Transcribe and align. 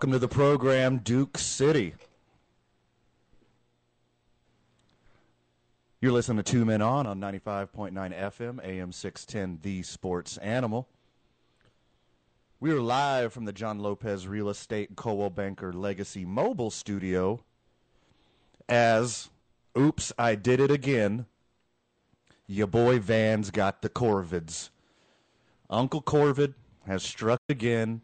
Welcome 0.00 0.12
to 0.12 0.18
the 0.18 0.28
program, 0.28 0.96
Duke 1.04 1.36
City. 1.36 1.92
You're 6.00 6.12
listening 6.12 6.42
to 6.42 6.42
Two 6.42 6.64
Men 6.64 6.80
On 6.80 7.06
on 7.06 7.20
95.9 7.20 7.92
FM, 7.92 8.64
AM 8.64 8.92
610, 8.92 9.58
The 9.60 9.82
Sports 9.82 10.38
Animal. 10.38 10.88
We 12.60 12.70
are 12.70 12.80
live 12.80 13.34
from 13.34 13.44
the 13.44 13.52
John 13.52 13.78
Lopez 13.78 14.26
Real 14.26 14.48
Estate 14.48 14.96
Coldwell 14.96 15.28
Banker 15.28 15.70
Legacy 15.70 16.24
Mobile 16.24 16.70
Studio 16.70 17.44
as, 18.70 19.28
oops, 19.76 20.14
I 20.18 20.34
did 20.34 20.60
it 20.60 20.70
again, 20.70 21.26
your 22.46 22.68
boy 22.68 23.00
Van's 23.00 23.50
got 23.50 23.82
the 23.82 23.90
Corvids. 23.90 24.70
Uncle 25.68 26.00
Corvid 26.00 26.54
has 26.86 27.02
struck 27.02 27.42
again 27.50 28.00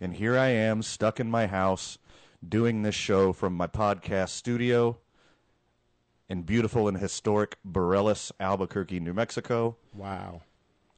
and 0.00 0.14
here 0.14 0.38
I 0.38 0.48
am, 0.48 0.82
stuck 0.82 1.18
in 1.20 1.30
my 1.30 1.46
house, 1.46 1.98
doing 2.46 2.82
this 2.82 2.94
show 2.94 3.32
from 3.32 3.54
my 3.54 3.66
podcast 3.66 4.30
studio 4.30 4.98
in 6.28 6.42
beautiful 6.42 6.88
and 6.88 6.98
historic 6.98 7.56
Barelas, 7.68 8.32
Albuquerque, 8.40 9.00
New 9.00 9.14
Mexico. 9.14 9.76
Wow. 9.94 10.42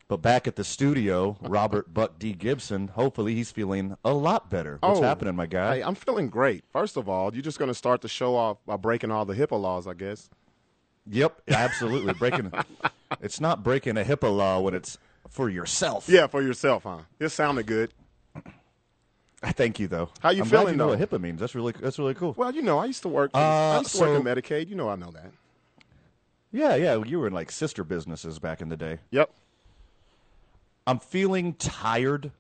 But 0.08 0.18
back 0.22 0.46
at 0.48 0.56
the 0.56 0.64
studio, 0.64 1.36
Robert 1.42 1.92
Buck 1.94 2.18
D. 2.18 2.32
Gibson, 2.32 2.88
hopefully 2.88 3.34
he's 3.34 3.50
feeling 3.50 3.96
a 4.04 4.14
lot 4.14 4.48
better. 4.48 4.78
What's 4.80 5.00
Oh, 5.00 5.02
happening, 5.02 5.36
my 5.36 5.44
guy? 5.46 5.76
Hey, 5.76 5.82
I'm 5.82 5.94
feeling 5.94 6.28
great. 6.30 6.64
First 6.72 6.96
of 6.96 7.08
all, 7.10 7.32
you're 7.34 7.42
just 7.42 7.58
going 7.58 7.68
to 7.68 7.74
start 7.74 8.00
the 8.00 8.08
show 8.08 8.34
off 8.34 8.56
by 8.64 8.76
breaking 8.76 9.10
all 9.10 9.26
the 9.26 9.34
HIPAA 9.34 9.60
laws, 9.60 9.86
I 9.86 9.92
guess. 9.94 10.30
Yep, 11.10 11.42
absolutely. 11.48 12.14
breaking 12.14 12.52
It's 13.20 13.40
not 13.40 13.62
breaking 13.62 13.96
a 13.98 14.02
HIPAA 14.04 14.34
law 14.34 14.60
when 14.60 14.74
it's 14.74 14.96
for 15.28 15.50
yourself. 15.50 16.08
Yeah, 16.08 16.26
for 16.26 16.40
yourself, 16.42 16.84
huh? 16.84 17.00
It 17.20 17.28
sounded 17.28 17.66
good. 17.66 17.92
Thank 19.44 19.78
you 19.78 19.86
though. 19.86 20.08
How 20.20 20.30
you 20.30 20.44
feeling 20.44 20.44
though? 20.44 20.44
I'm 20.44 20.48
glad 20.48 20.58
feeling, 20.58 20.72
you 20.72 20.78
know 20.78 20.84
though? 20.96 20.96
what 20.96 21.10
HIPAA 21.10 21.20
means. 21.20 21.40
That's 21.40 21.54
really 21.54 21.72
that's 21.72 21.98
really 21.98 22.14
cool. 22.14 22.34
Well, 22.36 22.52
you 22.52 22.62
know, 22.62 22.78
I 22.78 22.86
used 22.86 23.02
to 23.02 23.08
work. 23.08 23.30
Uh, 23.34 23.38
I 23.38 23.78
used 23.78 23.94
to 23.94 24.00
work 24.00 24.18
in 24.18 24.22
Medicaid. 24.24 24.68
You 24.68 24.74
know, 24.74 24.88
I 24.88 24.96
know 24.96 25.10
that. 25.12 25.30
Yeah, 26.50 26.74
yeah, 26.74 27.02
you 27.04 27.20
were 27.20 27.26
in 27.26 27.32
like 27.32 27.50
sister 27.52 27.84
businesses 27.84 28.38
back 28.38 28.60
in 28.60 28.68
the 28.68 28.76
day. 28.76 28.98
Yep. 29.10 29.30
I'm 30.86 30.98
feeling 30.98 31.54
tired. 31.54 32.32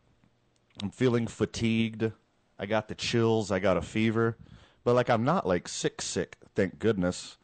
I'm 0.82 0.90
feeling 0.90 1.26
fatigued. 1.26 2.10
I 2.58 2.66
got 2.66 2.88
the 2.88 2.94
chills. 2.94 3.52
I 3.52 3.58
got 3.58 3.76
a 3.76 3.82
fever. 3.82 4.36
But 4.82 4.94
like 4.94 5.10
I'm 5.10 5.24
not 5.24 5.46
like 5.46 5.68
sick 5.68 6.00
sick, 6.00 6.36
thank 6.54 6.78
goodness. 6.78 7.36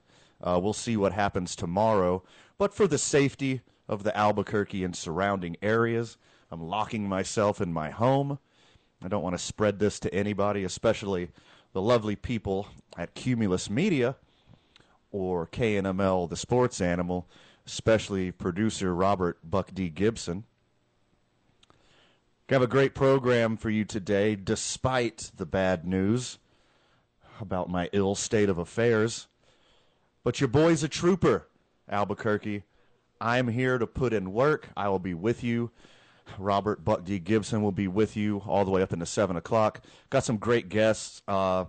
Uh, 0.43 0.59
we'll 0.63 0.73
see 0.73 0.97
what 0.97 1.13
happens 1.13 1.55
tomorrow. 1.55 2.23
But 2.59 2.75
for 2.75 2.87
the 2.87 2.99
safety 2.99 3.61
of 3.89 4.03
the 4.03 4.17
Albuquerque 4.17 4.83
and 4.83 4.97
surrounding 4.97 5.57
areas, 5.63 6.17
I'm 6.51 6.63
locking 6.63 7.09
myself 7.09 7.61
in 7.61 7.73
my 7.73 7.91
home. 7.91 8.39
I 9.05 9.09
don't 9.09 9.23
want 9.23 9.35
to 9.35 9.45
spread 9.45 9.79
this 9.79 10.01
to 10.01 10.15
anybody, 10.15 10.65
especially 10.65 11.29
the 11.75 11.83
lovely 11.83 12.17
people 12.17 12.69
at 12.97 13.15
Cumulus 13.15 13.69
Media 13.69 14.17
or 15.13 15.47
KNML, 15.47 16.31
the 16.31 16.39
sports 16.39 16.81
animal, 16.81 17.29
especially 17.67 18.33
producer 18.33 18.95
Robert 18.95 19.39
Buck 19.45 19.75
D. 19.75 19.91
Gibson. 19.91 20.45
We 22.49 22.55
have 22.55 22.63
a 22.63 22.67
great 22.67 22.95
program 22.95 23.59
for 23.59 23.69
you 23.69 23.85
today, 23.85 24.37
despite 24.37 25.33
the 25.37 25.47
bad 25.47 25.87
news 25.87 26.39
about 27.43 27.69
my 27.69 27.91
ill 27.93 28.15
state 28.15 28.49
of 28.49 28.57
affairs. 28.57 29.27
But 30.23 30.41
your 30.41 30.49
boy's 30.49 30.83
a 30.83 30.89
trooper, 30.89 31.47
Albuquerque. 31.91 32.63
I'm 33.21 33.49
here 33.49 33.77
to 33.77 33.87
put 33.87 34.15
in 34.15 34.33
work. 34.33 34.71
I 34.75 34.89
will 34.89 34.99
be 34.99 35.15
with 35.15 35.45
you. 35.45 35.71
Robert 36.39 36.85
Buck 36.85 37.05
D. 37.05 37.19
Gibson 37.19 37.63
will 37.63 37.73
be 37.73 37.89
with 37.89 38.17
you 38.17 38.43
all 38.47 38.65
the 38.65 38.71
way 38.71 38.83
up 38.83 38.93
into 38.93 39.07
7 39.07 39.37
o'clock. 39.37 39.81
Got 40.11 40.25
some 40.25 40.37
great 40.37 40.69
guests. 40.69 41.23
Uh, 41.29 41.67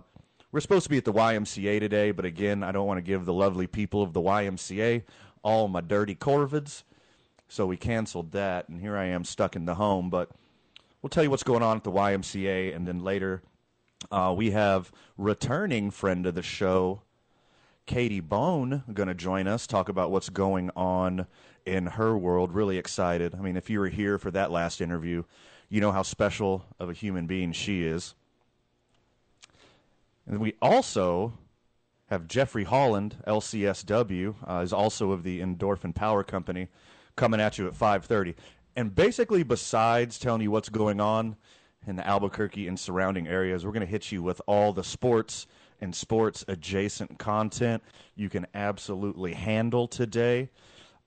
we're 0.52 0.60
supposed 0.60 0.84
to 0.84 0.90
be 0.90 0.96
at 0.96 1.04
the 1.04 1.12
YMCA 1.12 1.80
today, 1.80 2.10
but 2.12 2.24
again, 2.24 2.62
I 2.62 2.72
don't 2.72 2.86
want 2.86 2.98
to 2.98 3.02
give 3.02 3.24
the 3.24 3.32
lovely 3.32 3.66
people 3.66 4.02
of 4.02 4.12
the 4.12 4.20
YMCA 4.20 5.02
all 5.42 5.68
my 5.68 5.80
dirty 5.80 6.14
corvids. 6.14 6.82
So 7.48 7.66
we 7.66 7.76
canceled 7.76 8.32
that, 8.32 8.68
and 8.68 8.80
here 8.80 8.96
I 8.96 9.04
am 9.06 9.24
stuck 9.24 9.54
in 9.54 9.66
the 9.66 9.76
home. 9.76 10.10
But 10.10 10.30
we'll 11.00 11.10
tell 11.10 11.22
you 11.22 11.30
what's 11.30 11.42
going 11.42 11.62
on 11.62 11.76
at 11.76 11.84
the 11.84 11.92
YMCA, 11.92 12.74
and 12.74 12.86
then 12.86 13.00
later 13.00 13.42
uh, 14.10 14.34
we 14.36 14.50
have 14.50 14.90
returning 15.16 15.90
friend 15.90 16.26
of 16.26 16.34
the 16.34 16.42
show, 16.42 17.02
Katie 17.86 18.20
Bone, 18.20 18.82
going 18.92 19.08
to 19.08 19.14
join 19.14 19.46
us, 19.46 19.66
talk 19.66 19.88
about 19.88 20.10
what's 20.10 20.28
going 20.28 20.70
on 20.74 21.26
in 21.66 21.86
her 21.86 22.16
world. 22.16 22.52
Really 22.52 22.78
excited. 22.78 23.34
I 23.34 23.38
mean, 23.38 23.56
if 23.56 23.68
you 23.68 23.80
were 23.80 23.88
here 23.88 24.18
for 24.18 24.30
that 24.30 24.50
last 24.50 24.80
interview, 24.80 25.24
you 25.68 25.80
know 25.80 25.92
how 25.92 26.02
special 26.02 26.64
of 26.78 26.88
a 26.88 26.92
human 26.92 27.26
being 27.26 27.52
she 27.52 27.84
is. 27.84 28.14
And 30.26 30.40
we 30.40 30.54
also 30.62 31.34
have 32.08 32.28
Jeffrey 32.28 32.64
Holland, 32.64 33.16
LCSW, 33.26 34.34
uh, 34.48 34.60
is 34.60 34.72
also 34.72 35.10
of 35.10 35.24
the 35.24 35.40
Endorphin 35.40 35.94
Power 35.94 36.22
Company, 36.22 36.68
coming 37.16 37.40
at 37.40 37.58
you 37.58 37.66
at 37.66 37.74
5:30. 37.74 38.34
And 38.76 38.94
basically, 38.94 39.42
besides 39.42 40.18
telling 40.18 40.42
you 40.42 40.50
what's 40.50 40.68
going 40.68 41.00
on 41.00 41.36
in 41.86 41.96
the 41.96 42.06
Albuquerque 42.06 42.68
and 42.68 42.78
surrounding 42.78 43.26
areas, 43.26 43.64
we're 43.64 43.72
going 43.72 43.80
to 43.80 43.86
hit 43.86 44.12
you 44.12 44.22
with 44.22 44.40
all 44.46 44.72
the 44.72 44.84
sports 44.84 45.46
and 45.80 45.94
sports 45.94 46.44
adjacent 46.48 47.18
content 47.18 47.82
you 48.14 48.28
can 48.28 48.46
absolutely 48.54 49.34
handle 49.34 49.86
today. 49.86 50.48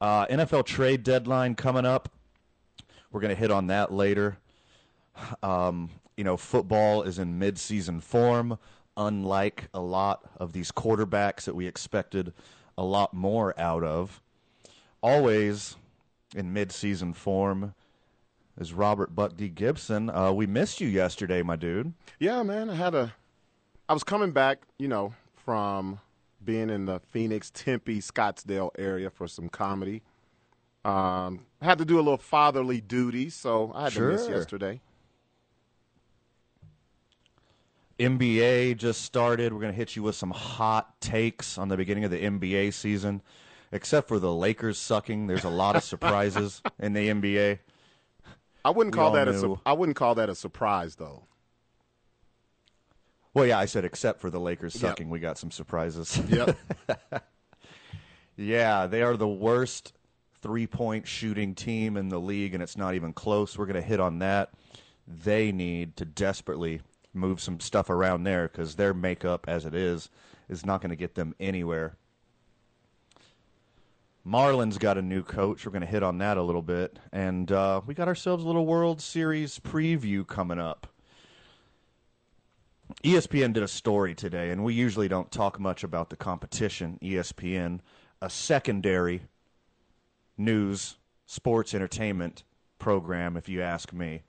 Uh, 0.01 0.25
NFL 0.27 0.65
trade 0.65 1.03
deadline 1.03 1.55
coming 1.55 1.85
up. 1.85 2.09
We're 3.11 3.21
going 3.21 3.33
to 3.33 3.39
hit 3.39 3.51
on 3.51 3.67
that 3.67 3.91
later. 3.91 4.37
Um, 5.43 5.89
you 6.15 6.23
know, 6.23 6.37
football 6.37 7.03
is 7.03 7.19
in 7.19 7.39
mid-season 7.39 7.99
form, 8.01 8.57
unlike 8.95 9.67
a 9.73 9.79
lot 9.79 10.23
of 10.37 10.53
these 10.53 10.71
quarterbacks 10.71 11.43
that 11.43 11.55
we 11.55 11.67
expected 11.67 12.33
a 12.77 12.83
lot 12.83 13.13
more 13.13 13.59
out 13.59 13.83
of. 13.83 14.21
Always 15.01 15.75
in 16.35 16.53
mid-season 16.53 17.13
form 17.13 17.73
is 18.59 18.73
Robert 18.73 19.15
Buck 19.15 19.35
D. 19.35 19.49
Gibson. 19.49 20.09
Uh, 20.09 20.31
we 20.31 20.45
missed 20.45 20.79
you 20.81 20.87
yesterday, 20.87 21.41
my 21.41 21.55
dude. 21.55 21.93
Yeah, 22.19 22.43
man. 22.43 22.69
I 22.69 22.75
had 22.75 22.93
a. 22.93 23.13
I 23.87 23.93
was 23.93 24.03
coming 24.03 24.31
back, 24.31 24.59
you 24.77 24.87
know, 24.87 25.13
from 25.43 25.99
being 26.43 26.69
in 26.69 26.85
the 26.85 26.99
Phoenix, 26.99 27.51
Tempe, 27.53 27.99
Scottsdale 27.99 28.71
area 28.77 29.09
for 29.09 29.27
some 29.27 29.49
comedy. 29.49 30.01
Um, 30.85 31.45
had 31.61 31.77
to 31.79 31.85
do 31.85 31.97
a 31.97 32.01
little 32.01 32.17
fatherly 32.17 32.81
duty, 32.81 33.29
so 33.29 33.71
I 33.75 33.85
had 33.85 33.93
to 33.93 34.01
miss 34.01 34.27
yesterday. 34.27 34.81
NBA 37.99 38.77
just 38.77 39.01
started. 39.01 39.51
We're 39.53 39.59
going 39.59 39.73
to 39.73 39.77
hit 39.77 39.95
you 39.95 40.03
with 40.03 40.15
some 40.15 40.31
hot 40.31 40.99
takes 41.01 41.57
on 41.57 41.67
the 41.67 41.75
beginning 41.75 42.05
of 42.05 42.11
the 42.11 42.21
NBA 42.21 42.73
season. 42.73 43.21
Except 43.71 44.07
for 44.07 44.19
the 44.19 44.33
Lakers 44.33 44.79
sucking, 44.79 45.27
there's 45.27 45.43
a 45.43 45.49
lot 45.49 45.75
of 45.75 45.83
surprises 45.83 46.61
in 46.79 46.93
the 46.93 47.09
NBA. 47.09 47.59
I 48.63 48.69
wouldn't 48.71 48.95
We 48.95 48.97
call 48.97 49.07
all 49.07 49.13
that 49.13 49.27
a. 49.27 49.37
Su- 49.37 49.59
I 49.65 49.73
wouldn't 49.73 49.95
call 49.97 50.15
that 50.15 50.29
a 50.29 50.35
surprise, 50.35 50.95
though. 50.95 51.23
Well, 53.39 53.47
yeah, 53.47 53.57
I 53.57 53.65
said 53.65 53.85
except 53.85 54.19
for 54.19 54.29
the 54.29 54.39
Lakers 54.39 54.75
Yep. 54.75 54.81
sucking, 54.81 55.09
we 55.09 55.19
got 55.19 55.37
some 55.37 55.49
surprises. 55.49 56.19
Yep. 56.27 56.57
yeah, 58.35 58.85
they 58.85 59.01
are 59.01 59.15
the 59.15 59.27
worst 59.27 59.93
three-point 60.41 61.07
shooting 61.07 61.55
team 61.55 61.95
in 61.95 62.09
the 62.09 62.19
league, 62.19 62.53
and 62.53 62.61
it's 62.61 62.75
not 62.75 62.95
even 62.95 63.13
close. 63.13 63.57
We're 63.57 63.65
going 63.65 63.81
to 63.81 63.81
hit 63.81 64.01
on 64.01 64.19
that. 64.19 64.51
They 65.07 65.53
need 65.53 65.95
to 65.97 66.05
desperately 66.05 66.81
move 67.13 67.39
some 67.39 67.59
stuff 67.61 67.89
around 67.89 68.23
there 68.23 68.49
because 68.49 68.75
their 68.75 68.93
makeup, 68.93 69.45
as 69.47 69.65
it 69.65 69.73
is, 69.73 70.09
is 70.49 70.65
not 70.65 70.81
going 70.81 70.89
to 70.89 70.95
get 70.97 71.15
them 71.15 71.33
anywhere. 71.39 71.95
Marlins 74.27 74.77
got 74.77 74.97
a 74.97 75.01
new 75.01 75.23
coach. 75.23 75.65
We're 75.65 75.71
going 75.71 75.81
to 75.81 75.87
hit 75.87 76.03
on 76.03 76.17
that 76.17 76.35
a 76.37 76.43
little 76.43 76.61
bit. 76.61 76.99
And 77.13 77.49
uh, 77.51 77.81
we 77.85 77.93
got 77.93 78.07
ourselves 78.09 78.43
a 78.43 78.47
little 78.47 78.65
World 78.65 79.01
Series 79.01 79.59
preview 79.59 80.27
coming 80.27 80.59
up. 80.59 80.87
ESPN 83.03 83.53
did 83.53 83.63
a 83.63 83.67
story 83.67 84.15
today, 84.15 84.49
and 84.49 84.63
we 84.63 84.73
usually 84.73 85.07
don't 85.07 85.31
talk 85.31 85.59
much 85.59 85.83
about 85.83 86.09
the 86.09 86.15
competition. 86.15 86.97
ESPN, 87.01 87.79
a 88.21 88.29
secondary 88.29 89.21
news, 90.37 90.97
sports, 91.25 91.73
entertainment 91.73 92.43
program, 92.79 93.37
if 93.37 93.47
you 93.47 93.61
ask 93.61 93.93
me. 93.93 94.23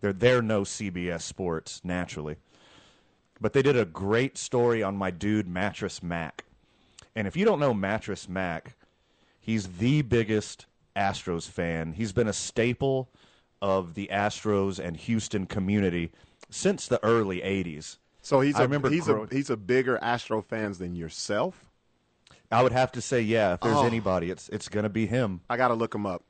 They're 0.00 0.12
they're 0.12 0.42
no 0.42 0.62
CBS 0.62 1.22
Sports 1.22 1.80
naturally, 1.84 2.36
but 3.40 3.52
they 3.52 3.62
did 3.62 3.76
a 3.76 3.84
great 3.84 4.38
story 4.38 4.82
on 4.82 4.96
my 4.96 5.10
dude 5.10 5.48
Mattress 5.48 6.02
Mack. 6.02 6.44
And 7.16 7.26
if 7.26 7.36
you 7.36 7.44
don't 7.44 7.58
know 7.58 7.74
Mattress 7.74 8.28
Mack, 8.28 8.76
he's 9.40 9.66
the 9.78 10.02
biggest 10.02 10.66
Astros 10.96 11.48
fan. 11.48 11.92
He's 11.92 12.12
been 12.12 12.28
a 12.28 12.32
staple 12.32 13.08
of 13.60 13.94
the 13.94 14.08
Astros 14.12 14.78
and 14.78 14.96
Houston 14.96 15.46
community 15.46 16.12
since 16.50 16.86
the 16.88 17.02
early 17.04 17.40
'80s. 17.40 17.98
So 18.22 18.40
he's 18.40 18.56
I 18.56 18.60
a 18.60 18.62
remember 18.62 18.90
he's 18.90 19.04
growing- 19.04 19.28
a 19.30 19.34
he's 19.34 19.50
a 19.50 19.56
bigger 19.56 19.98
Astro 20.02 20.42
fans 20.42 20.78
than 20.78 20.94
yourself. 20.94 21.64
I 22.50 22.62
would 22.62 22.72
have 22.72 22.92
to 22.92 23.00
say, 23.02 23.20
yeah. 23.20 23.54
If 23.54 23.60
there's 23.60 23.76
Oh. 23.76 23.84
anybody, 23.86 24.30
it's 24.30 24.48
it's 24.48 24.68
gonna 24.68 24.88
be 24.88 25.06
him. 25.06 25.40
I 25.50 25.56
got 25.56 25.68
to 25.68 25.74
look 25.74 25.94
him 25.94 26.06
up. 26.06 26.24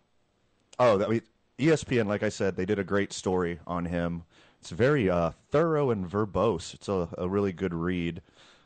Oh, 0.79 0.99
that 0.99 1.23
ESPN, 1.59 2.07
like 2.07 2.23
I 2.23 2.29
said, 2.29 2.57
they 2.57 2.65
did 2.67 2.79
a 2.79 2.85
great 2.85 3.13
story 3.13 3.59
on 3.67 3.85
him. 3.87 4.23
It's 4.61 4.71
very 4.71 5.09
uh, 5.11 5.33
thorough 5.51 5.91
and 5.91 6.09
verbose. 6.09 6.75
It's 6.75 6.89
a, 6.89 7.09
a 7.19 7.29
really 7.29 7.53
good 7.53 7.73
read. 7.75 8.23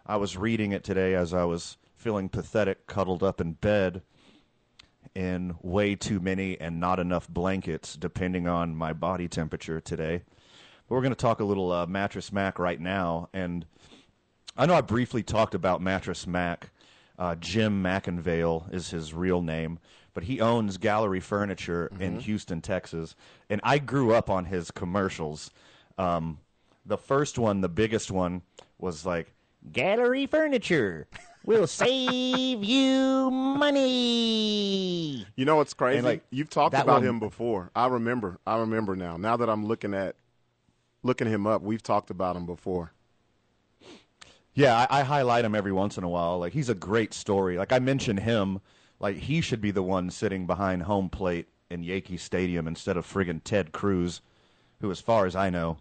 I 0.06 0.16
was 0.16 0.36
reading 0.36 0.72
it 0.72 0.84
today 0.84 1.14
as 1.14 1.32
I 1.34 1.44
was 1.44 1.76
feeling 1.96 2.28
pathetic, 2.28 2.86
cuddled 2.86 3.22
up 3.22 3.40
in 3.40 3.52
bed 3.52 4.02
in 5.14 5.54
way 5.62 5.94
too 5.94 6.20
many 6.20 6.58
and 6.60 6.80
not 6.80 6.98
enough 6.98 7.28
blankets, 7.28 7.96
depending 7.96 8.48
on 8.48 8.74
my 8.74 8.92
body 8.92 9.28
temperature 9.28 9.80
today. 9.80 10.22
But 10.92 10.96
we're 10.96 11.02
going 11.04 11.14
to 11.14 11.16
talk 11.22 11.40
a 11.40 11.44
little 11.44 11.72
uh, 11.72 11.86
Mattress 11.86 12.30
Mack 12.34 12.58
right 12.58 12.78
now. 12.78 13.30
And 13.32 13.64
I 14.58 14.66
know 14.66 14.74
I 14.74 14.82
briefly 14.82 15.22
talked 15.22 15.54
about 15.54 15.80
Mattress 15.80 16.26
Mack. 16.26 16.68
Uh, 17.18 17.34
Jim 17.36 17.82
McIngvale 17.82 18.70
is 18.74 18.90
his 18.90 19.14
real 19.14 19.40
name, 19.40 19.78
but 20.12 20.24
he 20.24 20.42
owns 20.42 20.76
Gallery 20.76 21.20
Furniture 21.20 21.90
in 21.98 22.20
Houston, 22.20 22.60
Texas. 22.60 23.16
And 23.48 23.62
I 23.64 23.78
grew 23.78 24.12
up 24.12 24.28
on 24.28 24.44
his 24.44 24.70
commercials. 24.70 25.50
Um, 25.96 26.40
the 26.84 26.98
first 26.98 27.38
one, 27.38 27.62
the 27.62 27.70
biggest 27.70 28.10
one, 28.10 28.42
was 28.78 29.06
like, 29.06 29.32
Gallery 29.72 30.26
Furniture 30.26 31.06
will 31.46 31.66
save 31.78 32.62
you 32.62 33.30
money. 33.30 35.26
You 35.36 35.46
know 35.46 35.56
what's 35.56 35.72
crazy? 35.72 36.02
Like, 36.02 36.22
You've 36.30 36.50
talked 36.50 36.74
about 36.74 36.86
one- 36.86 37.02
him 37.04 37.18
before. 37.18 37.70
I 37.74 37.86
remember. 37.86 38.40
I 38.46 38.58
remember 38.58 38.94
now. 38.94 39.16
Now 39.16 39.38
that 39.38 39.48
I'm 39.48 39.64
looking 39.64 39.94
at 39.94 40.16
looking 41.02 41.28
him 41.28 41.46
up, 41.46 41.62
we've 41.62 41.82
talked 41.82 42.10
about 42.10 42.36
him 42.36 42.46
before. 42.46 42.92
Yeah, 44.54 44.86
I, 44.90 45.00
I 45.00 45.02
highlight 45.02 45.44
him 45.44 45.54
every 45.54 45.72
once 45.72 45.96
in 45.96 46.04
a 46.04 46.08
while. 46.08 46.38
Like 46.38 46.52
he's 46.52 46.68
a 46.68 46.74
great 46.74 47.14
story. 47.14 47.56
Like 47.56 47.72
I 47.72 47.78
mentioned 47.78 48.20
him, 48.20 48.60
like 49.00 49.16
he 49.16 49.40
should 49.40 49.60
be 49.60 49.70
the 49.70 49.82
one 49.82 50.10
sitting 50.10 50.46
behind 50.46 50.82
home 50.82 51.08
plate 51.08 51.48
in 51.70 51.82
Yankee 51.82 52.18
Stadium 52.18 52.68
instead 52.68 52.96
of 52.96 53.06
friggin' 53.06 53.40
Ted 53.42 53.72
Cruz, 53.72 54.20
who, 54.80 54.90
as 54.90 55.00
far 55.00 55.24
as 55.26 55.34
I 55.34 55.48
know, 55.48 55.78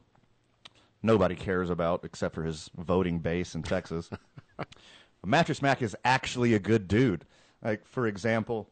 nobody 1.04 1.36
cares 1.36 1.70
about 1.70 2.06
except 2.06 2.34
for 2.34 2.44
his 2.44 2.70
voting 2.78 3.20
base 3.20 3.56
in 3.56 3.64
Texas. 3.64 4.10
Mattress 5.26 5.62
Mack 5.62 5.82
is 5.82 5.96
actually 6.06 6.54
a 6.54 6.60
good 6.60 6.88
dude. 6.88 7.26
Like 7.62 7.86
for 7.86 8.08
example, 8.08 8.70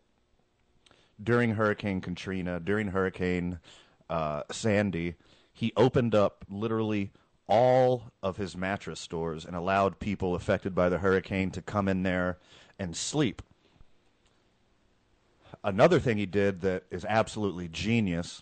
during 1.21 1.51
Hurricane 1.51 1.99
Katrina, 1.99 2.59
during 2.59 2.87
Hurricane 2.87 3.59
uh, 4.09 4.43
Sandy, 4.51 5.15
he 5.59 5.73
opened 5.75 6.15
up 6.15 6.45
literally 6.49 7.11
all 7.45 8.13
of 8.23 8.37
his 8.37 8.55
mattress 8.55 8.97
stores 8.97 9.43
and 9.43 9.57
allowed 9.57 9.99
people 9.99 10.33
affected 10.33 10.73
by 10.73 10.87
the 10.87 10.99
hurricane 10.99 11.51
to 11.51 11.61
come 11.61 11.89
in 11.89 12.03
there 12.03 12.37
and 12.79 12.95
sleep. 12.95 13.41
Another 15.61 15.99
thing 15.99 16.17
he 16.17 16.25
did 16.25 16.61
that 16.61 16.83
is 16.89 17.03
absolutely 17.03 17.67
genius, 17.67 18.41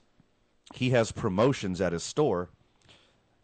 he 0.76 0.92
has 0.92 1.12
promotions 1.12 1.82
at 1.82 1.92
his 1.92 2.04
store 2.04 2.50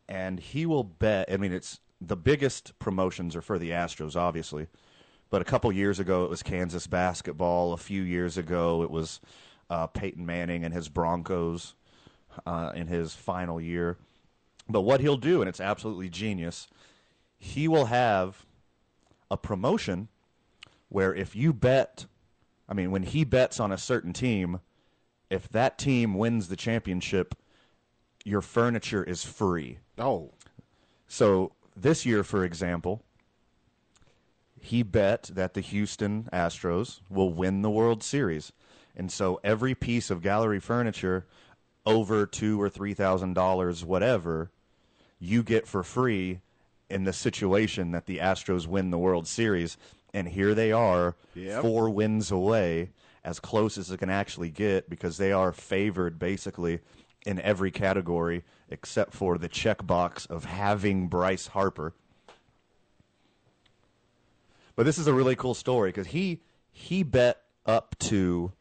and 0.07 0.39
he 0.39 0.67
will 0.67 0.83
bet 0.83 1.27
I 1.31 1.37
mean 1.37 1.51
it's 1.51 1.79
the 1.99 2.15
biggest 2.15 2.77
promotions 2.77 3.35
are 3.35 3.41
for 3.41 3.57
the 3.57 3.71
Astros 3.71 4.15
obviously. 4.15 4.67
But 5.31 5.41
a 5.41 5.45
couple 5.45 5.71
years 5.71 5.99
ago, 5.99 6.25
it 6.25 6.29
was 6.29 6.43
Kansas 6.43 6.85
basketball. 6.85 7.73
A 7.73 7.77
few 7.77 8.03
years 8.03 8.37
ago, 8.37 8.83
it 8.83 8.91
was 8.91 9.19
uh, 9.67 9.87
Peyton 9.87 10.27
Manning 10.27 10.63
and 10.63 10.71
his 10.71 10.89
Broncos 10.89 11.73
uh, 12.45 12.71
in 12.75 12.87
his 12.87 13.13
final 13.13 13.59
year. 13.59 13.97
But 14.69 14.81
what 14.81 15.01
he'll 15.01 15.17
do, 15.17 15.41
and 15.41 15.49
it's 15.49 15.59
absolutely 15.59 16.09
genius, 16.09 16.67
he 17.37 17.67
will 17.67 17.85
have 17.85 18.45
a 19.29 19.37
promotion 19.37 20.07
where 20.89 21.13
if 21.13 21.35
you 21.35 21.53
bet, 21.53 22.05
I 22.69 22.73
mean, 22.73 22.91
when 22.91 23.03
he 23.03 23.23
bets 23.23 23.59
on 23.59 23.71
a 23.71 23.77
certain 23.77 24.13
team, 24.13 24.61
if 25.29 25.49
that 25.49 25.77
team 25.77 26.13
wins 26.13 26.47
the 26.47 26.55
championship, 26.55 27.35
your 28.23 28.41
furniture 28.41 29.03
is 29.03 29.23
free. 29.23 29.79
Oh, 29.97 30.31
So 31.07 31.51
this 31.75 32.05
year, 32.05 32.23
for 32.23 32.45
example, 32.45 33.03
he 34.59 34.81
bet 34.81 35.23
that 35.33 35.55
the 35.55 35.61
Houston 35.61 36.29
Astros 36.31 37.01
will 37.09 37.33
win 37.33 37.63
the 37.63 37.69
World 37.69 38.01
Series, 38.01 38.53
and 38.95 39.11
so 39.11 39.39
every 39.43 39.75
piece 39.75 40.09
of 40.09 40.21
gallery 40.21 40.59
furniture 40.59 41.25
over 41.85 42.25
two 42.25 42.61
or 42.61 42.69
three 42.69 42.93
thousand 42.93 43.33
dollars, 43.33 43.83
whatever, 43.83 44.51
you 45.19 45.43
get 45.43 45.67
for 45.67 45.83
free 45.83 46.39
in 46.89 47.03
the 47.03 47.13
situation 47.13 47.91
that 47.91 48.05
the 48.05 48.17
Astros 48.19 48.67
win 48.67 48.91
the 48.91 48.97
World 48.97 49.27
Series. 49.27 49.77
And 50.13 50.27
here 50.27 50.53
they 50.53 50.71
are, 50.71 51.15
Yep. 51.33 51.61
four 51.63 51.89
wins 51.89 52.29
away, 52.29 52.91
as 53.23 53.39
close 53.39 53.77
as 53.79 53.89
it 53.89 53.97
can 53.97 54.11
actually 54.11 54.49
get, 54.51 54.89
because 54.89 55.17
they 55.17 55.31
are 55.31 55.51
favored 55.51 56.19
basically 56.19 56.79
in 57.25 57.39
every 57.41 57.71
category 57.71 58.43
except 58.69 59.13
for 59.13 59.37
the 59.37 59.49
checkbox 59.49 60.29
of 60.29 60.45
having 60.45 61.07
Bryce 61.07 61.47
Harper. 61.47 61.93
But 64.75 64.85
this 64.85 64.97
is 64.97 65.07
a 65.07 65.13
really 65.13 65.35
cool 65.35 65.53
story 65.53 65.89
because 65.89 66.07
he 66.07 66.41
he 66.71 67.03
bet 67.03 67.41
up 67.65 67.95
to 67.99 68.51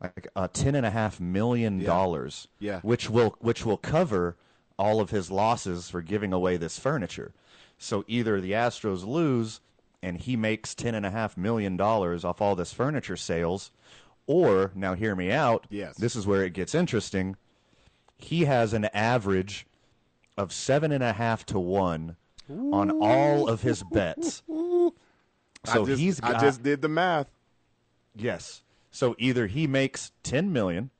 like 0.00 0.28
uh, 0.36 0.48
ten 0.52 0.74
and 0.74 0.86
a 0.86 0.90
half 0.90 1.18
million 1.20 1.82
dollars, 1.82 2.48
Yeah. 2.58 2.80
which 2.82 3.10
will 3.10 3.36
which 3.40 3.64
will 3.66 3.76
cover 3.76 4.36
all 4.78 5.00
of 5.00 5.10
his 5.10 5.30
losses 5.30 5.90
for 5.90 6.02
giving 6.02 6.32
away 6.32 6.56
this 6.56 6.78
furniture. 6.78 7.32
So 7.78 8.04
either 8.06 8.40
the 8.40 8.52
Astros 8.52 9.04
lose 9.06 9.60
and 10.02 10.16
he 10.18 10.36
makes 10.36 10.74
ten 10.74 10.94
and 10.94 11.04
a 11.04 11.10
half 11.10 11.36
million 11.36 11.76
dollars 11.76 12.24
off 12.24 12.40
all 12.40 12.54
this 12.54 12.72
furniture 12.72 13.16
sales, 13.16 13.72
or 14.26 14.70
now 14.74 14.94
hear 14.94 15.16
me 15.16 15.32
out. 15.32 15.66
Yes. 15.70 15.96
this 15.96 16.14
is 16.14 16.26
where 16.26 16.44
it 16.44 16.52
gets 16.52 16.74
interesting. 16.74 17.36
He 18.16 18.44
has 18.44 18.72
an 18.72 18.84
average 18.86 19.66
of 20.36 20.52
seven 20.52 20.92
and 20.92 21.02
a 21.02 21.12
half 21.12 21.44
to 21.46 21.58
one 21.58 22.16
on 22.48 22.90
all 23.02 23.48
of 23.48 23.62
his 23.62 23.82
bets. 23.82 24.42
So 25.64 25.82
I 25.82 25.86
just, 25.86 26.00
he's 26.00 26.20
got 26.20 26.36
I 26.36 26.40
just 26.40 26.62
did 26.62 26.80
the 26.82 26.88
math. 26.88 27.26
Yes. 28.14 28.62
So 28.90 29.14
either 29.18 29.46
he 29.46 29.66
makes 29.66 30.12
10 30.22 30.52
million 30.52 30.90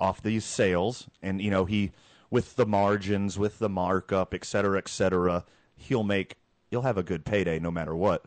off 0.00 0.22
these 0.22 0.44
sales 0.44 1.06
and 1.22 1.40
you 1.40 1.50
know 1.50 1.64
he 1.64 1.92
with 2.30 2.56
the 2.56 2.64
margins, 2.66 3.38
with 3.38 3.58
the 3.58 3.68
markup, 3.68 4.32
et 4.32 4.44
cetera, 4.44 4.78
et 4.78 4.88
cetera, 4.88 5.44
he'll 5.76 6.02
make 6.04 6.36
he'll 6.70 6.82
have 6.82 6.96
a 6.98 7.02
good 7.02 7.24
payday 7.24 7.58
no 7.58 7.70
matter 7.70 7.94
what. 7.94 8.24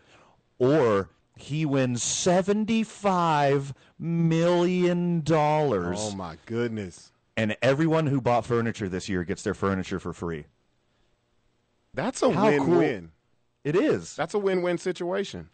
Or 0.60 1.10
he 1.38 1.66
wins 1.66 2.02
75 2.04 3.74
million 4.00 5.22
dollars 5.22 5.98
Oh 6.00 6.16
my 6.16 6.38
goodness, 6.46 7.12
and 7.36 7.58
everyone 7.62 8.08
who 8.08 8.22
bought 8.22 8.46
furniture 8.46 8.88
this 8.88 9.10
year 9.10 9.24
gets 9.24 9.44
their 9.44 9.54
furniture 9.54 10.00
for 10.00 10.14
free. 10.14 10.46
that's 11.94 12.22
a 12.22 12.32
How 12.32 12.50
cool. 12.58 12.68
win-win. 12.68 13.12
It 13.64 13.76
is. 13.76 14.16
That's 14.16 14.34
a 14.36 14.40
win-win 14.40 14.78
situation. 14.78 15.50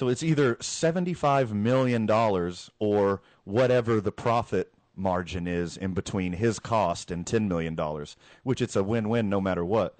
So 0.00 0.08
it's 0.08 0.22
either 0.22 0.54
$75 0.54 1.52
million 1.52 2.10
or 2.78 3.20
whatever 3.44 4.00
the 4.00 4.10
profit 4.10 4.72
margin 4.96 5.46
is 5.46 5.76
in 5.76 5.92
between 5.92 6.32
his 6.32 6.58
cost 6.58 7.10
and 7.10 7.26
$10 7.26 7.48
million, 7.48 7.78
which 8.42 8.62
it's 8.62 8.76
a 8.76 8.82
win 8.82 9.10
win 9.10 9.28
no 9.28 9.42
matter 9.42 9.62
what. 9.62 9.98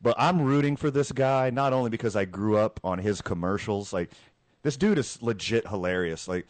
But 0.00 0.14
I'm 0.16 0.40
rooting 0.40 0.76
for 0.76 0.90
this 0.90 1.12
guy 1.12 1.50
not 1.50 1.74
only 1.74 1.90
because 1.90 2.16
I 2.16 2.24
grew 2.24 2.56
up 2.56 2.80
on 2.82 2.98
his 2.98 3.20
commercials. 3.20 3.92
Like, 3.92 4.12
this 4.62 4.78
dude 4.78 4.96
is 4.96 5.20
legit 5.20 5.68
hilarious. 5.68 6.26
Like, 6.26 6.46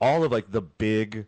all 0.00 0.24
of 0.24 0.32
like 0.32 0.52
the 0.52 0.62
big 0.62 1.26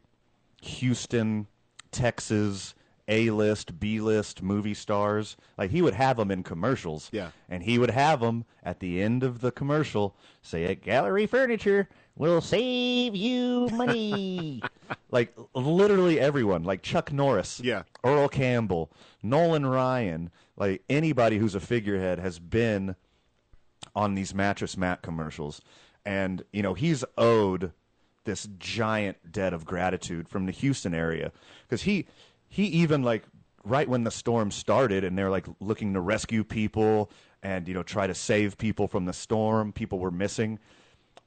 Houston, 0.62 1.48
Texas, 1.92 2.74
A 3.08 3.30
list, 3.30 3.78
B 3.78 4.00
list 4.00 4.42
movie 4.42 4.74
stars, 4.74 5.36
like 5.56 5.70
he 5.70 5.80
would 5.82 5.94
have 5.94 6.16
them 6.16 6.30
in 6.30 6.42
commercials. 6.42 7.08
Yeah. 7.12 7.30
And 7.48 7.62
he 7.62 7.78
would 7.78 7.90
have 7.90 8.20
them 8.20 8.44
at 8.64 8.80
the 8.80 9.00
end 9.02 9.22
of 9.22 9.40
the 9.40 9.52
commercial 9.52 10.16
say, 10.42 10.64
"At 10.64 10.82
Gallery 10.82 11.26
Furniture 11.26 11.88
will 12.16 12.40
save 12.40 13.14
you 13.14 13.68
money." 13.72 14.60
like 15.10 15.32
literally 15.54 16.18
everyone, 16.18 16.64
like 16.64 16.82
Chuck 16.82 17.12
Norris, 17.12 17.60
Yeah. 17.62 17.82
Earl 18.02 18.28
Campbell, 18.28 18.90
Nolan 19.22 19.66
Ryan, 19.66 20.30
like 20.56 20.82
anybody 20.90 21.38
who's 21.38 21.54
a 21.54 21.60
figurehead 21.60 22.18
has 22.18 22.38
been 22.38 22.96
on 23.94 24.14
these 24.14 24.34
Mattress 24.34 24.76
Mack 24.76 25.02
commercials. 25.02 25.60
And, 26.04 26.44
you 26.52 26.62
know, 26.62 26.74
he's 26.74 27.04
owed 27.16 27.72
this 28.24 28.48
giant 28.58 29.32
debt 29.32 29.52
of 29.52 29.64
gratitude 29.64 30.28
from 30.28 30.46
the 30.46 30.52
Houston 30.52 30.94
area 30.94 31.32
because 31.62 31.82
he 31.82 32.06
he 32.56 32.64
even 32.68 33.02
like 33.02 33.22
right 33.64 33.86
when 33.86 34.02
the 34.04 34.10
storm 34.10 34.50
started 34.50 35.04
and 35.04 35.18
they're 35.18 35.28
like 35.28 35.46
looking 35.60 35.92
to 35.92 36.00
rescue 36.00 36.42
people 36.42 37.10
and 37.42 37.68
you 37.68 37.74
know 37.74 37.82
try 37.82 38.06
to 38.06 38.14
save 38.14 38.56
people 38.56 38.88
from 38.88 39.04
the 39.04 39.12
storm, 39.12 39.74
people 39.74 39.98
were 39.98 40.10
missing. 40.10 40.58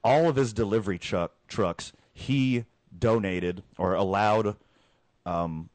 All 0.02 0.28
of 0.28 0.34
his 0.34 0.52
delivery 0.52 0.98
truck 0.98 1.32
trucks 1.46 1.92
he 2.12 2.64
donated 2.98 3.62
or 3.78 3.94
allowed 3.94 4.56
um, 5.24 5.70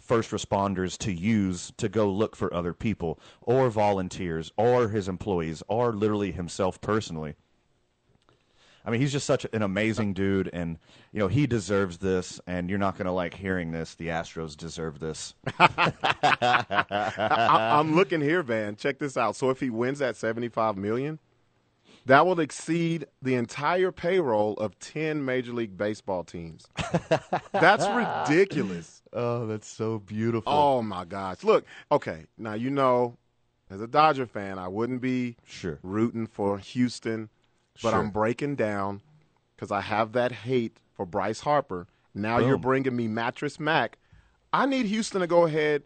first 0.00 0.32
responders 0.32 0.98
to 0.98 1.12
use 1.12 1.72
to 1.76 1.88
go 1.88 2.10
look 2.10 2.34
for 2.34 2.52
other 2.52 2.74
people 2.74 3.20
or 3.40 3.70
volunteers 3.70 4.50
or 4.56 4.88
his 4.88 5.08
employees 5.08 5.62
or 5.68 5.92
literally 5.92 6.32
himself 6.32 6.80
personally. 6.80 7.36
I 8.88 8.90
mean, 8.90 9.02
he's 9.02 9.12
just 9.12 9.26
such 9.26 9.44
an 9.52 9.60
amazing 9.60 10.14
dude, 10.14 10.48
and 10.50 10.78
you 11.12 11.18
know 11.18 11.28
he 11.28 11.46
deserves 11.46 11.98
this. 11.98 12.40
And 12.46 12.70
you're 12.70 12.78
not 12.78 12.96
going 12.96 13.04
to 13.04 13.12
like 13.12 13.34
hearing 13.34 13.70
this. 13.70 13.94
The 13.96 14.08
Astros 14.08 14.56
deserve 14.56 14.98
this. 14.98 15.34
I, 15.58 15.84
I'm 17.78 17.94
looking 17.94 18.22
here, 18.22 18.42
Van. 18.42 18.76
Check 18.76 18.98
this 18.98 19.18
out. 19.18 19.36
So 19.36 19.50
if 19.50 19.60
he 19.60 19.68
wins 19.68 19.98
that 19.98 20.16
75 20.16 20.78
million, 20.78 21.18
that 22.06 22.24
will 22.24 22.40
exceed 22.40 23.04
the 23.20 23.34
entire 23.34 23.92
payroll 23.92 24.54
of 24.54 24.78
10 24.78 25.22
Major 25.22 25.52
League 25.52 25.76
Baseball 25.76 26.24
teams. 26.24 26.66
That's 27.52 27.86
ridiculous. 27.86 29.02
Oh, 29.12 29.46
that's 29.46 29.68
so 29.68 29.98
beautiful. 29.98 30.50
Oh 30.50 30.80
my 30.80 31.04
gosh. 31.04 31.44
Look, 31.44 31.66
okay, 31.92 32.24
now 32.38 32.54
you 32.54 32.70
know 32.70 33.18
as 33.70 33.82
a 33.82 33.86
Dodger 33.86 34.24
fan, 34.26 34.58
I 34.58 34.68
wouldn't 34.68 35.02
be 35.02 35.36
Sure. 35.44 35.78
rooting 35.82 36.26
for 36.26 36.56
Houston, 36.56 37.28
but 37.82 37.90
Sure. 37.90 37.98
I'm 37.98 38.10
breaking 38.10 38.56
down 38.56 39.02
cuz 39.56 39.70
I 39.70 39.80
have 39.80 40.12
that 40.12 40.32
hate 40.32 40.78
for 40.94 41.06
Bryce 41.06 41.40
Harper. 41.40 41.86
Now 42.14 42.38
you're 42.38 42.58
bringing 42.58 42.96
me 42.96 43.06
Mattress 43.08 43.60
Mack. 43.60 43.98
I 44.52 44.66
need 44.66 44.86
Houston 44.86 45.20
to 45.20 45.26
go 45.26 45.44
ahead 45.46 45.82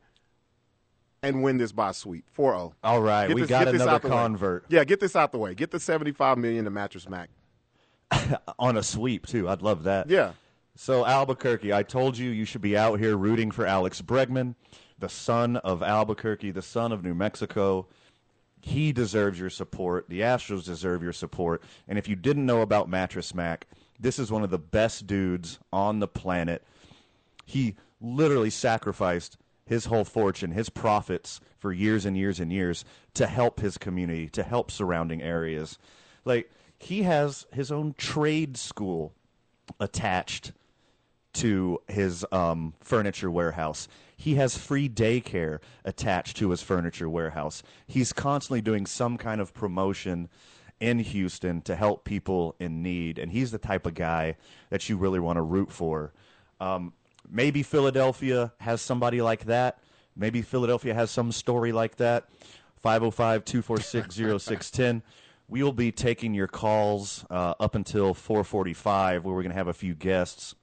and 1.23 1.43
win 1.43 1.59
this 1.59 1.73
by 1.73 1.93
sweep, 1.93 2.25
4-0. 2.37 2.73
All 2.83 3.01
right, 3.03 3.29
Get 3.29 3.35
we 3.35 3.43
this- 3.43 3.51
got 3.51 3.69
another 3.69 4.09
convert 4.09 4.65
Yeah, 4.69 4.85
get 4.85 5.01
this 5.01 5.15
out 5.15 5.33
the 5.33 5.39
way. 5.39 5.55
Get 5.55 5.71
the 5.71 5.79
75 5.81 6.39
million 6.39 6.65
to 6.65 6.71
Mattress 6.71 7.09
Mack. 7.09 7.31
on 8.59 8.77
a 8.77 8.83
sweep 8.83 9.27
too. 9.27 9.49
I'd 9.49 9.63
love 9.63 9.85
that. 9.85 10.09
Yeah. 10.11 10.33
So 10.75 11.05
Albuquerque, 11.07 11.73
I 11.73 11.83
told 11.83 12.17
you 12.17 12.31
you 12.31 12.45
should 12.45 12.61
be 12.63 12.77
out 12.77 12.99
here 12.99 13.17
rooting 13.17 13.51
for 13.51 13.67
Alex 13.67 14.01
Bregman, 14.03 14.55
the 14.99 15.09
son 15.09 15.57
of 15.59 15.83
Albuquerque, 15.83 16.51
the 16.51 16.63
son 16.63 16.93
of 16.93 17.05
New 17.05 17.15
Mexico. 17.15 17.87
He 18.64 18.92
deserves 18.92 19.40
your 19.40 19.50
support. 19.50 20.09
The 20.09 20.21
Astros 20.21 20.64
deserve 20.64 21.02
your 21.02 21.12
support. 21.12 21.62
And 21.88 21.99
if 21.99 22.09
you 22.09 22.14
didn't 22.14 22.47
know 22.47 22.62
about 22.62 22.88
Mattress 22.88 23.35
Mack, 23.35 23.66
this 23.99 24.21
is 24.21 24.31
one 24.31 24.45
of 24.45 24.50
the 24.50 24.59
best 24.59 25.07
dudes 25.07 25.59
on 25.73 25.99
the 25.99 26.07
planet. 26.07 26.62
He 27.45 27.75
literally 28.00 28.50
sacrificed 28.50 29.37
his 29.66 29.87
whole 29.87 30.04
fortune, 30.04 30.52
his 30.52 30.69
profits 30.69 31.40
for 31.59 31.73
years 31.73 32.07
and 32.07 32.16
years 32.16 32.38
and 32.38 32.52
years 32.52 32.85
to 33.14 33.26
help 33.26 33.59
his 33.59 33.76
community, 33.76 34.28
to 34.28 34.45
help 34.45 34.71
surrounding 34.71 35.21
areas. 35.23 35.76
Like 36.25 36.49
he 36.78 37.02
has 37.02 37.47
his 37.52 37.73
own 37.73 37.95
trade 37.99 38.57
school 38.57 39.12
attached 39.81 40.52
to 41.35 41.81
his 41.89 42.25
um, 42.33 42.75
furniture 42.81 43.31
warehouse. 43.31 43.89
He 44.17 44.37
has 44.37 44.57
free 44.57 44.89
daycare 44.89 45.59
attached 45.85 46.37
to 46.39 46.51
his 46.51 46.62
furniture 46.62 47.09
warehouse. 47.09 47.62
He's 47.87 48.12
constantly 48.12 48.61
doing 48.61 48.87
some 48.87 49.19
kind 49.19 49.41
of 49.41 49.53
promotion 49.53 50.29
in 50.81 50.99
Houston 50.99 51.61
to 51.62 51.77
help 51.77 52.05
people 52.05 52.57
in 52.59 52.83
need, 52.83 53.19
and 53.19 53.31
he's 53.31 53.51
the 53.51 53.59
type 53.59 53.87
of 53.87 53.95
guy 53.95 54.37
that 54.71 54.89
you 54.89 54.97
really 54.97 55.21
want 55.21 55.37
to 55.37 55.43
root 55.43 55.71
for. 55.71 56.12
Um, 56.61 56.93
maybe 57.31 57.62
Philadelphia 57.62 58.53
has 58.59 58.83
somebody 58.83 59.23
like 59.23 59.45
that. 59.47 59.79
Maybe 60.17 60.43
Philadelphia 60.43 60.93
has 60.93 61.11
some 61.11 61.33
story 61.33 61.73
like 61.73 61.97
that. 61.97 62.29
505 62.83 63.45
246 63.45 64.17
0610. 64.17 65.03
We 65.49 65.62
will 65.62 65.73
be 65.73 65.93
taking 65.93 66.35
your 66.35 66.49
calls 66.49 67.25
uh, 67.31 67.55
up 67.61 67.75
until 67.75 68.12
445, 68.15 69.25
where 69.25 69.35
we're 69.35 69.43
going 69.43 69.51
to 69.51 69.57
have 69.57 69.69
a 69.69 69.75
few 69.75 69.95
guests. 69.95 70.55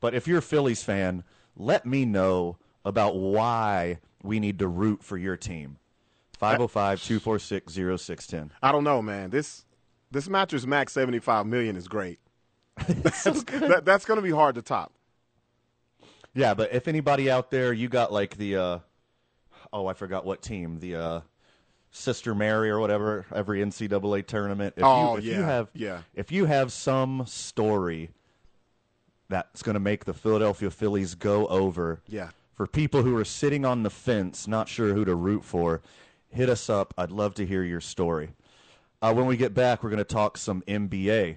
But 0.00 0.14
if 0.14 0.26
you're 0.28 0.38
a 0.38 0.42
Phillies 0.42 0.82
fan, 0.82 1.24
let 1.56 1.86
me 1.86 2.04
know 2.04 2.58
about 2.84 3.16
why 3.16 3.98
we 4.22 4.40
need 4.40 4.58
to 4.58 4.68
root 4.68 5.02
for 5.02 5.16
your 5.16 5.36
team. 5.36 5.78
505 6.38 7.02
246 7.02 7.72
0610. 7.74 8.52
I 8.62 8.72
don't 8.72 8.84
know, 8.84 9.00
man. 9.00 9.30
This 9.30 9.64
this 10.10 10.28
Mattress 10.28 10.66
Mack's 10.66 10.92
75 10.92 11.46
million 11.46 11.76
is 11.76 11.88
great. 11.88 12.18
that's 12.86 13.24
that, 13.24 13.82
that's 13.84 14.04
going 14.04 14.16
to 14.18 14.22
be 14.22 14.30
hard 14.30 14.54
to 14.56 14.62
top. 14.62 14.92
Yeah, 16.34 16.52
but 16.52 16.74
if 16.74 16.86
anybody 16.86 17.30
out 17.30 17.50
there, 17.50 17.72
you 17.72 17.88
got 17.88 18.12
like 18.12 18.36
the, 18.36 18.56
uh, 18.56 18.78
oh, 19.72 19.86
I 19.86 19.94
forgot 19.94 20.26
what 20.26 20.42
team, 20.42 20.78
the 20.80 20.94
uh, 20.96 21.20
Sister 21.90 22.34
Mary 22.34 22.68
or 22.68 22.78
whatever, 22.78 23.24
every 23.34 23.60
NCAA 23.60 24.26
tournament. 24.26 24.74
If 24.76 24.84
Oh, 24.84 25.12
you, 25.12 25.18
if 25.18 25.24
you 25.24 25.30
yeah, 25.32 25.46
have, 25.46 25.70
yeah. 25.72 26.02
If 26.14 26.30
you 26.30 26.44
have 26.44 26.72
some 26.72 27.24
story 27.26 28.10
that's 29.28 29.62
going 29.62 29.74
to 29.74 29.80
make 29.80 30.04
the 30.04 30.14
Philadelphia 30.14 30.70
Phillies 30.70 31.14
go 31.14 31.46
over, 31.48 32.00
Yeah. 32.06 32.30
for 32.54 32.66
people 32.66 33.02
who 33.02 33.16
are 33.16 33.24
sitting 33.24 33.64
on 33.64 33.82
the 33.82 33.90
fence, 33.90 34.46
not 34.46 34.68
sure 34.68 34.94
who 34.94 35.04
to 35.04 35.14
root 35.14 35.44
for, 35.44 35.82
hit 36.30 36.48
us 36.48 36.68
up. 36.70 36.94
I'd 36.96 37.10
love 37.10 37.34
to 37.34 37.46
hear 37.46 37.62
your 37.62 37.80
story. 37.80 38.30
Uh, 39.02 39.12
when 39.12 39.26
we 39.26 39.36
get 39.36 39.52
back, 39.54 39.82
we're 39.82 39.90
going 39.90 39.98
to 39.98 40.04
talk 40.04 40.38
some 40.38 40.62
NBA. 40.66 41.36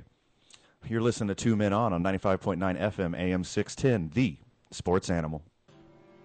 You're 0.88 1.02
listening 1.02 1.28
to 1.30 1.36
Two 1.36 1.56
Men 1.58 1.74
On 1.74 1.92
on 1.92 2.02
95.9 2.04 2.58
FM, 2.58 3.18
AM 3.18 3.44
610, 3.44 4.12
the 4.14 4.38
sports 4.72 5.10
animal. 5.10 5.42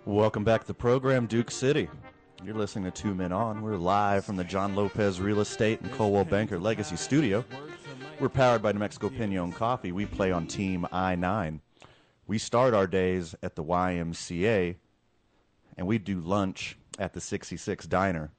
Welcome 0.04 0.44
back 0.44 0.60
to 0.62 0.66
the 0.66 0.74
program, 0.74 1.26
Duke 1.26 1.50
City. 1.50 1.88
You're 2.44 2.54
listening 2.54 2.84
to 2.84 2.90
Two 2.90 3.14
Men 3.14 3.32
On. 3.32 3.62
We're 3.62 3.76
live 3.76 4.24
from 4.24 4.36
the 4.36 4.44
John 4.44 4.76
Lopez 4.76 5.20
Real 5.20 5.40
Estate 5.40 5.80
and 5.80 5.90
Coldwell 5.92 6.24
Banker 6.24 6.58
Legacy 6.58 6.96
Studio. 6.96 7.44
We're 8.20 8.28
powered 8.28 8.62
by 8.62 8.70
New 8.72 8.78
Mexico 8.78 9.08
Pinon 9.08 9.50
Coffee. 9.52 9.90
We 9.90 10.06
play 10.06 10.30
on 10.30 10.46
Team 10.46 10.86
I 10.92 11.16
9. 11.16 11.60
We 12.28 12.38
start 12.38 12.72
our 12.72 12.86
days 12.86 13.34
at 13.42 13.56
the 13.56 13.64
YMCA, 13.64 14.76
and 15.76 15.86
we 15.86 15.98
do 15.98 16.20
lunch 16.20 16.78
at 16.98 17.12
the 17.12 17.20
66 17.20 17.86
Diner. 17.86 18.30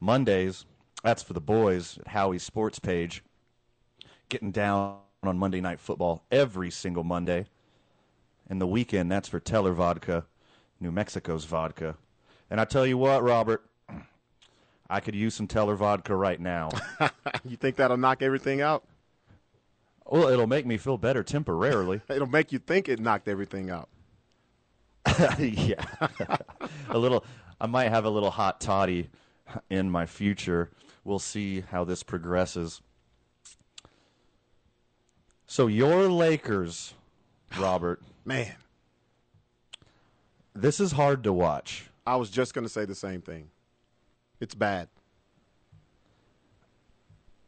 Mondays, 0.00 0.64
that's 1.02 1.22
for 1.22 1.34
the 1.34 1.40
boys 1.40 1.98
at 1.98 2.08
Howie's 2.08 2.42
Sports 2.42 2.78
Page, 2.78 3.22
getting 4.30 4.50
down 4.50 4.96
on 5.22 5.38
Monday 5.38 5.60
Night 5.60 5.78
Football 5.78 6.24
every 6.32 6.70
single 6.70 7.04
Monday. 7.04 7.46
And 8.48 8.60
the 8.60 8.66
weekend, 8.66 9.12
that's 9.12 9.28
for 9.28 9.40
Teller 9.40 9.72
Vodka, 9.72 10.24
New 10.80 10.90
Mexico's 10.90 11.44
vodka. 11.44 11.96
And 12.50 12.60
I 12.60 12.64
tell 12.64 12.86
you 12.86 12.96
what, 12.96 13.22
Robert, 13.22 13.62
I 14.90 15.00
could 15.00 15.14
use 15.14 15.34
some 15.34 15.46
Teller 15.46 15.76
Vodka 15.76 16.16
right 16.16 16.40
now. 16.40 16.70
You 17.44 17.56
think 17.56 17.76
that'll 17.76 17.96
knock 17.96 18.20
everything 18.20 18.60
out? 18.62 18.84
Well, 20.08 20.28
it'll 20.28 20.46
make 20.46 20.66
me 20.66 20.76
feel 20.76 20.98
better 20.98 21.22
temporarily. 21.22 22.00
It'll 22.08 22.26
make 22.26 22.52
you 22.52 22.58
think 22.58 22.88
it 22.88 22.98
knocked 22.98 23.28
everything 23.28 23.70
out. 23.70 23.88
yeah. 25.38 25.84
a 26.88 26.98
little 26.98 27.24
I 27.60 27.66
might 27.66 27.88
have 27.90 28.04
a 28.04 28.10
little 28.10 28.30
hot 28.30 28.60
toddy 28.60 29.10
in 29.70 29.90
my 29.90 30.06
future. 30.06 30.70
We'll 31.04 31.18
see 31.18 31.60
how 31.60 31.84
this 31.84 32.02
progresses. 32.02 32.80
So 35.46 35.66
your 35.66 36.08
Lakers, 36.10 36.94
Robert, 37.58 38.02
Man, 38.24 38.54
this 40.54 40.80
is 40.80 40.92
hard 40.92 41.24
to 41.24 41.32
watch. 41.32 41.88
I 42.06 42.16
was 42.16 42.30
just 42.30 42.52
going 42.52 42.64
to 42.64 42.68
say 42.68 42.84
the 42.84 42.94
same 42.94 43.22
thing. 43.22 43.48
It's 44.40 44.54
bad. 44.54 44.88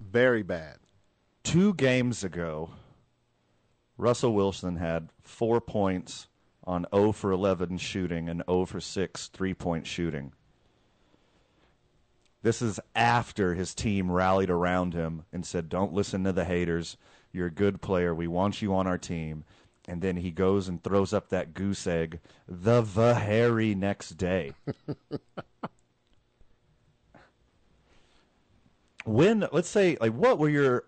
Very 0.00 0.42
bad. 0.42 0.79
Two 1.50 1.74
games 1.74 2.22
ago, 2.22 2.70
Russell 3.98 4.34
Wilson 4.34 4.76
had 4.76 5.08
4 5.24 5.60
points 5.60 6.28
on 6.62 6.86
0 6.94 7.10
for 7.10 7.32
11 7.32 7.78
shooting 7.78 8.28
and 8.28 8.44
0 8.48 8.66
for 8.66 8.78
6 8.78 9.26
three-point 9.26 9.84
shooting. 9.84 10.30
This 12.44 12.62
is 12.62 12.78
after 12.94 13.54
his 13.54 13.74
team 13.74 14.12
rallied 14.12 14.48
around 14.48 14.94
him 14.94 15.24
and 15.32 15.44
said, 15.44 15.68
Don't 15.68 15.92
listen 15.92 16.22
to 16.22 16.30
the 16.32 16.44
haters. 16.44 16.96
You're 17.32 17.48
a 17.48 17.50
good 17.50 17.82
player. 17.82 18.14
We 18.14 18.28
want 18.28 18.62
you 18.62 18.72
on 18.72 18.86
our 18.86 18.96
team. 18.96 19.42
And 19.88 20.00
then 20.00 20.18
he 20.18 20.30
goes 20.30 20.68
and 20.68 20.80
throws 20.80 21.12
up 21.12 21.30
that 21.30 21.52
goose 21.52 21.84
egg 21.84 22.20
the 22.46 22.80
very 22.80 23.74
next 23.74 24.10
day. 24.10 24.52
when 29.04 29.48
let's 29.50 29.68
say 29.68 29.96
like 30.00 30.12
what 30.12 30.38
were 30.38 30.48
your 30.48 30.84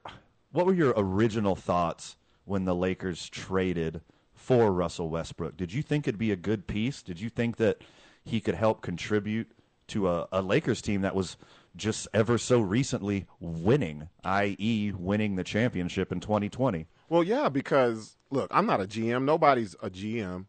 what 0.53 0.67
were 0.67 0.75
your 0.75 0.95
original 0.97 1.57
thoughts 1.57 2.17
when 2.45 2.65
the 2.65 2.75
Lakers 2.75 3.29
traded 3.29 4.01
for 4.35 4.73
Russell 4.73 5.09
Westbrook? 5.09 5.57
Did 5.57 5.73
you 5.73 5.83
think 5.83 6.07
it'd 6.07 6.19
be 6.19 6.33
a 6.33 6.37
good 6.37 6.67
piece? 6.67 7.03
Did 7.03 7.21
you 7.21 7.29
think 7.29 7.57
that 7.57 7.83
he 8.25 8.41
could 8.41 8.55
help 8.55 8.83
contribute 8.83 9.51
to 9.89 10.09
a, 10.09 10.29
a 10.31 10.43
Lakers 10.43 10.81
team 10.81 11.01
that 11.03 11.15
was 11.15 11.37
just 11.75 12.07
ever 12.13 12.39
so 12.39 12.61
recently 12.61 13.27
winning, 13.41 14.09
i.e., 14.25 14.93
winning 14.95 15.37
the 15.37 15.45
championship 15.45 16.13
in 16.13 16.21
2020? 16.21 16.87
Well, 17.09 17.23
yeah, 17.23 17.49
because 17.49 18.17
look, 18.31 18.51
I'm 18.53 18.67
not 18.67 18.81
a 18.81 18.85
GM. 18.85 19.25
Nobody's 19.25 19.75
a 19.83 19.91
GM. 19.91 20.47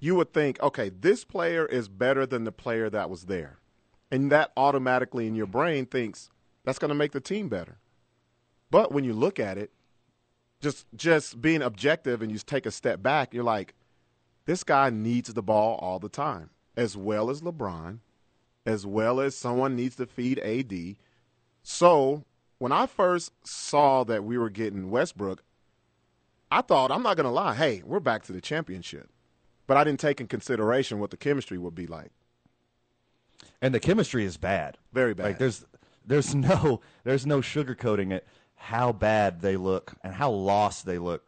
you 0.00 0.14
would 0.14 0.32
think, 0.32 0.60
okay, 0.62 0.88
this 0.88 1.24
player 1.24 1.66
is 1.66 1.88
better 1.88 2.26
than 2.26 2.44
the 2.44 2.52
player 2.52 2.88
that 2.90 3.10
was 3.10 3.24
there. 3.24 3.58
And 4.10 4.32
that 4.32 4.52
automatically 4.56 5.26
in 5.26 5.34
your 5.34 5.46
brain 5.46 5.86
thinks 5.86 6.30
that's 6.64 6.78
going 6.78 6.88
to 6.90 6.94
make 6.94 7.12
the 7.12 7.20
team 7.20 7.48
better. 7.48 7.78
But 8.70 8.92
when 8.92 9.04
you 9.04 9.12
look 9.12 9.38
at 9.38 9.58
it, 9.58 9.70
just 10.60 10.86
just 10.94 11.40
being 11.40 11.62
objective 11.62 12.20
and 12.22 12.30
you 12.32 12.38
take 12.38 12.66
a 12.66 12.70
step 12.70 13.02
back, 13.02 13.32
you're 13.32 13.44
like, 13.44 13.74
this 14.46 14.64
guy 14.64 14.90
needs 14.90 15.32
the 15.32 15.42
ball 15.42 15.78
all 15.80 15.98
the 15.98 16.08
time, 16.08 16.50
as 16.76 16.96
well 16.96 17.30
as 17.30 17.42
LeBron, 17.42 17.98
as 18.66 18.86
well 18.86 19.20
as 19.20 19.36
someone 19.36 19.76
needs 19.76 19.96
to 19.96 20.06
feed 20.06 20.38
AD. 20.40 20.96
So 21.62 22.24
when 22.58 22.72
I 22.72 22.86
first 22.86 23.32
saw 23.46 24.04
that 24.04 24.24
we 24.24 24.36
were 24.36 24.50
getting 24.50 24.90
Westbrook, 24.90 25.42
I 26.50 26.62
thought, 26.62 26.90
I'm 26.90 27.02
not 27.02 27.16
going 27.16 27.24
to 27.24 27.30
lie, 27.30 27.54
hey, 27.54 27.82
we're 27.84 28.00
back 28.00 28.24
to 28.24 28.32
the 28.32 28.40
championship. 28.40 29.10
But 29.66 29.76
I 29.76 29.84
didn't 29.84 30.00
take 30.00 30.20
in 30.20 30.28
consideration 30.28 30.98
what 30.98 31.10
the 31.10 31.16
chemistry 31.16 31.58
would 31.58 31.74
be 31.74 31.86
like. 31.86 32.10
And 33.60 33.74
the 33.74 33.80
chemistry 33.80 34.24
is 34.24 34.38
bad. 34.38 34.78
Very 34.92 35.14
bad. 35.14 35.24
Like 35.24 35.38
there's 35.38 35.64
there's 36.06 36.34
no 36.34 36.80
there's 37.04 37.26
no 37.26 37.40
sugarcoating 37.40 38.12
it 38.12 38.26
how 38.58 38.92
bad 38.92 39.40
they 39.40 39.56
look 39.56 39.94
and 40.02 40.14
how 40.14 40.30
lost 40.30 40.84
they 40.84 40.98
look. 40.98 41.24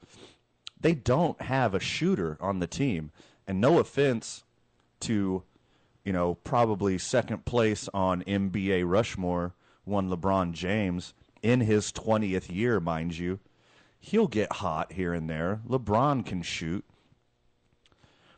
They 0.80 0.94
don't 0.94 1.40
have 1.40 1.74
a 1.74 1.80
shooter 1.80 2.36
on 2.40 2.58
the 2.58 2.66
team. 2.66 3.12
And 3.46 3.60
no 3.60 3.78
offense 3.78 4.44
to, 5.00 5.42
you 6.04 6.12
know, 6.12 6.34
probably 6.34 6.98
second 6.98 7.44
place 7.44 7.88
on 7.94 8.22
NBA 8.24 8.84
Rushmore, 8.86 9.54
one 9.84 10.10
LeBron 10.10 10.52
James 10.52 11.14
in 11.42 11.60
his 11.60 11.92
20th 11.92 12.54
year, 12.54 12.80
mind 12.80 13.16
you. 13.16 13.38
He'll 13.98 14.28
get 14.28 14.52
hot 14.54 14.92
here 14.92 15.12
and 15.12 15.28
there. 15.28 15.60
LeBron 15.68 16.24
can 16.24 16.42
shoot. 16.42 16.84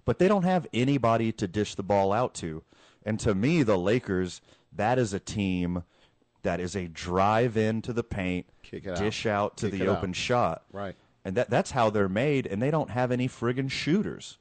But 0.05 0.19
they 0.19 0.29
don't 0.29 0.45
have 0.45 0.67
anybody 0.75 1.33
to 1.33 1.47
dish 1.47 1.75
the 1.75 1.83
ball 1.83 2.13
out 2.13 2.35
to. 2.37 2.63
And 3.05 3.19
to 3.21 3.35
me, 3.35 3.63
the 3.63 3.79
Lakers, 3.79 4.41
that 4.73 4.99
is 4.99 5.13
a 5.13 5.21
team 5.21 5.85
that 6.43 6.61
is 6.61 6.75
a 6.77 6.89
drive 6.89 7.57
into 7.57 7.93
the 7.93 8.03
paint, 8.05 8.47
dish 8.71 9.27
out. 9.27 9.57
to 9.59 9.71
Kick 9.71 9.81
the 9.81 9.89
open 9.89 10.11
out. 10.11 10.17
shot. 10.17 10.63
Right. 10.73 10.97
And 11.25 11.37
that 11.37 11.51
that's 11.51 11.71
how 11.71 11.91
they're 11.91 12.09
made, 12.09 12.47
and 12.47 12.61
they 12.61 12.71
don't 12.71 12.91
have 12.91 13.13
any 13.13 13.29
friggin' 13.29 13.71
shooters. 13.71 14.39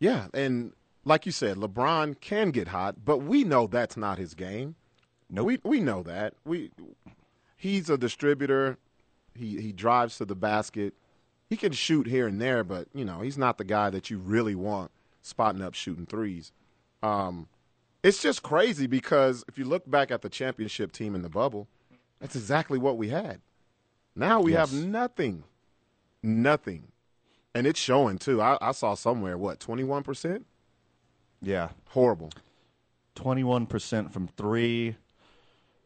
Yeah, 0.00 0.26
and 0.34 0.72
like 1.04 1.26
you 1.26 1.32
said, 1.32 1.56
LeBron 1.58 2.20
can 2.20 2.50
get 2.50 2.68
hot, 2.68 3.04
but 3.04 3.18
we 3.18 3.44
know 3.44 3.66
that's 3.68 3.96
not 3.96 4.18
his 4.18 4.34
game. 4.34 4.74
Nope. 5.30 5.46
We 5.46 5.58
we 5.62 5.80
know 5.80 6.02
that. 6.02 6.34
We 6.44 6.70
he's 7.56 7.88
a 7.88 7.96
distributor. 7.96 8.78
He 9.34 9.60
he 9.60 9.72
drives 9.72 10.18
to 10.18 10.24
the 10.24 10.34
basket. 10.34 10.94
He 11.48 11.56
can 11.56 11.72
shoot 11.72 12.06
here 12.08 12.26
and 12.26 12.40
there, 12.40 12.64
but 12.64 12.88
you 12.94 13.04
know, 13.04 13.20
he's 13.20 13.38
not 13.38 13.58
the 13.58 13.64
guy 13.64 13.90
that 13.90 14.10
you 14.10 14.18
really 14.18 14.54
want 14.56 14.90
spotting 15.22 15.62
up 15.62 15.74
shooting 15.74 16.06
threes. 16.06 16.52
Um 17.02 17.48
it's 18.04 18.22
just 18.22 18.42
crazy 18.44 18.86
because 18.86 19.44
if 19.48 19.58
you 19.58 19.64
look 19.64 19.90
back 19.90 20.10
at 20.12 20.22
the 20.22 20.28
championship 20.28 20.92
team 20.92 21.14
in 21.16 21.22
the 21.22 21.28
bubble, 21.28 21.66
that's 22.20 22.36
exactly 22.36 22.78
what 22.78 22.96
we 22.96 23.08
had. 23.08 23.40
Now 24.14 24.40
we 24.40 24.52
Yes. 24.52 24.70
have 24.70 24.84
nothing. 24.86 25.42
Nothing. 26.22 26.92
And 27.54 27.66
it's 27.66 27.80
showing 27.80 28.18
too. 28.18 28.40
I, 28.40 28.56
I 28.60 28.72
saw 28.72 28.94
somewhere, 28.94 29.36
what, 29.36 29.58
21%? 29.58 30.44
Yeah, 31.42 31.70
Horrible. 31.90 32.30
twenty-one 33.14 33.66
percent 33.66 34.12
from 34.12 34.28
three. 34.28 34.96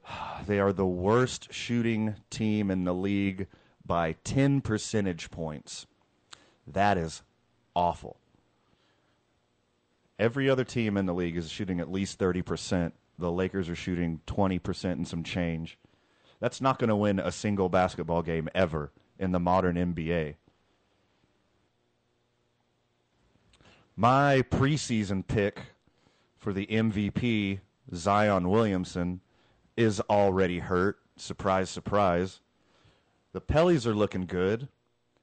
They 0.46 0.60
are 0.60 0.72
the 0.72 0.86
worst 0.86 1.52
shooting 1.52 2.14
team 2.30 2.70
in 2.70 2.84
the 2.84 2.94
league 2.94 3.46
by 3.84 4.12
ten 4.24 4.60
percentage 4.60 5.30
points. 5.30 5.86
That 6.66 6.96
is 6.96 7.22
awful. 7.74 8.16
Every 10.18 10.50
other 10.50 10.64
team 10.64 10.96
in 10.96 11.06
the 11.06 11.14
league 11.14 11.36
is 11.36 11.50
shooting 11.50 11.80
at 11.80 11.90
least 11.90 12.18
thirty 12.18 12.42
percent. 12.42 12.94
The 13.18 13.30
Lakers 13.30 13.68
are 13.68 13.76
shooting 13.76 14.20
twenty 14.26 14.58
percent 14.58 14.98
and 14.98 15.06
some 15.06 15.22
change. 15.22 15.78
That's 16.40 16.60
not 16.60 16.78
going 16.78 16.88
to 16.88 16.96
win 16.96 17.18
a 17.18 17.32
single 17.32 17.68
basketball 17.68 18.22
game 18.22 18.48
ever 18.54 18.92
in 19.18 19.32
the 19.32 19.40
modern 19.40 19.76
NBA. 19.76 20.34
My 23.96 24.42
preseason 24.48 25.26
pick 25.26 25.60
for 26.38 26.52
the 26.52 26.66
MVP, 26.66 27.58
Zion 27.92 28.48
Williamson, 28.48 29.20
is 29.76 30.00
already 30.02 30.60
hurt. 30.60 31.00
Surprise, 31.16 31.68
surprise. 31.68 32.40
The 33.32 33.40
Pellies 33.40 33.86
are 33.86 33.94
looking 33.94 34.26
good. 34.26 34.68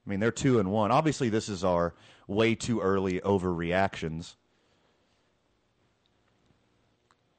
I 0.06 0.10
mean, 0.10 0.20
they're 0.20 0.30
two 0.30 0.60
and 0.60 0.70
one. 0.70 0.92
Obviously, 0.92 1.30
this 1.30 1.48
is 1.48 1.64
our 1.64 1.94
way 2.28 2.54
too 2.54 2.80
early 2.80 3.20
overreactions. 3.20 4.34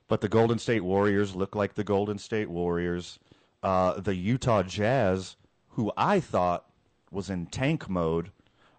But 0.07 0.21
the 0.21 0.29
Golden 0.29 0.57
State 0.57 0.83
Warriors 0.83 1.35
look 1.35 1.55
like 1.55 1.73
the 1.73 1.83
Golden 1.83 2.17
State 2.17 2.49
Warriors. 2.49 3.19
Uh, 3.61 3.99
the 3.99 4.15
Utah 4.15 4.63
Jazz, 4.63 5.35
who 5.69 5.91
I 5.97 6.19
thought 6.19 6.65
was 7.11 7.29
in 7.29 7.47
tank 7.47 7.89
mode, 7.89 8.31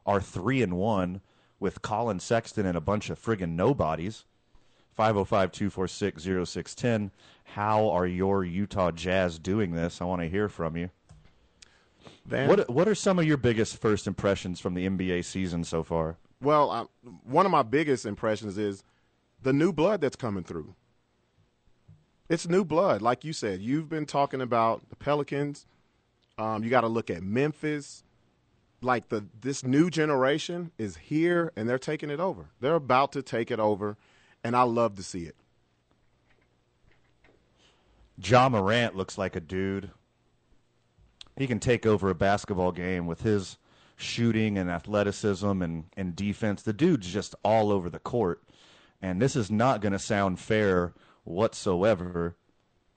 are 0.07 0.21
three 0.21 0.63
and 0.63 0.77
one 0.77 1.21
with 1.61 1.83
Collin 1.83 2.21
Sexton 2.21 2.65
and 2.65 2.77
a 2.77 2.81
bunch 2.81 3.11
of 3.11 3.21
friggin' 3.23 3.51
nobodies. 3.51 4.25
505 4.93 5.53
246 5.53 6.23
0610. 6.51 7.11
How 7.45 7.89
are 7.91 8.07
your 8.07 8.45
Utah 8.45 8.91
Jazz 8.91 9.39
doing 9.39 9.73
this? 9.73 10.01
I 10.01 10.05
want 10.05 10.23
to 10.23 10.29
hear 10.29 10.49
from 10.49 10.77
you. 10.77 10.91
Van, 12.25 12.49
What 12.49 12.69
What 12.69 12.89
are 12.89 12.95
some 12.95 13.19
of 13.19 13.25
your 13.25 13.37
biggest 13.37 13.77
first 13.77 14.07
impressions 14.07 14.61
from 14.61 14.75
the 14.75 14.89
NBA 14.89 15.25
season 15.25 15.63
so 15.65 15.83
far? 15.83 16.17
well, 16.41 16.71
I, 16.71 16.85
one 17.25 17.47
of 17.47 17.53
my 17.53 17.63
biggest 17.63 18.07
impressions 18.07 18.59
is 18.59 18.83
the 19.43 19.53
new 19.53 19.73
blood 19.73 20.01
that's 20.01 20.17
coming 20.17 20.45
through. 20.45 20.75
It's 22.29 22.49
new 22.49 22.65
blood, 22.65 23.01
like 23.01 23.25
you 23.25 23.33
said. 23.33 23.61
You've 23.61 23.89
been 23.89 24.05
talking 24.05 24.41
about 24.41 24.89
the 24.91 24.97
Pelicans. 24.97 25.67
Um, 26.37 26.63
you 26.63 26.71
got 26.71 26.83
to 26.83 26.89
look 26.89 27.11
at 27.11 27.23
Memphis. 27.23 28.05
Like 28.81 29.09
the 29.09 29.25
this 29.41 29.65
new 29.65 29.91
generation 29.91 30.71
is 30.79 30.97
here, 30.97 31.53
and 31.57 31.69
they're 31.69 31.81
taking 31.81 32.11
it 32.11 32.21
over. 32.21 32.51
They're 32.61 32.77
about 32.77 33.11
to 33.13 33.23
take 33.23 33.51
it 33.51 33.59
over, 33.59 33.97
and 34.45 34.55
I 34.55 34.63
love 34.63 34.95
to 34.97 35.03
see 35.03 35.25
it. 35.25 35.35
Ja 38.23 38.49
Morant 38.49 38.95
looks 38.95 39.19
like 39.19 39.35
a 39.35 39.41
dude. 39.41 39.91
He 41.37 41.47
can 41.47 41.59
take 41.59 41.87
over 41.87 42.09
a 42.09 42.15
basketball 42.15 42.71
game 42.71 43.07
with 43.07 43.23
his 43.23 43.59
shooting 43.97 44.59
and 44.59 44.71
athleticism 44.71 45.61
and, 45.63 45.85
and 45.97 46.15
defense. 46.15 46.63
The 46.63 46.73
dude's 46.73 47.13
just 47.13 47.35
all 47.45 47.73
over 47.73 47.91
the 47.91 47.99
court. 47.99 48.43
And 49.01 49.21
this 49.23 49.37
is 49.37 49.51
not 49.51 49.81
going 49.81 49.93
to 49.93 49.99
sound 49.99 50.41
fair 50.41 50.93
whatsoever, 51.29 52.37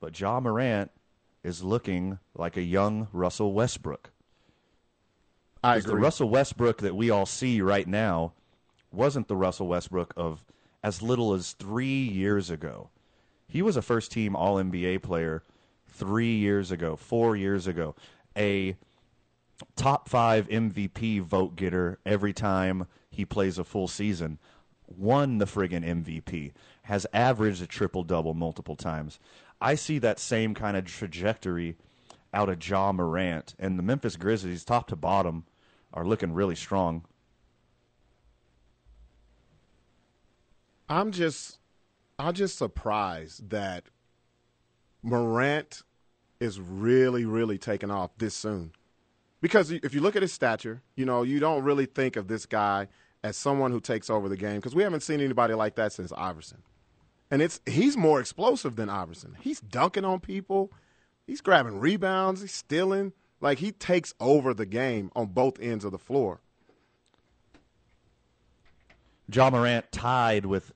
but 0.00 0.18
Ja 0.18 0.40
Morant 0.40 0.90
is 1.44 1.62
looking 1.62 2.18
like 2.34 2.56
a 2.56 2.62
young 2.62 3.08
Russell 3.12 3.52
Westbrook. 3.52 4.10
I 5.62 5.76
'Cause 5.76 5.84
the 5.84 5.96
Russell 5.96 6.28
Westbrook 6.28 6.78
that 6.78 6.96
we 6.96 7.10
all 7.10 7.26
see 7.26 7.60
right 7.60 7.86
now 7.86 8.32
wasn't 8.90 9.28
the 9.28 9.36
Russell 9.36 9.68
Westbrook 9.68 10.12
of 10.16 10.44
as 10.82 11.02
little 11.02 11.32
as 11.32 11.52
three 11.52 12.04
years 12.04 12.50
ago. 12.50 12.90
He 13.46 13.62
was 13.62 13.76
a 13.76 13.82
first 13.82 14.10
team 14.10 14.34
All 14.34 14.58
NBA 14.58 14.98
player 14.98 15.42
three 15.86 16.36
years 16.36 16.70
ago, 16.70 16.96
four 16.96 17.36
years 17.36 17.66
ago, 17.66 17.94
a 18.36 18.76
top 19.76 20.08
five 20.08 20.48
MVP 20.48 21.20
vote 21.20 21.54
getter 21.54 21.98
every 22.04 22.32
time 22.32 22.86
he 23.10 23.24
plays 23.24 23.58
a 23.58 23.64
full 23.64 23.86
season, 23.86 24.38
won 24.88 25.38
the 25.38 25.44
friggin' 25.44 25.84
MVP, 25.84 26.52
has 26.82 27.06
averaged 27.12 27.62
a 27.62 27.66
triple 27.66 28.02
double 28.02 28.34
multiple 28.34 28.76
times. 28.76 29.18
I 29.60 29.74
see 29.76 29.98
that 29.98 30.18
same 30.18 30.54
kind 30.54 30.76
of 30.76 30.84
trajectory 30.86 31.76
out 32.34 32.48
of 32.48 32.66
Ja 32.66 32.92
Morant, 32.92 33.54
and 33.58 33.78
the 33.78 33.82
Memphis 33.82 34.16
Grizzlies, 34.16 34.64
top 34.64 34.88
to 34.88 34.96
bottom, 34.96 35.44
are 35.92 36.04
looking 36.04 36.32
really 36.32 36.56
strong. 36.56 37.04
I'm 40.88 41.12
just 41.12 41.58
I'm 42.18 42.34
just 42.34 42.58
surprised 42.58 43.50
that 43.50 43.84
Morant 45.02 45.82
is 46.40 46.60
really, 46.60 47.24
really 47.24 47.58
taking 47.58 47.90
off 47.90 48.10
this 48.18 48.34
soon. 48.34 48.72
Because 49.40 49.70
if 49.70 49.94
you 49.94 50.00
look 50.00 50.16
at 50.16 50.22
his 50.22 50.32
stature, 50.32 50.82
you 50.94 51.04
know, 51.04 51.22
you 51.22 51.40
don't 51.40 51.64
really 51.64 51.86
think 51.86 52.16
of 52.16 52.28
this 52.28 52.46
guy 52.46 52.88
as 53.24 53.36
someone 53.36 53.72
who 53.72 53.80
takes 53.80 54.10
over 54.10 54.28
the 54.28 54.36
game 54.36 54.56
because 54.56 54.74
we 54.74 54.82
haven't 54.82 55.02
seen 55.02 55.20
anybody 55.20 55.54
like 55.54 55.74
that 55.76 55.92
since 55.92 56.12
Iverson. 56.12 56.62
And 57.32 57.40
it's 57.40 57.62
he's 57.64 57.96
more 57.96 58.20
explosive 58.20 58.76
than 58.76 58.90
Iverson. 58.90 59.38
He's 59.40 59.58
dunking 59.58 60.04
on 60.04 60.20
people, 60.20 60.70
he's 61.26 61.40
grabbing 61.40 61.80
rebounds, 61.80 62.42
he's 62.42 62.52
stealing. 62.52 63.14
Like 63.40 63.58
he 63.58 63.72
takes 63.72 64.12
over 64.20 64.52
the 64.52 64.66
game 64.66 65.10
on 65.16 65.28
both 65.28 65.58
ends 65.58 65.82
of 65.86 65.92
the 65.92 65.98
floor. 65.98 66.42
Ja 69.32 69.48
Morant 69.48 69.90
tied 69.90 70.44
with 70.44 70.74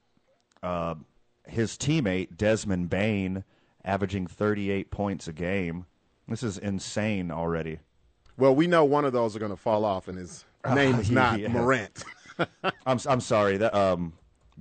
uh, 0.63 0.95
his 1.47 1.77
teammate 1.77 2.39
Desmond 2.39 2.89
Bane, 2.89 3.45
averaging 3.85 4.27
38 4.27 4.91
points 4.91 5.29
a 5.29 5.35
game. 5.35 5.85
This 6.27 6.43
is 6.43 6.57
insane 6.57 7.31
already. 7.31 7.81
Well, 8.39 8.55
we 8.55 8.67
know 8.67 8.83
one 8.83 9.05
of 9.05 9.13
those 9.13 9.37
are 9.37 9.41
going 9.41 9.51
to 9.51 9.59
fall 9.59 9.85
off, 9.85 10.09
and 10.09 10.17
his 10.17 10.47
name 10.75 10.95
is 10.95 11.11
not 11.11 11.39
yeah. 11.39 11.49
Morant. 11.49 12.03
I'm 12.87 12.99
I'm 13.07 13.21
sorry 13.21 13.59
that 13.59 13.75
um 13.75 14.15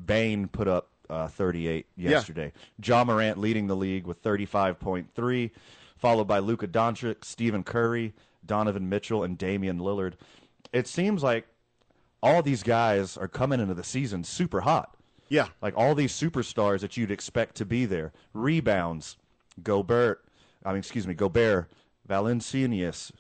Bane 0.05 0.49
put 0.49 0.67
up 0.67 0.89
uh, 1.09 1.27
38 1.27 1.85
yesterday. 1.95 2.51
Ja 2.83 3.03
Morant 3.03 3.37
leading 3.37 3.67
the 3.67 3.75
league 3.75 4.05
with 4.05 4.21
35.3, 4.21 5.51
followed 5.97 6.27
by 6.27 6.39
Luka 6.39 6.67
Doncic, 6.67 7.23
Stephen 7.23 7.63
Curry, 7.63 8.13
Donovan 8.45 8.89
Mitchell, 8.89 9.23
and 9.23 9.37
Damian 9.37 9.79
Lillard. 9.79 10.13
It 10.73 10.87
seems 10.87 11.23
like 11.23 11.47
all 12.21 12.41
these 12.41 12.63
guys 12.63 13.17
are 13.17 13.27
coming 13.27 13.59
into 13.59 13.73
the 13.73 13.83
season 13.83 14.23
super 14.23 14.61
hot. 14.61 14.95
Yeah. 15.29 15.47
Like 15.61 15.75
all 15.77 15.95
these 15.95 16.13
superstars 16.13 16.81
that 16.81 16.97
you'd 16.97 17.11
expect 17.11 17.55
to 17.55 17.65
be 17.65 17.85
there. 17.85 18.13
Rebounds, 18.33 19.17
Gobert, 19.61 20.25
I 20.63 20.69
mean, 20.69 20.79
excuse 20.79 21.07
me, 21.07 21.13
Gobert, 21.13 21.69
Valanciunas, 22.07 23.11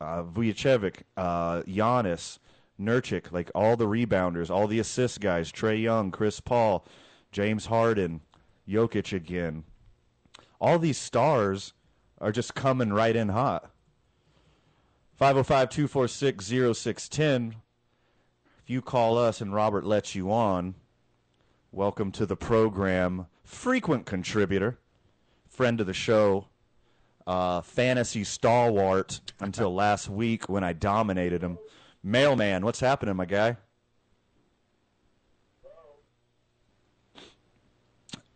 uh, 0.00 0.22
Vucevic, 0.22 1.02
uh, 1.16 1.62
Giannis, 1.62 2.38
Nurkic, 2.80 3.32
like 3.32 3.50
all 3.54 3.76
the 3.76 3.86
rebounders, 3.86 4.50
all 4.50 4.66
the 4.66 4.78
assist 4.78 5.20
guys, 5.20 5.50
Trae 5.52 5.80
Young, 5.80 6.10
Chris 6.10 6.40
Paul, 6.40 6.84
James 7.32 7.66
Harden, 7.66 8.20
Jokic 8.68 9.14
again. 9.14 9.64
All 10.60 10.78
these 10.78 10.98
stars 10.98 11.72
are 12.20 12.30
just 12.30 12.54
coming 12.54 12.92
right 12.92 13.16
in 13.16 13.30
hot. 13.30 13.70
505 15.16 15.70
246 15.70 16.44
0610. 16.78 17.56
If 18.62 18.70
you 18.70 18.82
call 18.82 19.16
us 19.16 19.40
and 19.40 19.54
Robert 19.54 19.84
lets 19.84 20.14
you 20.14 20.30
on, 20.30 20.74
welcome 21.72 22.12
to 22.12 22.26
the 22.26 22.36
program. 22.36 23.26
Frequent 23.42 24.04
contributor, 24.04 24.78
friend 25.48 25.80
of 25.80 25.86
the 25.86 25.94
show, 25.94 26.48
uh, 27.26 27.62
fantasy 27.62 28.24
stalwart 28.24 29.20
until 29.40 29.74
last 29.74 30.08
week 30.08 30.48
when 30.50 30.62
I 30.62 30.74
dominated 30.74 31.42
him. 31.42 31.58
Mailman, 32.02 32.64
what's 32.64 32.80
happening, 32.80 33.16
my 33.16 33.24
guy? 33.24 33.56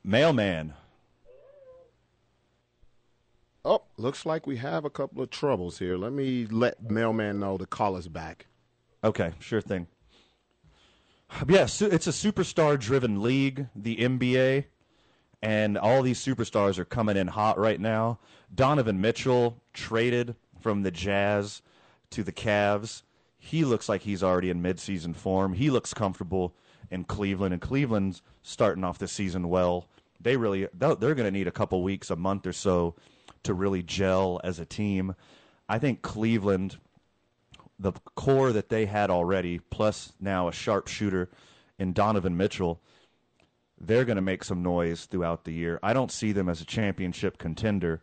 Mailman. 0.07 0.73
Oh, 3.65 3.83
looks 3.97 4.25
like 4.25 4.47
we 4.47 4.59
have 4.59 4.85
a 4.85 4.91
couple 4.91 5.21
of 5.21 5.31
troubles 5.31 5.81
here. 5.81 5.97
Let 5.97 6.13
me 6.13 6.47
let 6.47 6.89
Mailman 6.89 7.41
know 7.41 7.59
to 7.59 7.67
call 7.67 7.97
us 7.97 8.07
back. 8.07 8.47
Okay, 9.03 9.33
sure 9.41 9.61
thing. 9.61 9.89
Yeah, 11.49 11.65
it's 11.65 11.81
a 11.83 12.13
superstar 12.13 12.79
driven 12.79 13.21
league, 13.21 13.67
the 13.75 13.97
NBA, 13.97 14.67
and 15.43 15.77
all 15.77 16.03
these 16.03 16.25
superstars 16.25 16.79
are 16.79 16.85
coming 16.85 17.17
in 17.17 17.27
hot 17.27 17.59
right 17.59 17.81
now. 17.81 18.21
Donovan 18.55 19.01
Mitchell 19.01 19.61
traded 19.73 20.37
from 20.61 20.83
the 20.83 20.93
Jazz 20.93 21.63
to 22.11 22.23
the 22.23 22.31
Cavs. 22.31 23.03
He 23.39 23.65
looks 23.65 23.89
like 23.89 24.03
he's 24.03 24.23
already 24.23 24.51
in 24.51 24.63
midseason 24.63 25.17
form. 25.17 25.55
He 25.55 25.69
looks 25.69 25.93
comfortable 25.93 26.55
in 26.93 27.03
Cleveland, 27.03 27.53
and 27.53 27.61
Cleveland's 27.61 28.23
starting 28.45 28.85
off 28.85 28.99
the 28.99 29.09
season 29.09 29.49
well. 29.49 29.89
They 30.21 30.37
really 30.37 30.69
they're 30.75 30.97
going 30.97 31.17
to 31.17 31.31
need 31.31 31.49
a 31.49 31.53
couple 31.53 31.83
weeks, 31.83 32.11
a 32.11 32.17
month 32.17 32.47
or 32.47 32.53
so 32.53 32.97
to 33.43 33.55
really 33.55 33.83
gel 33.83 34.41
as 34.43 34.59
a 34.59 34.67
team. 34.67 35.15
I 35.69 35.79
think 35.79 36.03
Cleveland 36.03 36.79
the 37.79 37.93
core 38.15 38.53
that 38.53 38.69
they 38.69 38.87
had 38.87 39.11
already, 39.11 39.59
plus 39.59 40.13
now 40.21 40.49
a 40.49 40.53
sharpshooter 40.53 41.31
in 41.79 41.93
Donovan 41.93 42.37
Mitchell, 42.37 42.81
they're 43.79 44.05
going 44.05 44.17
to 44.17 44.23
make 44.23 44.45
some 44.45 44.63
noise 44.63 45.05
throughout 45.05 45.45
the 45.45 45.53
year. 45.53 45.79
I 45.83 45.93
don't 45.93 46.11
see 46.11 46.33
them 46.33 46.49
as 46.49 46.61
a 46.61 46.65
championship 46.65 47.37
contender, 47.37 48.03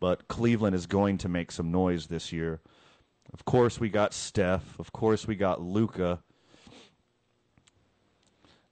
but 0.00 0.28
Cleveland 0.28 0.76
is 0.76 0.86
going 0.86 1.18
to 1.18 1.28
make 1.28 1.50
some 1.50 1.70
noise 1.70 2.08
this 2.08 2.32
year. 2.32 2.60
Of 3.32 3.44
course, 3.44 3.80
we 3.80 3.88
got 3.88 4.12
Steph. 4.12 4.78
Of 4.78 4.92
course, 4.92 5.26
we 5.26 5.34
got 5.34 5.62
Luka. 5.62 6.20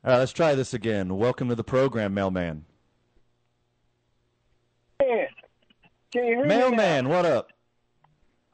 All 0.05 0.13
right, 0.13 0.19
let's 0.19 0.33
try 0.33 0.55
this 0.55 0.75
again. 0.75 1.17
Welcome 1.17 1.49
to 1.49 1.55
the 1.55 1.65
program, 1.65 2.13
Mailman. 2.13 2.67
Man, 5.01 5.27
can 6.15 6.25
you 6.27 6.35
hear 6.37 6.43
me 6.45 6.49
now? 6.49 6.71
Mailman, 6.71 7.09
what 7.09 7.27
up? 7.27 7.51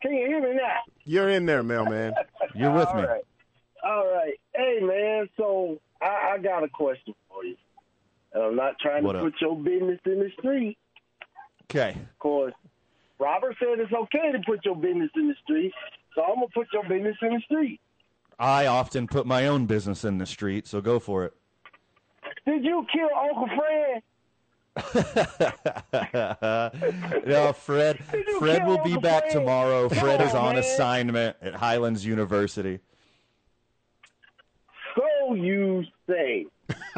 Can 0.03 0.13
you 0.15 0.27
hear 0.27 0.41
me 0.41 0.55
now? 0.55 0.79
You're 1.05 1.29
in 1.29 1.47
there, 1.47 1.63
Mailman. 1.63 2.15
You're 2.55 2.73
with 2.73 2.89
All 2.89 2.97
me. 2.97 3.03
right. 3.03 3.23
All 3.85 4.07
right. 4.07 4.35
Hey, 4.55 4.79
man, 4.81 5.29
so 5.37 5.79
I, 6.03 6.33
I 6.35 6.39
got 6.39 6.65
a 6.65 6.69
question 6.69 7.15
for 7.29 7.45
you. 7.45 7.57
And 8.33 8.43
I'm 8.43 8.57
not 8.57 8.79
trying 8.81 9.05
What 9.05 9.13
to 9.13 9.19
up? 9.19 9.25
put 9.25 9.35
your 9.41 9.57
business 9.57 10.01
in 10.07 10.21
the 10.21 10.31
street. 10.39 10.79
Okay. 11.71 11.91
Of 11.91 12.19
course, 12.19 12.55
Robert 13.19 13.57
said 13.61 13.79
it's 13.79 13.93
okay 13.93 14.33
to 14.33 14.39
put 14.47 14.65
your 14.65 14.77
business 14.77 15.11
in 15.17 15.29
the 15.29 15.35
street, 15.45 15.73
so 16.15 16.23
I'm 16.23 16.37
going 16.37 16.49
to 16.49 16.53
put 16.55 16.67
your 16.73 16.83
business 16.85 17.17
in 17.23 17.35
the 17.35 17.41
street. 17.45 17.81
I 18.39 18.67
often 18.67 19.07
put 19.07 19.27
my 19.27 19.47
own 19.47 19.67
business 19.67 20.05
in 20.05 20.17
the 20.19 20.27
street, 20.27 20.67
so 20.67 20.81
go 20.81 20.99
for 20.99 21.27
it. 21.27 21.35
Did 22.47 22.65
you 22.65 22.87
kill 22.93 23.09
Uncle 23.23 23.47
Fred? 23.49 24.03
No, 27.27 27.53
Fred. 27.53 27.99
Fred 28.39 28.67
will 28.67 28.83
be 28.85 28.97
back 28.97 29.23
Fred? 29.25 29.33
tomorrow. 29.33 29.89
Come 29.89 29.99
Fred 29.99 30.21
is 30.21 30.35
on, 30.35 30.47
on 30.47 30.55
man. 30.55 30.65
assignment 30.65 31.37
at 31.43 31.55
Highlands 31.55 32.05
University. 32.07 32.81
So 34.95 35.35
you 35.35 35.85
say. 36.09 36.47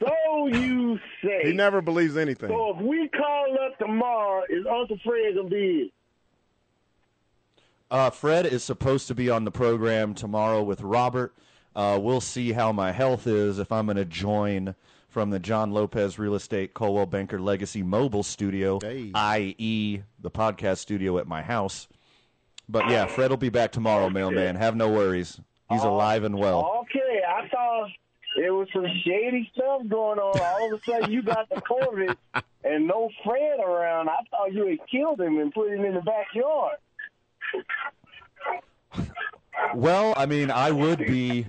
so 0.00 0.46
you 0.46 0.98
say. 1.22 1.42
He 1.44 1.52
never 1.52 1.80
believes 1.80 2.16
anything. 2.16 2.48
So 2.48 2.76
if 2.76 2.82
we 2.82 3.08
call 3.08 3.56
up 3.66 3.78
tomorrow, 3.78 4.44
is 4.48 4.64
Uncle 4.66 4.98
Fred 5.04 5.34
going 5.34 5.48
to 5.48 5.54
be 5.54 5.56
here? 5.56 5.88
Uh, 7.90 8.10
Fred 8.10 8.46
is 8.46 8.64
supposed 8.64 9.08
to 9.08 9.14
be 9.14 9.30
on 9.30 9.44
the 9.44 9.50
program 9.50 10.14
tomorrow 10.14 10.62
with 10.62 10.80
Robert. 10.80 11.34
Uh, 11.76 11.98
we'll 12.00 12.20
see 12.20 12.52
how 12.52 12.72
my 12.72 12.92
health 12.92 13.26
is 13.26 13.58
if 13.58 13.70
I'm 13.70 13.86
going 13.86 13.96
to 13.96 14.04
join 14.04 14.74
from 15.14 15.30
the 15.30 15.38
John 15.38 15.70
Lopez 15.70 16.18
Real 16.18 16.34
Estate 16.34 16.74
Coldwell 16.74 17.06
Banker 17.06 17.40
Legacy 17.40 17.84
Mobile 17.84 18.24
Studio, 18.24 18.80
Hey. 18.82 19.12
i.e., 19.14 20.02
the 20.18 20.30
podcast 20.30 20.78
studio 20.78 21.18
at 21.18 21.28
my 21.28 21.40
house. 21.40 21.86
But 22.68 22.90
yeah, 22.90 23.06
Fred 23.06 23.30
will 23.30 23.36
be 23.36 23.48
back 23.48 23.70
tomorrow, 23.70 24.10
mailman. 24.10 24.56
Have 24.56 24.74
no 24.74 24.90
worries. 24.90 25.40
He's 25.70 25.84
oh, 25.84 25.90
alive 25.94 26.24
and 26.24 26.36
well. 26.36 26.80
Okay, 26.80 27.22
I 27.26 27.46
thought 27.46 27.90
there 28.36 28.54
was 28.54 28.66
some 28.72 28.86
shady 29.04 29.48
stuff 29.54 29.82
going 29.88 30.18
on. 30.18 30.40
All 30.40 30.74
of 30.74 30.80
a 30.80 30.84
sudden, 30.84 31.12
you 31.12 31.22
got 31.22 31.48
the 31.48 31.60
Corvette 31.60 32.18
and 32.64 32.88
no 32.88 33.08
Fred 33.24 33.60
around. 33.60 34.08
I 34.08 34.16
thought 34.32 34.52
you 34.52 34.66
had 34.66 34.78
killed 34.90 35.20
him 35.20 35.38
and 35.38 35.54
put 35.54 35.70
him 35.70 35.84
in 35.84 35.94
the 35.94 36.02
backyard. 36.02 36.78
Well, 39.76 40.12
I 40.16 40.26
mean, 40.26 40.50
I 40.50 40.72
would 40.72 40.98
be 40.98 41.46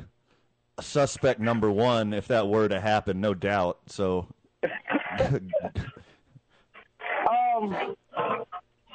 suspect 0.81 1.39
number 1.39 1.71
one 1.71 2.13
if 2.13 2.27
that 2.27 2.47
were 2.47 2.67
to 2.67 2.79
happen, 2.79 3.21
no 3.21 3.33
doubt. 3.33 3.79
So, 3.88 4.27
Um, 7.27 7.95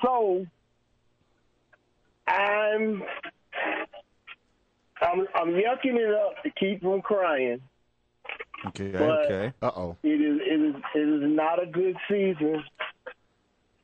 so 0.02 0.46
I'm 2.28 3.02
I'm 5.02 5.26
I'm 5.34 5.48
yucking 5.48 5.96
it 5.96 6.14
up 6.14 6.42
to 6.44 6.50
keep 6.58 6.82
from 6.82 7.00
crying. 7.02 7.60
okay, 8.68 8.92
But- 8.92 9.24
okay. 9.26 9.52
Uh 9.62 9.70
oh. 9.74 9.96
It 10.02 10.08
is 10.20 10.40
it 10.42 10.60
is 10.60 10.82
it 10.94 10.98
is 10.98 11.22
not 11.36 11.62
a 11.62 11.66
good 11.66 11.96
season 12.08 12.62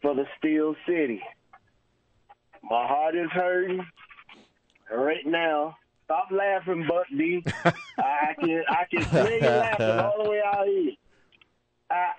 for 0.02 0.14
the 0.14 0.26
Steel 0.38 0.76
City. 0.86 1.20
My 2.62 2.86
heart 2.86 3.16
is 3.16 3.30
hurting 3.32 3.84
right 4.94 5.26
now. 5.26 5.76
Stop 6.06 6.28
laughing, 6.30 6.86
Buck 6.88 7.06
D. 7.10 7.44
I 7.98 8.34
can 8.38 8.62
I 8.68 8.84
can 8.88 9.04
smell 9.10 9.28
you 9.30 9.40
laughing 9.40 9.98
all 9.98 10.22
the 10.22 10.30
way 10.30 10.40
out 10.44 10.66
here. 10.66 10.92
I 11.90 12.12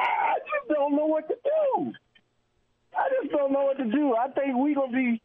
I 0.00 0.34
just 0.38 0.68
don't 0.74 0.96
know 0.96 1.04
what 1.04 1.28
to 1.28 1.34
do. 1.34 1.92
I 2.96 3.08
just 3.20 3.32
don't 3.32 3.52
know 3.52 3.64
what 3.64 3.76
to 3.76 3.84
do. 3.84 4.16
I 4.16 4.28
think 4.28 4.56
we're 4.56 4.74
gonna 4.74 4.92
be 4.92 5.20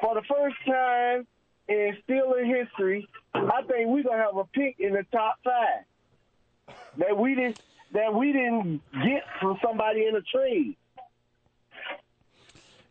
for 0.00 0.14
the 0.14 0.22
first 0.22 0.56
time 0.66 1.26
in 1.68 1.94
Steeler 2.08 2.42
history. 2.46 3.06
I 3.34 3.62
think 3.68 3.88
we're 3.88 4.02
gonna 4.02 4.22
have 4.22 4.36
a 4.36 4.44
pick 4.44 4.76
in 4.78 4.94
the 4.94 5.04
top 5.12 5.36
five 5.44 6.74
that 6.96 7.14
we 7.18 7.34
didn't 7.34 7.60
that 7.92 8.14
we 8.14 8.32
didn't 8.32 8.80
get 9.04 9.24
from 9.40 9.58
somebody 9.62 10.06
in 10.06 10.16
a 10.16 10.22
trade. 10.22 10.74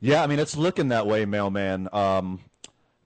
Yeah, 0.01 0.23
I 0.23 0.27
mean, 0.27 0.37
it's 0.39 0.55
looking 0.55 0.89
that 0.89 1.07
way, 1.07 1.25
mailman. 1.25 1.89
Um, 1.91 2.39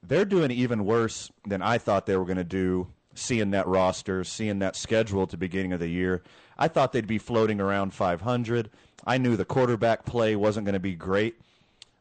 they're 0.06 0.26
doing 0.26 0.52
even 0.52 0.86
worse 0.86 1.32
than 1.48 1.62
I 1.62 1.78
thought 1.78 2.06
they 2.06 2.18
were 2.18 2.26
going 2.26 2.38
to 2.38 2.44
do. 2.44 2.88
Seeing 3.16 3.52
that 3.52 3.68
roster, 3.68 4.24
seeing 4.24 4.58
that 4.60 4.76
schedule 4.76 5.22
at 5.22 5.30
the 5.30 5.38
beginning 5.38 5.72
of 5.72 5.80
the 5.80 5.88
year, 5.88 6.24
I 6.58 6.68
thought 6.68 6.94
they'd 6.94 7.06
be 7.06 7.20
floating 7.20 7.62
around 7.62 7.94
500. 7.94 8.72
I 9.06 9.20
knew 9.20 9.36
the 9.36 9.46
quarterback 9.46 10.04
play 10.04 10.36
wasn't 10.36 10.66
going 10.66 10.74
to 10.74 10.80
be 10.80 10.96
great, 10.96 11.40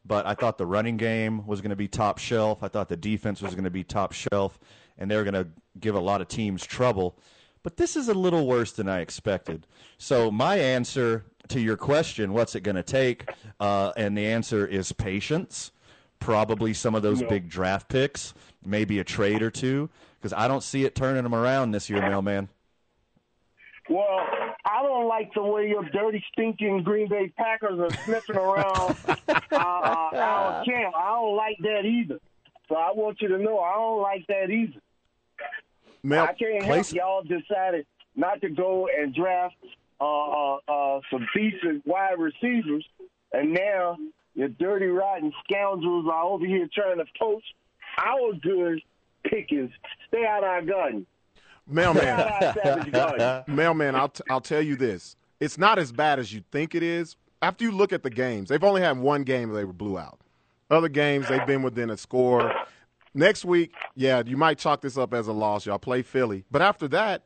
but 0.06 0.24
I 0.26 0.34
thought 0.34 0.56
the 0.56 0.64
running 0.64 0.96
game 0.96 1.46
was 1.46 1.60
going 1.60 1.70
to 1.70 1.76
be 1.76 1.86
top 1.86 2.16
shelf. 2.16 2.62
I 2.62 2.68
thought 2.68 2.88
the 2.88 2.96
defense 2.96 3.42
was 3.42 3.54
going 3.54 3.64
to 3.64 3.70
be 3.70 3.84
top 3.84 4.12
shelf, 4.12 4.58
and 4.96 5.10
they 5.10 5.16
were 5.16 5.24
going 5.24 5.34
to 5.34 5.48
give 5.80 5.94
a 5.94 6.00
lot 6.00 6.22
of 6.22 6.28
teams 6.28 6.64
trouble. 6.64 7.18
But 7.62 7.76
this 7.76 7.94
is 7.94 8.08
a 8.08 8.14
little 8.14 8.46
worse 8.46 8.72
than 8.72 8.88
I 8.88 9.00
expected. 9.00 9.66
So 9.98 10.30
my 10.30 10.56
answer 10.56 11.24
to 11.48 11.60
your 11.60 11.76
question, 11.76 12.32
what's 12.32 12.54
it 12.54 12.62
going 12.62 12.76
to 12.76 12.82
take? 12.82 13.28
Uh, 13.60 13.92
and 13.96 14.16
the 14.16 14.26
answer 14.26 14.66
is 14.66 14.92
patience. 14.92 15.71
Probably 16.22 16.72
some 16.72 16.94
of 16.94 17.02
those 17.02 17.22
big 17.22 17.48
draft 17.48 17.88
picks, 17.88 18.32
maybe 18.64 18.98
a 19.00 19.04
trade 19.04 19.42
or 19.42 19.50
two, 19.50 19.90
because 20.20 20.32
I 20.32 20.46
don't 20.46 20.62
see 20.62 20.84
it 20.84 20.94
turning 20.94 21.24
them 21.24 21.34
around 21.34 21.72
this 21.72 21.90
year, 21.90 22.00
mailman. 22.00 22.48
Well, 23.90 24.24
I 24.64 24.82
don't 24.82 25.08
like 25.08 25.34
the 25.34 25.42
way 25.42 25.68
your 25.68 25.82
dirty, 25.84 26.24
stinking 26.32 26.84
Green 26.84 27.08
Bay 27.08 27.32
Packers 27.36 27.78
are 27.80 27.90
sniffing 28.04 28.36
around 28.36 28.96
uh, 29.28 29.56
our 29.56 30.64
camp. 30.64 30.94
I 30.96 31.08
don't 31.08 31.36
like 31.36 31.58
that 31.62 31.84
either. 31.84 32.20
So 32.68 32.76
I 32.76 32.92
want 32.94 33.20
you 33.20 33.28
to 33.28 33.38
know 33.38 33.58
I 33.58 33.74
don't 33.74 34.00
like 34.00 34.26
that 34.28 34.50
either. 34.50 34.80
Mel, 36.04 36.24
I 36.24 36.34
can't 36.34 36.64
place- 36.64 36.92
help 36.92 37.26
y'all 37.28 37.40
decided 37.40 37.86
not 38.14 38.40
to 38.42 38.48
go 38.48 38.88
and 38.96 39.14
draft 39.14 39.56
uh, 40.00 40.04
uh, 40.04 40.58
uh, 40.68 41.00
some 41.10 41.26
decent 41.34 41.86
wide 41.86 42.18
receivers, 42.18 42.84
and 43.32 43.52
now 43.52 43.96
your 44.34 44.48
dirty, 44.48 44.86
rotten 44.86 45.32
scoundrels 45.44 46.06
are 46.10 46.24
over 46.24 46.46
here 46.46 46.68
trying 46.72 46.98
to 46.98 47.04
poach 47.18 47.44
our 47.98 48.32
good 48.34 48.80
pickings. 49.24 49.70
Stay 50.08 50.24
out 50.26 50.44
our. 50.44 50.62
Stay 50.62 51.04
mailman, 51.66 52.06
out 52.06 52.42
our 52.42 52.54
savage 52.54 53.46
mailman. 53.48 53.94
I'll 53.94 54.08
t- 54.08 54.24
I'll 54.30 54.40
tell 54.40 54.62
you 54.62 54.76
this: 54.76 55.16
it's 55.40 55.58
not 55.58 55.78
as 55.78 55.92
bad 55.92 56.18
as 56.18 56.32
you 56.32 56.42
think 56.50 56.74
it 56.74 56.82
is. 56.82 57.16
After 57.40 57.64
you 57.64 57.72
look 57.72 57.92
at 57.92 58.02
the 58.02 58.10
games, 58.10 58.48
they've 58.48 58.62
only 58.62 58.82
had 58.82 58.98
one 58.98 59.24
game 59.24 59.48
where 59.48 59.58
they 59.58 59.64
were 59.64 59.72
blew 59.72 59.98
out. 59.98 60.20
Other 60.70 60.88
games, 60.88 61.28
they've 61.28 61.46
been 61.46 61.62
within 61.62 61.90
a 61.90 61.96
score. 61.96 62.52
Next 63.14 63.44
week, 63.44 63.72
yeah, 63.94 64.22
you 64.24 64.36
might 64.36 64.58
chalk 64.58 64.80
this 64.80 64.96
up 64.96 65.12
as 65.12 65.26
a 65.26 65.32
loss. 65.32 65.66
Y'all 65.66 65.78
play 65.78 66.02
Philly, 66.02 66.44
but 66.50 66.62
after 66.62 66.88
that, 66.88 67.24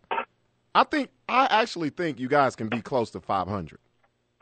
I 0.75 0.85
think 0.85 1.11
I 1.29 1.47
actually 1.51 1.90
think 1.90 2.19
you 2.19 2.29
guys 2.29 2.57
can 2.57 2.69
be 2.69 2.81
close 2.81 3.11
to 3.11 3.21
500. 3.21 3.79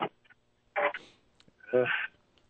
Uh, 0.00 1.84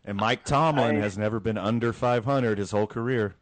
And 0.05 0.17
Mike 0.17 0.43
Tomlin 0.43 0.97
I- 0.97 0.99
has 1.01 1.17
never 1.17 1.39
been 1.39 1.57
under 1.57 1.91
500 1.91 2.57
his 2.57 2.71
whole 2.71 2.87
career. 2.87 3.35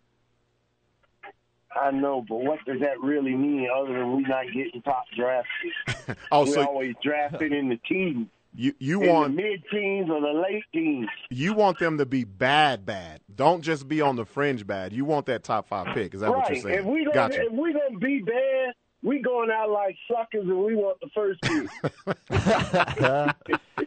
I 1.75 1.89
know, 1.91 2.23
but 2.27 2.35
what 2.37 2.59
does 2.65 2.79
that 2.81 3.01
really 3.01 3.33
mean 3.33 3.67
other 3.75 3.93
than 3.93 4.15
we 4.15 4.21
not 4.23 4.45
getting 4.53 4.81
top 4.83 5.05
draft 5.17 5.47
picks? 5.61 6.19
Oh, 6.31 6.43
we 6.45 6.51
so 6.51 6.65
always 6.65 6.93
drafted 7.03 7.51
in 7.51 7.67
the 7.67 7.77
teens, 7.77 8.27
you 8.55 8.73
you 8.77 9.01
in 9.01 9.09
want 9.09 9.35
mid 9.35 9.63
teens 9.71 10.07
or 10.07 10.21
the 10.21 10.39
late 10.39 10.63
teens. 10.71 11.09
you 11.31 11.53
want 11.53 11.79
them 11.79 11.97
to 11.97 12.05
be 12.05 12.25
bad, 12.25 12.85
bad. 12.85 13.21
Don't 13.35 13.63
just 13.63 13.87
be 13.87 14.01
on 14.01 14.15
the 14.15 14.25
fringe 14.25 14.67
bad. 14.67 14.93
You 14.93 15.03
want 15.05 15.25
that 15.25 15.43
top 15.43 15.67
five 15.67 15.95
pick. 15.95 16.13
Is 16.13 16.21
that 16.21 16.29
what 16.29 16.47
you're 16.47 16.61
saying? 16.61 16.79
If 16.79 16.85
we 16.85 17.07
gotcha. 17.11 17.41
if 17.47 17.51
we 17.51 17.73
gonna 17.73 17.97
be 17.97 18.19
bad, 18.21 18.75
we 19.01 19.19
going 19.19 19.49
out 19.49 19.71
like 19.71 19.97
suckers 20.07 20.47
and 20.47 20.63
we 20.63 20.75
want 20.75 20.99
the 21.01 21.09
first 21.15 21.41
pick. 21.41 21.67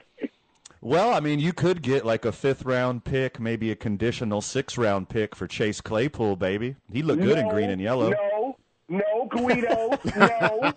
Well, 0.86 1.12
I 1.12 1.18
mean, 1.18 1.40
you 1.40 1.52
could 1.52 1.82
get 1.82 2.06
like 2.06 2.24
a 2.24 2.30
fifth 2.30 2.64
round 2.64 3.02
pick, 3.02 3.40
maybe 3.40 3.72
a 3.72 3.74
conditional 3.74 4.40
six 4.40 4.78
round 4.78 5.08
pick 5.08 5.34
for 5.34 5.48
Chase 5.48 5.80
Claypool, 5.80 6.36
baby. 6.36 6.76
He 6.92 7.02
looked 7.02 7.22
good 7.22 7.38
in 7.38 7.48
green 7.48 7.70
and 7.70 7.80
yellow. 7.82 8.10
No, 8.10 8.56
no, 8.88 9.26
Guido, 9.28 9.98
no. 10.16 10.72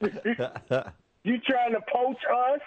you 1.24 1.38
trying 1.40 1.72
to 1.72 1.80
poach 1.92 2.16
us? 2.16 2.60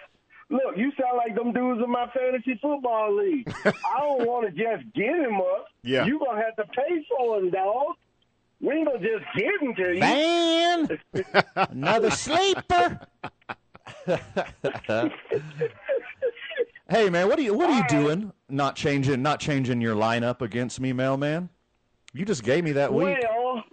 Look, 0.52 0.78
you 0.78 0.92
sound 1.02 1.18
like 1.18 1.34
them 1.36 1.52
dudes 1.52 1.82
in 1.84 1.90
my 1.90 2.06
fantasy 2.16 2.60
football 2.62 3.18
league. 3.18 3.52
I 3.66 4.00
don't 4.00 4.28
want 4.28 4.46
to 4.46 4.52
just 4.52 4.84
give 4.94 5.16
him 5.16 5.38
up. 5.38 5.66
Yeah. 5.82 6.06
You 6.06 6.20
gonna 6.20 6.44
have 6.44 6.56
to 6.58 6.66
pay 6.76 7.04
for 7.10 7.40
him, 7.40 7.50
dog. 7.50 7.96
We 8.60 8.76
ain't 8.76 8.86
gonna 8.86 9.00
just 9.00 9.26
give 9.36 9.62
him 9.62 9.74
to 9.78 9.94
you. 9.96 10.00
Van, 10.00 11.00
another 11.72 12.12
sleeper. 12.12 13.00
hey 16.92 17.10
man, 17.10 17.28
what 17.30 17.40
are 17.40 17.42
you 17.42 17.54
what 17.54 17.70
are 17.70 17.78
you 17.78 17.88
doing? 17.88 18.32
Not 18.50 18.76
changing 18.76 19.22
not 19.22 19.40
changing 19.40 19.82
your 19.82 19.96
lineup 19.96 20.42
against 20.42 20.80
me, 20.80 20.94
mailman. 20.94 21.50
You 22.14 22.26
just 22.26 22.44
gave 22.44 22.64
me 22.64 22.74
that 22.74 22.94
week. 22.94 23.18
Well, 23.22 23.64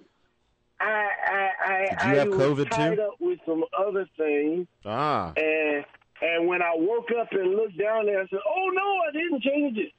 I 0.81 1.09
I 1.27 1.51
I, 1.67 1.79
Did 1.81 1.91
you 1.91 1.97
I 1.99 2.15
have 2.15 2.29
was 2.29 2.39
COVID, 2.39 2.71
tied 2.71 2.97
too? 2.97 3.03
up 3.03 3.15
with 3.19 3.41
some 3.45 3.65
other 3.77 4.07
things, 4.17 4.69
ah, 4.87 5.33
and 5.37 5.85
and 6.23 6.47
when 6.47 6.63
I 6.63 6.73
woke 6.77 7.09
up 7.21 7.29
and 7.33 7.57
looked 7.57 7.77
down 7.79 8.07
there, 8.07 8.21
I 8.21 8.27
said, 8.29 8.39
"Oh 8.47 8.71
no, 8.73 8.99
I 9.09 9.13
didn't 9.13 9.43
change 9.43 9.79
it." 9.79 9.93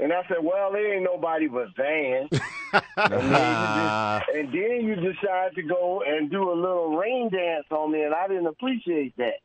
And 0.00 0.12
I 0.12 0.22
said, 0.28 0.38
"Well, 0.40 0.70
there 0.72 0.94
ain't 0.94 1.02
nobody 1.02 1.48
but 1.48 1.74
Van." 1.76 2.28
and, 2.72 2.82
then 2.96 4.20
just, 4.20 4.28
and 4.34 4.52
then 4.52 4.86
you 4.86 4.94
decide 4.94 5.56
to 5.56 5.62
go 5.62 6.04
and 6.06 6.30
do 6.30 6.52
a 6.52 6.54
little 6.54 6.96
rain 6.96 7.30
dance 7.30 7.66
on 7.72 7.90
me, 7.90 8.02
and 8.02 8.14
I 8.14 8.28
didn't 8.28 8.46
appreciate 8.46 9.14
that. 9.16 9.40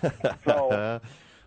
So 0.44 1.00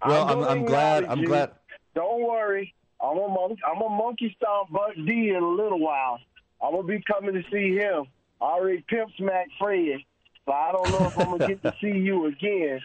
well, 0.08 0.28
I'm, 0.30 0.44
I'm 0.44 0.66
glad. 0.66 1.06
I'm 1.06 1.20
you. 1.20 1.28
glad. 1.28 1.52
Don't 1.94 2.22
worry, 2.28 2.74
I'm 3.02 3.18
a 3.18 3.28
monkey. 3.28 3.62
I'm 3.66 3.82
a 3.82 3.90
monkey 3.90 4.36
stomp 4.38 4.72
Buck 4.72 4.94
D 4.96 5.30
in 5.30 5.42
a 5.44 5.48
little 5.48 5.80
while. 5.80 6.20
I'm 6.62 6.74
gonna 6.74 6.88
be 6.88 7.02
coming 7.10 7.34
to 7.34 7.44
see 7.52 7.76
him. 7.76 8.06
I 8.42 8.46
already 8.46 8.84
pimp 8.88 9.10
smack 9.18 9.48
Fred, 9.60 10.00
so 10.46 10.52
I 10.52 10.72
don't 10.72 10.92
know 10.92 11.08
if 11.08 11.18
I'm 11.18 11.32
gonna 11.38 11.48
get 11.48 11.62
to 11.64 11.74
see 11.82 11.98
you 11.98 12.26
again. 12.28 12.80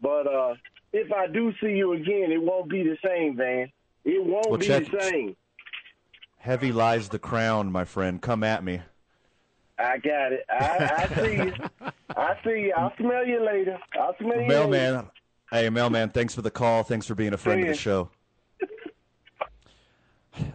But 0.00 0.26
uh, 0.26 0.54
if 0.92 1.12
I 1.12 1.26
do 1.26 1.52
see 1.60 1.72
you 1.72 1.92
again, 1.92 2.30
it 2.32 2.42
won't 2.42 2.68
be 2.70 2.82
the 2.82 2.96
same, 3.06 3.36
Van. 3.36 3.70
It 4.04 4.24
won't 4.24 4.48
Well, 4.50 4.58
be 4.58 4.66
check- 4.66 4.90
the 4.90 5.00
same. 5.00 5.36
Heavy 6.38 6.72
lies 6.72 7.08
the 7.08 7.18
crown, 7.18 7.72
my 7.72 7.86
friend. 7.86 8.20
Come 8.20 8.44
at 8.44 8.62
me. 8.62 8.80
I 9.78 9.96
got 9.98 10.32
it. 10.32 10.44
I, 10.50 11.08
I 11.10 11.22
see 11.22 11.34
you. 11.36 11.52
I 12.16 12.36
see 12.44 12.50
you. 12.66 12.74
I'll 12.76 12.92
smell 12.98 13.26
you 13.26 13.44
later. 13.44 13.78
I'll 13.98 14.14
smell 14.18 14.40
you 14.42 14.64
later. 14.66 15.06
Hey, 15.54 15.70
Mailman, 15.70 16.10
thanks 16.10 16.34
for 16.34 16.42
the 16.42 16.50
call. 16.50 16.82
Thanks 16.82 17.06
for 17.06 17.14
being 17.14 17.32
a 17.32 17.36
friend 17.36 17.60
of 17.60 17.68
the 17.68 17.74
show. 17.74 18.10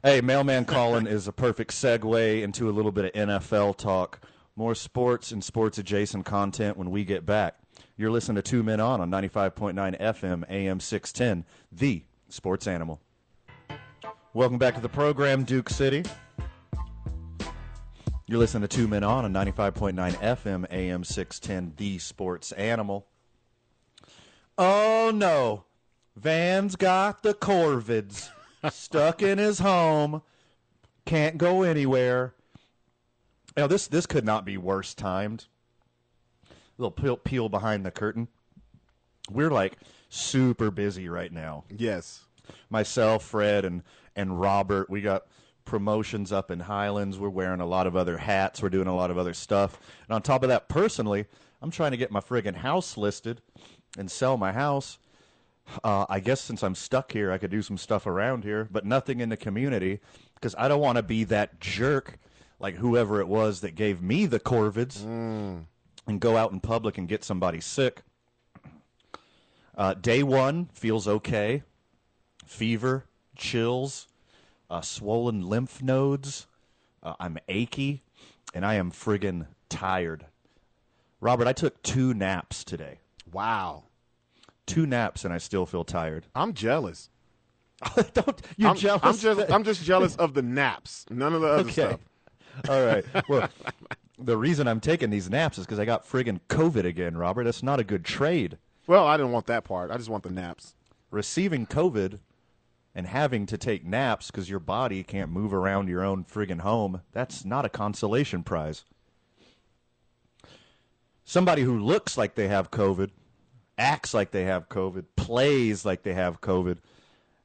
Hey, 0.04 0.20
Mailman 0.20 0.66
Colin 0.66 1.08
is 1.08 1.26
a 1.26 1.32
perfect 1.32 1.72
segue 1.72 2.42
into 2.42 2.70
a 2.70 2.74
little 2.74 2.92
bit 2.92 3.06
of 3.06 3.14
NFL 3.14 3.78
talk. 3.78 4.20
More 4.58 4.76
sports 4.76 5.32
and 5.32 5.42
sports 5.42 5.78
adjacent 5.78 6.26
content 6.26 6.76
when 6.76 6.92
we 6.92 7.06
get 7.06 7.26
back. 7.26 7.56
You're 7.96 8.12
listening 8.12 8.36
to 8.36 8.42
Two 8.42 8.62
Men 8.62 8.82
On 8.82 9.00
on 9.00 9.10
95.9 9.10 9.98
FM, 10.02 10.44
AM 10.50 10.82
610, 10.82 11.46
the 11.72 12.04
sports 12.28 12.68
animal. 12.68 13.00
Welcome 14.34 14.58
back 14.58 14.76
to 14.76 14.82
the 14.82 14.90
program, 14.90 15.46
Duke 15.46 15.70
City. 15.70 16.04
You're 18.28 18.40
listening 18.40 18.68
to 18.68 18.76
Two 18.76 18.90
Men 18.90 19.06
On 19.06 19.24
on 19.24 19.32
95.9 19.32 19.94
FM, 19.94 20.66
AM 20.70 21.06
610, 21.06 21.76
the 21.78 22.00
sports 22.00 22.52
animal. 22.52 23.08
Oh 24.62 25.10
no, 25.16 25.64
Van's 26.18 26.76
got 26.76 27.24
the 27.24 27.34
corvids, 27.34 28.30
stuck 28.70 29.22
in 29.22 29.38
his 29.38 29.60
home, 29.60 30.22
can't 31.06 31.38
go 31.38 31.64
anywhere. 31.64 32.34
Now 33.56 33.68
this 33.68 33.88
this 33.88 34.06
could 34.06 34.26
not 34.26 34.44
be 34.44 34.58
worse 34.58 34.94
timed. 34.94 35.46
A 36.52 36.54
little 36.78 36.92
peel, 36.92 37.16
peel 37.16 37.48
behind 37.48 37.86
the 37.86 37.92
curtain. 37.92 38.28
We're 39.32 39.50
like 39.50 39.78
super 40.10 40.72
busy 40.72 41.08
right 41.08 41.32
now. 41.32 41.64
yes. 41.70 42.26
Myself, 42.70 43.24
Fred, 43.24 43.64
and 43.64 43.82
and 44.14 44.42
Robert, 44.42 44.90
we 44.90 45.00
got 45.00 45.24
promotions 45.64 46.34
up 46.34 46.52
in 46.52 46.60
Highlands. 46.60 47.18
We're 47.18 47.30
wearing 47.30 47.62
a 47.62 47.66
lot 47.66 47.88
of 47.88 47.96
other 47.96 48.18
hats. 48.18 48.62
We're 48.62 48.70
doing 48.70 48.88
a 48.88 48.96
lot 48.96 49.10
of 49.10 49.18
other 49.18 49.34
stuff. 49.34 49.80
And 50.08 50.16
on 50.16 50.22
top 50.22 50.44
of 50.44 50.50
that, 50.50 50.68
personally, 50.68 51.28
I'm 51.62 51.72
trying 51.72 51.92
to 51.92 51.98
get 51.98 52.12
my 52.12 52.20
friggin' 52.20 52.56
house 52.56 52.98
listed 52.98 53.42
and 53.98 54.10
sell 54.10 54.38
my 54.38 54.52
house. 54.52 54.98
Uh, 55.84 56.06
I 56.10 56.20
guess 56.20 56.42
since 56.42 56.64
I'm 56.64 56.76
stuck 56.76 57.12
here, 57.12 57.32
I 57.32 57.38
could 57.38 57.52
do 57.52 57.62
some 57.62 57.78
stuff 57.78 58.08
around 58.08 58.44
here, 58.44 58.68
but 58.72 58.86
nothing 58.86 59.20
in 59.20 59.30
the 59.30 59.38
community 59.38 60.00
because 60.36 60.56
I 60.58 60.68
don't 60.68 60.82
want 60.82 60.98
to 60.98 61.04
be 61.04 61.24
that 61.26 61.60
jerk 61.60 62.18
like 62.60 62.76
whoever 62.76 63.20
it 63.20 63.28
was 63.28 63.62
that 63.62 63.76
gave 63.76 64.02
me 64.02 64.26
the 64.26 64.40
corvids 64.40 65.04
and 66.08 66.20
go 66.20 66.38
out 66.38 66.52
in 66.52 66.60
public 66.60 66.98
and 66.98 67.08
get 67.08 67.24
somebody 67.24 67.62
sick. 67.62 68.02
Uh, 69.78 69.94
day 69.94 70.24
one 70.24 70.70
feels 70.74 71.08
okay. 71.08 71.64
Fever, 72.46 73.06
chills, 73.38 74.08
uh, 74.70 74.82
swollen 74.82 75.48
lymph 75.48 75.82
nodes. 75.82 76.48
Uh, 77.02 77.14
I'm 77.20 77.38
achy, 77.48 78.04
and 78.54 78.66
I 78.66 78.74
am 78.74 78.92
friggin' 78.92 79.48
tired. 79.70 80.26
Robert, 81.22 81.48
I 81.48 81.54
took 81.54 81.82
two 81.84 82.14
naps 82.14 82.64
today. 82.64 83.00
Wow. 83.32 83.84
Two 84.66 84.86
naps, 84.86 85.26
and 85.26 85.34
I 85.34 85.38
still 85.38 85.66
feel 85.66 85.84
tired. 85.84 86.26
I'm 86.36 86.54
jealous. 86.54 87.10
Don't 88.14 88.42
you're 88.58 88.70
I'm, 88.70 88.76
jealous? 88.76 89.02
I'm 89.04 89.18
just 89.18 89.52
I'm 89.52 89.64
just 89.64 89.84
jealous 89.84 90.16
of 90.18 90.34
the 90.34 90.42
naps. 90.42 91.06
None 91.10 91.34
of 91.34 91.42
the 91.42 91.48
other 91.48 91.62
okay. 91.62 91.72
stuff. 91.72 92.00
All 92.70 92.86
right. 92.86 93.06
Well, 93.30 93.50
the 94.20 94.38
reason 94.38 94.68
I'm 94.68 94.80
taking 94.80 95.10
these 95.10 95.30
naps 95.30 95.58
is 95.58 95.66
because 95.66 95.80
I 95.80 95.86
got 95.86 96.08
friggin' 96.08 96.40
COVID 96.50 96.84
again, 96.84 97.18
Robert. 97.18 97.46
That's 97.46 97.64
not 97.64 97.80
a 97.80 97.84
good 97.84 98.04
trade. 98.04 98.58
Well, 98.88 99.06
I 99.06 99.18
didn't 99.18 99.32
want 99.32 99.46
that 99.48 99.64
part. 99.64 99.92
I 99.92 99.98
just 99.98 100.10
want 100.10 100.24
the 100.24 100.32
naps. 100.32 100.76
Receiving 101.12 101.66
COVID 101.66 102.20
and 102.94 103.08
having 103.08 103.46
to 103.46 103.58
take 103.58 103.86
naps 103.86 104.32
because 104.32 104.50
your 104.50 104.60
body 104.60 105.04
can't 105.04 105.32
move 105.32 105.54
around 105.54 105.88
your 105.88 106.04
own 106.04 106.26
friggin' 106.26 106.62
home, 106.62 107.02
that's 107.12 107.46
not 107.46 107.66
a 107.66 107.70
consolation 107.70 108.44
prize. 108.44 108.84
Somebody 111.24 111.62
who 111.62 111.80
looks 111.80 112.18
like 112.18 112.36
they 112.36 112.48
have 112.48 112.72
COVID, 112.72 113.12
acts 113.80 114.14
like 114.14 114.32
they 114.32 114.44
have 114.44 114.70
COVID, 114.70 115.06
plays 115.16 115.86
like 115.86 116.04
they 116.04 116.14
have 116.14 116.42
COVID, 116.42 116.78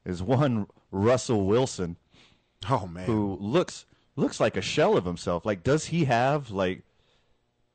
is 0.05 0.21
one 0.21 0.67
Russell 0.91 1.45
Wilson 1.45 1.95
Oh 2.69 2.85
man. 2.87 3.05
who 3.05 3.37
looks 3.39 3.85
looks 4.15 4.39
like 4.39 4.55
a 4.55 4.61
shell 4.61 4.95
of 4.95 5.05
himself. 5.05 5.45
Like, 5.45 5.63
does 5.63 5.85
he 5.87 6.05
have 6.05 6.51
like 6.51 6.83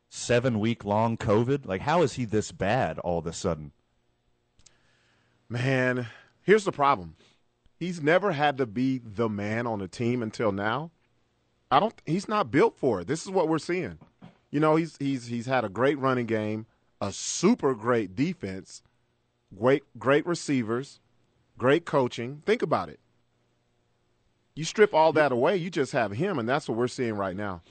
seven 0.09 0.61
week 0.61 0.85
long 0.85 1.17
COVID? 1.17 1.67
Like, 1.67 1.81
how 1.83 2.03
is 2.03 2.15
he 2.15 2.25
this 2.25 2.53
bad 2.53 2.99
all 3.01 3.19
of 3.19 3.27
a 3.27 3.33
sudden? 3.33 3.73
Man, 5.49 6.07
here's 6.43 6.65
the 6.65 6.73
problem. 6.73 7.17
He's 7.79 8.03
never 8.03 8.33
had 8.33 8.59
to 8.59 8.67
be 8.67 8.99
the 8.99 9.29
man 9.29 9.67
on 9.67 9.79
the 9.79 9.89
team 9.89 10.23
until 10.23 10.53
now. 10.53 10.91
I 11.71 11.81
don't 11.81 11.95
he's 12.05 12.29
not 12.29 12.51
built 12.51 12.77
for 12.77 13.01
it. 13.01 13.07
This 13.07 13.23
is 13.25 13.31
what 13.31 13.49
we're 13.49 13.59
seeing. 13.59 13.99
You 14.51 14.61
know, 14.61 14.77
he's 14.77 14.97
he's 14.99 15.27
he's 15.27 15.47
had 15.47 15.65
a 15.65 15.69
great 15.69 15.99
running 15.99 16.27
game, 16.27 16.67
a 17.01 17.13
super 17.13 17.75
great 17.75 18.15
defense, 18.15 18.83
great 19.57 19.83
great 19.99 20.27
receivers, 20.27 21.01
great 21.57 21.85
coaching. 21.85 22.43
Think 22.45 22.63
about 22.63 22.89
it. 22.89 23.01
You 24.55 24.65
strip 24.65 24.93
all 24.93 25.13
that 25.15 25.33
away, 25.33 25.57
you 25.57 25.71
just 25.71 25.93
have 25.93 26.13
him 26.13 26.39
and 26.39 26.49
that's 26.49 26.69
what 26.69 26.77
we're 26.77 26.89
seeing 26.89 27.15
right 27.15 27.37
now. 27.37 27.63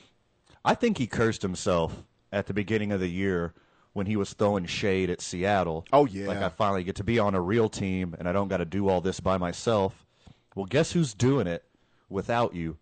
I 0.65 0.75
think 0.75 0.97
he 0.97 1.07
cursed 1.07 1.41
himself 1.41 2.03
at 2.31 2.47
the 2.47 2.53
beginning 2.53 2.91
of 2.91 2.99
the 2.99 3.09
year 3.09 3.53
when 3.93 4.05
he 4.05 4.15
was 4.15 4.33
throwing 4.33 4.65
shade 4.65 5.09
at 5.09 5.21
Seattle. 5.21 5.85
Oh, 5.91 6.05
yeah. 6.05 6.27
Like 6.27 6.41
I 6.41 6.49
finally 6.49 6.83
get 6.83 6.95
to 6.97 7.03
be 7.03 7.19
on 7.19 7.35
a 7.35 7.41
real 7.41 7.69
team 7.69 8.15
and 8.17 8.27
I 8.27 8.31
don't 8.31 8.47
got 8.47 8.57
to 8.57 8.65
do 8.65 8.87
all 8.87 9.01
this 9.01 9.19
by 9.19 9.37
myself. 9.37 10.05
Well, 10.55 10.65
guess 10.65 10.91
who's 10.91 11.13
doing 11.13 11.47
it 11.47 11.63
without 12.09 12.55
you? 12.55 12.77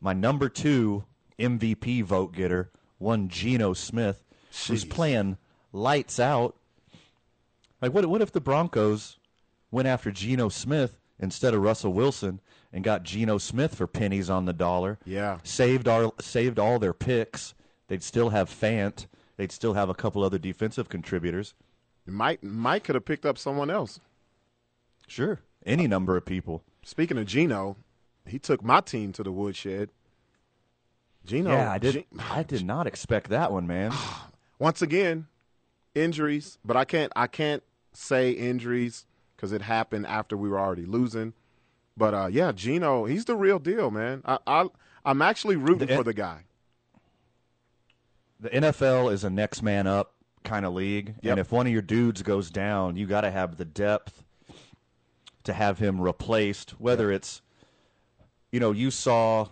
My 0.00 0.12
number 0.12 0.48
2 0.48 1.04
MVP 1.38 2.02
vote 2.04 2.32
getter, 2.32 2.70
one 2.98 3.28
Geno 3.28 3.72
Smith, 3.72 4.24
who's 4.66 4.84
playing 4.84 5.36
lights 5.72 6.18
out. 6.18 6.56
Like 7.80 7.92
what 7.92 8.06
what 8.06 8.22
if 8.22 8.32
the 8.32 8.40
Broncos 8.40 9.18
went 9.70 9.88
after 9.88 10.10
Geno 10.10 10.48
Smith 10.48 10.98
instead 11.18 11.54
of 11.54 11.62
Russell 11.62 11.92
Wilson 11.92 12.40
and 12.72 12.84
got 12.84 13.02
Geno 13.02 13.38
Smith 13.38 13.74
for 13.74 13.86
pennies 13.86 14.28
on 14.28 14.44
the 14.44 14.52
dollar? 14.52 14.98
Yeah. 15.04 15.38
saved 15.42 15.88
our 15.88 16.12
saved 16.20 16.58
all 16.58 16.78
their 16.78 16.92
picks. 16.92 17.54
They'd 17.88 18.02
still 18.02 18.30
have 18.30 18.48
Fant. 18.48 19.06
They'd 19.36 19.52
still 19.52 19.74
have 19.74 19.88
a 19.88 19.94
couple 19.94 20.22
other 20.22 20.38
defensive 20.38 20.88
contributors. 20.88 21.54
Mike 22.06 22.42
Mike 22.42 22.84
could 22.84 22.94
have 22.94 23.04
picked 23.04 23.24
up 23.24 23.38
someone 23.38 23.70
else. 23.70 24.00
Sure, 25.06 25.40
any 25.64 25.86
uh, 25.86 25.88
number 25.88 26.16
of 26.16 26.24
people. 26.24 26.62
Speaking 26.82 27.18
of 27.18 27.26
Geno, 27.26 27.76
he 28.26 28.38
took 28.38 28.62
my 28.62 28.80
team 28.80 29.12
to 29.12 29.22
the 29.22 29.32
woodshed. 29.32 29.90
Geno, 31.26 31.50
yeah, 31.50 31.70
I 31.70 31.78
did. 31.78 31.94
Ge- 31.94 32.20
I 32.30 32.42
did 32.42 32.64
not 32.64 32.86
expect 32.86 33.30
that 33.30 33.52
one, 33.52 33.66
man. 33.66 33.92
once 34.60 34.80
again, 34.82 35.26
injuries, 35.96 36.58
but 36.64 36.76
I 36.76 36.84
can't 36.84 37.12
I 37.16 37.26
can't 37.26 37.64
say 37.92 38.30
injuries 38.30 39.06
because 39.34 39.50
it 39.50 39.62
happened 39.62 40.06
after 40.06 40.36
we 40.36 40.48
were 40.48 40.60
already 40.60 40.86
losing. 40.86 41.32
But 41.96 42.14
uh, 42.14 42.28
yeah, 42.30 42.52
Geno, 42.52 43.06
he's 43.06 43.24
the 43.24 43.34
real 43.34 43.58
deal, 43.58 43.90
man. 43.90 44.22
I, 44.24 44.38
I 44.46 44.66
I'm 45.04 45.20
actually 45.22 45.56
rooting 45.56 45.88
The- 45.88 45.96
for 45.96 46.04
the 46.04 46.14
guy. 46.14 46.44
The 48.38 48.48
NFL 48.50 49.12
is 49.12 49.22
a 49.24 49.28
next 49.30 49.62
man 49.62 49.86
up 49.86 50.14
kind 50.44 50.64
of 50.64 50.72
league, 50.72 51.14
Yep. 51.20 51.30
and 51.32 51.40
if 51.40 51.52
one 51.52 51.66
of 51.66 51.72
your 51.74 51.82
dudes 51.82 52.22
goes 52.22 52.50
down, 52.50 52.96
you 52.96 53.06
got 53.06 53.20
to 53.22 53.30
have 53.30 53.56
the 53.58 53.66
depth 53.66 54.24
to 55.44 55.52
have 55.52 55.78
him 55.78 56.00
replaced. 56.00 56.70
Whether 56.80 57.12
it's, 57.12 57.42
you 58.50 58.58
know, 58.58 58.72
you 58.72 58.90
saw 58.90 59.48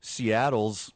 Seattle's 0.00 0.92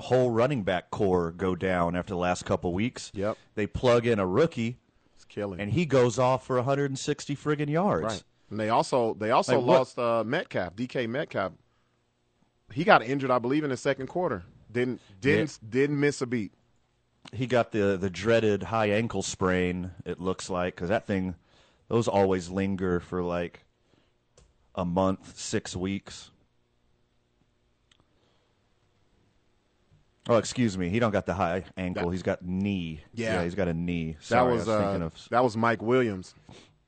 whole 0.00 0.30
running 0.30 0.62
back 0.62 0.90
corps 0.90 1.30
go 1.32 1.54
down 1.54 1.96
after 1.96 2.14
the 2.14 2.18
last 2.18 2.44
couple 2.44 2.72
weeks. 2.72 3.10
Yep. 3.14 3.36
They 3.54 3.66
plug 3.66 4.06
in 4.06 4.18
a 4.18 4.26
rookie, 4.26 4.78
It's 5.16 5.24
killing. 5.24 5.60
and 5.60 5.70
he 5.72 5.86
goes 5.86 6.18
off 6.18 6.46
for 6.46 6.56
160 6.56 7.36
friggin' 7.36 7.68
yards. 7.68 8.04
right. 8.04 8.22
And 8.50 8.58
they 8.58 8.68
also 8.68 9.14
they 9.14 9.30
also 9.30 9.58
Like 9.60 9.66
lost 9.78 9.98
uh, 9.98 10.24
Metcalf, 10.24 10.74
DK 10.74 11.08
Metcalf. 11.08 11.52
He 12.72 12.82
got 12.84 13.02
injured, 13.02 13.30
I 13.30 13.38
believe, 13.38 13.62
in 13.64 13.70
the 13.70 13.76
second 13.76 14.08
quarter. 14.08 14.42
Didn't 14.72 15.00
didn't 15.20 15.58
didn't 15.68 15.98
miss 16.00 16.20
a 16.20 16.26
beat. 16.26 16.52
He 17.32 17.46
got 17.46 17.70
the 17.70 17.96
the 17.96 18.10
dreaded 18.10 18.64
high 18.64 18.90
ankle 18.90 19.22
sprain. 19.22 19.92
It 20.04 20.20
looks 20.20 20.50
like 20.50 20.74
because 20.74 20.88
that 20.88 21.06
thing, 21.06 21.36
those 21.88 22.08
always 22.08 22.48
linger 22.48 22.98
for 22.98 23.22
like 23.22 23.64
a 24.74 24.84
month, 24.84 25.36
six 25.38 25.76
weeks. 25.76 26.30
Oh, 30.30 30.36
excuse 30.38 30.78
me. 30.78 30.88
He 30.88 30.98
don't 31.00 31.10
got 31.10 31.26
the 31.26 31.34
high 31.34 31.64
ankle. 31.76 32.06
That- 32.06 32.12
he's 32.12 32.22
got 32.22 32.42
knee. 32.44 33.00
Yeah. 33.14 33.42
he's 33.44 33.54
got 33.54 33.68
a 33.68 33.74
knee. 33.74 34.16
That 34.28 34.42
was, 34.42 34.52
I 34.52 34.54
was 34.54 34.68
uh, 34.68 34.82
thinking 34.84 35.02
of 35.02 35.28
that 35.30 35.42
was 35.44 35.56
Mike 35.56 35.82
Williams. 35.82 36.34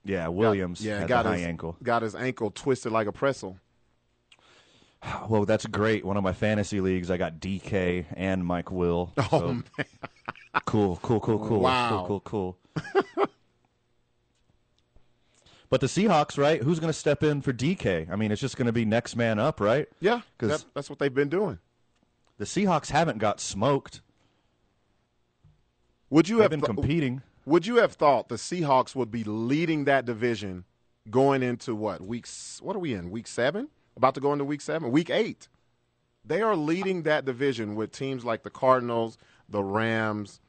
yeah 0.05 0.29
Williams. 0.29 0.85
yeah, 0.85 1.01
had 1.01 1.09
got 1.09 1.25
the 1.25 1.31
high 1.31 1.37
his 1.39 1.47
ankle. 1.47 1.77
got 1.83 2.03
his 2.03 2.15
ankle 2.15 2.51
twisted 2.51 2.93
like 2.93 3.07
a 3.07 3.13
pretzel. 3.13 3.59
Well, 5.29 5.45
that's 5.45 5.67
great. 5.67 6.05
One 6.05 6.17
of 6.17 6.23
my 6.23 6.33
fantasy 6.33 6.81
leagues, 6.81 7.11
I 7.11 7.17
got 7.17 7.41
DK 7.41 8.05
and 8.17 8.47
Mike 8.47 8.71
Will. 8.71 9.13
Oh 9.33 9.53
man. 9.55 9.65
Cool, 10.65 10.99
cool, 11.03 11.19
cool, 11.19 11.39
cool. 11.47 11.61
Wow. 11.61 12.05
Cool, 12.07 12.21
cool, 12.21 12.57
cool. 12.77 13.27
but 15.71 15.81
the 15.81 15.87
Seahawks, 15.87 16.37
right? 16.39 16.63
Who's 16.63 16.79
going 16.79 16.91
to 16.93 16.99
step 16.99 17.23
in 17.23 17.41
for 17.41 17.53
DK? 17.53 18.11
I 18.11 18.17
mean, 18.17 18.31
it's 18.31 18.41
just 18.41 18.57
going 18.57 18.67
to 18.67 18.73
be 18.73 18.85
next 18.85 19.17
man 19.17 19.39
up, 19.39 19.61
right? 19.61 19.89
Yeah, 20.01 20.21
'Cause- 20.39 20.51
that, 20.51 20.65
that's 20.75 20.91
what 20.91 20.99
they've 20.99 21.13
been 21.13 21.31
doing. 21.31 21.59
The 22.43 22.47
Seahawks 22.47 22.91
haven't 22.91 23.19
got 23.19 23.39
smoked. 23.39 24.01
Would 26.11 26.29
you 26.29 26.39
They've 26.39 26.43
have 26.43 26.51
been 26.51 26.61
th- 26.61 26.75
competing. 26.75 27.23
Would 27.47 27.69
you 27.69 27.77
have 27.77 27.93
thought 27.93 28.29
the 28.29 28.35
Seahawks 28.35 28.97
would 28.97 29.13
be 29.13 29.23
leading 29.23 29.85
that 29.85 30.07
division 30.07 30.65
going 31.09 31.45
into 31.45 31.73
what 31.73 32.01
weeks? 32.01 32.59
What 32.61 32.75
are 32.75 32.81
we 32.81 32.95
in? 32.95 33.13
Week 33.13 33.29
seven? 33.29 33.69
About 33.97 34.17
to 34.17 34.21
go 34.21 34.33
into 34.33 34.45
week 34.45 34.61
seven? 34.61 34.91
Week 34.91 35.09
eight? 35.09 35.47
They 36.25 36.43
are 36.43 36.57
leading 36.57 37.05
that 37.05 37.25
division 37.25 37.77
with 37.77 37.93
teams 37.93 38.25
like 38.25 38.43
the 38.43 38.51
Cardinals, 38.51 39.19
the 39.49 39.63
Rams, 39.63 40.41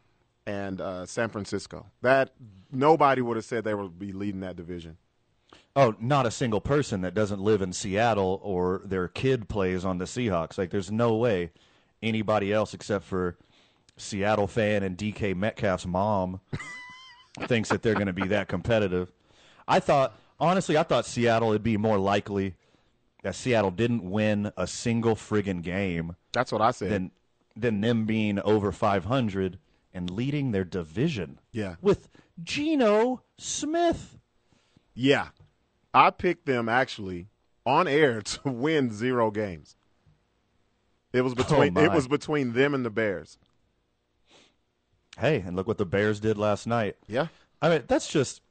and 0.47 0.81
uh, 0.81 1.05
San 1.05 1.29
Francisco. 1.29 1.85
That 2.01 2.33
nobody 2.71 3.21
would 3.21 3.37
have 3.37 3.45
said 3.45 3.65
they 3.65 3.75
would 3.75 3.99
be 3.99 4.13
leading 4.13 4.39
that 4.39 4.55
division. 4.55 4.97
Oh, 5.75 5.93
not 5.99 6.25
a 6.25 6.31
single 6.31 6.59
person 6.59 7.01
that 7.01 7.13
doesn't 7.13 7.39
live 7.39 7.61
in 7.61 7.71
Seattle 7.71 8.41
or 8.41 8.81
their 8.83 9.07
kid 9.07 9.47
plays 9.47 9.85
on 9.85 9.99
the 9.99 10.05
Seahawks. 10.05 10.57
Like, 10.57 10.71
there's 10.71 10.91
no 10.91 11.13
way 11.15 11.51
anybody 12.03 12.51
else 12.53 12.73
except 12.73 13.05
for 13.05 13.37
Seattle 13.97 14.47
fan 14.47 14.83
and 14.83 14.97
DK 14.97 15.35
Metcalf's 15.35 15.85
mom 15.85 16.39
thinks 17.47 17.69
that 17.69 17.81
they're 17.81 17.93
going 17.93 18.07
to 18.07 18.13
be 18.13 18.27
that 18.27 18.47
competitive. 18.47 19.11
I 19.67 19.79
thought, 19.79 20.13
honestly, 20.39 20.77
I 20.77 20.83
thought 20.83 21.05
Seattle 21.05 21.49
would 21.49 21.63
be 21.63 21.77
more 21.77 21.97
likely 21.97 22.55
that 23.23 23.35
Seattle 23.35 23.71
didn't 23.71 24.09
win 24.09 24.51
a 24.57 24.67
single 24.67 25.15
friggin' 25.15 25.61
game 25.61 26.15
That's 26.33 26.51
what 26.51 26.61
I 26.61 26.71
said. 26.71 26.91
than 26.91 27.11
than 27.55 27.81
them 27.81 28.05
being 28.05 28.39
over 28.39 28.71
500 28.71 29.59
and 29.93 30.09
leading 30.09 30.51
their 30.51 30.63
division. 30.63 31.39
Yeah. 31.51 31.75
with 31.81 32.09
Geno 32.43 33.21
Smith. 33.37 34.17
yeah, 34.95 35.27
I 35.93 36.09
picked 36.09 36.47
them 36.47 36.67
actually 36.67 37.27
on 37.63 37.87
air 37.87 38.21
to 38.23 38.49
win 38.49 38.91
zero 38.91 39.29
games. 39.29 39.75
It 41.13 41.21
was 41.21 41.33
oh, 41.33 41.35
between 41.35 41.73
my. 41.73 41.83
it 41.85 41.91
was 41.91 42.07
between 42.07 42.53
them 42.53 42.73
and 42.73 42.83
the 42.83 42.89
Bears. 42.89 43.37
Hey, 45.19 45.43
and 45.45 45.55
look 45.55 45.67
what 45.67 45.77
the 45.77 45.85
Bears 45.85 46.19
did 46.19 46.37
last 46.37 46.65
night. 46.65 46.95
Yeah. 47.07 47.27
I 47.61 47.69
mean, 47.69 47.83
that's 47.87 48.07
just 48.07 48.41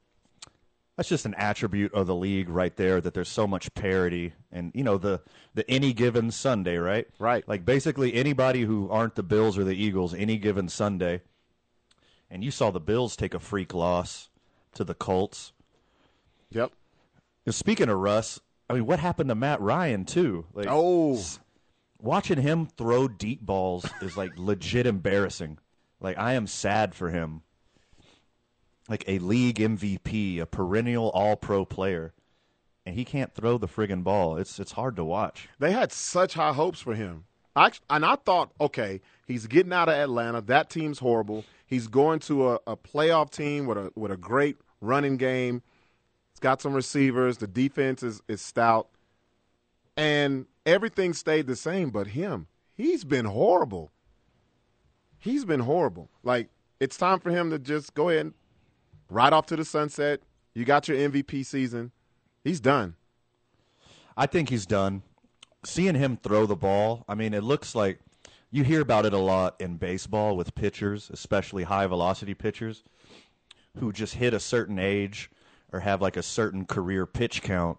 that's 0.96 1.08
just 1.08 1.26
an 1.26 1.34
attribute 1.34 1.92
of 1.92 2.06
the 2.06 2.14
league 2.14 2.48
right 2.48 2.74
there 2.76 3.00
that 3.00 3.14
there's 3.14 3.28
so 3.28 3.46
much 3.46 3.72
parity 3.74 4.32
and 4.52 4.70
you 4.74 4.84
know 4.84 4.98
the 4.98 5.20
the 5.54 5.68
any 5.68 5.92
given 5.92 6.30
Sunday, 6.30 6.76
right? 6.76 7.08
Right. 7.18 7.46
Like 7.48 7.64
basically 7.64 8.14
anybody 8.14 8.62
who 8.62 8.88
aren't 8.90 9.16
the 9.16 9.22
Bills 9.22 9.58
or 9.58 9.64
the 9.64 9.74
Eagles 9.74 10.14
any 10.14 10.38
given 10.38 10.68
Sunday. 10.68 11.22
And 12.30 12.42
you 12.42 12.50
saw 12.50 12.70
the 12.70 12.80
Bills 12.80 13.14
take 13.16 13.34
a 13.34 13.38
freak 13.38 13.74
loss 13.74 14.30
to 14.74 14.84
the 14.84 14.94
Colts. 14.94 15.52
Yep. 16.50 16.72
And 17.44 17.54
Speaking 17.54 17.90
of 17.90 17.98
Russ, 17.98 18.40
I 18.70 18.74
mean, 18.74 18.86
what 18.86 19.00
happened 19.00 19.28
to 19.28 19.34
Matt 19.34 19.60
Ryan 19.60 20.06
too? 20.06 20.46
Like, 20.54 20.66
Oh, 20.70 21.20
watching 22.02 22.42
him 22.42 22.66
throw 22.66 23.08
deep 23.08 23.40
balls 23.40 23.86
is 24.02 24.16
like 24.16 24.32
legit 24.36 24.86
embarrassing. 24.86 25.58
Like 26.00 26.18
I 26.18 26.34
am 26.34 26.46
sad 26.46 26.94
for 26.94 27.10
him. 27.10 27.42
Like 28.88 29.04
a 29.06 29.20
league 29.20 29.58
MVP, 29.58 30.40
a 30.40 30.46
perennial 30.46 31.08
all 31.10 31.36
pro 31.36 31.64
player. 31.64 32.12
And 32.84 32.96
he 32.96 33.04
can't 33.04 33.32
throw 33.32 33.58
the 33.58 33.68
friggin' 33.68 34.02
ball. 34.02 34.36
It's 34.36 34.58
it's 34.58 34.72
hard 34.72 34.96
to 34.96 35.04
watch. 35.04 35.48
they 35.60 35.70
had 35.70 35.92
such 35.92 36.34
high 36.34 36.52
hopes 36.52 36.80
for 36.80 36.94
him. 36.94 37.24
I, 37.54 37.70
and 37.90 38.04
I 38.04 38.16
thought, 38.16 38.50
okay, 38.60 39.02
he's 39.26 39.46
getting 39.46 39.72
out 39.72 39.88
of 39.88 39.94
Atlanta. 39.94 40.40
That 40.40 40.70
team's 40.70 40.98
horrible. 40.98 41.44
He's 41.66 41.86
going 41.86 42.18
to 42.20 42.48
a, 42.48 42.58
a 42.66 42.76
playoff 42.76 43.30
team 43.30 43.66
with 43.66 43.78
a 43.78 43.92
with 43.94 44.10
a 44.10 44.16
great 44.16 44.56
running 44.80 45.16
game. 45.16 45.62
It's 46.32 46.40
got 46.40 46.60
some 46.60 46.74
receivers. 46.74 47.38
The 47.38 47.46
defense 47.46 48.02
is, 48.02 48.22
is 48.26 48.40
stout. 48.40 48.88
And 49.96 50.46
everything 50.66 51.12
stayed 51.12 51.46
the 51.46 51.56
same 51.56 51.90
but 51.90 52.08
him. 52.08 52.46
He's 52.74 53.04
been 53.04 53.26
horrible. 53.26 53.92
He's 55.18 55.44
been 55.44 55.60
horrible. 55.60 56.10
Like, 56.22 56.48
it's 56.80 56.96
time 56.96 57.20
for 57.20 57.30
him 57.30 57.50
to 57.50 57.58
just 57.58 57.94
go 57.94 58.08
ahead 58.08 58.26
and 58.26 58.34
ride 59.08 59.32
off 59.32 59.46
to 59.46 59.56
the 59.56 59.64
sunset. 59.64 60.20
You 60.54 60.64
got 60.64 60.88
your 60.88 60.96
MVP 60.96 61.46
season. 61.46 61.92
He's 62.42 62.60
done. 62.60 62.96
I 64.16 64.26
think 64.26 64.48
he's 64.48 64.66
done. 64.66 65.02
Seeing 65.64 65.94
him 65.94 66.16
throw 66.16 66.44
the 66.46 66.56
ball, 66.56 67.04
I 67.08 67.14
mean, 67.14 67.34
it 67.34 67.44
looks 67.44 67.74
like 67.74 68.00
you 68.50 68.64
hear 68.64 68.80
about 68.80 69.06
it 69.06 69.12
a 69.12 69.18
lot 69.18 69.60
in 69.60 69.76
baseball 69.76 70.36
with 70.36 70.54
pitchers, 70.54 71.08
especially 71.12 71.62
high 71.62 71.86
velocity 71.86 72.34
pitchers, 72.34 72.82
who 73.78 73.92
just 73.92 74.14
hit 74.14 74.34
a 74.34 74.40
certain 74.40 74.78
age 74.78 75.30
or 75.72 75.80
have 75.80 76.02
like 76.02 76.16
a 76.16 76.22
certain 76.22 76.66
career 76.66 77.06
pitch 77.06 77.42
count, 77.42 77.78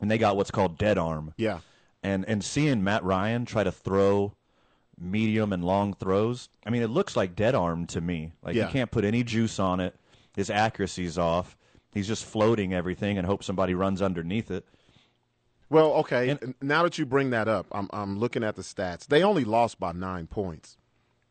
and 0.00 0.10
they 0.10 0.18
got 0.18 0.36
what's 0.36 0.50
called 0.50 0.76
dead 0.76 0.98
arm. 0.98 1.32
Yeah. 1.36 1.60
And 2.04 2.24
and 2.28 2.44
seeing 2.44 2.84
Matt 2.84 3.02
Ryan 3.02 3.44
try 3.46 3.64
to 3.64 3.72
throw 3.72 4.34
medium 5.00 5.52
and 5.52 5.64
long 5.64 5.94
throws, 5.94 6.48
I 6.64 6.70
mean, 6.70 6.82
it 6.82 6.88
looks 6.90 7.16
like 7.16 7.34
dead 7.34 7.54
arm 7.56 7.86
to 7.88 8.00
me. 8.00 8.32
Like 8.42 8.54
Yeah. 8.54 8.66
you 8.66 8.72
can't 8.72 8.90
put 8.90 9.04
any 9.04 9.24
juice 9.24 9.58
on 9.58 9.80
it. 9.80 9.96
His 10.36 10.50
accuracy's 10.50 11.18
off. 11.18 11.56
He's 11.92 12.06
just 12.06 12.24
floating 12.24 12.72
everything 12.74 13.18
and 13.18 13.26
hope 13.26 13.42
somebody 13.42 13.74
runs 13.74 14.02
underneath 14.02 14.50
it. 14.50 14.64
Well, 15.70 15.92
okay. 15.94 16.28
And- 16.30 16.54
now 16.60 16.82
that 16.82 16.98
you 16.98 17.06
bring 17.06 17.30
that 17.30 17.48
up, 17.48 17.66
I'm 17.72 17.88
I'm 17.92 18.18
looking 18.18 18.44
at 18.44 18.54
the 18.56 18.62
stats. 18.62 19.06
They 19.06 19.22
only 19.22 19.44
lost 19.44 19.80
by 19.80 19.92
nine 19.92 20.26
points, 20.26 20.76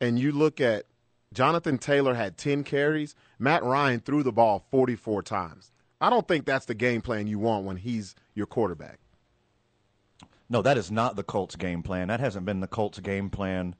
and 0.00 0.18
you 0.18 0.32
look 0.32 0.60
at 0.60 0.86
Jonathan 1.32 1.78
Taylor 1.78 2.14
had 2.14 2.36
ten 2.36 2.64
carries. 2.64 3.14
Matt 3.38 3.62
Ryan 3.62 4.00
threw 4.00 4.22
the 4.22 4.32
ball 4.32 4.64
44 4.70 5.22
times. 5.22 5.70
I 6.00 6.10
don't 6.10 6.26
think 6.28 6.44
that's 6.44 6.66
the 6.66 6.74
game 6.74 7.00
plan 7.00 7.26
you 7.28 7.38
want 7.38 7.64
when 7.64 7.76
he's 7.76 8.14
your 8.34 8.46
quarterback. 8.46 8.98
No, 10.54 10.62
that 10.62 10.78
is 10.78 10.88
not 10.88 11.16
the 11.16 11.24
Colts' 11.24 11.56
game 11.56 11.82
plan. 11.82 12.06
That 12.06 12.20
hasn't 12.20 12.46
been 12.46 12.60
the 12.60 12.68
Colts' 12.68 13.00
game 13.00 13.28
plan 13.28 13.74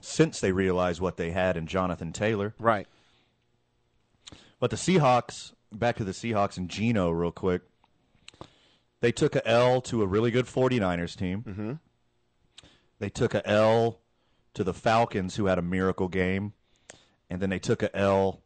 since 0.00 0.40
they 0.40 0.50
realized 0.50 0.98
what 0.98 1.18
they 1.18 1.30
had 1.30 1.58
in 1.58 1.66
Jonathan 1.66 2.10
Taylor. 2.10 2.54
Right. 2.58 2.88
But 4.58 4.70
the 4.70 4.76
Seahawks, 4.76 5.52
back 5.70 5.96
to 5.96 6.04
the 6.04 6.12
Seahawks 6.12 6.56
and 6.56 6.70
Geno 6.70 7.10
real 7.10 7.32
quick. 7.32 7.60
They 9.00 9.12
took 9.12 9.36
a 9.36 9.46
L 9.46 9.82
to 9.82 10.00
a 10.00 10.06
really 10.06 10.30
good 10.30 10.46
49ers 10.46 11.16
team. 11.16 11.44
Mm-hmm. 11.46 11.72
They 12.98 13.10
took 13.10 13.34
a 13.34 13.46
L 13.46 14.00
to 14.54 14.64
the 14.64 14.72
Falcons, 14.72 15.36
who 15.36 15.44
had 15.44 15.58
a 15.58 15.62
miracle 15.62 16.08
game. 16.08 16.54
And 17.28 17.42
then 17.42 17.50
they 17.50 17.58
took 17.58 17.82
a 17.82 17.94
L 17.94 18.40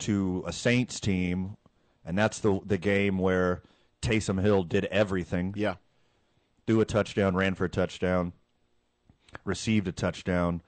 to 0.00 0.42
a 0.44 0.52
Saints 0.52 0.98
team, 0.98 1.56
and 2.04 2.18
that's 2.18 2.40
the 2.40 2.58
the 2.66 2.78
game 2.78 3.18
where 3.18 3.62
Taysom 4.02 4.42
Hill 4.42 4.64
did 4.64 4.86
everything. 4.86 5.54
Yeah. 5.56 5.76
Threw 6.66 6.80
a 6.80 6.84
touchdown, 6.84 7.36
ran 7.36 7.54
for 7.54 7.64
a 7.64 7.68
touchdown, 7.68 8.32
received 9.44 9.88
a 9.88 9.92
touchdown, 9.92 10.62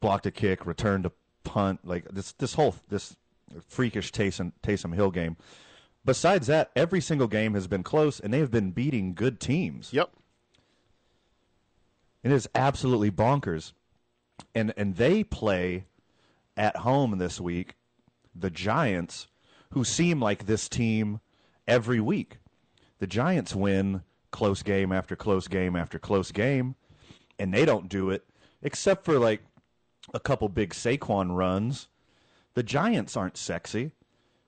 blocked 0.00 0.26
a 0.26 0.30
kick, 0.30 0.66
returned 0.66 1.06
a 1.06 1.12
punt. 1.44 1.80
Like 1.84 2.06
this, 2.10 2.32
this 2.32 2.54
whole 2.54 2.74
this 2.88 3.16
freakish 3.68 4.12
Taysom 4.12 4.52
Taysom 4.62 4.94
Hill 4.94 5.10
game. 5.10 5.36
Besides 6.04 6.46
that, 6.48 6.70
every 6.76 7.00
single 7.00 7.28
game 7.28 7.54
has 7.54 7.66
been 7.66 7.82
close, 7.82 8.20
and 8.20 8.32
they 8.32 8.40
have 8.40 8.50
been 8.50 8.72
beating 8.72 9.14
good 9.14 9.40
teams. 9.40 9.92
Yep. 9.92 10.10
It 12.22 12.32
is 12.32 12.48
absolutely 12.54 13.10
bonkers, 13.10 13.72
and 14.54 14.72
and 14.76 14.96
they 14.96 15.24
play 15.24 15.86
at 16.56 16.78
home 16.78 17.18
this 17.18 17.40
week. 17.40 17.74
The 18.34 18.50
Giants, 18.50 19.28
who 19.70 19.84
seem 19.84 20.20
like 20.20 20.46
this 20.46 20.68
team 20.68 21.20
every 21.68 22.00
week. 22.00 22.38
The 22.98 23.06
Giants 23.06 23.54
win 23.54 24.02
close 24.34 24.64
game 24.64 24.90
after 24.90 25.14
close 25.14 25.46
game 25.46 25.76
after 25.76 25.96
close 25.96 26.32
game, 26.32 26.74
and 27.38 27.54
they 27.54 27.64
don't 27.64 27.88
do 27.88 28.10
it 28.10 28.24
except 28.62 29.04
for 29.04 29.16
like 29.16 29.40
a 30.12 30.18
couple 30.18 30.48
big 30.48 30.74
Saquon 30.74 31.36
runs. 31.36 31.86
The 32.54 32.64
Giants 32.64 33.16
aren't 33.16 33.36
sexy. 33.36 33.92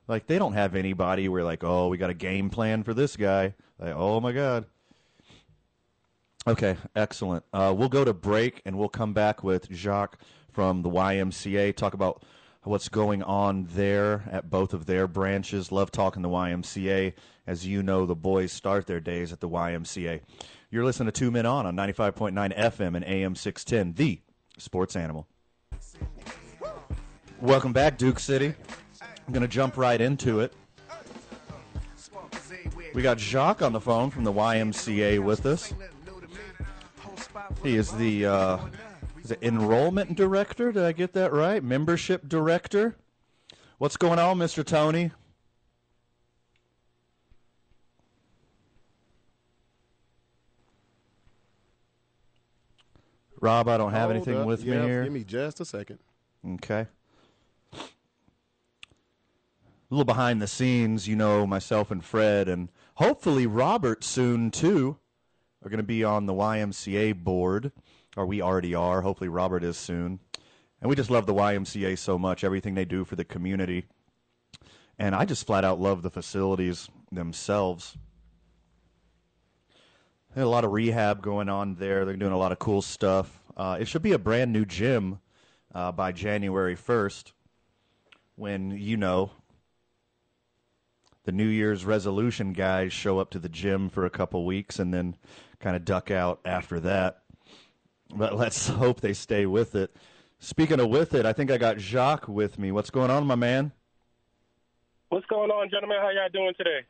Like 0.08 0.26
they 0.26 0.40
don't 0.40 0.54
have 0.54 0.74
anybody 0.74 1.28
where 1.28 1.44
like, 1.44 1.62
oh, 1.62 1.86
we 1.86 1.98
got 1.98 2.10
a 2.10 2.14
game 2.14 2.50
plan 2.50 2.82
for 2.82 2.94
this 2.94 3.16
guy. 3.16 3.54
Like, 3.78 3.94
oh 3.94 4.20
my 4.20 4.32
god. 4.32 4.66
Okay, 6.48 6.76
excellent. 6.96 7.44
Uh, 7.52 7.72
we'll 7.76 7.88
go 7.88 8.04
to 8.04 8.12
break 8.12 8.62
and 8.64 8.76
we'll 8.76 8.88
come 8.88 9.12
back 9.12 9.44
with 9.44 9.70
Jacques 9.70 10.18
from 10.50 10.82
the 10.82 10.90
YMCA. 10.90 11.76
Talk 11.76 11.94
about 11.94 12.24
what's 12.66 12.88
going 12.88 13.22
on 13.22 13.64
there 13.74 14.24
at 14.30 14.50
both 14.50 14.74
of 14.74 14.86
their 14.86 15.06
branches. 15.06 15.70
Love 15.70 15.92
talking 15.92 16.22
the 16.22 16.28
YMCA. 16.28 17.12
As 17.46 17.64
you 17.64 17.82
know, 17.82 18.06
the 18.06 18.16
boys 18.16 18.50
start 18.50 18.86
their 18.86 18.98
days 18.98 19.32
at 19.32 19.40
the 19.40 19.48
YMCA. 19.48 20.20
You're 20.70 20.84
listening 20.84 21.06
to 21.06 21.12
Two 21.12 21.30
Men 21.30 21.46
On 21.46 21.64
on 21.64 21.76
95.9 21.76 22.58
FM 22.58 22.96
and 22.96 23.04
AM 23.04 23.36
610, 23.36 23.94
the 23.94 24.20
sports 24.58 24.96
animal. 24.96 25.28
Welcome 27.40 27.72
back, 27.72 27.98
Duke 27.98 28.18
City. 28.18 28.54
I'm 29.26 29.32
going 29.32 29.42
to 29.42 29.48
jump 29.48 29.76
right 29.76 30.00
into 30.00 30.40
it. 30.40 30.52
We 32.94 33.02
got 33.02 33.20
Jacques 33.20 33.62
on 33.62 33.72
the 33.72 33.80
phone 33.80 34.10
from 34.10 34.24
the 34.24 34.32
YMCA 34.32 35.20
with 35.22 35.46
us. 35.46 35.72
He 37.62 37.76
is 37.76 37.92
the 37.92 38.26
uh, 38.26 38.58
is 39.26 39.32
it 39.32 39.40
enrollment 39.42 40.14
director. 40.14 40.70
Did 40.70 40.84
I 40.84 40.92
get 40.92 41.12
that 41.14 41.32
right? 41.32 41.60
Membership 41.60 42.28
director. 42.28 42.94
What's 43.78 43.96
going 43.96 44.20
on, 44.20 44.38
Mr. 44.38 44.64
Tony? 44.64 45.10
Rob, 53.40 53.68
I 53.68 53.76
don't 53.76 53.90
have 53.90 54.02
Hold 54.02 54.14
anything 54.14 54.38
up. 54.38 54.46
with 54.46 54.62
Yeah, 54.62 54.82
me 54.82 54.86
here. 54.86 55.02
Give 55.02 55.12
me 55.12 55.24
just 55.24 55.58
a 55.58 55.64
second. 55.64 55.98
Okay. 56.54 56.86
A 57.74 57.78
little 59.90 60.04
behind 60.04 60.40
the 60.40 60.46
scenes, 60.46 61.08
you 61.08 61.16
know, 61.16 61.48
myself 61.48 61.90
and 61.90 62.04
Fred, 62.04 62.48
and 62.48 62.68
hopefully 62.94 63.48
Robert 63.48 64.04
soon 64.04 64.52
too, 64.52 64.98
are 65.64 65.68
going 65.68 65.78
to 65.78 65.82
be 65.82 66.04
on 66.04 66.26
the 66.26 66.32
YMCA 66.32 67.24
board, 67.24 67.72
or 68.16 68.26
we 68.26 68.42
already 68.42 68.74
are. 68.74 69.02
Hopefully 69.02 69.28
Robert 69.28 69.62
is 69.62 69.76
soon. 69.76 70.18
And 70.80 70.88
we 70.88 70.96
just 70.96 71.10
love 71.10 71.26
the 71.26 71.34
YMCA 71.34 71.96
so 71.98 72.18
much, 72.18 72.44
everything 72.44 72.74
they 72.74 72.84
do 72.84 73.04
for 73.04 73.16
the 73.16 73.24
community. 73.24 73.84
And 74.98 75.14
I 75.14 75.24
just 75.24 75.46
flat 75.46 75.64
out 75.64 75.80
love 75.80 76.02
the 76.02 76.10
facilities 76.10 76.88
themselves. 77.12 77.96
A 80.34 80.44
lot 80.44 80.64
of 80.64 80.72
rehab 80.72 81.22
going 81.22 81.48
on 81.48 81.76
there. 81.76 82.04
They're 82.04 82.16
doing 82.16 82.32
a 82.32 82.38
lot 82.38 82.52
of 82.52 82.58
cool 82.58 82.82
stuff. 82.82 83.42
Uh, 83.56 83.78
it 83.80 83.88
should 83.88 84.02
be 84.02 84.12
a 84.12 84.18
brand 84.18 84.52
new 84.52 84.66
gym 84.66 85.20
uh, 85.74 85.92
by 85.92 86.12
January 86.12 86.76
1st 86.76 87.32
when, 88.34 88.70
you 88.72 88.98
know, 88.98 89.30
the 91.24 91.32
New 91.32 91.46
Year's 91.48 91.84
resolution 91.84 92.52
guys 92.52 92.92
show 92.92 93.18
up 93.18 93.30
to 93.30 93.38
the 93.38 93.48
gym 93.48 93.88
for 93.88 94.04
a 94.04 94.10
couple 94.10 94.44
weeks 94.44 94.78
and 94.78 94.92
then 94.92 95.16
kind 95.58 95.74
of 95.74 95.84
duck 95.84 96.10
out 96.10 96.40
after 96.44 96.80
that. 96.80 97.22
But 98.14 98.36
let's 98.36 98.68
hope 98.82 99.00
they 99.00 99.12
stay 99.12 99.46
with 99.46 99.74
it. 99.74 99.94
Speaking 100.38 100.80
of 100.80 100.88
with 100.88 101.14
it, 101.14 101.24
I 101.26 101.32
think 101.32 101.50
I 101.50 101.56
got 101.56 101.78
Jacques 101.78 102.28
with 102.28 102.58
me. 102.58 102.70
What's 102.70 102.90
going 102.90 103.10
on, 103.10 103.26
my 103.26 103.34
man? 103.34 103.72
What's 105.08 105.26
going 105.26 105.50
on, 105.50 105.70
gentlemen? 105.70 105.98
How 106.00 106.10
y'all 106.10 106.28
doing 106.32 106.52
today? 106.58 106.80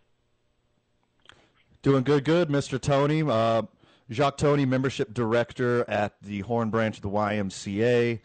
Doing 1.83 2.03
good, 2.03 2.25
good, 2.25 2.49
Mr. 2.49 2.81
Tony. 2.81 3.23
Uh, 3.23 3.63
Jacques 4.11 4.39
Tony, 4.39 4.65
membership 4.65 5.13
director 5.13 5.89
at 5.89 6.15
the 6.23 6.41
Horn 6.41 6.71
Branch 6.71 6.97
of 6.97 7.03
the 7.03 7.11
YMCA. 7.11 8.21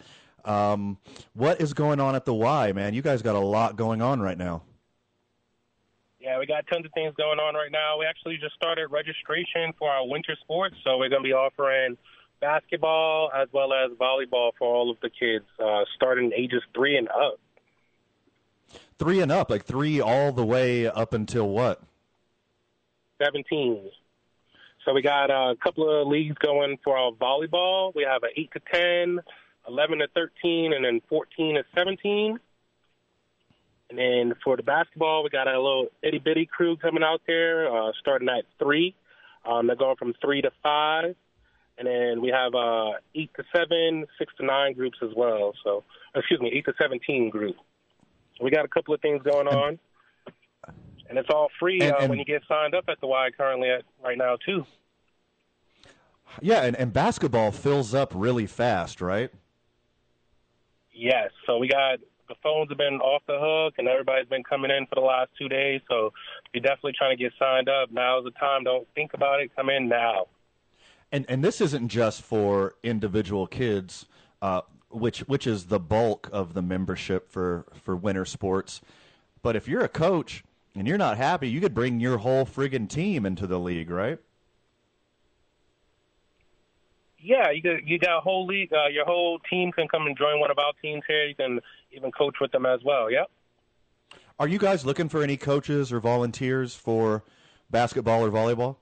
Um, 0.45 0.97
what 1.33 1.61
is 1.61 1.73
going 1.73 1.99
on 1.99 2.15
at 2.15 2.25
the 2.25 2.33
Y, 2.33 2.71
man? 2.71 2.93
You 2.93 3.01
guys 3.01 3.21
got 3.21 3.35
a 3.35 3.39
lot 3.39 3.75
going 3.75 4.01
on 4.01 4.21
right 4.21 4.37
now. 4.37 4.63
Yeah, 6.19 6.37
we 6.37 6.45
got 6.45 6.65
tons 6.71 6.85
of 6.85 6.91
things 6.93 7.13
going 7.17 7.39
on 7.39 7.55
right 7.55 7.71
now. 7.71 7.97
We 7.99 8.05
actually 8.05 8.37
just 8.37 8.53
started 8.55 8.87
registration 8.87 9.73
for 9.77 9.89
our 9.89 10.07
winter 10.07 10.35
sports, 10.41 10.75
so 10.83 10.97
we're 10.97 11.09
going 11.09 11.23
to 11.23 11.27
be 11.27 11.33
offering 11.33 11.97
basketball 12.41 13.31
as 13.33 13.47
well 13.53 13.71
as 13.73 13.91
volleyball 13.91 14.51
for 14.57 14.67
all 14.67 14.91
of 14.91 14.97
the 15.01 15.09
kids, 15.09 15.45
uh, 15.63 15.85
starting 15.95 16.31
ages 16.35 16.61
three 16.75 16.97
and 16.97 17.07
up. 17.07 17.39
Three 18.99 19.21
and 19.21 19.31
up, 19.31 19.49
like 19.49 19.63
three 19.63 20.01
all 20.01 20.31
the 20.31 20.45
way 20.45 20.87
up 20.87 21.13
until 21.13 21.47
what? 21.47 21.81
17. 23.23 23.89
So 24.85 24.93
we 24.93 25.01
got 25.01 25.29
a 25.29 25.55
couple 25.55 26.01
of 26.01 26.07
leagues 26.07 26.37
going 26.39 26.77
for 26.83 26.97
our 26.97 27.11
volleyball. 27.11 27.93
We 27.95 28.03
have 28.03 28.23
an 28.23 28.31
8 28.35 28.51
to 28.53 28.61
10, 28.73 29.19
11 29.67 29.99
to 29.99 30.07
13, 30.15 30.73
and 30.73 30.83
then 30.83 31.01
14 31.07 31.55
to 31.55 31.63
17. 31.75 32.39
And 33.89 33.99
then 33.99 34.33
for 34.43 34.57
the 34.57 34.63
basketball, 34.63 35.23
we 35.23 35.29
got 35.29 35.47
a 35.47 35.59
little 35.59 35.87
itty 36.01 36.19
bitty 36.19 36.45
crew 36.45 36.77
coming 36.77 37.03
out 37.03 37.21
there, 37.27 37.71
uh, 37.71 37.91
starting 37.99 38.29
at 38.29 38.45
3. 38.57 38.95
Um, 39.45 39.67
they're 39.67 39.75
going 39.75 39.97
from 39.97 40.13
3 40.21 40.41
to 40.43 40.51
5. 40.63 41.15
And 41.77 41.87
then 41.87 42.21
we 42.21 42.29
have 42.29 42.53
uh, 42.53 42.91
8 43.15 43.31
to 43.37 43.43
7, 43.55 44.05
6 44.17 44.33
to 44.39 44.45
9 44.45 44.73
groups 44.73 44.97
as 45.01 45.09
well. 45.15 45.53
So, 45.63 45.83
excuse 46.15 46.39
me, 46.39 46.51
8 46.53 46.65
to 46.65 46.73
17 46.79 47.29
group. 47.29 47.55
So 48.37 48.43
we 48.43 48.51
got 48.51 48.65
a 48.65 48.67
couple 48.67 48.93
of 48.93 49.01
things 49.01 49.21
going 49.23 49.47
on. 49.47 49.79
And 51.09 51.17
it's 51.17 51.29
all 51.29 51.49
free 51.59 51.81
And- 51.81 51.93
uh, 51.93 51.97
and- 52.01 52.09
when 52.09 52.19
you 52.19 52.25
get 52.25 52.43
signed 52.47 52.75
up 52.75 52.85
at 52.87 52.99
the 53.01 53.07
Y 53.07 53.29
currently 53.35 53.69
at 53.69 53.83
right 54.03 54.17
now 54.17 54.37
too. 54.45 54.65
Yeah, 56.41 56.63
and, 56.63 56.75
and 56.77 56.93
basketball 56.93 57.51
fills 57.51 57.93
up 57.93 58.13
really 58.15 58.45
fast, 58.45 59.01
right? 59.01 59.29
Yes. 60.93 61.31
So 61.45 61.57
we 61.57 61.67
got 61.67 61.99
the 62.29 62.35
phones 62.41 62.69
have 62.69 62.77
been 62.77 63.01
off 63.01 63.21
the 63.27 63.37
hook, 63.37 63.73
and 63.77 63.89
everybody's 63.89 64.27
been 64.29 64.43
coming 64.43 64.71
in 64.71 64.85
for 64.85 64.95
the 64.95 65.01
last 65.01 65.31
two 65.37 65.49
days. 65.49 65.81
So 65.89 66.07
if 66.07 66.13
you're 66.53 66.61
definitely 66.61 66.93
trying 66.97 67.17
to 67.17 67.21
get 67.21 67.33
signed 67.37 67.67
up, 67.67 67.91
now's 67.91 68.23
the 68.23 68.31
time. 68.31 68.63
Don't 68.63 68.87
think 68.95 69.13
about 69.13 69.41
it. 69.41 69.51
Come 69.55 69.69
in 69.69 69.89
now. 69.89 70.27
And 71.11 71.25
and 71.27 71.43
this 71.43 71.59
isn't 71.61 71.89
just 71.89 72.21
for 72.21 72.75
individual 72.83 73.47
kids, 73.47 74.05
uh, 74.41 74.61
which 74.89 75.19
which 75.21 75.45
is 75.45 75.65
the 75.65 75.79
bulk 75.79 76.29
of 76.31 76.53
the 76.53 76.61
membership 76.61 77.29
for 77.29 77.65
for 77.83 77.95
winter 77.95 78.25
sports. 78.25 78.81
But 79.41 79.55
if 79.55 79.67
you're 79.67 79.83
a 79.83 79.89
coach 79.89 80.43
and 80.75 80.87
you're 80.87 80.97
not 80.97 81.17
happy, 81.17 81.49
you 81.49 81.59
could 81.59 81.73
bring 81.73 81.99
your 81.99 82.19
whole 82.19 82.45
friggin' 82.45 82.87
team 82.87 83.25
into 83.25 83.47
the 83.47 83.59
league, 83.59 83.89
right? 83.89 84.19
Yeah, 87.19 87.51
you 87.51 87.61
got 87.61 87.85
you 87.85 87.99
got 87.99 88.17
a 88.17 88.21
whole 88.21 88.45
league. 88.45 88.71
Uh, 88.73 88.87
your 88.87 89.05
whole 89.05 89.39
team 89.39 89.71
can 89.71 89.87
come 89.87 90.07
and 90.07 90.17
join 90.17 90.39
one 90.39 90.49
of 90.49 90.57
our 90.57 90.73
teams 90.81 91.03
here. 91.07 91.27
You 91.27 91.35
can 91.35 91.59
even 91.91 92.11
coach 92.11 92.35
with 92.39 92.51
them 92.51 92.65
as 92.65 92.79
well. 92.83 93.11
Yep. 93.11 93.29
Are 94.39 94.47
you 94.47 94.57
guys 94.57 94.85
looking 94.85 95.07
for 95.07 95.21
any 95.21 95.37
coaches 95.37 95.91
or 95.91 95.99
volunteers 95.99 96.73
for 96.73 97.23
basketball 97.69 98.25
or 98.25 98.31
volleyball? 98.31 98.77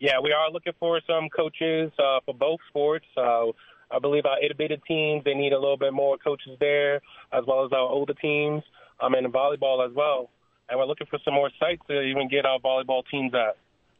Yeah, 0.00 0.20
we 0.22 0.32
are 0.32 0.50
looking 0.50 0.74
for 0.78 1.00
some 1.06 1.28
coaches 1.28 1.90
uh, 1.98 2.20
for 2.24 2.34
both 2.34 2.60
sports. 2.68 3.06
Uh, 3.16 3.46
I 3.90 3.98
believe 4.00 4.26
our 4.26 4.40
innovative 4.40 4.80
teams 4.86 5.24
they 5.24 5.34
need 5.34 5.52
a 5.52 5.58
little 5.58 5.76
bit 5.76 5.92
more 5.92 6.16
coaches 6.18 6.56
there, 6.60 7.00
as 7.32 7.44
well 7.46 7.64
as 7.64 7.72
our 7.72 7.88
older 7.88 8.14
teams, 8.14 8.62
um, 9.00 9.14
and 9.14 9.26
volleyball 9.32 9.84
as 9.84 9.92
well. 9.94 10.30
And 10.68 10.78
we're 10.78 10.86
looking 10.86 11.08
for 11.08 11.18
some 11.24 11.34
more 11.34 11.50
sites 11.58 11.82
to 11.88 12.02
even 12.02 12.28
get 12.28 12.44
our 12.44 12.60
volleyball 12.60 13.02
teams 13.10 13.34
at. 13.34 13.56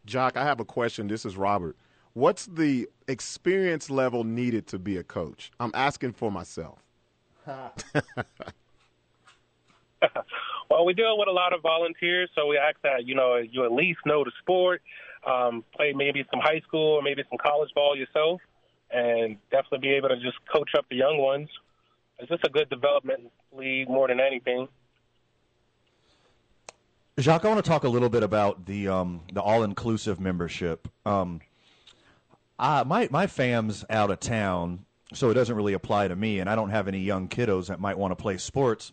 Jacques, 0.06 0.36
I 0.36 0.44
have 0.44 0.60
a 0.60 0.64
question. 0.64 1.08
This 1.08 1.24
is 1.24 1.36
Robert. 1.36 1.76
What's 2.14 2.46
the 2.46 2.88
experience 3.06 3.90
level 3.90 4.24
needed 4.24 4.66
to 4.68 4.78
be 4.78 4.96
a 4.96 5.02
coach? 5.02 5.50
I'm 5.58 5.72
asking 5.74 6.12
for 6.12 6.30
myself. 6.30 6.78
well, 7.46 7.72
we 10.84 10.94
deal 10.94 11.18
with 11.18 11.28
a 11.28 11.32
lot 11.32 11.52
of 11.52 11.62
volunteers, 11.62 12.30
so 12.34 12.46
we 12.46 12.58
ask 12.58 12.76
that 12.82 13.06
you 13.06 13.14
know 13.14 13.36
you 13.36 13.64
at 13.64 13.72
least 13.72 14.00
know 14.04 14.24
the 14.24 14.32
sport, 14.40 14.82
um, 15.26 15.64
play 15.74 15.92
maybe 15.94 16.24
some 16.30 16.40
high 16.40 16.60
school 16.66 16.94
or 16.94 17.02
maybe 17.02 17.22
some 17.28 17.38
college 17.38 17.70
ball 17.74 17.96
yourself, 17.96 18.40
and 18.90 19.36
definitely 19.50 19.80
be 19.80 19.94
able 19.94 20.08
to 20.08 20.16
just 20.16 20.36
coach 20.52 20.70
up 20.76 20.86
the 20.90 20.96
young 20.96 21.18
ones. 21.18 21.48
It's 22.18 22.28
just 22.28 22.44
a 22.44 22.50
good 22.50 22.68
development 22.68 23.30
league 23.52 23.88
more 23.88 24.08
than 24.08 24.20
anything. 24.20 24.68
Jacques, 27.18 27.44
I 27.44 27.48
want 27.48 27.64
to 27.64 27.68
talk 27.68 27.82
a 27.82 27.88
little 27.88 28.08
bit 28.08 28.22
about 28.22 28.66
the 28.66 28.88
um, 28.88 29.22
the 29.32 29.42
all 29.42 29.64
inclusive 29.64 30.20
membership. 30.20 30.86
Um, 31.04 31.40
I, 32.58 32.84
my 32.84 33.08
my 33.10 33.26
fam's 33.26 33.84
out 33.90 34.10
of 34.10 34.20
town, 34.20 34.84
so 35.12 35.30
it 35.30 35.34
doesn't 35.34 35.56
really 35.56 35.72
apply 35.72 36.08
to 36.08 36.16
me, 36.16 36.38
and 36.38 36.48
I 36.48 36.54
don't 36.54 36.70
have 36.70 36.86
any 36.86 37.00
young 37.00 37.28
kiddos 37.28 37.66
that 37.66 37.80
might 37.80 37.98
want 37.98 38.12
to 38.12 38.16
play 38.16 38.36
sports. 38.36 38.92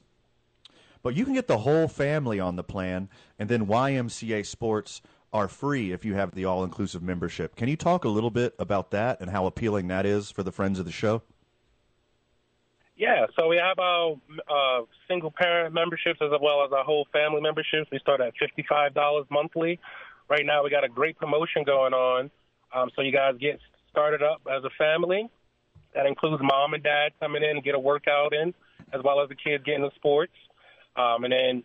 But 1.03 1.15
you 1.15 1.23
can 1.23 1.35
get 1.35 1.47
the 1.47 1.59
whole 1.59 1.87
family 1.87 2.39
on 2.39 2.55
the 2.55 2.63
plan, 2.63 3.09
and 3.37 3.47
then 3.47 3.67
YMCA 3.67 4.43
sports 4.43 5.03
are 5.35 5.49
free 5.49 5.91
if 5.91 6.05
you 6.05 6.15
have 6.15 6.31
the 6.31 6.45
all 6.45 6.63
inclusive 6.63 7.03
membership. 7.03 7.57
Can 7.57 7.67
you 7.67 7.75
talk 7.75 8.05
a 8.05 8.09
little 8.09 8.31
bit 8.31 8.55
about 8.57 8.91
that 8.91 9.19
and 9.19 9.29
how 9.29 9.45
appealing 9.45 9.89
that 9.89 10.05
is 10.05 10.31
for 10.31 10.43
the 10.43 10.51
friends 10.51 10.79
of 10.79 10.85
the 10.85 10.93
show? 10.93 11.21
Yeah, 12.95 13.25
so 13.35 13.49
we 13.49 13.57
have 13.57 13.77
our 13.77 14.15
uh, 14.49 14.83
single 15.09 15.29
parent 15.29 15.73
memberships 15.73 16.21
as 16.21 16.29
well 16.41 16.63
as 16.65 16.71
our 16.71 16.85
whole 16.85 17.05
family 17.11 17.41
memberships. 17.41 17.89
We 17.91 17.99
start 17.99 18.21
at 18.21 18.33
$55 18.41 19.25
monthly. 19.29 19.77
Right 20.29 20.45
now, 20.45 20.63
we 20.63 20.69
got 20.69 20.85
a 20.85 20.89
great 20.89 21.17
promotion 21.17 21.65
going 21.65 21.93
on. 21.93 22.31
Um, 22.73 22.89
so 22.95 23.01
you 23.01 23.11
guys 23.11 23.35
get 23.37 23.59
started 23.91 24.23
up 24.23 24.41
as 24.49 24.63
a 24.63 24.69
family. 24.77 25.29
That 25.93 26.05
includes 26.05 26.41
mom 26.41 26.73
and 26.73 26.81
dad 26.81 27.11
coming 27.19 27.43
in 27.43 27.57
and 27.57 27.63
get 27.63 27.75
a 27.75 27.79
workout 27.79 28.33
in, 28.33 28.53
as 28.93 29.01
well 29.03 29.21
as 29.21 29.27
the 29.27 29.35
kids 29.35 29.65
getting 29.65 29.81
the 29.81 29.91
sports. 29.95 30.33
Um, 30.95 31.25
and 31.25 31.33
then 31.33 31.63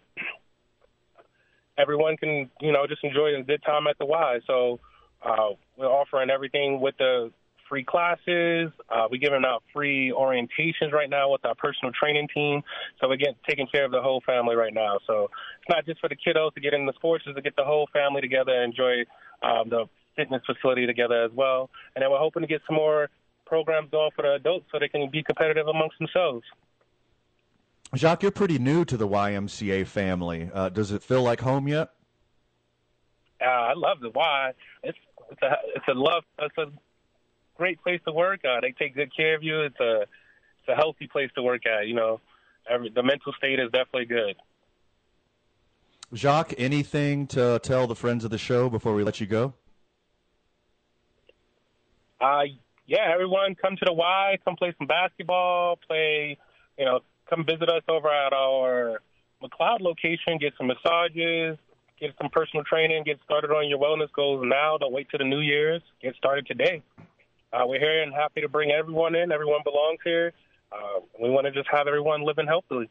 everyone 1.80 2.16
can, 2.16 2.50
you 2.60 2.72
know, 2.72 2.86
just 2.86 3.02
enjoy 3.04 3.34
a 3.38 3.42
good 3.42 3.62
time 3.64 3.86
at 3.86 3.98
the 3.98 4.06
Y. 4.06 4.38
So 4.46 4.80
uh, 5.24 5.50
we're 5.76 5.86
offering 5.86 6.30
everything 6.30 6.80
with 6.80 6.96
the 6.98 7.32
free 7.68 7.84
classes. 7.84 8.70
Uh, 8.90 9.06
we're 9.10 9.20
giving 9.20 9.44
out 9.46 9.62
free 9.72 10.12
orientations 10.16 10.92
right 10.92 11.08
now 11.08 11.30
with 11.30 11.44
our 11.44 11.54
personal 11.54 11.92
training 11.92 12.28
team. 12.34 12.62
So 13.00 13.08
we're 13.08 13.16
getting 13.16 13.36
taking 13.48 13.68
care 13.72 13.84
of 13.84 13.92
the 13.92 14.02
whole 14.02 14.20
family 14.26 14.56
right 14.56 14.74
now. 14.74 14.98
So 15.06 15.30
it's 15.60 15.68
not 15.68 15.86
just 15.86 16.00
for 16.00 16.08
the 16.08 16.16
kiddos 16.16 16.52
to 16.54 16.60
get 16.60 16.74
in 16.74 16.84
the 16.84 16.92
sports, 16.94 17.24
it's 17.26 17.36
to 17.36 17.42
get 17.42 17.56
the 17.56 17.64
whole 17.64 17.88
family 17.92 18.20
together 18.20 18.52
and 18.52 18.72
enjoy 18.72 19.04
um, 19.42 19.70
the 19.70 19.86
fitness 20.16 20.42
facility 20.44 20.86
together 20.86 21.22
as 21.22 21.30
well. 21.32 21.70
And 21.94 22.02
then 22.02 22.10
we're 22.10 22.18
hoping 22.18 22.42
to 22.42 22.48
get 22.48 22.60
some 22.66 22.76
more 22.76 23.08
programs 23.46 23.90
going 23.90 24.10
for 24.14 24.22
the 24.22 24.34
adults 24.34 24.66
so 24.70 24.78
they 24.78 24.88
can 24.88 25.08
be 25.10 25.22
competitive 25.22 25.66
amongst 25.68 25.98
themselves. 25.98 26.44
Jacques, 27.96 28.22
you're 28.22 28.30
pretty 28.30 28.58
new 28.58 28.84
to 28.84 28.96
the 28.96 29.08
YMCA 29.08 29.86
family. 29.86 30.50
Uh, 30.52 30.68
does 30.68 30.92
it 30.92 31.02
feel 31.02 31.22
like 31.22 31.40
home 31.40 31.66
yet? 31.66 31.90
Uh, 33.40 33.46
I 33.46 33.72
love 33.74 34.00
the 34.00 34.10
Y. 34.10 34.52
It's 34.84 34.98
it's 35.30 35.42
a 35.42 35.52
it's 35.74 35.88
a 35.88 35.94
love 35.94 36.24
it's 36.38 36.58
a 36.58 36.66
great 37.56 37.82
place 37.82 38.00
to 38.06 38.12
work. 38.12 38.40
Uh, 38.44 38.60
they 38.60 38.72
take 38.72 38.94
good 38.94 39.14
care 39.14 39.34
of 39.34 39.42
you. 39.42 39.62
It's 39.62 39.80
a 39.80 40.02
it's 40.02 40.68
a 40.68 40.74
healthy 40.74 41.06
place 41.06 41.30
to 41.34 41.42
work 41.42 41.66
at. 41.66 41.88
You 41.88 41.94
know, 41.94 42.20
Every, 42.68 42.90
the 42.90 43.02
mental 43.02 43.32
state 43.32 43.58
is 43.58 43.70
definitely 43.72 44.06
good. 44.06 44.36
Jacques, 46.14 46.54
anything 46.58 47.26
to 47.28 47.60
tell 47.62 47.86
the 47.86 47.94
friends 47.94 48.24
of 48.24 48.30
the 48.30 48.38
show 48.38 48.68
before 48.68 48.94
we 48.94 49.04
let 49.04 49.20
you 49.20 49.26
go? 49.26 49.54
Uh, 52.20 52.42
yeah, 52.86 53.10
everyone 53.12 53.54
come 53.54 53.76
to 53.76 53.84
the 53.84 53.92
Y, 53.92 54.38
come 54.44 54.56
play 54.56 54.74
some 54.76 54.86
basketball, 54.86 55.78
play, 55.86 56.36
you 56.78 56.84
know, 56.84 57.00
come 57.30 57.46
visit 57.46 57.68
us 57.68 57.82
over 57.88 58.08
at 58.08 58.32
our 58.32 59.00
McLeod 59.42 59.80
location, 59.80 60.36
get 60.38 60.52
some 60.58 60.66
massages, 60.66 61.56
get 61.98 62.14
some 62.20 62.28
personal 62.30 62.64
training, 62.64 63.04
get 63.04 63.18
started 63.24 63.50
on 63.50 63.68
your 63.68 63.78
wellness 63.78 64.12
goals 64.12 64.42
now. 64.44 64.76
Don't 64.76 64.92
wait 64.92 65.08
till 65.10 65.18
the 65.18 65.24
New 65.24 65.40
Year's. 65.40 65.82
Get 66.02 66.14
started 66.16 66.46
today. 66.46 66.82
Uh, 67.52 67.62
we're 67.66 67.80
here 67.80 68.02
and 68.02 68.12
happy 68.12 68.40
to 68.40 68.48
bring 68.48 68.70
everyone 68.70 69.14
in. 69.14 69.32
Everyone 69.32 69.60
belongs 69.64 69.98
here. 70.04 70.32
Uh, 70.72 71.00
we 71.20 71.30
want 71.30 71.46
to 71.46 71.52
just 71.52 71.68
have 71.70 71.88
everyone 71.88 72.22
living 72.22 72.46
healthily. 72.46 72.88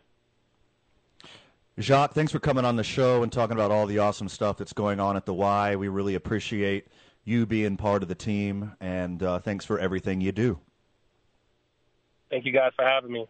Jacques, 1.80 2.14
thanks 2.14 2.32
for 2.32 2.40
coming 2.40 2.66
on 2.66 2.76
the 2.76 2.84
show 2.84 3.24
and 3.24 3.32
talking 3.32 3.56
about 3.56 3.72
all 3.72 3.86
the 3.86 4.00
awesome 4.00 4.28
stuff 4.28 4.58
that's 4.58 4.74
going 4.74 5.00
on 5.00 5.16
at 5.16 5.26
the 5.26 5.34
Y. 5.34 5.78
We 5.78 5.88
really 5.88 6.16
appreciate 6.16 6.88
you 7.24 7.46
being 7.46 7.78
part 7.78 8.04
of 8.04 8.10
the 8.10 8.16
team, 8.16 8.74
and 8.82 9.24
uh, 9.24 9.40
thanks 9.40 9.64
for 9.64 9.80
everything 9.80 10.20
you 10.20 10.34
do. 10.34 10.60
Thank 12.30 12.46
you 12.46 12.52
guys 12.52 12.72
for 12.76 12.84
having 12.84 13.14
me. 13.14 13.28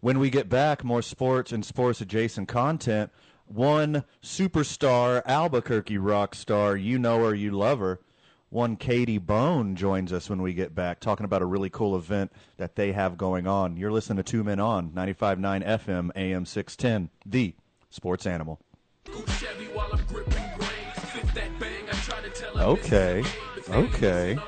When 0.00 0.18
we 0.18 0.30
get 0.30 0.48
back, 0.48 0.84
more 0.84 1.02
sports 1.02 1.52
and 1.52 1.64
sports 1.64 2.00
adjacent 2.00 2.48
content. 2.48 3.10
One 3.46 4.04
superstar 4.22 5.22
Albuquerque 5.24 5.98
rock 5.98 6.34
star, 6.34 6.76
you 6.76 6.98
know 6.98 7.24
her, 7.24 7.34
you 7.34 7.52
love 7.52 7.78
her. 7.78 8.00
One 8.48 8.76
Katie 8.76 9.18
Bone 9.18 9.74
joins 9.76 10.12
us 10.12 10.30
when 10.30 10.42
we 10.42 10.52
get 10.54 10.74
back, 10.74 11.00
talking 11.00 11.24
about 11.24 11.42
a 11.42 11.46
really 11.46 11.70
cool 11.70 11.96
event 11.96 12.32
that 12.56 12.76
they 12.76 12.92
have 12.92 13.16
going 13.16 13.46
on. 13.46 13.76
You're 13.76 13.92
listening 13.92 14.18
to 14.18 14.22
Two 14.22 14.44
Men 14.44 14.60
On, 14.60 14.90
95.9 14.90 15.64
FM, 15.64 16.10
AM 16.16 16.44
610, 16.44 17.10
the 17.24 17.54
sports 17.90 18.26
animal. 18.26 18.60
Okay, 22.56 23.24
okay. 23.68 24.38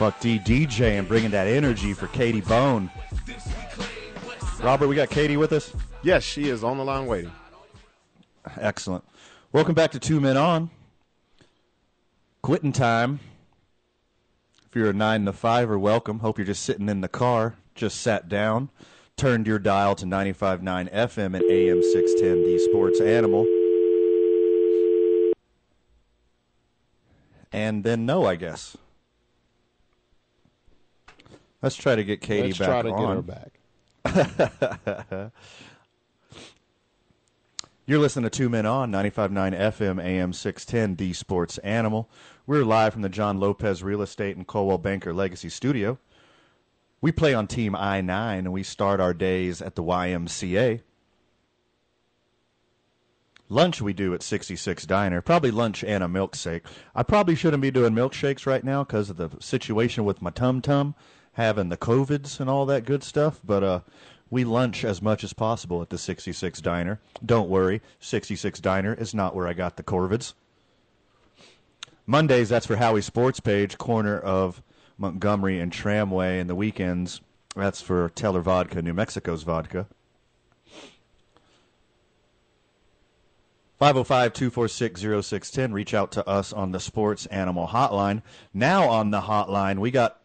Buck 0.00 0.18
D 0.18 0.38
DJ 0.38 0.98
and 0.98 1.06
bringing 1.06 1.30
that 1.32 1.46
energy 1.46 1.92
for 1.92 2.06
Katie 2.06 2.40
Bone. 2.40 2.90
Robert, 4.60 4.88
we 4.88 4.96
got 4.96 5.10
Katie 5.10 5.36
with 5.36 5.52
us? 5.52 5.74
Yes, 6.02 6.22
she 6.22 6.48
is 6.48 6.64
on 6.64 6.78
the 6.78 6.84
line 6.86 7.04
waiting. 7.04 7.30
Excellent. 8.58 9.04
Welcome 9.52 9.74
back 9.74 9.90
to 9.90 9.98
Two 9.98 10.18
Men 10.18 10.38
On. 10.38 10.70
Quitting 12.40 12.72
time. 12.72 13.20
If 14.66 14.74
you're 14.74 14.88
a 14.88 14.94
9 14.94 15.26
to 15.26 15.34
5 15.34 15.70
or 15.70 15.78
welcome. 15.78 16.20
Hope 16.20 16.38
you're 16.38 16.46
just 16.46 16.62
sitting 16.62 16.88
in 16.88 17.02
the 17.02 17.08
car, 17.08 17.56
just 17.74 18.00
sat 18.00 18.26
down, 18.26 18.70
turned 19.18 19.46
your 19.46 19.58
dial 19.58 19.94
to 19.96 20.06
95.9 20.06 20.62
FM 20.90 21.34
and 21.34 21.44
AM 21.44 21.82
610, 21.82 22.42
the 22.44 22.58
sports 22.70 23.02
animal. 23.02 23.44
And 27.52 27.84
then 27.84 28.06
no, 28.06 28.24
I 28.24 28.36
guess. 28.36 28.78
Let's 31.62 31.76
try 31.76 31.94
to 31.94 32.04
get 32.04 32.20
Katie 32.20 32.48
Let's 32.48 32.58
back 32.58 32.68
try 32.68 32.82
to 32.82 32.90
on. 32.90 33.24
get 33.24 33.34
her 34.04 34.22
back. 35.22 35.32
You're 37.86 37.98
listening 37.98 38.24
to 38.24 38.30
Two 38.30 38.48
Men 38.48 38.66
On, 38.66 38.90
95.9 38.90 39.58
FM, 39.58 40.02
AM 40.02 40.32
610, 40.32 40.96
the 40.96 41.12
sports 41.12 41.58
animal. 41.58 42.08
We're 42.46 42.64
live 42.64 42.92
from 42.92 43.02
the 43.02 43.08
John 43.08 43.38
Lopez 43.40 43.82
Real 43.82 44.00
Estate 44.00 44.36
and 44.36 44.46
Coldwell 44.46 44.78
Banker 44.78 45.12
Legacy 45.12 45.48
Studio. 45.48 45.98
We 47.00 47.12
play 47.12 47.34
on 47.34 47.46
Team 47.46 47.74
I 47.74 48.00
9 48.00 48.38
and 48.38 48.52
we 48.52 48.62
start 48.62 49.00
our 49.00 49.12
days 49.12 49.60
at 49.60 49.74
the 49.74 49.82
YMCA. 49.82 50.82
Lunch 53.48 53.82
we 53.82 53.92
do 53.92 54.14
at 54.14 54.22
66 54.22 54.86
Diner. 54.86 55.20
Probably 55.20 55.50
lunch 55.50 55.82
and 55.82 56.04
a 56.04 56.06
milkshake. 56.06 56.62
I 56.94 57.02
probably 57.02 57.34
shouldn't 57.34 57.62
be 57.62 57.72
doing 57.72 57.92
milkshakes 57.92 58.46
right 58.46 58.62
now 58.62 58.84
because 58.84 59.10
of 59.10 59.16
the 59.16 59.30
situation 59.40 60.04
with 60.04 60.22
my 60.22 60.30
tum 60.30 60.62
tum, 60.62 60.94
having 61.32 61.68
the 61.68 61.76
COVIDs 61.76 62.40
and 62.40 62.50
all 62.50 62.66
that 62.66 62.84
good 62.84 63.02
stuff. 63.02 63.40
But 63.44 63.62
uh, 63.62 63.80
we 64.30 64.44
lunch 64.44 64.84
as 64.84 65.02
much 65.02 65.24
as 65.24 65.32
possible 65.32 65.82
at 65.82 65.90
the 65.90 65.98
66 65.98 66.60
Diner. 66.60 67.00
Don't 67.24 67.48
worry, 67.48 67.82
66 68.00 68.60
Diner 68.60 68.94
is 68.94 69.14
not 69.14 69.34
where 69.34 69.48
I 69.48 69.52
got 69.52 69.76
the 69.76 69.82
Corvids. 69.82 70.34
Mondays, 72.06 72.48
that's 72.48 72.66
for 72.66 72.76
Howie 72.76 73.02
Sports 73.02 73.40
Page, 73.40 73.78
corner 73.78 74.18
of 74.18 74.62
Montgomery 74.98 75.60
and 75.60 75.72
Tramway. 75.72 76.40
And 76.40 76.50
the 76.50 76.54
weekends, 76.54 77.20
that's 77.54 77.80
for 77.80 78.08
Teller 78.10 78.40
Vodka, 78.40 78.82
New 78.82 78.94
Mexico's 78.94 79.42
vodka. 79.42 79.86
505 83.80 84.34
246 84.34 85.00
0610. 85.00 85.72
Reach 85.72 85.94
out 85.94 86.12
to 86.12 86.28
us 86.28 86.52
on 86.52 86.72
the 86.72 86.78
Sports 86.78 87.24
Animal 87.26 87.68
Hotline. 87.68 88.20
Now 88.52 88.88
on 88.90 89.10
the 89.10 89.22
hotline, 89.22 89.78
we 89.78 89.90
got 89.90 90.19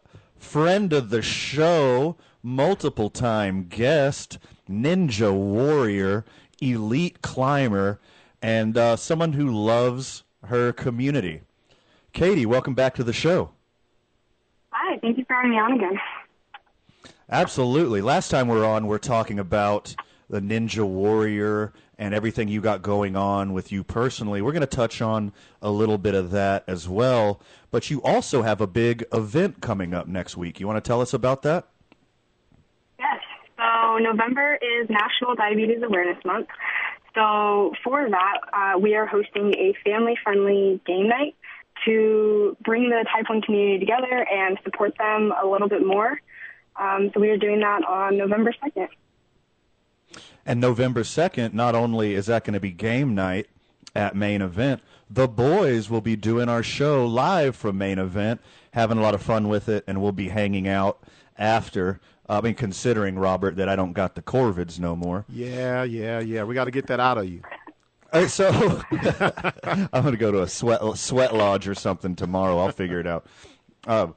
friend 0.46 0.92
of 0.92 1.10
the 1.10 1.22
show, 1.22 2.16
multiple 2.40 3.10
time 3.10 3.66
guest, 3.68 4.38
Ninja 4.70 5.34
Warrior, 5.34 6.24
elite 6.62 7.20
climber, 7.20 7.98
and 8.40 8.78
uh, 8.78 8.94
someone 8.94 9.32
who 9.32 9.50
loves 9.50 10.22
her 10.44 10.72
community. 10.72 11.40
Katie, 12.12 12.46
welcome 12.46 12.74
back 12.74 12.94
to 12.94 13.02
the 13.02 13.12
show. 13.12 13.50
Hi, 14.70 14.96
thank 14.98 15.18
you 15.18 15.24
for 15.24 15.34
having 15.34 15.50
me 15.50 15.58
on 15.58 15.72
again. 15.72 15.98
Absolutely. 17.28 18.00
Last 18.00 18.30
time 18.30 18.46
we 18.46 18.56
are 18.56 18.64
on, 18.64 18.84
we 18.84 18.90
we're 18.90 18.98
talking 18.98 19.40
about 19.40 19.96
the 20.30 20.40
Ninja 20.40 20.86
Warrior 20.86 21.72
and 21.98 22.14
everything 22.14 22.48
you 22.48 22.60
got 22.60 22.82
going 22.82 23.16
on 23.16 23.52
with 23.52 23.72
you 23.72 23.82
personally. 23.82 24.42
We're 24.42 24.52
going 24.52 24.60
to 24.60 24.66
touch 24.66 25.02
on 25.02 25.32
a 25.60 25.70
little 25.70 25.98
bit 25.98 26.14
of 26.14 26.30
that 26.30 26.62
as 26.66 26.88
well. 26.88 27.40
But 27.76 27.90
you 27.90 28.00
also 28.00 28.40
have 28.40 28.62
a 28.62 28.66
big 28.66 29.04
event 29.12 29.60
coming 29.60 29.92
up 29.92 30.08
next 30.08 30.34
week. 30.34 30.60
You 30.60 30.66
want 30.66 30.82
to 30.82 30.88
tell 30.88 31.02
us 31.02 31.12
about 31.12 31.42
that? 31.42 31.68
Yes. 32.98 33.20
So, 33.58 33.98
November 33.98 34.54
is 34.54 34.88
National 34.88 35.34
Diabetes 35.34 35.82
Awareness 35.82 36.16
Month. 36.24 36.48
So, 37.14 37.74
for 37.84 38.08
that, 38.08 38.38
uh, 38.50 38.78
we 38.78 38.94
are 38.94 39.04
hosting 39.04 39.52
a 39.58 39.74
family 39.84 40.16
friendly 40.24 40.80
game 40.86 41.06
night 41.06 41.36
to 41.84 42.56
bring 42.64 42.88
the 42.88 43.04
Type 43.14 43.28
1 43.28 43.42
community 43.42 43.78
together 43.78 44.26
and 44.26 44.58
support 44.64 44.96
them 44.96 45.34
a 45.38 45.46
little 45.46 45.68
bit 45.68 45.84
more. 45.84 46.18
Um, 46.76 47.10
so, 47.12 47.20
we 47.20 47.28
are 47.28 47.36
doing 47.36 47.60
that 47.60 47.84
on 47.84 48.16
November 48.16 48.54
2nd. 48.64 48.88
And 50.46 50.62
November 50.62 51.02
2nd, 51.02 51.52
not 51.52 51.74
only 51.74 52.14
is 52.14 52.24
that 52.24 52.44
going 52.44 52.54
to 52.54 52.60
be 52.60 52.70
game 52.70 53.14
night 53.14 53.48
at 53.94 54.16
main 54.16 54.40
event, 54.40 54.80
the 55.08 55.28
boys 55.28 55.88
will 55.88 56.00
be 56.00 56.16
doing 56.16 56.48
our 56.48 56.62
show 56.62 57.06
live 57.06 57.56
from 57.56 57.78
main 57.78 57.98
event, 57.98 58.40
having 58.72 58.98
a 58.98 59.00
lot 59.00 59.14
of 59.14 59.22
fun 59.22 59.48
with 59.48 59.68
it, 59.68 59.84
and 59.86 60.02
we'll 60.02 60.12
be 60.12 60.28
hanging 60.28 60.68
out 60.68 61.02
after. 61.38 62.00
I 62.28 62.40
mean, 62.40 62.54
considering 62.54 63.18
Robert 63.18 63.56
that 63.56 63.68
I 63.68 63.76
don't 63.76 63.92
got 63.92 64.16
the 64.16 64.22
Corvids 64.22 64.80
no 64.80 64.96
more. 64.96 65.24
Yeah, 65.28 65.84
yeah, 65.84 66.18
yeah. 66.18 66.42
We 66.42 66.54
got 66.54 66.64
to 66.64 66.72
get 66.72 66.88
that 66.88 66.98
out 66.98 67.18
of 67.18 67.28
you. 67.28 67.42
Right, 68.12 68.28
so 68.30 68.48
I'm 68.90 70.02
going 70.02 70.12
to 70.12 70.16
go 70.16 70.32
to 70.32 70.42
a 70.42 70.48
sweat 70.48 70.80
sweat 70.96 71.34
lodge 71.34 71.68
or 71.68 71.74
something 71.74 72.16
tomorrow. 72.16 72.58
I'll 72.58 72.72
figure 72.72 72.98
it 72.98 73.06
out. 73.06 73.26
Um, 73.86 74.14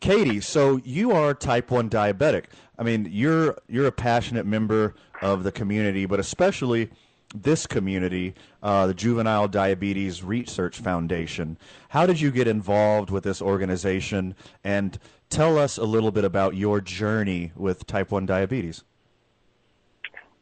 Katie, 0.00 0.40
so 0.40 0.80
you 0.84 1.12
are 1.12 1.34
type 1.34 1.70
one 1.70 1.90
diabetic. 1.90 2.44
I 2.78 2.82
mean, 2.82 3.08
you're 3.10 3.56
you're 3.68 3.86
a 3.86 3.92
passionate 3.92 4.46
member 4.46 4.94
of 5.22 5.42
the 5.42 5.52
community, 5.52 6.06
but 6.06 6.20
especially 6.20 6.90
this 7.34 7.66
community, 7.66 8.34
uh, 8.62 8.86
the 8.86 8.94
Juvenile 8.94 9.48
Diabetes 9.48 10.22
Research 10.22 10.78
Foundation. 10.78 11.58
How 11.88 12.06
did 12.06 12.20
you 12.20 12.30
get 12.30 12.46
involved 12.46 13.10
with 13.10 13.24
this 13.24 13.42
organization? 13.42 14.36
And 14.62 14.98
tell 15.28 15.58
us 15.58 15.76
a 15.76 15.84
little 15.84 16.12
bit 16.12 16.24
about 16.24 16.54
your 16.54 16.80
journey 16.80 17.52
with 17.56 17.86
type 17.86 18.12
1 18.12 18.24
diabetes. 18.24 18.84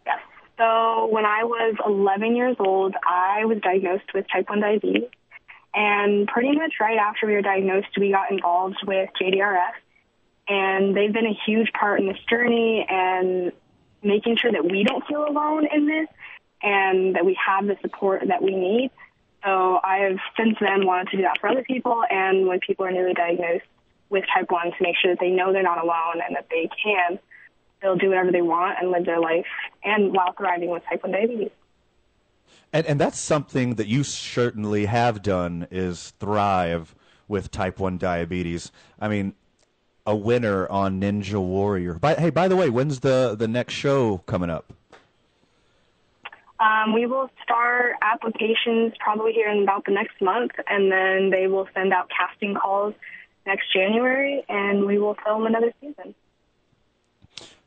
Yes. 0.07 0.18
So 0.59 1.07
when 1.07 1.24
I 1.24 1.45
was 1.45 1.76
11 1.86 2.36
years 2.36 2.57
old, 2.59 2.95
I 3.05 3.47
was 3.47 3.59
diagnosed 3.62 4.12
with 4.14 4.26
type 4.30 4.51
1 4.51 4.61
diabetes. 4.61 5.09
And 5.74 6.28
pretty 6.28 6.53
much 6.53 6.74
right 6.78 6.99
after 6.99 7.26
we 7.26 7.32
were 7.32 7.43
diagnosed, 7.43 7.88
we 7.99 8.11
got 8.11 8.30
involved 8.30 8.76
with 8.86 9.09
JDRF. 9.20 9.72
And 10.49 10.95
they've 10.95 11.12
been 11.12 11.26
a 11.26 11.38
huge 11.47 11.72
part 11.72 12.01
in 12.01 12.07
this 12.07 12.18
journey 12.28 12.84
and 12.86 13.53
making 14.03 14.36
sure 14.36 14.53
that 14.53 14.64
we 14.64 14.84
don't 14.84 15.07
feel 15.07 15.24
alone 15.26 15.66
in 15.72 15.86
this 15.86 16.09
and 16.63 17.15
that 17.17 17.25
we 17.25 17.37
have 17.45 17.67
the 17.67 17.77
support 17.81 18.23
that 18.29 18.43
we 18.43 18.55
need. 18.55 18.91
So 19.45 19.81
I've 19.83 20.19
since 20.37 20.57
then 20.61 20.87
wanted 20.87 21.09
to 21.11 21.17
do 21.17 21.23
that 21.23 21.41
for 21.41 21.49
other 21.49 21.65
people 21.65 22.03
and 22.09 22.47
when 22.47 22.61
people 22.61 22.87
are 22.87 22.93
newly 22.93 23.15
diagnosed 23.15 23.65
with 24.09 24.25
type 24.33 24.51
1 24.51 24.67
to 24.67 24.77
make 24.81 24.95
sure 25.01 25.13
that 25.13 25.21
they 25.21 25.31
know 25.31 25.53
they're 25.53 25.63
not 25.63 25.83
alone 25.83 26.23
and 26.27 26.37
that 26.37 26.47
they 26.51 26.69
can 26.83 27.19
still 27.79 27.97
do 27.97 28.09
whatever 28.09 28.31
they 28.31 28.43
want 28.43 28.79
and 28.81 28.91
live 28.91 29.05
their 29.05 29.19
life 29.19 29.47
and 29.83 30.13
while 30.13 30.33
thriving 30.35 30.71
with 30.71 30.85
type 30.89 31.03
1 31.03 31.13
diabetes. 31.13 31.51
And, 32.73 32.87
and 32.87 33.01
that's 33.01 33.19
something 33.19 33.75
that 33.75 33.89
you 33.89 34.05
certainly 34.05 34.87
have 34.87 35.23
done 35.23 35.67
is 35.71 36.13
thrive 36.21 36.95
with 37.27 37.51
type 37.51 37.81
1 37.81 37.99
diabetes. 37.99 38.71
I 39.01 39.09
mean, 39.09 39.35
a 40.07 40.15
winner 40.15 40.69
on 40.69 41.01
Ninja 41.01 41.41
Warrior. 41.41 41.95
By, 41.95 42.15
hey, 42.15 42.31
by 42.31 42.49
the 42.49 42.57
way, 42.57 42.71
when's 42.71 43.01
the 43.01 43.37
the 43.39 43.49
next 43.49 43.75
show 43.75 44.19
coming 44.27 44.51
up? 44.51 44.73
Um, 46.63 46.95
we 46.95 47.07
will 47.07 47.29
start 47.43 47.97
applications 48.03 48.93
probably 49.01 49.33
here 49.33 49.51
in 49.51 49.65
about 49.65 49.85
the 49.85 49.91
next 49.91 50.21
month, 50.21 50.53
and 50.69 50.93
then 50.93 51.31
they 51.31 51.49
will 51.49 51.67
send 51.75 51.93
out 51.93 52.09
casting 52.17 52.55
calls 52.55 52.95
next 53.47 53.73
January, 53.73 54.45
and 54.49 54.87
we 54.87 54.99
will 54.99 55.17
film 55.25 55.47
another 55.47 55.73
season. 55.81 56.15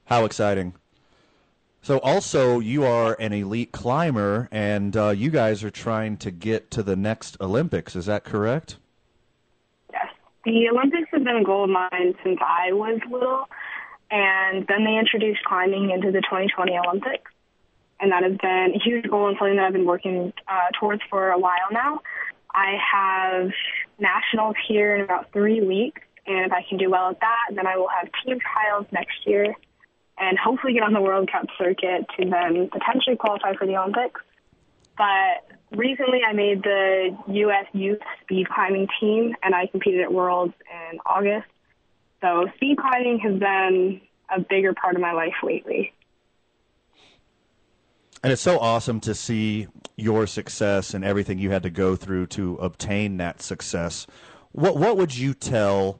How 0.05 0.23
exciting! 0.23 0.75
So, 1.81 1.99
also, 1.99 2.59
you 2.59 2.85
are 2.85 3.17
an 3.19 3.33
elite 3.33 3.73
climber, 3.73 4.47
and 4.49 4.95
uh, 4.95 5.09
you 5.09 5.29
guys 5.29 5.63
are 5.63 5.69
trying 5.69 6.15
to 6.17 6.31
get 6.31 6.71
to 6.71 6.81
the 6.81 6.95
next 6.95 7.37
Olympics. 7.41 7.95
Is 7.95 8.05
that 8.05 8.23
correct? 8.23 8.77
Yes. 9.91 10.07
The 10.45 10.69
Olympics 10.69 11.09
have 11.11 11.23
been 11.23 11.37
a 11.37 11.43
goal 11.43 11.65
of 11.65 11.69
mine 11.69 12.15
since 12.23 12.39
I 12.41 12.71
was 12.71 12.99
little, 13.11 13.49
and 14.09 14.65
then 14.67 14.85
they 14.85 14.97
introduced 14.97 15.43
climbing 15.43 15.91
into 15.91 16.11
the 16.11 16.21
2020 16.21 16.77
Olympics, 16.77 17.31
and 17.99 18.11
that 18.11 18.23
has 18.23 18.37
been 18.37 18.73
a 18.75 18.79
huge 18.83 19.09
goal 19.09 19.27
and 19.27 19.37
something 19.39 19.55
that 19.55 19.65
I've 19.65 19.73
been 19.73 19.85
working 19.85 20.33
uh, 20.47 20.69
towards 20.79 21.01
for 21.09 21.31
a 21.31 21.39
while 21.39 21.69
now. 21.71 22.01
I 22.53 22.77
have 22.93 23.51
nationals 23.99 24.55
here 24.67 24.95
in 24.95 25.01
about 25.01 25.31
three 25.31 25.61
weeks, 25.61 26.01
and 26.25 26.45
if 26.45 26.51
I 26.51 26.63
can 26.67 26.77
do 26.77 26.89
well 26.89 27.09
at 27.09 27.19
that, 27.19 27.55
then 27.55 27.67
I 27.67 27.77
will 27.77 27.89
have 27.89 28.09
team 28.23 28.39
trials 28.39 28.85
next 28.91 29.25
year, 29.25 29.53
and 30.17 30.37
hopefully 30.37 30.73
get 30.73 30.83
on 30.83 30.93
the 30.93 31.01
World 31.01 31.29
Cup 31.31 31.47
circuit 31.57 32.05
to 32.17 32.29
then 32.29 32.69
potentially 32.69 33.17
qualify 33.17 33.53
for 33.55 33.67
the 33.67 33.77
Olympics. 33.77 34.21
But 34.97 35.57
recently 35.77 36.21
I 36.27 36.33
made 36.33 36.63
the 36.63 37.17
U.S. 37.27 37.65
youth 37.73 37.99
speed 38.21 38.47
climbing 38.49 38.87
team, 38.99 39.35
and 39.43 39.53
I 39.53 39.67
competed 39.67 40.01
at 40.01 40.13
Worlds 40.13 40.53
in 40.91 40.99
August. 41.05 41.47
So 42.21 42.47
speed 42.55 42.77
climbing 42.77 43.19
has 43.19 43.37
been 43.37 44.01
a 44.33 44.39
bigger 44.39 44.73
part 44.73 44.95
of 44.95 45.01
my 45.01 45.11
life 45.11 45.35
lately. 45.43 45.93
And 48.25 48.31
it's 48.31 48.41
so 48.41 48.57
awesome 48.57 48.99
to 49.01 49.13
see 49.13 49.67
your 49.97 50.25
success 50.25 50.95
and 50.95 51.05
everything 51.05 51.37
you 51.37 51.51
had 51.51 51.61
to 51.61 51.69
go 51.69 51.95
through 51.95 52.25
to 52.25 52.55
obtain 52.55 53.17
that 53.17 53.39
success. 53.39 54.07
What 54.51 54.77
what 54.77 54.97
would 54.97 55.15
you 55.15 55.35
tell, 55.35 55.99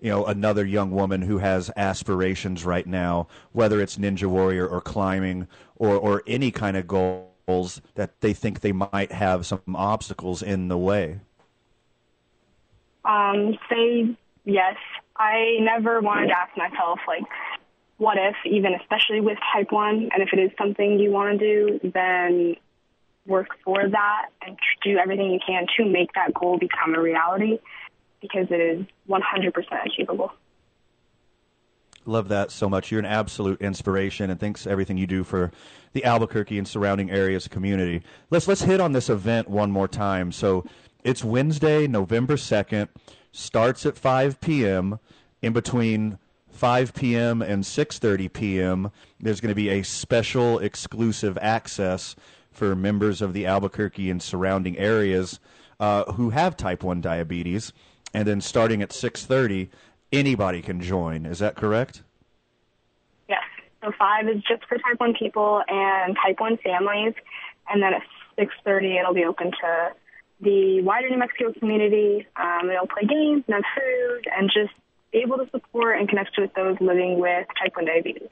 you 0.00 0.10
know, 0.10 0.26
another 0.26 0.66
young 0.66 0.90
woman 0.90 1.22
who 1.22 1.38
has 1.38 1.70
aspirations 1.76 2.64
right 2.64 2.84
now, 2.84 3.28
whether 3.52 3.80
it's 3.80 3.96
Ninja 3.96 4.26
Warrior 4.26 4.66
or 4.66 4.80
climbing 4.80 5.46
or 5.76 5.96
or 5.96 6.24
any 6.26 6.50
kind 6.50 6.76
of 6.76 6.88
goals 6.88 7.80
that 7.94 8.20
they 8.22 8.32
think 8.32 8.58
they 8.58 8.72
might 8.72 9.12
have 9.12 9.46
some 9.46 9.62
obstacles 9.72 10.42
in 10.42 10.66
the 10.66 10.76
way? 10.76 11.20
Um, 13.04 13.56
say 13.70 14.16
yes. 14.44 14.74
I 15.16 15.58
never 15.60 16.00
wanted 16.00 16.26
to 16.26 16.36
ask 16.36 16.56
myself, 16.56 16.98
like, 17.06 17.22
what 18.02 18.18
if, 18.18 18.34
even 18.44 18.74
especially 18.74 19.20
with 19.20 19.38
type 19.52 19.70
1, 19.70 20.10
and 20.12 20.22
if 20.22 20.30
it 20.32 20.40
is 20.40 20.50
something 20.58 20.98
you 20.98 21.12
want 21.12 21.38
to 21.38 21.78
do, 21.78 21.90
then 21.94 22.56
work 23.26 23.46
for 23.64 23.88
that 23.88 24.26
and 24.44 24.58
do 24.82 24.98
everything 24.98 25.30
you 25.30 25.38
can 25.46 25.66
to 25.76 25.84
make 25.84 26.12
that 26.14 26.34
goal 26.34 26.58
become 26.58 26.96
a 26.96 27.00
reality 27.00 27.60
because 28.20 28.48
it 28.50 28.60
is 28.60 28.84
100% 29.08 29.52
achievable. 29.86 30.32
Love 32.04 32.26
that 32.26 32.50
so 32.50 32.68
much. 32.68 32.90
You're 32.90 32.98
an 32.98 33.06
absolute 33.06 33.60
inspiration, 33.60 34.30
and 34.30 34.40
thanks 34.40 34.66
everything 34.66 34.98
you 34.98 35.06
do 35.06 35.22
for 35.22 35.52
the 35.92 36.04
Albuquerque 36.04 36.58
and 36.58 36.66
surrounding 36.66 37.08
areas 37.08 37.46
community. 37.46 38.02
Let's 38.30 38.48
let's 38.48 38.62
hit 38.62 38.80
on 38.80 38.90
this 38.90 39.08
event 39.08 39.48
one 39.48 39.70
more 39.70 39.86
time. 39.86 40.32
So 40.32 40.64
it's 41.04 41.22
Wednesday, 41.22 41.86
November 41.86 42.36
second. 42.36 42.88
Starts 43.30 43.86
at 43.86 43.96
5 43.96 44.40
p.m. 44.40 44.98
In 45.42 45.52
between 45.52 46.18
5 46.52 46.94
p.m. 46.94 47.42
and 47.42 47.64
6:30 47.64 48.32
p.m. 48.32 48.90
There's 49.20 49.40
going 49.40 49.50
to 49.50 49.54
be 49.54 49.70
a 49.70 49.82
special 49.82 50.58
exclusive 50.58 51.38
access 51.40 52.14
for 52.50 52.76
members 52.76 53.22
of 53.22 53.32
the 53.32 53.46
Albuquerque 53.46 54.10
and 54.10 54.22
surrounding 54.22 54.78
areas 54.78 55.40
uh, 55.80 56.04
who 56.12 56.30
have 56.30 56.56
type 56.56 56.82
1 56.82 57.00
diabetes. 57.00 57.72
And 58.14 58.28
then 58.28 58.40
starting 58.40 58.82
at 58.82 58.90
6:30, 58.90 59.68
anybody 60.12 60.62
can 60.62 60.80
join. 60.80 61.26
Is 61.26 61.38
that 61.38 61.56
correct? 61.56 62.02
Yes. 63.28 63.42
So 63.82 63.90
five 63.98 64.28
is 64.28 64.42
just 64.42 64.64
for 64.68 64.76
type 64.78 64.98
one 64.98 65.14
people 65.18 65.62
and 65.66 66.16
type 66.24 66.38
one 66.38 66.58
families, 66.58 67.14
and 67.68 67.82
then 67.82 67.94
at 67.94 68.02
six 68.38 68.54
thirty 68.64 68.98
it'll 68.98 69.14
be 69.14 69.24
open 69.24 69.50
to 69.50 69.92
the 70.40 70.82
wider 70.82 71.08
New 71.08 71.18
Mexico 71.18 71.52
community. 71.58 72.26
Um, 72.36 72.68
they'll 72.68 72.86
play 72.86 73.06
games 73.08 73.44
and 73.46 73.54
have 73.54 73.64
food 73.74 74.28
and 74.36 74.50
just 74.52 74.74
able 75.12 75.38
to 75.38 75.48
support 75.50 75.98
and 75.98 76.08
connect 76.08 76.36
with 76.38 76.52
those 76.54 76.76
living 76.80 77.18
with 77.18 77.46
type 77.60 77.74
1 77.76 77.84
diabetes. 77.84 78.28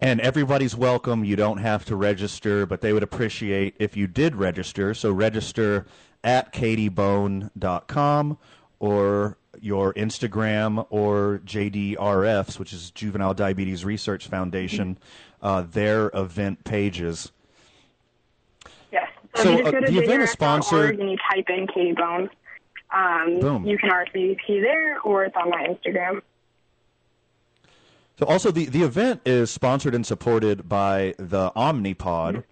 And 0.00 0.20
everybody's 0.20 0.76
welcome. 0.76 1.24
You 1.24 1.36
don't 1.36 1.58
have 1.58 1.84
to 1.86 1.96
register, 1.96 2.66
but 2.66 2.80
they 2.82 2.92
would 2.92 3.02
appreciate 3.02 3.74
if 3.78 3.96
you 3.96 4.06
did 4.06 4.36
register. 4.36 4.92
So 4.94 5.10
register 5.10 5.86
at 6.22 6.52
katiebone.com 6.52 8.38
or 8.78 9.38
your 9.60 9.94
Instagram 9.94 10.86
or 10.90 11.40
JDRF's, 11.44 12.58
which 12.58 12.72
is 12.72 12.90
Juvenile 12.90 13.34
Diabetes 13.34 13.84
Research 13.84 14.28
Foundation, 14.28 14.98
uh, 15.42 15.62
their 15.62 16.10
event 16.14 16.64
pages. 16.64 17.32
Yes. 18.92 19.08
So, 19.36 19.44
So, 19.44 19.66
uh, 19.66 19.70
the 19.70 19.98
event 20.02 20.22
is 20.22 20.30
sponsored- 20.30 20.98
And 21.00 21.10
you 21.10 21.16
type 21.30 21.48
in 21.48 21.66
Katie 21.68 21.92
Bone. 21.92 22.28
Um. 22.92 23.64
You 23.64 23.78
can 23.78 23.90
RSVP 23.90 24.60
there, 24.62 25.00
or 25.02 25.24
it's 25.24 25.36
on 25.36 25.50
my 25.50 25.66
Instagram. 25.68 26.22
So 28.18 28.26
also 28.26 28.50
the, 28.50 28.66
the 28.66 28.82
event 28.82 29.22
is 29.24 29.50
sponsored 29.50 29.94
and 29.94 30.04
supported 30.04 30.68
by 30.68 31.14
the 31.18 31.50
Omnipod, 31.56 32.44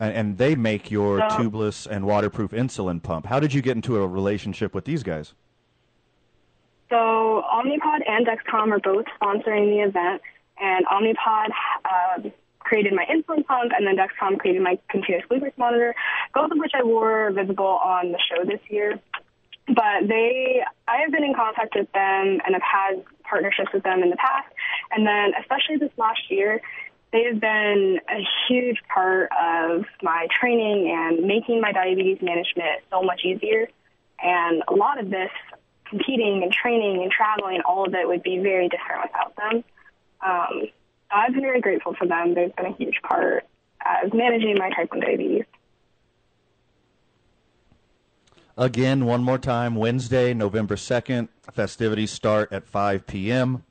and, 0.00 0.14
and 0.14 0.38
they 0.38 0.56
make 0.56 0.90
your 0.90 1.22
Oh. 1.22 1.28
tubeless 1.28 1.86
and 1.86 2.06
waterproof 2.06 2.50
insulin 2.50 3.00
pump. 3.02 3.26
How 3.26 3.38
did 3.38 3.54
you 3.54 3.62
get 3.62 3.76
into 3.76 3.96
a 4.02 4.06
relationship 4.06 4.74
with 4.74 4.84
these 4.84 5.02
guys? 5.04 5.32
So 6.90 6.96
Omnipod 7.52 8.00
and 8.08 8.26
Dexcom 8.26 8.72
are 8.72 8.80
both 8.80 9.06
sponsoring 9.20 9.70
the 9.70 9.82
event, 9.88 10.22
and 10.58 10.86
Omnipod 10.86 11.48
uh, 11.84 12.30
created 12.60 12.92
my 12.94 13.04
insulin 13.04 13.44
pump, 13.46 13.72
and 13.76 13.86
then 13.86 13.96
Dexcom 13.96 14.38
created 14.38 14.62
my 14.62 14.78
continuous 14.88 15.24
glucose 15.28 15.52
monitor, 15.56 15.94
both 16.34 16.50
of 16.50 16.58
which 16.58 16.72
I 16.74 16.82
wore 16.82 17.30
visible 17.32 17.64
on 17.66 18.12
the 18.12 18.18
show 18.28 18.44
this 18.44 18.60
year. 18.68 18.98
But 19.66 20.06
they, 20.08 20.62
I 20.86 20.98
have 20.98 21.10
been 21.10 21.24
in 21.24 21.34
contact 21.34 21.74
with 21.74 21.90
them 21.92 22.40
and 22.44 22.54
have 22.54 22.62
had 22.62 23.04
partnerships 23.24 23.72
with 23.74 23.82
them 23.82 24.02
in 24.02 24.10
the 24.10 24.16
past, 24.16 24.46
and 24.92 25.06
then 25.06 25.32
especially 25.40 25.76
this 25.76 25.90
last 25.96 26.30
year, 26.30 26.60
they 27.12 27.24
have 27.24 27.40
been 27.40 27.98
a 28.08 28.20
huge 28.46 28.82
part 28.92 29.30
of 29.32 29.84
my 30.02 30.26
training 30.30 30.90
and 30.90 31.26
making 31.26 31.60
my 31.60 31.72
diabetes 31.72 32.18
management 32.20 32.82
so 32.90 33.02
much 33.02 33.22
easier. 33.24 33.68
And 34.22 34.62
a 34.68 34.74
lot 34.74 35.00
of 35.00 35.10
this 35.10 35.30
competing 35.88 36.42
and 36.42 36.52
training 36.52 37.02
and 37.02 37.10
traveling, 37.10 37.60
all 37.66 37.86
of 37.86 37.94
it 37.94 38.06
would 38.06 38.22
be 38.22 38.38
very 38.38 38.68
different 38.68 39.02
without 39.02 39.36
them. 39.36 39.64
Um, 40.20 40.68
I've 41.10 41.32
been 41.32 41.42
very 41.42 41.60
grateful 41.60 41.94
for 41.94 42.06
them. 42.06 42.34
They've 42.34 42.54
been 42.54 42.66
a 42.66 42.76
huge 42.76 43.00
part 43.02 43.46
of 44.04 44.12
managing 44.12 44.56
my 44.58 44.70
type 44.70 44.90
1 44.90 45.00
diabetes. 45.00 45.44
Again, 48.58 49.04
one 49.04 49.22
more 49.22 49.36
time, 49.36 49.74
Wednesday, 49.74 50.32
November 50.32 50.76
2nd. 50.76 51.28
Festivities 51.52 52.10
start 52.10 52.50
at 52.50 52.66
5 52.66 53.06
p.m. 53.06 53.64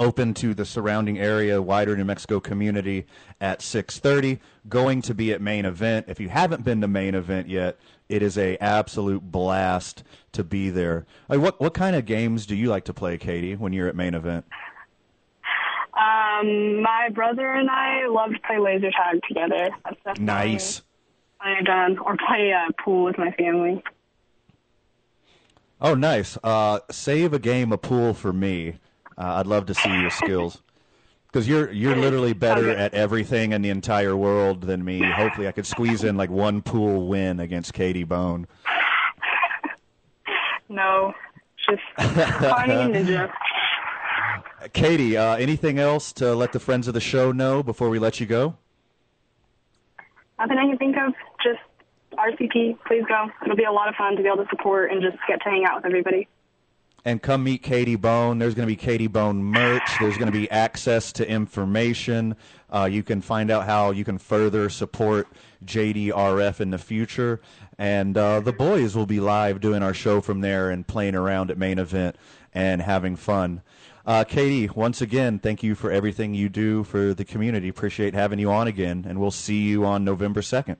Open 0.00 0.34
to 0.34 0.52
the 0.52 0.64
surrounding 0.64 1.20
area, 1.20 1.62
wider 1.62 1.96
New 1.96 2.04
Mexico 2.04 2.40
community 2.40 3.06
at 3.40 3.60
6:30. 3.60 4.40
Going 4.68 5.00
to 5.02 5.14
be 5.14 5.32
at 5.32 5.40
main 5.40 5.64
event. 5.64 6.06
If 6.08 6.18
you 6.18 6.28
haven't 6.28 6.64
been 6.64 6.80
to 6.80 6.88
main 6.88 7.14
event 7.14 7.48
yet, 7.48 7.78
it 8.08 8.20
is 8.20 8.36
a 8.36 8.56
absolute 8.56 9.30
blast 9.30 10.02
to 10.32 10.42
be 10.42 10.70
there. 10.70 11.06
Like, 11.28 11.38
what 11.38 11.60
what 11.60 11.74
kind 11.74 11.94
of 11.94 12.04
games 12.04 12.46
do 12.46 12.56
you 12.56 12.70
like 12.70 12.84
to 12.86 12.94
play, 12.94 13.16
Katie, 13.16 13.54
when 13.54 13.72
you're 13.72 13.86
at 13.86 13.94
main 13.94 14.14
event? 14.14 14.44
Um, 15.96 16.82
my 16.82 17.10
brother 17.14 17.52
and 17.52 17.70
I 17.70 18.08
love 18.08 18.32
to 18.32 18.40
play 18.40 18.58
laser 18.58 18.90
tag 18.90 19.20
together. 19.28 19.68
Nice. 20.18 20.82
When 21.44 21.54
I'm 21.56 21.64
done, 21.64 21.98
or 21.98 22.16
play 22.26 22.52
uh, 22.52 22.70
pool 22.82 23.04
with 23.04 23.18
my 23.18 23.30
family. 23.32 23.82
Oh, 25.80 25.94
nice. 25.94 26.38
Uh, 26.42 26.80
save 26.90 27.32
a 27.34 27.38
game 27.38 27.72
of 27.72 27.82
pool 27.82 28.14
for 28.14 28.32
me. 28.32 28.78
Uh, 29.18 29.34
I'd 29.34 29.46
love 29.46 29.66
to 29.66 29.74
see 29.74 29.90
your 30.00 30.10
skills 30.10 30.62
because 31.26 31.46
you're 31.46 31.70
you're 31.70 31.96
literally 31.96 32.32
better 32.32 32.70
Okay. 32.70 32.80
at 32.80 32.94
everything 32.94 33.52
in 33.52 33.62
the 33.62 33.70
entire 33.70 34.16
world 34.16 34.62
than 34.62 34.84
me. 34.84 35.02
Hopefully, 35.02 35.46
I 35.46 35.52
could 35.52 35.66
squeeze 35.66 36.02
in 36.02 36.16
like 36.16 36.30
one 36.30 36.62
pool 36.62 37.06
win 37.06 37.38
against 37.40 37.74
Katie 37.74 38.04
Bone. 38.04 38.46
No, 40.70 41.12
just 41.68 41.82
finding 41.98 43.04
ninja. 43.04 43.30
Katie, 44.72 45.16
uh, 45.16 45.36
anything 45.36 45.78
else 45.78 46.12
to 46.14 46.34
let 46.34 46.52
the 46.52 46.58
friends 46.58 46.88
of 46.88 46.94
the 46.94 47.00
show 47.00 47.30
know 47.30 47.62
before 47.62 47.90
we 47.90 47.98
let 48.00 48.18
you 48.18 48.26
go? 48.26 48.56
Nothing 50.38 50.58
I 50.58 50.66
can 50.66 50.78
think 50.78 50.96
of. 50.96 51.14
Just 51.42 51.60
RSVP. 52.12 52.78
Please 52.86 53.04
go. 53.08 53.30
It'll 53.44 53.56
be 53.56 53.64
a 53.64 53.72
lot 53.72 53.88
of 53.88 53.94
fun 53.94 54.16
to 54.16 54.22
be 54.22 54.28
able 54.28 54.44
to 54.44 54.48
support 54.50 54.90
and 54.90 55.02
just 55.02 55.16
get 55.28 55.42
to 55.42 55.48
hang 55.48 55.64
out 55.64 55.76
with 55.76 55.86
everybody. 55.86 56.28
And 57.06 57.20
come 57.20 57.44
meet 57.44 57.62
Katie 57.62 57.96
Bone. 57.96 58.38
There's 58.38 58.54
going 58.54 58.66
to 58.66 58.72
be 58.72 58.76
Katie 58.76 59.08
Bone 59.08 59.44
merch. 59.44 59.82
There's 60.00 60.16
going 60.16 60.32
to 60.32 60.38
be 60.38 60.50
access 60.50 61.12
to 61.12 61.28
information. 61.28 62.34
Uh, 62.72 62.88
you 62.90 63.02
can 63.02 63.20
find 63.20 63.50
out 63.50 63.66
how 63.66 63.90
you 63.90 64.04
can 64.04 64.16
further 64.16 64.70
support 64.70 65.28
JDRF 65.66 66.60
in 66.60 66.70
the 66.70 66.78
future. 66.78 67.42
And 67.76 68.16
uh, 68.16 68.40
the 68.40 68.54
boys 68.54 68.96
will 68.96 69.04
be 69.04 69.20
live 69.20 69.60
doing 69.60 69.82
our 69.82 69.92
show 69.92 70.22
from 70.22 70.40
there 70.40 70.70
and 70.70 70.86
playing 70.86 71.14
around 71.14 71.50
at 71.50 71.58
main 71.58 71.78
event 71.78 72.16
and 72.54 72.80
having 72.80 73.16
fun. 73.16 73.60
Uh, 74.06 74.22
Katie, 74.22 74.68
once 74.74 75.00
again, 75.00 75.38
thank 75.38 75.62
you 75.62 75.74
for 75.74 75.90
everything 75.90 76.34
you 76.34 76.48
do 76.48 76.84
for 76.84 77.14
the 77.14 77.24
community. 77.24 77.68
Appreciate 77.68 78.12
having 78.14 78.38
you 78.38 78.50
on 78.50 78.66
again, 78.66 79.06
and 79.08 79.18
we'll 79.18 79.30
see 79.30 79.62
you 79.62 79.86
on 79.86 80.04
November 80.04 80.42
2nd. 80.42 80.76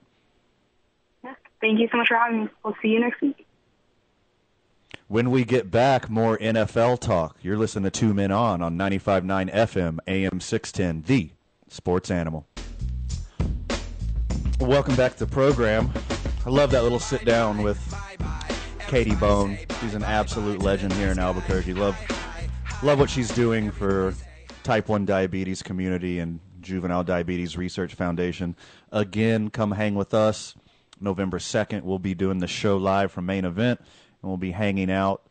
Yeah. 1.23 1.33
Thank 1.59 1.79
you 1.79 1.87
so 1.91 1.97
much 1.97 2.07
for 2.07 2.17
having 2.17 2.43
me. 2.43 2.49
We'll 2.63 2.75
see 2.81 2.89
you 2.89 2.99
next 2.99 3.21
week. 3.21 3.47
When 5.07 5.31
we 5.31 5.43
get 5.43 5.71
back, 5.71 6.09
more 6.09 6.37
NFL 6.37 6.99
talk. 6.99 7.37
You're 7.41 7.57
listening 7.57 7.83
to 7.85 7.91
Two 7.91 8.13
Men 8.13 8.31
On 8.31 8.61
on 8.61 8.77
95.9 8.77 9.53
FM, 9.53 9.99
AM 10.07 10.39
610, 10.39 11.03
the 11.07 11.31
sports 11.67 12.11
animal. 12.11 12.47
Welcome 14.59 14.95
back 14.95 15.13
to 15.13 15.25
the 15.25 15.31
program. 15.31 15.91
I 16.45 16.49
love 16.49 16.71
that 16.71 16.83
little 16.83 16.99
sit 16.99 17.25
down 17.25 17.61
with 17.63 17.79
Katie 18.87 19.15
Bone. 19.15 19.57
She's 19.81 19.95
an 19.95 20.03
absolute 20.03 20.61
legend 20.61 20.93
here 20.93 21.09
in 21.09 21.19
Albuquerque. 21.19 21.73
Love, 21.73 21.97
love 22.83 22.99
what 22.99 23.09
she's 23.09 23.29
doing 23.29 23.71
for 23.71 24.13
type 24.63 24.89
1 24.89 25.05
diabetes 25.05 25.63
community 25.63 26.19
and 26.19 26.39
Juvenile 26.61 27.03
Diabetes 27.03 27.57
Research 27.57 27.93
Foundation. 27.93 28.55
Again, 28.91 29.49
come 29.49 29.71
hang 29.71 29.95
with 29.95 30.13
us. 30.13 30.55
November 30.99 31.39
2nd, 31.39 31.83
we'll 31.83 31.99
be 31.99 32.13
doing 32.13 32.39
the 32.39 32.47
show 32.47 32.77
live 32.77 33.11
from 33.11 33.25
main 33.25 33.45
event, 33.45 33.79
and 33.79 34.29
we'll 34.29 34.37
be 34.37 34.51
hanging 34.51 34.89
out 34.91 35.23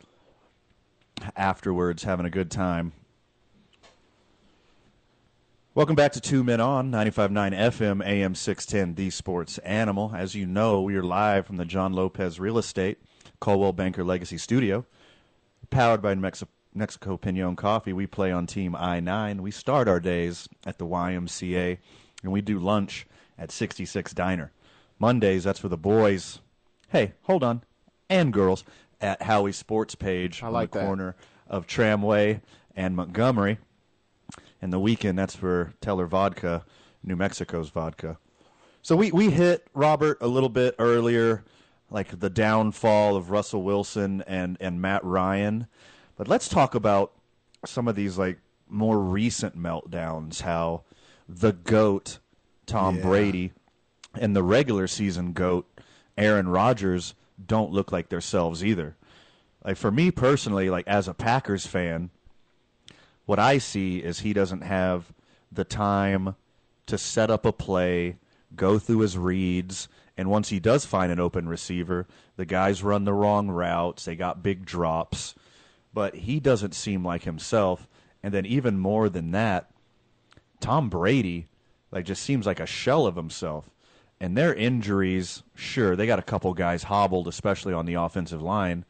afterwards, 1.36 2.04
having 2.04 2.26
a 2.26 2.30
good 2.30 2.50
time. 2.50 2.92
Welcome 5.74 5.96
back 5.96 6.12
to 6.12 6.20
Two 6.20 6.44
Men 6.44 6.60
On, 6.60 6.90
95.9 6.92 7.52
FM, 7.52 8.06
AM 8.06 8.34
610, 8.34 8.94
The 8.94 9.10
Sports 9.10 9.58
Animal. 9.58 10.12
As 10.14 10.34
you 10.34 10.46
know, 10.46 10.82
we 10.82 10.94
are 10.96 11.02
live 11.02 11.46
from 11.46 11.56
the 11.56 11.64
John 11.64 11.92
Lopez 11.92 12.38
Real 12.38 12.58
Estate, 12.58 12.98
Coldwell 13.40 13.72
Banker 13.72 14.04
Legacy 14.04 14.38
Studio. 14.38 14.86
Powered 15.70 16.02
by 16.02 16.14
New 16.14 16.20
Mexico, 16.20 16.50
Mexico 16.74 17.16
Pinon 17.16 17.54
Coffee, 17.54 17.92
we 17.92 18.06
play 18.06 18.32
on 18.32 18.46
Team 18.46 18.74
I 18.74 18.98
9. 18.98 19.42
We 19.42 19.52
start 19.52 19.86
our 19.86 20.00
days 20.00 20.48
at 20.66 20.78
the 20.78 20.86
YMCA, 20.86 21.78
and 22.22 22.32
we 22.32 22.40
do 22.40 22.58
lunch 22.58 23.06
at 23.38 23.52
66 23.52 24.12
Diner. 24.12 24.50
Mondays, 24.98 25.44
that's 25.44 25.60
for 25.60 25.68
the 25.68 25.76
boys. 25.76 26.40
Hey, 26.88 27.12
hold 27.22 27.44
on. 27.44 27.62
And 28.10 28.32
girls 28.32 28.64
at 29.00 29.22
Howie 29.22 29.52
Sports 29.52 29.94
Page 29.94 30.42
I 30.42 30.46
on 30.46 30.52
the 30.52 30.58
that. 30.60 30.68
corner 30.68 31.16
of 31.48 31.66
Tramway 31.66 32.40
and 32.74 32.96
Montgomery. 32.96 33.58
And 34.60 34.72
the 34.72 34.80
weekend, 34.80 35.18
that's 35.18 35.36
for 35.36 35.74
Teller 35.80 36.06
Vodka, 36.06 36.64
New 37.02 37.16
Mexico's 37.16 37.68
vodka. 37.68 38.18
So 38.82 38.96
we, 38.96 39.12
we 39.12 39.30
hit 39.30 39.66
Robert 39.74 40.18
a 40.20 40.26
little 40.26 40.48
bit 40.48 40.74
earlier, 40.78 41.44
like 41.90 42.18
the 42.18 42.30
downfall 42.30 43.16
of 43.16 43.30
Russell 43.30 43.62
Wilson 43.62 44.22
and, 44.26 44.56
and 44.60 44.80
Matt 44.80 45.04
Ryan. 45.04 45.66
But 46.16 46.28
let's 46.28 46.48
talk 46.48 46.74
about 46.74 47.12
some 47.66 47.88
of 47.88 47.96
these 47.96 48.18
like 48.18 48.38
more 48.68 48.98
recent 49.00 49.56
meltdowns, 49.56 50.42
how 50.42 50.82
the 51.28 51.52
GOAT, 51.52 52.18
Tom 52.66 52.96
Yeah. 52.96 53.02
Brady, 53.02 53.52
and 54.14 54.34
the 54.34 54.42
regular 54.42 54.86
season 54.86 55.32
GOAT, 55.32 55.66
Aaron 56.16 56.48
Rodgers, 56.48 57.14
don't 57.44 57.72
look 57.72 57.90
like 57.90 58.08
themselves 58.08 58.64
either. 58.64 58.96
Like 59.64 59.76
for 59.76 59.90
me 59.90 60.10
personally, 60.10 60.70
like 60.70 60.86
as 60.86 61.08
a 61.08 61.14
Packers 61.14 61.66
fan, 61.66 62.10
what 63.26 63.38
I 63.38 63.58
see 63.58 63.98
is 63.98 64.20
he 64.20 64.32
doesn't 64.32 64.60
have 64.60 65.12
the 65.50 65.64
time 65.64 66.36
to 66.86 66.98
set 66.98 67.30
up 67.30 67.46
a 67.46 67.52
play, 67.52 68.16
go 68.54 68.78
through 68.78 68.98
his 69.00 69.16
reads, 69.16 69.88
and 70.16 70.30
once 70.30 70.50
he 70.50 70.60
does 70.60 70.84
find 70.84 71.10
an 71.10 71.18
open 71.18 71.48
receiver, 71.48 72.06
the 72.36 72.44
guys 72.44 72.82
run 72.82 73.04
the 73.04 73.14
wrong 73.14 73.48
routes, 73.48 74.04
they 74.04 74.14
got 74.14 74.42
big 74.42 74.66
drops, 74.66 75.34
but 75.94 76.16
he 76.16 76.40
doesn't 76.40 76.74
seem 76.74 77.04
like 77.04 77.22
himself. 77.22 77.88
And 78.22 78.34
then 78.34 78.44
even 78.44 78.78
more 78.78 79.08
than 79.08 79.30
that, 79.30 79.70
Tom 80.60 80.90
Brady 80.90 81.46
like 81.94 82.04
just 82.04 82.22
seems 82.22 82.44
like 82.44 82.60
a 82.60 82.66
shell 82.66 83.06
of 83.06 83.14
himself. 83.14 83.70
And 84.20 84.36
their 84.36 84.54
injuries, 84.54 85.42
sure, 85.54 85.96
they 85.96 86.06
got 86.06 86.18
a 86.18 86.22
couple 86.22 86.52
guys 86.54 86.82
hobbled, 86.84 87.28
especially 87.28 87.72
on 87.72 87.86
the 87.86 87.94
offensive 87.94 88.42
line. 88.42 88.84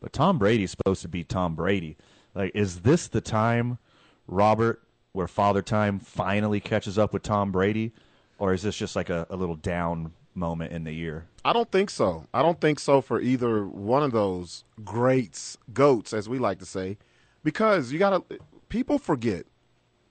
But 0.00 0.12
Tom 0.12 0.38
Brady's 0.38 0.70
supposed 0.70 1.02
to 1.02 1.08
be 1.08 1.24
Tom 1.24 1.54
Brady. 1.54 1.96
Like, 2.34 2.52
is 2.54 2.80
this 2.80 3.08
the 3.08 3.20
time, 3.20 3.78
Robert, 4.26 4.82
where 5.12 5.28
Father 5.28 5.62
Time 5.62 5.98
finally 5.98 6.60
catches 6.60 6.98
up 6.98 7.12
with 7.12 7.22
Tom 7.22 7.50
Brady? 7.50 7.92
Or 8.38 8.52
is 8.52 8.62
this 8.62 8.76
just 8.76 8.94
like 8.94 9.10
a, 9.10 9.26
a 9.28 9.36
little 9.36 9.56
down 9.56 10.12
moment 10.38 10.72
in 10.72 10.84
the 10.84 10.92
year? 10.92 11.26
I 11.44 11.52
don't 11.52 11.70
think 11.70 11.90
so. 11.90 12.26
I 12.32 12.42
don't 12.42 12.60
think 12.60 12.78
so 12.78 13.00
for 13.00 13.20
either 13.20 13.66
one 13.66 14.02
of 14.02 14.12
those 14.12 14.64
greats, 14.84 15.58
goats, 15.72 16.12
as 16.12 16.28
we 16.28 16.38
like 16.38 16.58
to 16.60 16.66
say, 16.66 16.98
because 17.44 17.92
you 17.92 17.98
got 17.98 18.28
to, 18.28 18.38
people 18.68 18.98
forget. 18.98 19.46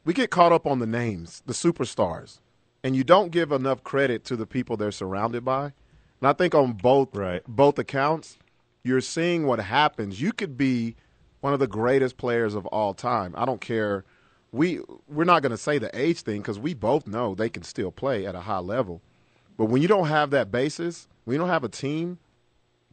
We 0.05 0.13
get 0.13 0.29
caught 0.29 0.51
up 0.53 0.65
on 0.65 0.79
the 0.79 0.87
names, 0.87 1.43
the 1.45 1.53
superstars, 1.53 2.39
and 2.83 2.95
you 2.95 3.03
don't 3.03 3.31
give 3.31 3.51
enough 3.51 3.83
credit 3.83 4.23
to 4.25 4.35
the 4.35 4.45
people 4.45 4.77
they're 4.77 4.91
surrounded 4.91 5.43
by. 5.43 5.73
And 6.21 6.27
I 6.29 6.33
think 6.33 6.55
on 6.55 6.73
both 6.73 7.15
Right. 7.15 7.43
both 7.47 7.77
accounts, 7.77 8.37
you're 8.83 9.01
seeing 9.01 9.45
what 9.45 9.59
happens. 9.59 10.21
You 10.21 10.31
could 10.31 10.57
be 10.57 10.95
one 11.41 11.53
of 11.53 11.59
the 11.59 11.67
greatest 11.67 12.17
players 12.17 12.55
of 12.55 12.65
all 12.67 12.93
time. 12.93 13.33
I 13.37 13.45
don't 13.45 13.61
care. 13.61 14.05
We 14.51 14.79
we're 15.09 15.25
not 15.25 15.41
going 15.41 15.51
to 15.51 15.57
say 15.57 15.77
the 15.77 15.91
age 15.97 16.21
thing 16.21 16.41
because 16.41 16.57
we 16.57 16.73
both 16.73 17.05
know 17.05 17.35
they 17.35 17.49
can 17.49 17.63
still 17.63 17.91
play 17.91 18.25
at 18.25 18.33
a 18.33 18.41
high 18.41 18.59
level. 18.59 19.01
But 19.57 19.65
when 19.65 19.81
you 19.81 19.87
don't 19.87 20.07
have 20.07 20.29
that 20.31 20.51
basis, 20.51 21.07
when 21.25 21.33
you 21.35 21.39
don't 21.39 21.49
have 21.49 21.63
a 21.63 21.69
team 21.69 22.19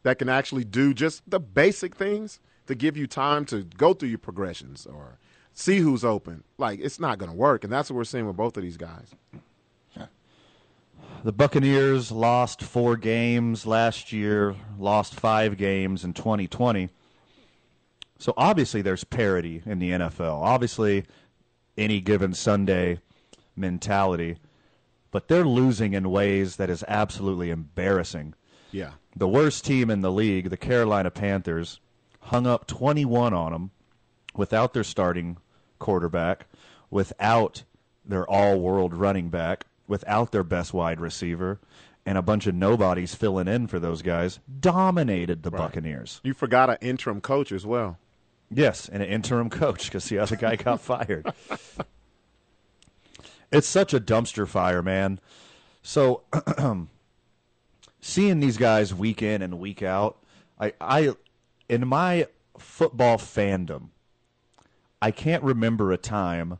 that 0.03 0.19
can 0.19 0.29
actually 0.29 0.63
do 0.63 0.93
just 0.93 1.29
the 1.29 1.39
basic 1.39 1.95
things 1.95 2.39
to 2.67 2.75
give 2.75 2.97
you 2.97 3.07
time 3.07 3.45
to 3.45 3.63
go 3.63 3.93
through 3.93 4.09
your 4.09 4.17
progressions 4.17 4.85
or 4.85 5.19
see 5.53 5.77
who's 5.79 6.03
open, 6.03 6.43
like 6.57 6.79
it's 6.79 6.99
not 6.99 7.19
going 7.19 7.31
to 7.31 7.37
work. 7.37 7.63
And 7.63 7.71
that's 7.71 7.89
what 7.89 7.95
we're 7.95 8.03
seeing 8.03 8.25
with 8.25 8.35
both 8.35 8.57
of 8.57 8.63
these 8.63 8.77
guys. 8.77 9.13
The 11.23 11.31
Buccaneers 11.33 12.11
lost 12.11 12.61
four 12.61 12.97
games 12.97 13.65
last 13.65 14.13
year, 14.13 14.55
lost 14.77 15.15
five 15.15 15.57
games 15.57 16.03
in 16.03 16.13
2020. 16.13 16.89
So 18.19 18.33
obviously 18.37 18.83
there's 18.83 19.03
parity 19.03 19.63
in 19.65 19.79
the 19.79 19.89
NFL. 19.89 20.39
Obviously, 20.43 21.03
any 21.79 21.99
given 21.99 22.35
Sunday 22.35 22.99
mentality, 23.55 24.37
but 25.15 25.29
they're 25.29 25.45
losing 25.45 25.93
in 25.93 26.11
ways 26.11 26.57
that 26.57 26.69
is 26.69 26.83
absolutely 26.89 27.49
embarrassing. 27.49 28.33
Yeah. 28.73 28.91
The 29.15 29.29
worst 29.29 29.63
team 29.63 29.89
in 29.89 30.01
the 30.01 30.11
league, 30.11 30.49
the 30.49 30.57
Carolina 30.57 31.09
Panthers, 31.09 31.79
hung 32.19 32.45
up 32.45 32.67
21 32.67 33.33
on 33.33 33.53
them 33.53 33.71
without 34.35 34.73
their 34.73 34.83
starting 34.83 35.37
quarterback, 35.79 36.47
without 36.89 37.63
their 38.03 38.29
all 38.29 38.59
world 38.59 38.93
running 38.93 39.29
back, 39.29 39.67
without 39.87 40.33
their 40.33 40.43
best 40.43 40.73
wide 40.73 40.99
receiver, 40.99 41.61
and 42.05 42.17
a 42.17 42.21
bunch 42.21 42.45
of 42.45 42.53
nobodies 42.53 43.15
filling 43.15 43.47
in 43.47 43.67
for 43.67 43.79
those 43.79 44.01
guys. 44.01 44.41
Dominated 44.59 45.43
the 45.43 45.51
Buccaneers. 45.51 46.19
You 46.25 46.33
forgot 46.33 46.69
an 46.69 46.77
interim 46.81 47.21
coach 47.21 47.53
as 47.53 47.65
well. 47.65 47.99
Yes, 48.51 48.89
and 48.89 49.01
an 49.01 49.07
interim 49.07 49.49
coach 49.49 49.85
because 49.85 50.09
the 50.09 50.19
other 50.19 50.35
guy 50.35 50.57
got 50.57 50.81
fired. 50.81 51.31
It's 53.55 53.67
such 53.67 53.93
a 53.93 54.01
dumpster 54.01 54.45
fire, 54.45 54.83
man. 54.83 55.19
So, 55.81 56.23
seeing 58.01 58.41
these 58.41 58.57
guys 58.57 58.93
week 58.93 59.21
in 59.21 59.41
and 59.41 59.59
week 59.59 59.81
out, 59.81 60.17
I, 60.59 60.73
I, 60.81 61.13
in 61.69 61.87
my 61.87 62.27
football 62.59 63.17
fandom, 63.17 63.89
I 65.01 65.11
can't 65.11 65.41
remember 65.41 65.93
a 65.93 65.97
time 65.97 66.59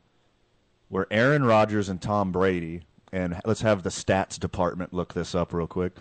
where 0.88 1.06
Aaron 1.10 1.44
Rodgers 1.44 1.90
and 1.90 2.00
Tom 2.00 2.32
Brady, 2.32 2.82
and 3.12 3.42
let's 3.44 3.60
have 3.60 3.82
the 3.82 3.90
stats 3.90 4.38
department 4.38 4.94
look 4.94 5.12
this 5.12 5.34
up 5.34 5.52
real 5.52 5.66
quick. 5.66 5.98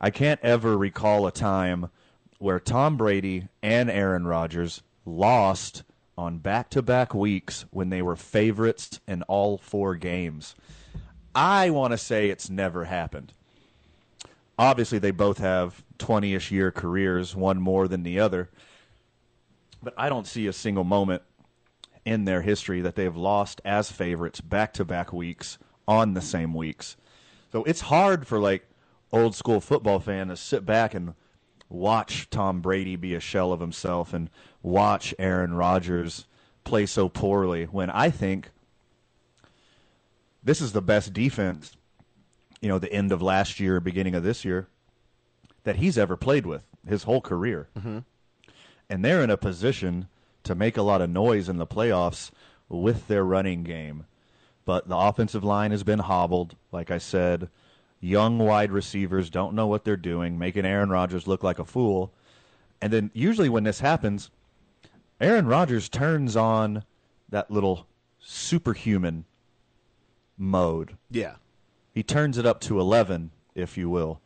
I 0.00 0.08
can't 0.08 0.40
ever 0.42 0.78
recall 0.78 1.26
a 1.26 1.32
time 1.32 1.90
where 2.38 2.58
Tom 2.58 2.96
Brady 2.96 3.48
and 3.62 3.90
Aaron 3.90 4.26
Rodgers 4.26 4.82
lost 5.04 5.82
on 6.20 6.36
back 6.36 6.68
to 6.68 6.82
back 6.82 7.14
weeks 7.14 7.64
when 7.70 7.88
they 7.88 8.02
were 8.02 8.14
favorites 8.14 9.00
in 9.08 9.22
all 9.22 9.56
four 9.56 9.96
games. 9.96 10.54
I 11.34 11.70
want 11.70 11.92
to 11.92 11.98
say 11.98 12.28
it's 12.28 12.50
never 12.50 12.84
happened. 12.84 13.32
Obviously, 14.58 14.98
they 14.98 15.12
both 15.12 15.38
have 15.38 15.82
20 15.96 16.34
ish 16.34 16.50
year 16.50 16.70
careers, 16.70 17.34
one 17.34 17.58
more 17.58 17.88
than 17.88 18.02
the 18.02 18.20
other. 18.20 18.50
But 19.82 19.94
I 19.96 20.10
don't 20.10 20.26
see 20.26 20.46
a 20.46 20.52
single 20.52 20.84
moment 20.84 21.22
in 22.04 22.26
their 22.26 22.42
history 22.42 22.82
that 22.82 22.96
they've 22.96 23.16
lost 23.16 23.62
as 23.64 23.90
favorites 23.90 24.42
back 24.42 24.74
to 24.74 24.84
back 24.84 25.14
weeks 25.14 25.56
on 25.88 26.12
the 26.12 26.20
same 26.20 26.52
weeks. 26.52 26.98
So 27.50 27.64
it's 27.64 27.80
hard 27.80 28.26
for 28.26 28.38
like 28.38 28.68
old 29.10 29.34
school 29.34 29.60
football 29.60 30.00
fan 30.00 30.28
to 30.28 30.36
sit 30.36 30.66
back 30.66 30.92
and 30.92 31.14
watch 31.70 32.28
Tom 32.28 32.60
Brady 32.60 32.96
be 32.96 33.14
a 33.14 33.20
shell 33.20 33.52
of 33.52 33.60
himself 33.60 34.12
and 34.12 34.28
watch 34.62 35.14
Aaron 35.18 35.54
Rodgers 35.54 36.26
play 36.64 36.84
so 36.84 37.08
poorly 37.08 37.64
when 37.64 37.88
I 37.88 38.10
think 38.10 38.50
this 40.42 40.60
is 40.60 40.72
the 40.72 40.82
best 40.82 41.12
defense, 41.12 41.76
you 42.60 42.68
know, 42.68 42.78
the 42.78 42.92
end 42.92 43.12
of 43.12 43.22
last 43.22 43.60
year, 43.60 43.80
beginning 43.80 44.14
of 44.14 44.22
this 44.22 44.44
year, 44.44 44.66
that 45.64 45.76
he's 45.76 45.96
ever 45.96 46.16
played 46.16 46.44
with 46.44 46.62
his 46.86 47.04
whole 47.04 47.20
career. 47.20 47.68
Mm-hmm. 47.78 47.98
And 48.88 49.04
they're 49.04 49.22
in 49.22 49.30
a 49.30 49.36
position 49.36 50.08
to 50.42 50.54
make 50.54 50.76
a 50.76 50.82
lot 50.82 51.00
of 51.00 51.08
noise 51.08 51.48
in 51.48 51.58
the 51.58 51.66
playoffs 51.66 52.30
with 52.68 53.06
their 53.08 53.24
running 53.24 53.62
game. 53.62 54.06
But 54.64 54.88
the 54.88 54.96
offensive 54.96 55.44
line 55.44 55.70
has 55.70 55.82
been 55.82 56.00
hobbled, 56.00 56.56
like 56.72 56.90
I 56.90 56.98
said. 56.98 57.48
Young 58.00 58.38
wide 58.38 58.72
receivers 58.72 59.28
don't 59.28 59.54
know 59.54 59.66
what 59.66 59.84
they're 59.84 59.96
doing, 59.96 60.38
making 60.38 60.64
Aaron 60.64 60.88
Rodgers 60.88 61.26
look 61.26 61.42
like 61.42 61.58
a 61.58 61.64
fool. 61.64 62.12
And 62.80 62.92
then 62.92 63.10
usually 63.12 63.50
when 63.50 63.64
this 63.64 63.80
happens, 63.80 64.30
Aaron 65.20 65.46
Rodgers 65.46 65.90
turns 65.90 66.34
on 66.34 66.84
that 67.28 67.50
little 67.50 67.86
superhuman 68.18 69.26
mode. 70.38 70.96
Yeah. 71.10 71.34
He 71.92 72.02
turns 72.02 72.38
it 72.38 72.46
up 72.46 72.60
to 72.62 72.80
11, 72.80 73.30
if 73.54 73.76
you 73.76 73.90
will. 73.90 74.20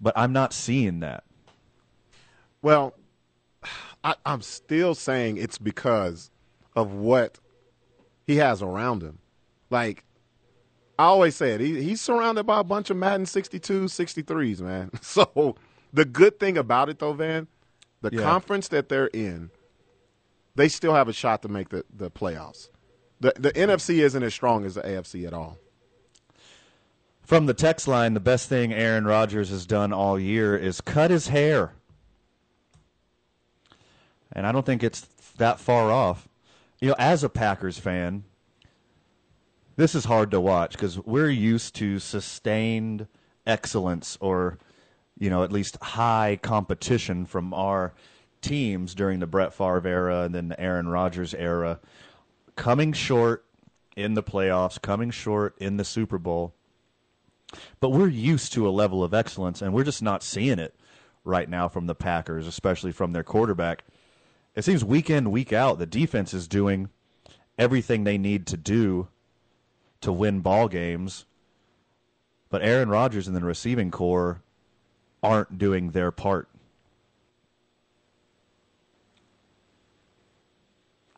But 0.00 0.12
I'm 0.16 0.32
not 0.32 0.52
seeing 0.52 1.00
that. 1.00 1.24
Well, 2.60 2.94
I, 4.04 4.16
I'm 4.26 4.42
still 4.42 4.94
saying 4.94 5.36
it's 5.36 5.58
because 5.58 6.30
of 6.74 6.92
what 6.92 7.38
he 8.26 8.36
has 8.36 8.60
around 8.60 9.02
him. 9.02 9.18
Like, 9.70 10.04
I 11.02 11.06
always 11.06 11.34
say 11.34 11.50
it, 11.54 11.60
he, 11.60 11.82
he's 11.82 12.00
surrounded 12.00 12.44
by 12.44 12.60
a 12.60 12.64
bunch 12.64 12.88
of 12.88 12.96
Madden 12.96 13.26
62, 13.26 13.86
63s, 13.86 14.60
man. 14.60 14.92
So 15.02 15.56
the 15.92 16.04
good 16.04 16.38
thing 16.38 16.56
about 16.56 16.88
it, 16.88 17.00
though, 17.00 17.12
Van, 17.12 17.48
the 18.02 18.10
Yeah. 18.12 18.22
conference 18.22 18.68
that 18.68 18.88
they're 18.88 19.08
in, 19.08 19.50
they 20.54 20.68
still 20.68 20.94
have 20.94 21.08
a 21.08 21.12
shot 21.12 21.42
to 21.42 21.48
make 21.48 21.70
the, 21.70 21.84
the 21.92 22.08
playoffs. 22.08 22.68
The, 23.18 23.32
the 23.36 23.50
NFC 23.50 23.96
isn't 23.98 24.22
as 24.22 24.32
strong 24.32 24.64
as 24.64 24.76
the 24.76 24.82
AFC 24.82 25.26
at 25.26 25.34
all. 25.34 25.58
From 27.20 27.46
the 27.46 27.54
text 27.54 27.88
line, 27.88 28.14
the 28.14 28.20
best 28.20 28.48
thing 28.48 28.72
Aaron 28.72 29.04
Rodgers 29.04 29.50
has 29.50 29.66
done 29.66 29.92
all 29.92 30.20
year 30.20 30.56
is 30.56 30.80
cut 30.80 31.10
his 31.10 31.28
hair. 31.28 31.72
And 34.32 34.46
I 34.46 34.52
don't 34.52 34.64
think 34.64 34.84
it's 34.84 35.00
that 35.38 35.58
far 35.58 35.90
off. 35.90 36.28
You 36.80 36.90
know, 36.90 36.96
as 36.96 37.24
a 37.24 37.28
Packers 37.28 37.80
fan, 37.80 38.22
this 39.76 39.94
is 39.94 40.04
hard 40.04 40.30
to 40.32 40.40
watch 40.40 40.72
because 40.72 40.98
we're 41.00 41.30
used 41.30 41.74
to 41.76 41.98
sustained 41.98 43.06
excellence 43.46 44.18
or, 44.20 44.58
you 45.18 45.30
know, 45.30 45.42
at 45.42 45.52
least 45.52 45.76
high 45.82 46.38
competition 46.42 47.26
from 47.26 47.54
our 47.54 47.94
teams 48.40 48.94
during 48.94 49.20
the 49.20 49.26
Brett 49.26 49.54
Favre 49.54 49.86
era 49.86 50.22
and 50.22 50.34
then 50.34 50.48
the 50.48 50.60
Aaron 50.60 50.88
Rodgers 50.88 51.34
era. 51.34 51.80
Coming 52.56 52.92
short 52.92 53.44
in 53.96 54.14
the 54.14 54.22
playoffs, 54.22 54.80
coming 54.80 55.10
short 55.10 55.56
in 55.58 55.76
the 55.76 55.84
Super 55.84 56.18
Bowl. 56.18 56.54
But 57.80 57.90
we're 57.90 58.08
used 58.08 58.52
to 58.54 58.66
a 58.66 58.70
level 58.70 59.04
of 59.04 59.12
excellence, 59.12 59.60
and 59.60 59.74
we're 59.74 59.84
just 59.84 60.02
not 60.02 60.22
seeing 60.22 60.58
it 60.58 60.74
right 61.24 61.48
now 61.48 61.68
from 61.68 61.86
the 61.86 61.94
Packers, 61.94 62.46
especially 62.46 62.92
from 62.92 63.12
their 63.12 63.22
quarterback. 63.22 63.84
It 64.54 64.64
seems 64.64 64.84
week 64.84 65.10
in, 65.10 65.30
week 65.30 65.52
out, 65.52 65.78
the 65.78 65.86
defense 65.86 66.34
is 66.34 66.48
doing 66.48 66.88
everything 67.58 68.04
they 68.04 68.18
need 68.18 68.46
to 68.48 68.56
do 68.56 69.08
to 70.02 70.12
win 70.12 70.40
ball 70.40 70.68
games. 70.68 71.24
But 72.50 72.62
Aaron 72.62 72.90
Rodgers 72.90 73.26
and 73.26 73.36
the 73.36 73.40
receiving 73.40 73.90
corps 73.90 74.42
aren't 75.22 75.58
doing 75.58 75.90
their 75.92 76.10
part. 76.10 76.48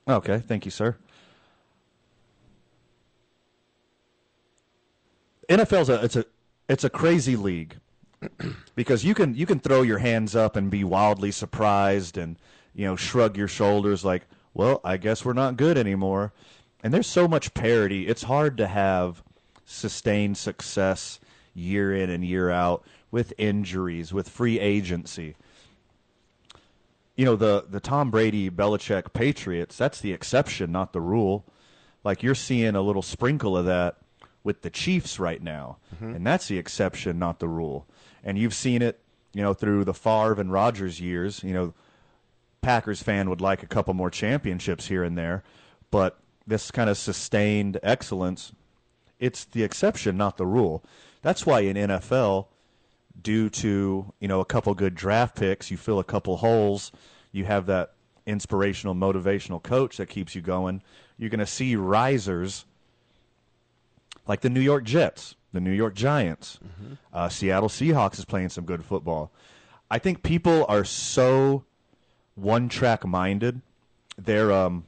Okay, 0.06 0.38
thank 0.38 0.64
you, 0.64 0.70
sir. 0.70 0.96
NFL's 5.48 5.88
a 5.88 6.04
it's 6.04 6.16
a 6.16 6.24
it's 6.68 6.84
a 6.84 6.90
crazy 6.90 7.36
league 7.36 7.76
because 8.74 9.04
you 9.04 9.14
can 9.14 9.34
you 9.34 9.46
can 9.46 9.60
throw 9.60 9.82
your 9.82 9.98
hands 9.98 10.34
up 10.34 10.56
and 10.56 10.70
be 10.70 10.84
wildly 10.84 11.30
surprised 11.30 12.16
and 12.16 12.36
you 12.74 12.86
know 12.86 12.96
shrug 12.96 13.36
your 13.36 13.48
shoulders 13.48 14.04
like 14.04 14.22
well 14.54 14.80
I 14.84 14.96
guess 14.96 15.24
we're 15.24 15.34
not 15.34 15.58
good 15.58 15.76
anymore 15.76 16.32
and 16.84 16.94
there's 16.94 17.08
so 17.08 17.26
much 17.26 17.52
parity 17.54 18.06
it's 18.06 18.22
hard 18.22 18.56
to 18.58 18.68
have 18.68 19.24
sustained 19.64 20.36
success 20.36 21.18
year 21.54 21.94
in 21.94 22.10
and 22.10 22.24
year 22.24 22.50
out 22.50 22.84
with 23.10 23.32
injuries, 23.38 24.12
with 24.12 24.28
free 24.28 24.58
agency. 24.58 25.36
You 27.16 27.24
know, 27.24 27.36
the, 27.36 27.64
the 27.70 27.78
Tom 27.78 28.10
Brady 28.10 28.50
Belichick 28.50 29.12
Patriots, 29.12 29.76
that's 29.76 30.00
the 30.00 30.12
exception, 30.12 30.72
not 30.72 30.92
the 30.92 31.00
rule. 31.00 31.44
Like 32.02 32.24
you're 32.24 32.34
seeing 32.34 32.74
a 32.74 32.82
little 32.82 33.02
sprinkle 33.02 33.56
of 33.56 33.66
that 33.66 33.98
with 34.42 34.62
the 34.62 34.70
Chiefs 34.70 35.20
right 35.20 35.40
now. 35.40 35.76
Mm-hmm. 35.94 36.16
And 36.16 36.26
that's 36.26 36.48
the 36.48 36.58
exception, 36.58 37.20
not 37.20 37.38
the 37.38 37.48
rule. 37.48 37.86
And 38.24 38.36
you've 38.36 38.52
seen 38.52 38.82
it, 38.82 38.98
you 39.32 39.42
know, 39.42 39.54
through 39.54 39.84
the 39.84 39.94
Favre 39.94 40.40
and 40.40 40.50
Rodgers 40.50 41.00
years. 41.00 41.44
You 41.44 41.54
know, 41.54 41.74
Packers 42.62 43.00
fan 43.00 43.30
would 43.30 43.40
like 43.40 43.62
a 43.62 43.66
couple 43.68 43.94
more 43.94 44.10
championships 44.10 44.88
here 44.88 45.04
and 45.04 45.16
there, 45.16 45.44
but 45.92 46.18
this 46.46 46.70
kind 46.70 46.90
of 46.90 46.98
sustained 46.98 47.78
excellence, 47.82 48.52
it's 49.18 49.44
the 49.44 49.62
exception, 49.62 50.16
not 50.16 50.36
the 50.36 50.46
rule. 50.46 50.82
That's 51.22 51.46
why 51.46 51.60
in 51.60 51.76
NFL, 51.76 52.46
due 53.20 53.48
to 53.48 54.12
you 54.20 54.28
know 54.28 54.40
a 54.40 54.44
couple 54.44 54.74
good 54.74 54.94
draft 54.94 55.36
picks, 55.36 55.70
you 55.70 55.76
fill 55.76 55.98
a 55.98 56.04
couple 56.04 56.36
holes, 56.36 56.92
you 57.32 57.44
have 57.44 57.66
that 57.66 57.92
inspirational, 58.26 58.94
motivational 58.94 59.62
coach 59.62 59.96
that 59.96 60.08
keeps 60.08 60.34
you 60.34 60.40
going. 60.40 60.82
You're 61.18 61.30
going 61.30 61.40
to 61.40 61.46
see 61.46 61.76
risers 61.76 62.64
like 64.26 64.40
the 64.40 64.50
New 64.50 64.60
York 64.60 64.84
Jets, 64.84 65.34
the 65.52 65.60
New 65.60 65.70
York 65.70 65.94
Giants, 65.94 66.58
uh, 67.12 67.28
Seattle 67.28 67.68
Seahawks 67.68 68.18
is 68.18 68.24
playing 68.24 68.48
some 68.48 68.64
good 68.64 68.84
football. 68.84 69.30
I 69.90 69.98
think 69.98 70.22
people 70.22 70.64
are 70.68 70.84
so 70.84 71.64
one 72.34 72.68
track 72.68 73.06
minded. 73.06 73.60
They're 74.16 74.52
um 74.52 74.84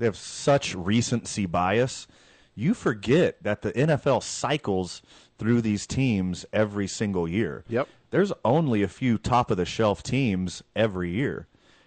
they 0.00 0.06
have 0.06 0.16
such 0.16 0.74
recency 0.74 1.46
bias. 1.46 2.08
You 2.54 2.74
forget 2.74 3.42
that 3.42 3.62
the 3.62 3.72
NFL 3.72 4.22
cycles 4.22 5.02
through 5.38 5.60
these 5.60 5.86
teams 5.86 6.44
every 6.52 6.86
single 6.88 7.28
year. 7.28 7.64
Yep. 7.68 7.88
There's 8.10 8.32
only 8.44 8.82
a 8.82 8.88
few 8.88 9.18
top 9.18 9.50
of 9.50 9.56
the 9.56 9.64
shelf 9.64 10.02
teams 10.02 10.62
every 10.74 11.10
year. 11.12 11.46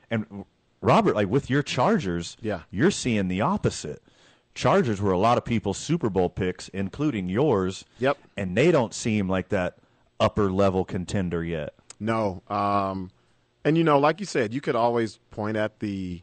And 0.09 0.45
Robert, 0.82 1.16
like 1.16 1.28
with 1.28 1.49
your 1.49 1.61
Chargers, 1.64 2.38
Yeah. 2.41 2.61
you're 2.72 2.91
seeing 2.91 3.28
the 3.28 3.41
opposite. 3.41 4.01
Chargers 4.55 5.01
were 5.01 5.11
a 5.11 5.18
lot 5.18 5.38
of 5.38 5.43
people's 5.45 5.78
Super 5.78 6.09
Bowl 6.09 6.30
picks, 6.30 6.70
including 6.70 7.28
yours. 7.30 7.84
Yep. 7.99 8.18
And 8.38 8.55
they 8.55 8.72
don't 8.72 8.93
seem 8.93 9.28
like 9.28 9.49
that 9.49 9.78
upper 10.20 10.51
level 10.51 10.86
contender 10.86 11.43
yet. 11.43 11.74
No. 11.99 12.41
Um, 12.47 13.11
and 13.66 13.78
you 13.78 13.84
know, 13.84 13.97
like 13.99 14.20
you 14.20 14.26
said, 14.26 14.53
you 14.53 14.61
could 14.61 14.76
always 14.76 15.20
point 15.32 15.57
at 15.57 15.80
the 15.80 16.22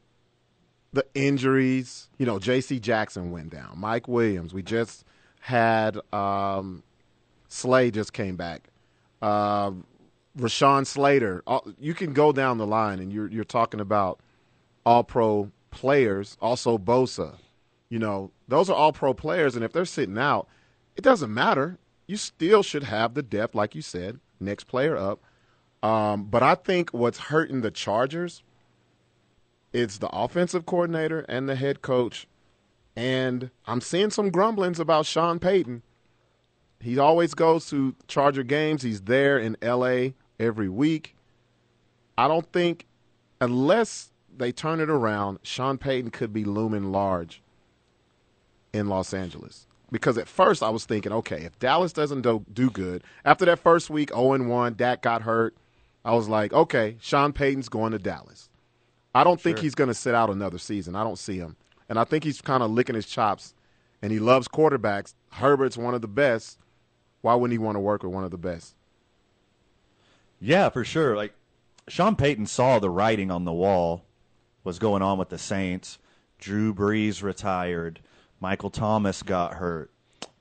the 0.93 1.07
injuries. 1.15 2.09
You 2.19 2.27
know, 2.27 2.39
J.C. 2.39 2.81
Jackson 2.81 3.31
went 3.31 3.51
down. 3.51 3.75
Mike 3.77 4.09
Williams. 4.09 4.55
We 4.55 4.63
just 4.63 5.05
had 5.41 5.99
um, 6.13 6.83
Slay 7.49 7.91
just 7.91 8.13
came 8.13 8.37
back. 8.37 8.69
Uh, 9.23 9.73
Rashawn 10.39 10.87
Slater. 10.87 11.43
You 11.79 11.95
can 11.95 12.13
go 12.13 12.33
down 12.33 12.59
the 12.59 12.67
line, 12.67 13.01
and 13.01 13.13
you're 13.13 13.29
you're 13.29 13.45
talking 13.45 13.81
about 13.81 14.21
all 14.87 15.05
pro 15.05 15.51
players. 15.71 16.37
Also 16.41 16.79
Bosa. 16.79 17.37
You 17.89 17.99
know, 17.99 18.31
those 18.47 18.71
are 18.71 18.77
all 18.77 18.93
pro 18.93 19.15
players, 19.15 19.57
and 19.57 19.65
if 19.65 19.73
they're 19.73 19.85
sitting 19.85 20.19
out, 20.19 20.47
it 20.97 21.03
doesn't 21.03 21.33
matter. 21.33 21.79
You 22.07 22.17
still 22.17 22.63
should 22.63 22.85
have 22.85 23.15
the 23.15 23.23
depth, 23.23 23.55
like 23.55 23.75
you 23.75 23.83
said. 23.83 24.21
Next 24.39 24.65
player 24.65 24.97
up. 24.97 25.21
Um, 25.83 26.25
but 26.25 26.43
I 26.43 26.55
think 26.55 26.91
what's 26.91 27.19
hurting 27.19 27.63
the 27.63 27.71
Chargers 27.71 28.43
is 29.73 29.99
the 29.99 30.09
offensive 30.09 30.67
coordinator 30.67 31.21
and 31.29 31.49
the 31.49 31.57
head 31.57 31.83
coach. 31.83 32.27
And 32.97 33.51
I'm 33.67 33.81
seeing 33.81 34.11
some 34.11 34.31
grumblings 34.31 34.81
about 34.81 35.07
Sean 35.07 35.39
Payton. 35.39 35.83
He 36.81 36.99
always 36.99 37.35
goes 37.35 37.69
to 37.71 37.95
Charger 38.09 38.43
games. 38.43 38.83
He's 38.83 39.03
there 39.03 39.39
in 39.39 39.57
LA 39.63 40.11
every 40.39 40.69
week. 40.69 41.17
I 42.19 42.29
don't 42.29 42.51
think, 42.53 42.87
unless 43.41 44.11
they 44.37 44.53
turn 44.53 44.81
it 44.81 44.91
around, 44.91 45.39
Sean 45.43 45.79
Payton 45.79 46.11
could 46.11 46.33
be 46.33 46.45
looming 46.45 46.93
large 46.93 47.43
in 48.73 48.89
Los 48.89 49.15
Angeles. 49.15 49.67
Because 49.93 50.19
at 50.19 50.29
first 50.29 50.63
I 50.63 50.69
was 50.69 50.85
thinking, 50.85 51.13
okay, 51.13 51.43
if 51.43 51.59
Dallas 51.59 51.93
doesn't 51.93 52.23
do, 52.23 52.45
do 52.53 52.71
good, 52.71 53.03
after 53.25 53.45
that 53.47 53.59
first 53.59 53.91
week, 53.91 54.11
0 54.11 54.47
1, 54.47 54.75
Dak 54.75 55.03
got 55.03 55.23
hurt, 55.23 55.57
I 56.05 56.15
was 56.15 56.29
like, 56.29 56.53
okay, 56.53 56.97
Sean 57.01 57.33
Payton's 57.33 57.69
going 57.69 57.93
to 57.93 57.99
Dallas. 57.99 58.50
I 59.15 59.25
don't 59.25 59.41
think 59.41 59.59
he's 59.59 59.75
going 59.75 59.89
to 59.89 59.95
sit 59.95 60.15
out 60.15 60.31
another 60.31 60.59
season. 60.59 60.95
I 60.95 61.03
don't 61.03 61.19
see 61.19 61.39
him. 61.39 61.57
And 61.89 61.99
I 61.99 62.05
think 62.05 62.23
he's 62.23 62.41
kind 62.41 62.63
of 62.63 62.71
licking 62.71 62.95
his 62.95 63.07
chops, 63.07 63.55
and 64.01 64.13
he 64.13 64.21
loves 64.21 64.47
quarterbacks. 64.47 65.15
Herbert's 65.31 65.77
one 65.77 65.95
of 65.95 66.03
the 66.03 66.09
best. 66.09 66.59
Why 67.21 67.35
wouldn't 67.35 67.53
he 67.53 67.59
want 67.59 67.77
to 67.77 67.81
work 67.81 68.03
with 68.03 68.13
one 68.13 68.25
of 68.25 68.31
the 68.31 68.39
best? 68.39 68.75
Yeah, 70.41 70.69
for 70.69 70.85
sure. 70.85 71.17
Like 71.17 71.35
Sean 71.89 72.17
Payton 72.17 72.47
saw 72.47 72.79
the 72.79 72.91
writing 72.91 73.31
on 73.31 73.45
the 73.45 73.53
wall 73.53 74.05
was 74.65 74.79
going 74.79 75.03
on 75.03 75.19
with 75.19 75.29
the 75.29 75.39
Saints. 75.39 75.99
Drew 76.39 76.73
Brees 76.73 77.23
retired. 77.23 78.01
Michael 78.41 78.71
Thomas 78.71 79.23
got 79.23 79.55
hurt. 79.55 79.91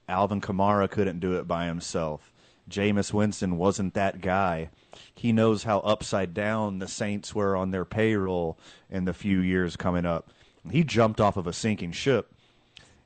Alvin 0.08 0.42
Kamara 0.42 0.90
couldn't 0.90 1.20
do 1.20 1.34
it 1.34 1.48
by 1.48 1.66
himself. 1.66 2.29
Jameis 2.70 3.14
Winston 3.14 3.58
wasn't 3.58 3.94
that 3.96 4.22
guy. 4.22 4.70
He 5.14 5.32
knows 5.32 5.64
how 5.64 5.80
upside 5.80 6.34
down 6.34 6.80
the 6.80 6.88
Saints 6.88 7.34
were 7.34 7.56
on 7.56 7.72
their 7.72 7.86
payroll 7.86 8.58
in 8.90 9.06
the 9.06 9.14
few 9.14 9.40
years 9.40 9.76
coming 9.76 10.06
up. 10.06 10.30
He 10.70 10.84
jumped 10.84 11.20
off 11.20 11.38
of 11.38 11.48
a 11.48 11.54
sinking 11.54 11.94
ship. 11.94 12.32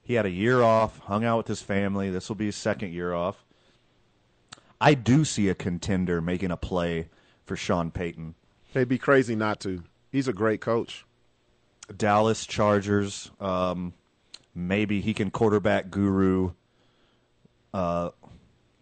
He 0.01 0.16
had 0.16 0.26
a 0.26 0.32
year 0.32 0.61
off, 0.61 0.99
hung 0.99 1.24
out 1.24 1.38
with 1.38 1.47
his 1.47 1.61
family. 1.61 2.09
This 2.09 2.28
will 2.28 2.36
be 2.36 2.47
his 2.47 2.55
second 2.55 2.91
year 2.93 3.14
off. 3.14 3.45
I 4.82 4.95
do 4.95 5.24
see 5.24 5.47
a 5.47 5.55
contender 5.55 6.20
making 6.20 6.51
a 6.51 6.57
play 6.57 7.07
for 7.45 7.55
Sean 7.55 7.89
Payton. 7.89 8.36
They'd 8.74 8.89
be 8.89 8.97
crazy 8.97 9.36
not 9.36 9.61
to. 9.61 9.84
He's 10.11 10.28
a 10.28 10.34
great 10.34 10.59
coach. 10.59 11.05
Dallas 11.95 12.45
Chargers. 12.45 13.32
Um, 13.39 13.93
maybe 14.53 14.99
he 14.99 15.14
can 15.14 15.32
quarterback 15.32 15.89
guru. 15.89 16.51
Uh, 17.74 18.09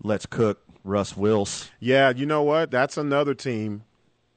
let's 0.02 0.26
cook 0.26 0.60
Russ 0.84 1.16
Wills. 1.16 1.70
Yeah, 1.80 2.10
you 2.10 2.26
know 2.26 2.44
what? 2.44 2.72
That's 2.72 2.98
another 2.98 3.34
team 3.34 3.84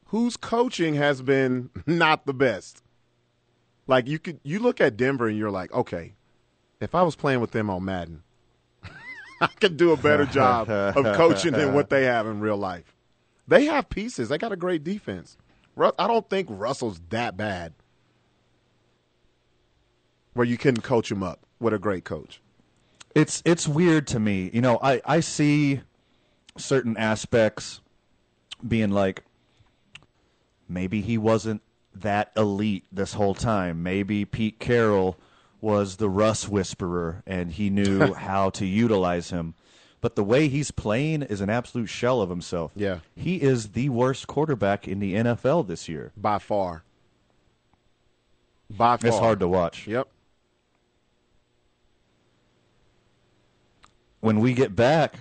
whose 0.07 0.37
coaching 0.37 0.95
has 0.95 1.23
been 1.23 1.71
not 1.87 2.27
the 2.27 2.35
best. 2.35 2.83
Like 3.87 4.07
you 4.07 4.19
could 4.19 4.41
you 4.43 4.59
look 4.61 4.81
at 4.81 4.97
Denver 4.97 5.29
and 5.29 5.37
you're 5.37 5.51
like, 5.51 5.73
okay, 5.73 6.15
if 6.81 6.95
I 6.95 7.03
was 7.03 7.17
playing 7.17 7.41
with 7.41 7.51
them 7.51 7.69
on 7.69 7.85
Madden, 7.85 8.23
I 9.41 9.47
could 9.47 9.77
do 9.77 9.93
a 9.93 9.97
better 9.97 10.25
job 10.25 10.71
of 10.71 11.05
coaching 11.17 11.53
than 11.53 11.75
what 11.75 11.91
they 11.91 12.05
have 12.05 12.27
in 12.27 12.41
real 12.41 12.57
life. 12.57 12.97
They 13.47 13.67
have 13.67 13.91
pieces. 13.91 14.29
They 14.31 14.39
got 14.39 14.53
a 14.53 14.57
great 14.57 14.85
defense. 14.85 15.37
Ru- 15.77 15.93
I 15.99 16.07
don't 16.07 16.29
think 16.31 16.49
Russell's 16.51 17.01
that 17.11 17.37
bad. 17.37 17.75
Where 20.33 20.47
you 20.47 20.57
can 20.57 20.81
coach 20.81 21.11
him 21.11 21.23
up 21.23 21.41
with 21.61 21.75
a 21.75 21.79
great 21.79 22.05
coach. 22.05 22.41
It's 23.15 23.43
it's 23.45 23.69
weird 23.69 24.07
to 24.09 24.19
me. 24.19 24.51
You 24.53 24.63
know, 24.63 24.79
I, 24.83 25.01
I 25.05 25.21
see 25.21 25.83
certain 26.57 26.97
aspects 26.97 27.81
being 28.67 28.91
like 28.91 29.23
maybe 30.69 31.01
he 31.01 31.19
wasn't 31.19 31.63
that 31.95 32.33
elite 32.37 32.85
this 32.91 33.15
whole 33.15 33.35
time. 33.35 33.83
Maybe 33.83 34.25
Pete 34.25 34.59
Carroll 34.59 35.17
was 35.61 35.97
the 35.97 36.09
Russ 36.09 36.49
whisperer 36.49 37.23
and 37.27 37.53
he 37.53 37.71
knew 37.71 38.13
how 38.15 38.51
to 38.51 38.67
utilize 38.67 39.31
him. 39.31 39.55
But 40.01 40.17
the 40.17 40.25
way 40.25 40.49
he's 40.49 40.71
playing 40.71 41.23
is 41.23 41.41
an 41.41 41.49
absolute 41.49 41.87
shell 41.87 42.21
of 42.21 42.29
himself. 42.29 42.73
Yeah. 42.77 42.99
He 43.17 43.41
is 43.41 43.71
the 43.71 43.89
worst 43.89 44.27
quarterback 44.27 44.87
in 44.87 44.99
the 45.01 45.15
NFL 45.15 45.67
this 45.67 45.89
year. 45.89 46.13
By 46.17 46.39
far. 46.39 46.85
By 48.69 48.99
far. 48.99 49.09
It's 49.09 49.19
hard 49.19 49.41
to 49.41 49.49
watch. 49.49 49.87
Yep. 49.87 50.09
when 54.25 54.41
we 54.41 54.55
get 54.55 54.75
back, 54.75 55.19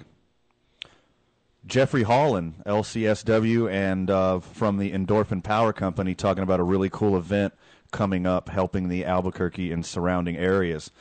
Jeffrey 1.66 2.04
Holland, 2.04 2.56
LCSW, 2.66 3.72
and 3.72 4.10
uh, 4.10 4.40
from 4.40 4.78
the 4.78 4.92
Endorphin 4.92 5.42
Power 5.44 5.72
Company, 5.72 6.14
talking 6.14 6.44
about 6.44 6.60
a 6.60 6.64
really 6.64 6.90
cool 6.90 7.16
event 7.18 7.54
coming 7.92 8.26
up, 8.26 8.50
helping 8.50 8.90
the 8.90 9.06
Albuquerque 9.06 9.72
and 9.72 9.86
surrounding 9.86 10.36
areas. 10.36 10.92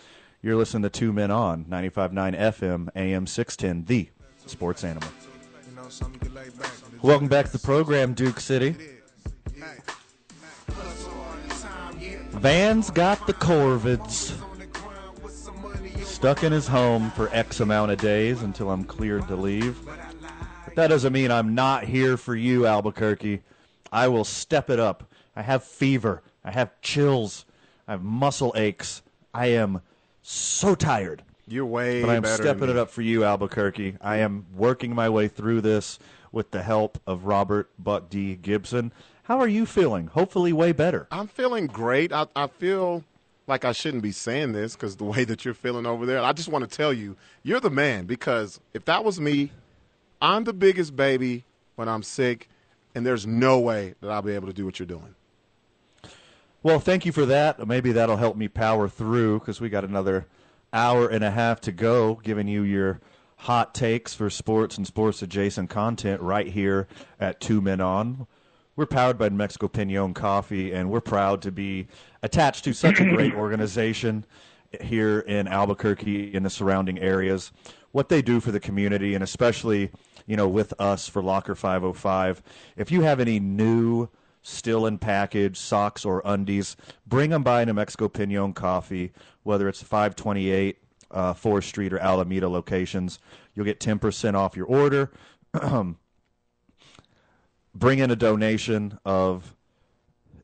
You're 0.40 0.56
listening 0.56 0.82
to 0.84 0.90
Two 0.90 1.12
Men 1.12 1.30
On, 1.30 1.64
95.9 1.64 2.38
FM, 2.38 2.88
AM 2.94 3.26
610, 3.26 3.84
the 3.86 4.10
sports 4.48 4.84
animal. 4.84 5.08
Welcome 7.02 7.28
back 7.28 7.46
to 7.46 7.52
the 7.52 7.58
program, 7.58 8.14
Duke 8.14 8.38
City. 8.38 8.76
Van's 12.30 12.90
got 12.90 13.26
the 13.26 13.34
COVIDs 13.34 14.38
stuck 16.04 16.44
in 16.44 16.52
his 16.52 16.68
home 16.68 17.10
for 17.12 17.28
X 17.32 17.58
amount 17.58 17.90
of 17.90 17.98
days 17.98 18.42
until 18.42 18.70
I'm 18.70 18.84
cleared 18.84 19.26
to 19.26 19.34
leave. 19.34 19.76
That 20.74 20.88
doesn't 20.88 21.12
mean 21.12 21.30
I'm 21.30 21.54
not 21.54 21.84
here 21.84 22.16
for 22.16 22.34
you, 22.34 22.66
Albuquerque. 22.66 23.42
I 23.90 24.08
will 24.08 24.24
step 24.24 24.70
it 24.70 24.80
up. 24.80 25.04
I 25.36 25.42
have 25.42 25.64
fever. 25.64 26.22
I 26.44 26.50
have 26.50 26.80
chills. 26.80 27.44
I 27.86 27.92
have 27.92 28.02
muscle 28.02 28.52
aches. 28.56 29.02
I 29.34 29.46
am 29.48 29.82
so 30.22 30.74
tired. 30.74 31.22
You're 31.46 31.66
way 31.66 32.00
but 32.00 32.10
I'm 32.10 32.22
better 32.22 32.42
stepping 32.42 32.60
than 32.60 32.70
it 32.70 32.74
me. 32.74 32.80
up 32.80 32.90
for 32.90 33.02
you, 33.02 33.24
Albuquerque. 33.24 33.96
I 34.00 34.18
am 34.18 34.46
working 34.54 34.94
my 34.94 35.08
way 35.08 35.28
through 35.28 35.60
this 35.60 35.98
with 36.30 36.50
the 36.50 36.62
help 36.62 36.98
of 37.06 37.26
Robert 37.26 37.70
Buck 37.78 38.08
D. 38.08 38.36
Gibson. 38.36 38.92
How 39.24 39.38
are 39.40 39.48
you 39.48 39.66
feeling? 39.66 40.06
Hopefully, 40.06 40.52
way 40.52 40.72
better. 40.72 41.06
I'm 41.10 41.28
feeling 41.28 41.66
great. 41.66 42.12
I, 42.12 42.26
I 42.34 42.46
feel 42.46 43.04
like 43.46 43.64
I 43.64 43.72
shouldn't 43.72 44.02
be 44.02 44.12
saying 44.12 44.52
this 44.52 44.74
because 44.74 44.96
the 44.96 45.04
way 45.12 45.24
that 45.24 45.44
you're 45.44 45.54
feeling 45.54 45.84
over 45.84 46.06
there. 46.06 46.20
I 46.20 46.32
just 46.32 46.48
want 46.48 46.68
to 46.68 46.76
tell 46.76 46.92
you, 46.92 47.16
you're 47.42 47.60
the 47.60 47.70
man 47.70 48.06
because 48.06 48.60
if 48.72 48.84
that 48.86 49.04
was 49.04 49.20
me, 49.20 49.52
I'm 50.22 50.44
the 50.44 50.52
biggest 50.52 50.94
baby 50.94 51.44
when 51.74 51.88
I'm 51.88 52.04
sick, 52.04 52.48
and 52.94 53.04
there's 53.04 53.26
no 53.26 53.58
way 53.58 53.94
that 54.00 54.08
I'll 54.08 54.22
be 54.22 54.36
able 54.36 54.46
to 54.46 54.52
do 54.52 54.64
what 54.64 54.78
you're 54.78 54.86
doing. 54.86 55.16
Well, 56.62 56.78
thank 56.78 57.04
you 57.04 57.10
for 57.10 57.26
that. 57.26 57.66
Maybe 57.66 57.90
that'll 57.90 58.18
help 58.18 58.36
me 58.36 58.46
power 58.46 58.88
through 58.88 59.40
because 59.40 59.60
we 59.60 59.68
got 59.68 59.84
another 59.84 60.26
hour 60.72 61.08
and 61.08 61.24
a 61.24 61.32
half 61.32 61.60
to 61.62 61.72
go, 61.72 62.20
giving 62.22 62.46
you 62.46 62.62
your 62.62 63.00
hot 63.38 63.74
takes 63.74 64.14
for 64.14 64.30
sports 64.30 64.78
and 64.78 64.86
sports 64.86 65.22
adjacent 65.22 65.70
content 65.70 66.20
right 66.20 66.46
here 66.46 66.86
at 67.18 67.40
Two 67.40 67.60
Men 67.60 67.80
On. 67.80 68.28
We're 68.76 68.86
powered 68.86 69.18
by 69.18 69.28
New 69.28 69.36
Mexico 69.36 69.66
Pinon 69.66 70.14
Coffee, 70.14 70.72
and 70.72 70.88
we're 70.88 71.00
proud 71.00 71.42
to 71.42 71.50
be 71.50 71.88
attached 72.22 72.62
to 72.64 72.72
such 72.72 73.00
a 73.00 73.04
great 73.04 73.34
organization 73.34 74.24
here 74.80 75.18
in 75.18 75.48
Albuquerque 75.48 76.32
and 76.36 76.46
the 76.46 76.50
surrounding 76.50 77.00
areas. 77.00 77.50
What 77.90 78.08
they 78.08 78.22
do 78.22 78.38
for 78.38 78.52
the 78.52 78.60
community, 78.60 79.14
and 79.14 79.24
especially, 79.24 79.90
you 80.32 80.36
know, 80.36 80.48
with 80.48 80.72
us 80.80 81.06
for 81.06 81.22
Locker 81.22 81.54
505. 81.54 82.42
If 82.78 82.90
you 82.90 83.02
have 83.02 83.20
any 83.20 83.38
new 83.38 84.08
still 84.40 84.86
in 84.86 84.96
package 84.96 85.58
socks 85.58 86.06
or 86.06 86.22
undies, 86.24 86.74
bring 87.06 87.28
them 87.28 87.42
by 87.42 87.62
New 87.66 87.74
Mexico 87.74 88.08
Pinon 88.08 88.54
Coffee, 88.54 89.12
whether 89.42 89.68
it's 89.68 89.82
528 89.82 90.78
uh, 91.10 91.34
4th 91.34 91.64
Street 91.64 91.92
or 91.92 91.98
Alameda 91.98 92.48
locations. 92.48 93.18
You'll 93.54 93.66
get 93.66 93.78
10% 93.78 94.32
off 94.32 94.56
your 94.56 94.64
order. 94.64 95.12
bring 97.74 97.98
in 97.98 98.10
a 98.10 98.16
donation 98.16 98.98
of 99.04 99.54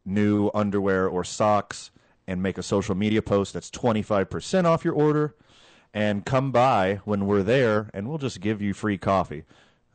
new 0.05 0.51
underwear 0.53 1.09
or 1.09 1.25
socks 1.25 1.91
and 2.27 2.43
make 2.43 2.59
a 2.59 2.63
social 2.63 2.95
media 2.95 3.23
post 3.23 3.55
that's 3.55 3.71
25% 3.71 4.67
off 4.67 4.85
your 4.85 4.93
order 4.93 5.35
and 5.95 6.27
come 6.27 6.53
by 6.53 7.01
when 7.07 7.25
we're 7.25 7.43
there 7.43 7.89
and 7.95 8.07
we'll 8.07 8.19
just 8.19 8.43
give 8.43 8.61
you 8.61 8.75
free 8.75 8.99
coffee 8.99 9.45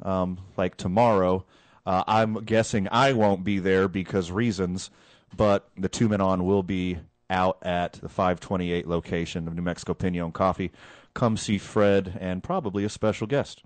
um, 0.01 0.37
like 0.57 0.75
tomorrow 0.75 1.45
uh, 1.85 2.03
i'm 2.07 2.35
guessing 2.43 2.87
i 2.91 3.13
won't 3.13 3.43
be 3.43 3.59
there 3.59 3.87
because 3.87 4.31
reasons 4.31 4.89
but 5.35 5.69
the 5.77 5.89
two 5.89 6.09
men 6.09 6.21
on 6.21 6.45
will 6.45 6.63
be 6.63 6.97
out 7.29 7.57
at 7.63 7.93
the 7.93 8.09
528 8.09 8.87
location 8.87 9.47
of 9.47 9.55
new 9.55 9.61
mexico 9.61 9.93
pinon 9.93 10.31
coffee 10.31 10.71
come 11.13 11.37
see 11.37 11.57
fred 11.57 12.17
and 12.19 12.43
probably 12.43 12.83
a 12.83 12.89
special 12.89 13.27
guest 13.27 13.63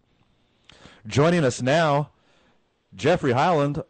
joining 1.07 1.43
us 1.43 1.61
now 1.61 2.09
Jeffrey 2.95 3.33
Highland, 3.33 3.83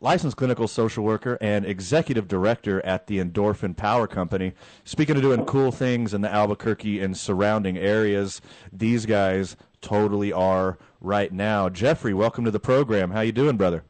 licensed 0.00 0.36
clinical 0.36 0.68
social 0.68 1.04
worker 1.04 1.38
and 1.40 1.64
executive 1.64 2.28
director 2.28 2.84
at 2.84 3.06
the 3.06 3.18
Endorphin 3.18 3.76
Power 3.76 4.06
Company. 4.06 4.52
Speaking 4.84 5.16
of 5.16 5.22
doing 5.22 5.44
cool 5.46 5.72
things 5.72 6.12
in 6.12 6.20
the 6.20 6.30
Albuquerque 6.30 7.00
and 7.00 7.16
surrounding 7.16 7.78
areas, 7.78 8.40
these 8.72 9.06
guys 9.06 9.56
totally 9.80 10.32
are 10.32 10.78
right 11.00 11.32
now. 11.32 11.68
Jeffrey, 11.68 12.14
welcome 12.14 12.44
to 12.44 12.50
the 12.50 12.60
program. 12.60 13.10
How 13.10 13.20
you 13.20 13.32
doing, 13.32 13.56
brother? 13.56 13.84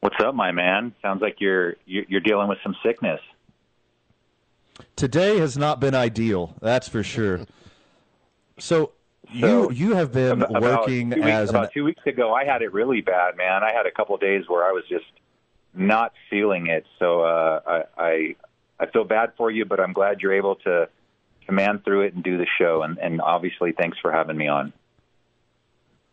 What's 0.00 0.16
up, 0.24 0.34
my 0.34 0.50
man? 0.52 0.94
Sounds 1.02 1.20
like 1.20 1.36
you're 1.40 1.76
you're 1.86 2.20
dealing 2.20 2.48
with 2.48 2.58
some 2.62 2.74
sickness. 2.82 3.20
Today 4.96 5.38
has 5.38 5.58
not 5.58 5.78
been 5.80 5.94
ideal, 5.94 6.54
that's 6.60 6.88
for 6.88 7.02
sure. 7.02 7.40
So, 8.58 8.92
So, 9.38 9.70
you 9.70 9.70
you 9.72 9.94
have 9.94 10.12
been 10.12 10.42
About- 10.42 10.62
working 10.62 11.12
about 11.12 11.24
weeks, 11.24 11.28
as 11.36 11.52
an 11.52 11.68
two 11.72 11.84
weeks 11.84 12.02
ago. 12.06 12.32
I 12.32 12.44
had 12.44 12.62
it 12.62 12.72
really 12.72 13.02
bad, 13.02 13.36
man. 13.36 13.62
I 13.62 13.72
had 13.72 13.86
a 13.86 13.90
couple 13.90 14.14
of 14.14 14.20
days 14.20 14.44
where 14.48 14.64
I 14.66 14.72
was 14.72 14.84
just 14.88 15.04
not 15.74 16.12
feeling 16.30 16.66
it. 16.68 16.84
So 16.98 17.20
uh, 17.20 17.60
I, 17.66 18.02
I 18.02 18.36
I 18.80 18.86
feel 18.86 19.04
bad 19.04 19.32
for 19.36 19.50
you, 19.50 19.66
but 19.66 19.80
I'm 19.80 19.92
glad 19.92 20.20
you're 20.20 20.32
able 20.32 20.56
to 20.56 20.88
to 21.46 21.52
man 21.52 21.80
through 21.84 22.02
it 22.02 22.14
and 22.14 22.24
do 22.24 22.38
the 22.38 22.46
show. 22.58 22.82
And, 22.82 22.96
and 22.98 23.20
obviously, 23.20 23.72
thanks 23.72 23.98
for 24.00 24.10
having 24.10 24.36
me 24.38 24.48
on. 24.48 24.72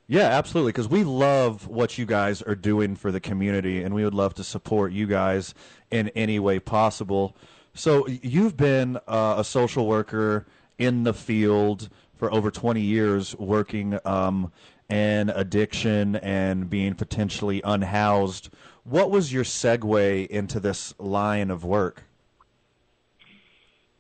Yeah, 0.08 0.24
absolutely. 0.24 0.72
Because 0.72 0.88
we 0.88 1.04
love 1.04 1.68
what 1.68 1.98
you 1.98 2.06
guys 2.06 2.42
are 2.42 2.56
doing 2.56 2.96
for 2.96 3.12
the 3.12 3.20
community, 3.20 3.84
and 3.84 3.94
we 3.94 4.06
would 4.06 4.14
love 4.14 4.34
to 4.36 4.44
support 4.44 4.94
you 4.94 5.06
guys 5.06 5.54
in 5.92 6.10
any 6.10 6.40
way 6.40 6.60
possible. 6.60 7.36
So, 7.74 8.08
you've 8.08 8.58
been 8.58 8.98
uh, 9.08 9.36
a 9.38 9.44
social 9.44 9.86
worker 9.86 10.48
in 10.78 11.04
the 11.04 11.14
field 11.14 11.90
for 12.16 12.34
over 12.34 12.50
20 12.50 12.82
years, 12.82 13.36
working 13.36 14.00
um, 14.06 14.52
in 14.90 15.30
addiction 15.30 16.16
and 16.16 16.70
being 16.70 16.96
potentially 16.96 17.62
unhoused. 17.64 18.50
What 18.84 19.12
was 19.12 19.34
your 19.34 19.44
segue 19.44 20.28
into 20.28 20.60
this 20.60 20.94
line 20.98 21.52
of 21.52 21.64
work? 21.64 22.04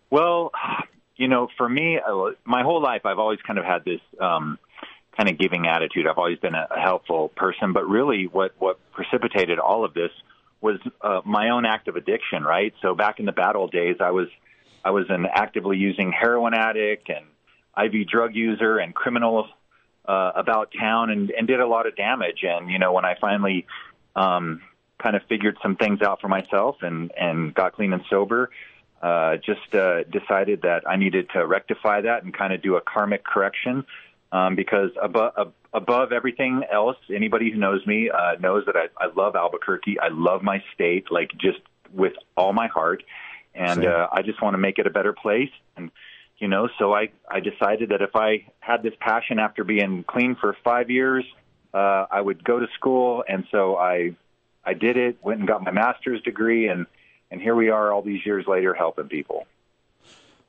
Well, 0.10 0.52
you 1.18 1.28
know, 1.28 1.50
for 1.58 1.68
me, 1.68 2.00
my 2.46 2.64
whole 2.64 2.82
life, 2.82 3.06
I've 3.06 3.20
always 3.20 3.40
kind 3.46 3.60
of 3.60 3.66
had 3.66 3.84
this 3.84 4.00
um, 4.22 4.58
kind 5.18 5.30
of 5.30 5.38
giving 5.38 5.68
attitude. 5.68 6.06
I've 6.08 6.18
always 6.18 6.38
been 6.38 6.56
a, 6.56 6.68
a 6.70 6.80
helpful 6.80 7.30
person, 7.30 7.74
but 7.74 7.88
really, 7.88 8.26
what 8.26 8.54
what 8.60 8.80
precipitated 8.92 9.60
all 9.60 9.84
of 9.84 9.94
this 9.94 10.12
was 10.62 10.80
uh, 11.02 11.22
my 11.26 11.50
own 11.50 11.66
act 11.66 11.88
of 11.88 11.96
addiction. 11.96 12.44
Right. 12.44 12.74
So 12.82 12.96
back 12.96 13.20
in 13.20 13.26
the 13.26 13.32
bad 13.32 13.56
old 13.56 13.72
days, 13.72 13.98
I 14.00 14.12
was 14.12 14.28
I 14.86 14.92
was 14.92 15.06
an 15.10 15.26
actively 15.32 15.78
using 15.78 16.12
heroin 16.12 16.54
addict 16.54 17.10
and 17.10 17.26
IV 17.78 18.08
drug 18.08 18.36
user 18.36 18.78
and 18.78 18.94
criminal 18.94 19.48
uh, 20.06 20.32
about 20.36 20.72
town, 20.80 21.10
and, 21.10 21.32
and 21.32 21.48
did 21.48 21.60
a 21.60 21.68
lot 21.68 21.88
of 21.88 21.96
damage. 21.96 22.44
And 22.44 22.70
you 22.70 22.80
know, 22.80 22.94
when 22.94 23.06
I 23.06 23.16
finally 23.20 23.66
um, 24.16 24.62
kind 25.02 25.16
of 25.16 25.24
figured 25.28 25.58
some 25.62 25.76
things 25.76 26.02
out 26.02 26.22
for 26.22 26.28
myself 26.28 26.78
and 26.82 27.12
and 27.18 27.54
got 27.54 27.74
clean 27.74 27.94
and 27.94 28.04
sober 28.10 28.52
uh, 29.02 29.38
just 29.38 29.74
uh, 29.76 30.04
decided 30.04 30.64
that 30.64 30.84
I 30.88 30.96
needed 30.96 31.30
to 31.34 31.46
rectify 31.46 32.02
that 32.02 32.24
and 32.24 32.34
kind 32.34 32.54
of 32.54 32.62
do 32.62 32.76
a 32.78 32.82
karmic 32.82 33.24
correction 33.24 33.86
um, 34.32 34.56
because 34.56 34.90
above, 35.02 35.34
ab- 35.38 35.54
above 35.74 36.12
everything 36.12 36.64
else, 36.72 36.98
anybody 37.14 37.52
who 37.52 37.58
knows 37.58 37.86
me 37.86 38.10
uh, 38.10 38.36
knows 38.40 38.66
that 38.66 38.76
I, 38.76 38.88
I 38.98 39.10
love 39.16 39.36
Albuquerque. 39.36 40.00
I 40.00 40.10
love 40.10 40.42
my 40.44 40.64
state, 40.74 41.12
like 41.12 41.32
just 41.38 41.60
with 41.94 42.14
all 42.36 42.54
my 42.54 42.68
heart, 42.68 43.04
and 43.56 43.84
Same. 43.84 43.92
uh, 43.92 44.08
I 44.12 44.22
just 44.22 44.42
want 44.42 44.54
to 44.54 44.58
make 44.58 44.80
it 44.80 44.88
a 44.88 44.90
better 44.90 45.14
place. 45.14 45.52
And 45.76 45.92
you 46.38 46.48
know, 46.48 46.70
so 46.78 46.94
I 46.94 47.10
I 47.30 47.40
decided 47.40 47.90
that 47.90 48.02
if 48.02 48.16
I 48.16 48.46
had 48.60 48.84
this 48.84 48.94
passion 49.00 49.40
after 49.40 49.64
being 49.64 50.04
clean 50.04 50.36
for 50.36 50.56
five 50.64 50.90
years, 50.92 51.26
uh, 51.74 52.06
I 52.12 52.22
would 52.22 52.44
go 52.44 52.60
to 52.60 52.68
school, 52.76 53.24
and 53.28 53.46
so 53.52 53.78
I 53.78 54.16
I 54.64 54.74
did 54.74 54.98
it. 54.98 55.18
Went 55.22 55.40
and 55.40 55.48
got 55.48 55.64
my 55.64 55.72
master's 55.72 56.22
degree, 56.22 56.68
and 56.68 56.86
and 57.32 57.42
here 57.42 57.56
we 57.56 57.70
are 57.70 57.92
all 57.92 58.02
these 58.02 58.26
years 58.26 58.46
later 58.48 58.74
helping 58.74 59.08
people. 59.08 59.48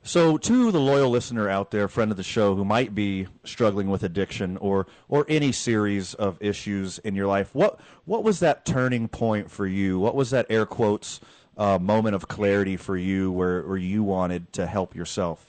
So, 0.01 0.37
to 0.37 0.71
the 0.71 0.79
loyal 0.79 1.09
listener 1.09 1.49
out 1.49 1.71
there, 1.71 1.87
friend 1.87 2.09
of 2.09 2.17
the 2.17 2.23
show, 2.23 2.55
who 2.55 2.63
might 2.63 2.95
be 2.95 3.27
struggling 3.43 3.89
with 3.89 4.03
addiction 4.03 4.57
or 4.57 4.87
or 5.09 5.25
any 5.27 5.51
series 5.51 6.13
of 6.13 6.41
issues 6.41 6.99
in 6.99 7.15
your 7.15 7.27
life, 7.27 7.53
what 7.53 7.79
what 8.05 8.23
was 8.23 8.39
that 8.39 8.65
turning 8.65 9.07
point 9.07 9.51
for 9.51 9.67
you? 9.67 9.99
What 9.99 10.15
was 10.15 10.29
that 10.29 10.45
air 10.49 10.65
quotes 10.65 11.19
uh, 11.57 11.77
moment 11.77 12.15
of 12.15 12.27
clarity 12.29 12.77
for 12.77 12.95
you, 12.95 13.31
where 13.31 13.61
where 13.63 13.77
you 13.77 14.01
wanted 14.01 14.51
to 14.53 14.65
help 14.65 14.95
yourself? 14.95 15.45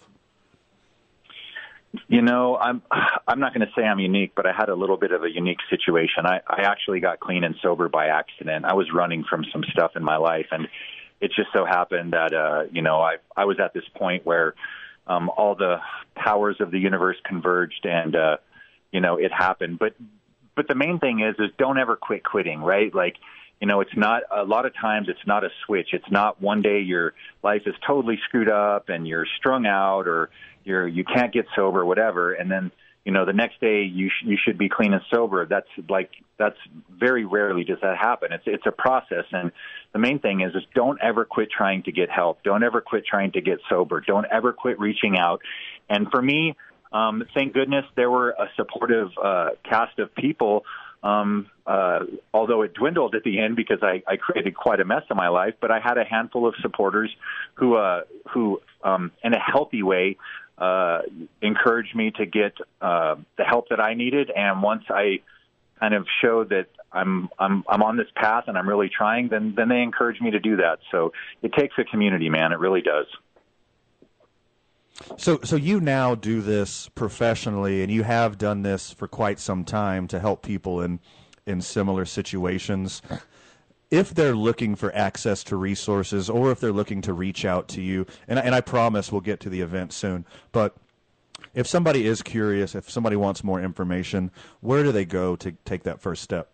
You 2.08 2.20
know, 2.20 2.56
I'm 2.56 2.82
I'm 3.26 3.38
not 3.38 3.54
going 3.54 3.66
to 3.66 3.72
say 3.76 3.82
I'm 3.82 4.00
unique, 4.00 4.32
but 4.34 4.46
I 4.46 4.52
had 4.52 4.68
a 4.68 4.74
little 4.74 4.96
bit 4.96 5.12
of 5.12 5.22
a 5.22 5.30
unique 5.30 5.58
situation. 5.70 6.26
I 6.26 6.40
I 6.48 6.62
actually 6.62 6.98
got 6.98 7.20
clean 7.20 7.44
and 7.44 7.54
sober 7.62 7.88
by 7.88 8.08
accident. 8.08 8.64
I 8.64 8.74
was 8.74 8.92
running 8.92 9.24
from 9.24 9.44
some 9.52 9.64
stuff 9.70 9.92
in 9.94 10.02
my 10.02 10.16
life 10.16 10.46
and 10.50 10.66
it 11.20 11.32
just 11.34 11.48
so 11.52 11.64
happened 11.64 12.12
that 12.12 12.32
uh 12.32 12.64
you 12.72 12.82
know, 12.82 13.00
I 13.00 13.16
I 13.36 13.44
was 13.44 13.58
at 13.60 13.74
this 13.74 13.84
point 13.96 14.24
where 14.24 14.54
um 15.06 15.30
all 15.36 15.54
the 15.54 15.80
powers 16.14 16.56
of 16.60 16.70
the 16.70 16.78
universe 16.78 17.16
converged 17.24 17.84
and 17.84 18.16
uh 18.16 18.36
you 18.92 19.00
know, 19.00 19.16
it 19.16 19.32
happened. 19.32 19.78
But 19.78 19.94
but 20.56 20.68
the 20.68 20.74
main 20.74 20.98
thing 20.98 21.20
is 21.20 21.36
is 21.38 21.50
don't 21.58 21.78
ever 21.78 21.96
quit 21.96 22.24
quitting, 22.24 22.60
right? 22.60 22.94
Like 22.94 23.16
you 23.60 23.66
know, 23.66 23.80
it's 23.80 23.94
not 23.94 24.22
a 24.34 24.44
lot 24.44 24.64
of 24.64 24.74
times 24.74 25.08
it's 25.08 25.26
not 25.26 25.44
a 25.44 25.50
switch. 25.66 25.88
It's 25.92 26.10
not 26.10 26.40
one 26.40 26.62
day 26.62 26.80
your 26.80 27.12
life 27.42 27.62
is 27.66 27.74
totally 27.86 28.18
screwed 28.26 28.48
up 28.48 28.88
and 28.88 29.06
you're 29.06 29.26
strung 29.38 29.66
out 29.66 30.08
or 30.08 30.30
you're 30.64 30.88
you 30.88 31.04
can't 31.04 31.32
get 31.32 31.46
sober, 31.54 31.84
whatever, 31.84 32.32
and 32.32 32.50
then 32.50 32.70
you 33.04 33.12
know 33.12 33.24
the 33.24 33.32
next 33.32 33.60
day 33.60 33.82
you 33.82 34.08
sh- 34.08 34.24
you 34.24 34.38
should 34.42 34.56
be 34.56 34.68
clean 34.68 34.94
and 34.94 35.02
sober. 35.10 35.46
That's 35.46 35.68
like 35.88 36.10
that's 36.38 36.56
very 36.90 37.24
rarely 37.24 37.64
does 37.64 37.78
that 37.82 37.98
happen. 37.98 38.32
It's 38.32 38.44
it's 38.46 38.66
a 38.66 38.72
process, 38.72 39.24
and 39.32 39.52
the 39.92 39.98
main 39.98 40.18
thing 40.18 40.40
is 40.40 40.54
is 40.54 40.62
don't 40.74 41.00
ever 41.02 41.24
quit 41.24 41.48
trying 41.50 41.82
to 41.84 41.92
get 41.92 42.10
help. 42.10 42.42
Don't 42.42 42.62
ever 42.62 42.80
quit 42.80 43.04
trying 43.06 43.32
to 43.32 43.40
get 43.40 43.58
sober. 43.68 44.00
Don't 44.00 44.26
ever 44.30 44.52
quit 44.52 44.78
reaching 44.78 45.18
out. 45.18 45.42
And 45.88 46.10
for 46.10 46.22
me, 46.22 46.56
um, 46.92 47.24
thank 47.34 47.54
goodness 47.54 47.84
there 47.96 48.10
were 48.10 48.30
a 48.30 48.48
supportive 48.56 49.10
uh, 49.22 49.50
cast 49.68 49.98
of 49.98 50.14
people. 50.14 50.64
Um, 51.02 51.46
uh, 51.66 52.00
although 52.34 52.60
it 52.62 52.74
dwindled 52.74 53.14
at 53.14 53.22
the 53.22 53.40
end 53.40 53.56
because 53.56 53.78
I, 53.82 54.02
I 54.06 54.16
created 54.16 54.54
quite 54.54 54.80
a 54.80 54.84
mess 54.84 55.02
in 55.10 55.16
my 55.16 55.28
life, 55.28 55.54
but 55.60 55.70
I 55.70 55.80
had 55.80 55.96
a 55.96 56.04
handful 56.04 56.46
of 56.46 56.54
supporters 56.60 57.10
who, 57.54 57.76
uh, 57.76 58.02
who, 58.34 58.60
um, 58.84 59.10
in 59.24 59.32
a 59.32 59.38
healthy 59.38 59.82
way, 59.82 60.18
uh, 60.58 61.00
encouraged 61.40 61.96
me 61.96 62.10
to 62.16 62.26
get 62.26 62.52
uh, 62.82 63.16
the 63.38 63.44
help 63.44 63.70
that 63.70 63.80
I 63.80 63.94
needed. 63.94 64.30
And 64.30 64.62
once 64.62 64.84
I 64.90 65.20
kind 65.80 65.94
of 65.94 66.06
showed 66.22 66.50
that 66.50 66.66
I'm 66.92 67.28
I'm 67.38 67.64
I'm 67.68 67.82
on 67.82 67.96
this 67.96 68.08
path 68.14 68.44
and 68.46 68.56
I'm 68.56 68.68
really 68.68 68.90
trying, 68.90 69.28
then 69.28 69.54
then 69.56 69.68
they 69.68 69.82
encourage 69.82 70.20
me 70.20 70.30
to 70.30 70.40
do 70.40 70.56
that. 70.56 70.78
So 70.90 71.12
it 71.42 71.52
takes 71.54 71.74
a 71.78 71.84
community, 71.84 72.28
man. 72.28 72.52
It 72.52 72.58
really 72.58 72.82
does. 72.82 73.06
So, 75.16 75.40
so 75.42 75.56
you 75.56 75.80
now 75.80 76.14
do 76.14 76.42
this 76.42 76.90
professionally, 76.90 77.82
and 77.82 77.90
you 77.90 78.02
have 78.02 78.36
done 78.36 78.62
this 78.62 78.92
for 78.92 79.08
quite 79.08 79.40
some 79.40 79.64
time 79.64 80.06
to 80.08 80.20
help 80.20 80.42
people 80.42 80.82
in 80.82 81.00
in 81.46 81.60
similar 81.62 82.04
situations. 82.04 83.00
If 83.90 84.14
they're 84.14 84.36
looking 84.36 84.76
for 84.76 84.94
access 84.94 85.42
to 85.44 85.56
resources, 85.56 86.30
or 86.30 86.52
if 86.52 86.60
they're 86.60 86.72
looking 86.72 87.00
to 87.02 87.12
reach 87.12 87.44
out 87.44 87.66
to 87.68 87.80
you, 87.80 88.06
and, 88.28 88.38
and 88.38 88.54
I 88.54 88.60
promise 88.60 89.10
we'll 89.10 89.20
get 89.20 89.40
to 89.40 89.48
the 89.48 89.62
event 89.62 89.92
soon, 89.92 90.26
but 90.52 90.76
if 91.54 91.66
somebody 91.66 92.06
is 92.06 92.22
curious, 92.22 92.74
if 92.74 92.90
somebody 92.90 93.16
wants 93.16 93.44
more 93.44 93.60
information, 93.60 94.30
where 94.60 94.82
do 94.82 94.92
they 94.92 95.04
go 95.04 95.36
to 95.36 95.52
take 95.64 95.82
that 95.84 96.00
first 96.00 96.22
step? 96.22 96.50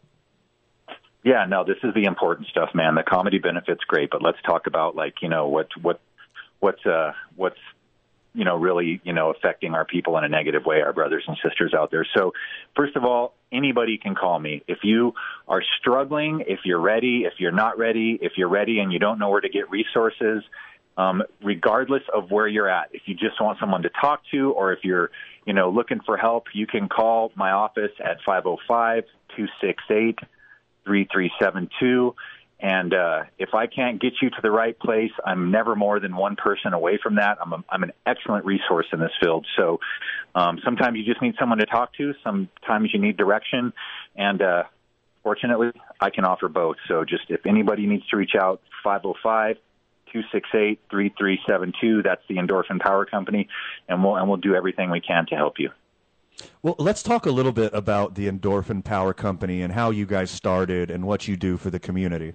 Yeah, 1.25 1.45
no, 1.49 1.65
this 1.65 1.79
is 1.83 1.93
the 1.95 2.05
important 2.05 2.49
stuff, 2.49 2.71
man. 2.75 2.95
The 2.95 3.03
comedy 3.03 3.39
benefits 3.39 3.83
great, 3.89 4.11
but 4.11 4.23
let's 4.23 4.39
talk 4.47 4.67
about 4.67 4.95
like 4.95 5.15
you 5.23 5.29
know 5.29 5.49
what 5.49 5.69
what 5.83 6.01
what's 6.61 6.85
uh 6.87 7.13
what's 7.35 7.59
you 8.37 8.45
know, 8.45 8.57
really, 8.57 9.01
you 9.03 9.15
know, 9.15 9.31
affecting 9.31 9.73
our 9.73 9.87
people 9.87 10.19
in 10.19 10.25
a 10.25 10.29
negative 10.29 10.67
way, 10.67 10.83
our 10.83 10.93
brothers 10.93 11.25
and 11.27 11.39
sisters 11.43 11.73
out 11.73 11.91
there. 11.91 12.07
So, 12.15 12.35
first 12.77 12.95
of 12.95 13.03
all, 13.03 13.33
anybody 13.51 13.97
can 13.97 14.15
call 14.15 14.39
me. 14.39 14.63
If 14.69 14.81
you 14.83 15.15
are 15.49 15.63
struggling, 15.81 16.45
if 16.47 16.61
you're 16.67 16.81
ready, 16.81 17.25
if 17.25 17.33
you're 17.39 17.51
not 17.51 17.79
ready, 17.79 18.19
if 18.21 18.33
you're 18.37 18.51
ready 18.51 18.81
and 18.81 18.93
you 18.93 18.99
don't 18.99 19.19
know 19.19 19.31
where 19.31 19.41
to 19.41 19.49
get 19.49 19.71
resources, 19.71 20.45
um, 20.97 21.23
regardless 21.43 22.03
of 22.15 22.31
where 22.31 22.49
you're 22.49 22.69
at, 22.69 22.89
if 22.93 23.03
you 23.07 23.15
just 23.15 23.41
want 23.41 23.59
someone 23.61 23.83
to 23.83 23.91
talk 24.01 24.23
to 24.33 24.53
or 24.53 24.73
if 24.73 24.81
you're, 24.83 25.11
you 25.45 25.53
know, 25.53 25.71
looking 25.71 26.01
for 26.05 26.17
help, 26.17 26.47
you 26.55 26.67
can 26.67 26.89
call 26.89 27.33
my 27.35 27.51
office 27.51 27.93
at 28.01 28.19
505 28.25 29.05
268 29.37 30.19
3372 30.85 32.15
and 32.59 32.95
uh, 32.95 33.25
if 33.39 33.51
I 33.55 33.67
can't 33.67 34.01
get 34.01 34.15
you 34.23 34.31
to 34.31 34.37
the 34.43 34.51
right 34.51 34.79
place, 34.79 35.11
I'm 35.25 35.51
never 35.51 35.77
more 35.77 36.01
than 36.01 36.17
one 36.17 36.37
person 36.37 36.73
away 36.73 36.99
from 37.03 37.17
that. 37.17 37.37
I'm, 37.41 37.53
a, 37.53 37.65
I'm 37.69 37.83
an 37.83 37.93
excellent 38.07 38.47
resource 38.47 38.87
in 38.93 39.01
this 39.01 39.11
field. 39.21 39.47
So 39.59 39.79
um, 40.35 40.59
sometimes 40.65 40.97
you 40.97 41.05
just 41.05 41.21
need 41.21 41.35
someone 41.39 41.59
to 41.59 41.67
talk 41.67 41.93
to. 41.99 42.15
Sometimes 42.25 42.91
you 42.95 43.01
need 43.01 43.19
direction. 43.19 43.75
And 44.17 44.41
uh, 44.41 44.63
fortunately, 45.23 45.73
I 46.01 46.09
can 46.09 46.25
offer 46.25 46.49
both. 46.49 46.77
So 46.89 47.05
just 47.05 47.25
if 47.29 47.45
anybody 47.45 47.87
needs 47.87 48.07
to 48.09 48.17
reach 48.17 48.35
out, 48.35 48.63
505 48.83 49.57
268 50.13 50.81
3372. 50.91 52.03
That's 52.03 52.23
the 52.29 52.37
Endorphin 52.37 52.81
Power 52.81 53.05
Company. 53.05 53.49
And 53.89 54.03
we'll, 54.03 54.17
and 54.17 54.29
we'll 54.29 54.39
do 54.39 54.55
everything 54.55 54.91
we 54.91 55.01
can 55.01 55.27
to 55.27 55.35
help 55.35 55.59
you. 55.59 55.71
Well, 56.63 56.77
let's 56.79 57.03
talk 57.03 57.27
a 57.27 57.31
little 57.31 57.53
bit 57.53 57.73
about 57.73 58.15
the 58.15 58.29
Endorphin 58.29 58.85
Power 58.85 59.15
Company 59.15 59.63
and 59.63 59.73
how 59.73 59.91
you 59.91 60.07
guys 60.07 60.31
started 60.31 60.91
and 60.91 61.07
what 61.07 61.27
you 61.27 61.37
do 61.37 61.57
for 61.57 61.71
the 61.71 61.79
community. 61.79 62.35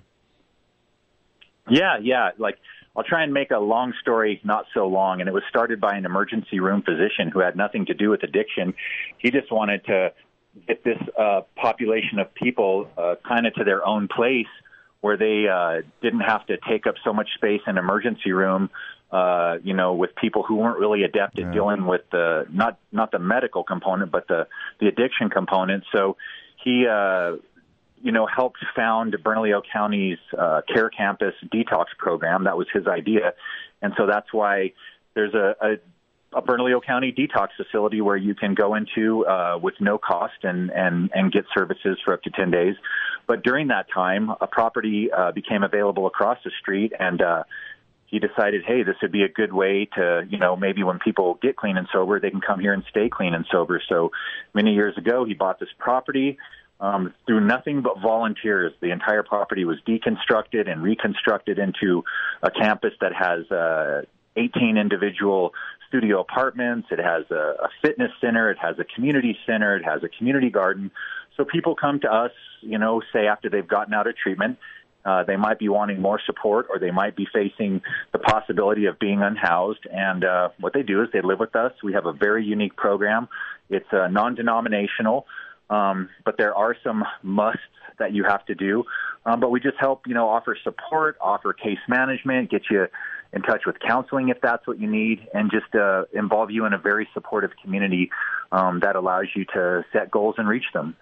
Yeah, 1.70 1.98
yeah. 2.02 2.32
Like 2.38 2.58
I'll 2.96 3.04
try 3.04 3.24
and 3.24 3.34
make 3.34 3.52
a 3.52 3.60
long 3.60 3.94
story 4.02 4.42
not 4.44 4.66
so 4.74 4.88
long. 4.88 5.20
And 5.20 5.30
it 5.30 5.34
was 5.34 5.44
started 5.50 5.80
by 5.80 5.96
an 5.96 6.06
emergency 6.06 6.60
room 6.60 6.82
physician 6.82 7.30
who 7.32 7.40
had 7.40 7.56
nothing 7.56 7.86
to 7.86 7.94
do 7.94 8.10
with 8.10 8.24
addiction. 8.24 8.74
He 9.18 9.32
just 9.32 9.52
wanted 9.52 9.86
to 9.86 10.14
get 10.68 10.84
this 10.84 10.98
uh, 11.18 11.42
population 11.56 12.20
of 12.20 12.34
people 12.34 12.90
uh, 12.98 13.16
kind 13.26 13.48
of 13.48 13.54
to 13.56 13.64
their 13.64 13.86
own 13.86 14.08
place 14.08 14.48
where 15.02 15.18
they 15.18 15.48
uh, 15.48 15.82
didn't 16.02 16.22
have 16.22 16.46
to 16.48 16.58
take 16.70 16.88
up 16.88 16.96
so 17.04 17.12
much 17.14 17.28
space 17.36 17.62
in 17.68 17.78
emergency 17.78 18.32
room. 18.32 18.70
Uh, 19.12 19.58
you 19.62 19.74
know, 19.74 19.94
with 19.94 20.16
people 20.16 20.42
who 20.42 20.56
weren't 20.56 20.80
really 20.80 21.04
adept 21.04 21.38
at 21.38 21.46
yeah. 21.46 21.52
dealing 21.52 21.86
with 21.86 22.02
the 22.12 22.46
not 22.50 22.80
not 22.94 23.12
the 23.12 23.20
medical 23.20 23.62
component, 23.62 24.10
but 24.10 24.26
the 24.30 24.48
the 24.80 24.88
addiction 24.88 25.30
component. 25.30 25.84
So 25.94 26.16
he 26.64 26.88
uh, 26.88 27.34
you 28.02 28.12
know, 28.12 28.26
helped 28.26 28.60
found 28.76 29.16
Bernalillo 29.24 29.62
County's 29.72 30.18
uh, 30.38 30.62
Care 30.74 30.90
Campus 30.90 31.34
detox 31.54 31.86
program. 31.98 32.46
That 32.46 32.58
was 32.58 32.68
his 32.74 32.88
idea, 32.88 33.34
and 33.82 33.94
so 33.98 34.08
that's 34.08 34.32
why 34.34 34.74
there's 35.14 35.34
a, 35.34 35.56
a, 35.62 35.76
a 36.34 36.42
Bernalillo 36.42 36.82
County 36.86 37.12
detox 37.12 37.50
facility 37.58 38.02
where 38.02 38.18
you 38.18 38.34
can 38.36 38.54
go 38.54 38.76
into 38.76 39.26
uh, 39.26 39.58
with 39.62 39.76
no 39.80 39.98
cost 39.98 40.44
and 40.44 40.72
and 40.72 41.10
and 41.14 41.32
get 41.32 41.46
services 41.56 41.98
for 42.04 42.14
up 42.14 42.24
to 42.24 42.30
ten 42.30 42.52
days. 42.52 42.76
But 43.28 43.44
during 43.44 43.68
that 43.68 43.88
time, 43.94 44.30
a 44.42 44.48
property 44.48 45.10
uh, 45.12 45.32
became 45.32 45.64
available 45.64 46.08
across 46.08 46.38
the 46.44 46.52
street, 46.62 46.94
and 46.98 47.22
uh, 47.22 47.44
he 48.12 48.20
decided, 48.20 48.64
hey, 48.66 48.84
this 48.84 48.96
would 49.02 49.12
be 49.12 49.24
a 49.24 49.30
good 49.30 49.54
way 49.54 49.88
to, 49.96 50.28
you 50.30 50.38
know, 50.38 50.58
maybe 50.58 50.84
when 50.84 51.00
people 51.00 51.40
get 51.42 51.56
clean 51.56 51.78
and 51.78 51.88
sober, 51.94 52.20
they 52.20 52.30
can 52.30 52.42
come 52.42 52.60
here 52.60 52.74
and 52.74 52.84
stay 52.90 53.08
clean 53.08 53.34
and 53.34 53.46
sober. 53.50 53.82
So 53.88 54.12
many 54.54 54.74
years 54.74 54.98
ago, 54.98 55.24
he 55.24 55.34
bought 55.34 55.62
this 55.62 55.70
property 55.80 56.38
um, 56.82 57.14
through 57.26 57.40
nothing 57.42 57.82
but 57.82 58.02
volunteers. 58.02 58.74
The 58.82 58.92
entire 58.92 59.24
property 59.24 59.64
was 59.64 59.78
deconstructed 59.88 60.70
and 60.70 60.84
reconstructed 60.84 61.58
into 61.58 62.04
a 62.44 62.52
campus 62.52 62.92
that 63.00 63.14
has 63.14 63.50
uh, 63.50 64.02
18 64.36 64.78
individual 64.78 65.54
studio 65.92 66.22
apartments. 66.22 66.88
It 66.90 67.00
has 67.00 67.26
a, 67.32 67.66
a 67.66 67.70
fitness 67.82 68.12
center. 68.22 68.50
It 68.50 68.58
has 68.60 68.80
a 68.80 68.86
community 68.86 69.38
center. 69.46 69.76
It 69.76 69.84
has 69.84 70.02
a 70.04 70.10
community 70.10 70.50
garden. 70.50 70.90
So 71.36 71.44
people 71.44 71.76
come 71.76 72.00
to 72.00 72.12
us, 72.12 72.32
you 72.62 72.78
know, 72.78 73.02
say 73.12 73.28
after 73.28 73.50
they've 73.50 73.68
gotten 73.68 73.94
out 73.94 74.08
of 74.08 74.16
treatment, 74.16 74.58
uh, 75.04 75.24
they 75.24 75.36
might 75.36 75.60
be 75.60 75.68
wanting 75.68 76.00
more 76.02 76.20
support 76.26 76.68
or 76.70 76.80
they 76.80 76.92
might 76.92 77.16
be 77.16 77.28
facing 77.34 77.82
the 78.14 78.20
possibility 78.20 78.86
of 78.86 79.00
being 79.00 79.22
unhoused. 79.22 79.86
And 79.92 80.24
uh, 80.24 80.50
what 80.60 80.74
they 80.74 80.84
do 80.84 81.02
is 81.02 81.10
they 81.12 81.22
live 81.22 81.40
with 81.40 81.56
us. 81.56 81.74
We 81.84 81.94
have 81.94 82.06
a 82.06 82.14
very 82.14 82.46
unique 82.46 82.76
program. 82.78 83.28
It's 83.70 83.92
uh, 83.92 84.08
non 84.08 84.36
denominational. 84.36 85.26
Um, 85.70 86.10
but 86.26 86.38
there 86.38 86.54
are 86.56 86.76
some 86.84 87.04
musts 87.24 87.60
that 87.98 88.14
you 88.14 88.24
have 88.26 88.46
to 88.46 88.56
do. 88.56 88.84
Um, 89.26 89.40
but 89.40 89.52
we 89.52 89.60
just 89.60 89.78
help, 89.80 90.08
you 90.08 90.14
know, 90.14 90.28
offer 90.28 90.58
support, 90.64 91.18
offer 91.22 91.54
case 91.54 91.80
management, 91.88 92.50
get 92.50 92.64
you 92.70 92.88
in 93.34 93.42
touch 93.42 93.66
with 93.66 93.78
counseling 93.80 94.30
if 94.30 94.42
that's 94.42 94.66
what 94.68 94.80
you 94.80 94.90
need, 94.90 95.28
and 95.34 95.50
just 95.52 95.74
uh, 95.76 96.04
involve 96.14 96.52
you 96.52 96.66
in 96.66 96.74
a 96.74 96.78
very 96.78 97.08
supportive 97.14 97.52
community 97.62 98.10
um, 98.52 98.80
that 98.82 98.96
allows 98.96 99.28
you 99.36 99.46
to 99.54 99.86
set 99.94 100.12
goals 100.12 100.36
and 100.38 100.48
reach 100.48 100.66
them. 100.74 100.96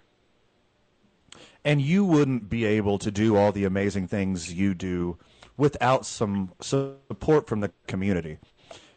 And 1.65 1.81
you 1.81 2.05
wouldn't 2.05 2.49
be 2.49 2.65
able 2.65 2.99
to 2.99 3.11
do 3.11 3.35
all 3.35 3.51
the 3.51 3.65
amazing 3.65 4.07
things 4.07 4.53
you 4.53 4.73
do 4.73 5.17
without 5.57 6.05
some 6.05 6.51
support 6.61 7.47
from 7.47 7.59
the 7.59 7.71
community. 7.87 8.37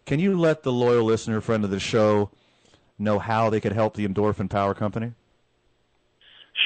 Can 0.07 0.21
you 0.21 0.39
let 0.39 0.63
the 0.63 0.73
loyal 0.73 1.05
listener, 1.05 1.41
friend 1.41 1.65
of 1.65 1.71
the 1.71 1.81
show, 1.81 2.31
know 2.99 3.19
how 3.19 3.51
they 3.51 3.61
could 3.61 3.73
help 3.73 3.95
the 3.95 4.07
Endorphin 4.07 4.49
Power 4.49 4.75
Company? 4.75 5.13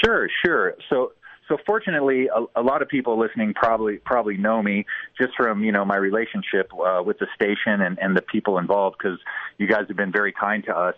Sure, 0.05 0.29
sure. 0.45 0.75
So 0.91 1.13
so 1.49 1.57
fortunately, 1.65 2.29
a, 2.29 2.61
a, 2.61 2.63
lot 2.63 2.83
of 2.83 2.89
people 2.89 3.19
listening 3.19 3.55
probably 3.55 3.99
probably 3.99 4.37
know 4.37 4.63
me 4.63 4.85
just 5.21 5.35
from 5.37 5.63
you 5.63 5.73
know 5.73 5.85
my 5.85 5.97
relationship 5.97 6.71
uh, 6.75 7.03
with 7.05 7.19
the 7.19 7.27
station 7.35 7.81
and, 7.81 7.99
and 8.01 8.17
the 8.17 8.23
people 8.23 8.59
involved 8.59 8.97
because 8.99 9.19
you 9.59 9.67
guys 9.69 9.85
have 9.89 9.97
been 9.97 10.13
very 10.13 10.33
kind 10.33 10.65
to 10.65 10.77
us. 10.77 10.95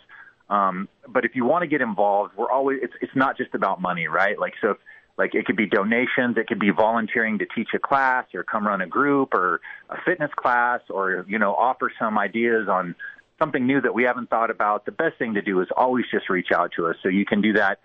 Um, 0.48 0.88
but 1.06 1.24
if 1.24 1.34
you 1.34 1.44
want 1.44 1.62
to 1.62 1.66
get 1.66 1.82
involved, 1.82 2.34
we're 2.36 2.50
always 2.50 2.78
it's 2.82 2.94
it's 3.00 3.14
not 3.14 3.36
just 3.36 3.54
about 3.54 3.80
money, 3.80 4.08
right? 4.08 4.38
Like 4.38 4.54
so. 4.60 4.70
If, 4.70 4.76
like 5.18 5.34
it 5.34 5.46
could 5.46 5.56
be 5.56 5.66
donations, 5.66 6.36
it 6.36 6.46
could 6.46 6.60
be 6.60 6.70
volunteering 6.70 7.40
to 7.40 7.46
teach 7.46 7.70
a 7.74 7.78
class 7.80 8.26
or 8.34 8.44
come 8.44 8.64
run 8.64 8.80
a 8.80 8.86
group 8.86 9.34
or 9.34 9.60
a 9.90 9.96
fitness 10.06 10.30
class 10.36 10.80
or 10.88 11.26
you 11.28 11.40
know 11.40 11.56
offer 11.56 11.90
some 11.98 12.16
ideas 12.16 12.68
on 12.68 12.94
something 13.40 13.66
new 13.66 13.80
that 13.80 13.92
we 13.92 14.04
haven't 14.04 14.30
thought 14.30 14.48
about. 14.48 14.84
The 14.84 14.92
best 14.92 15.18
thing 15.18 15.34
to 15.34 15.42
do 15.42 15.60
is 15.60 15.66
always 15.76 16.04
just 16.12 16.30
reach 16.30 16.52
out 16.54 16.70
to 16.76 16.86
us. 16.86 16.94
So 17.02 17.08
you 17.08 17.26
can 17.26 17.40
do 17.40 17.54
that 17.54 17.80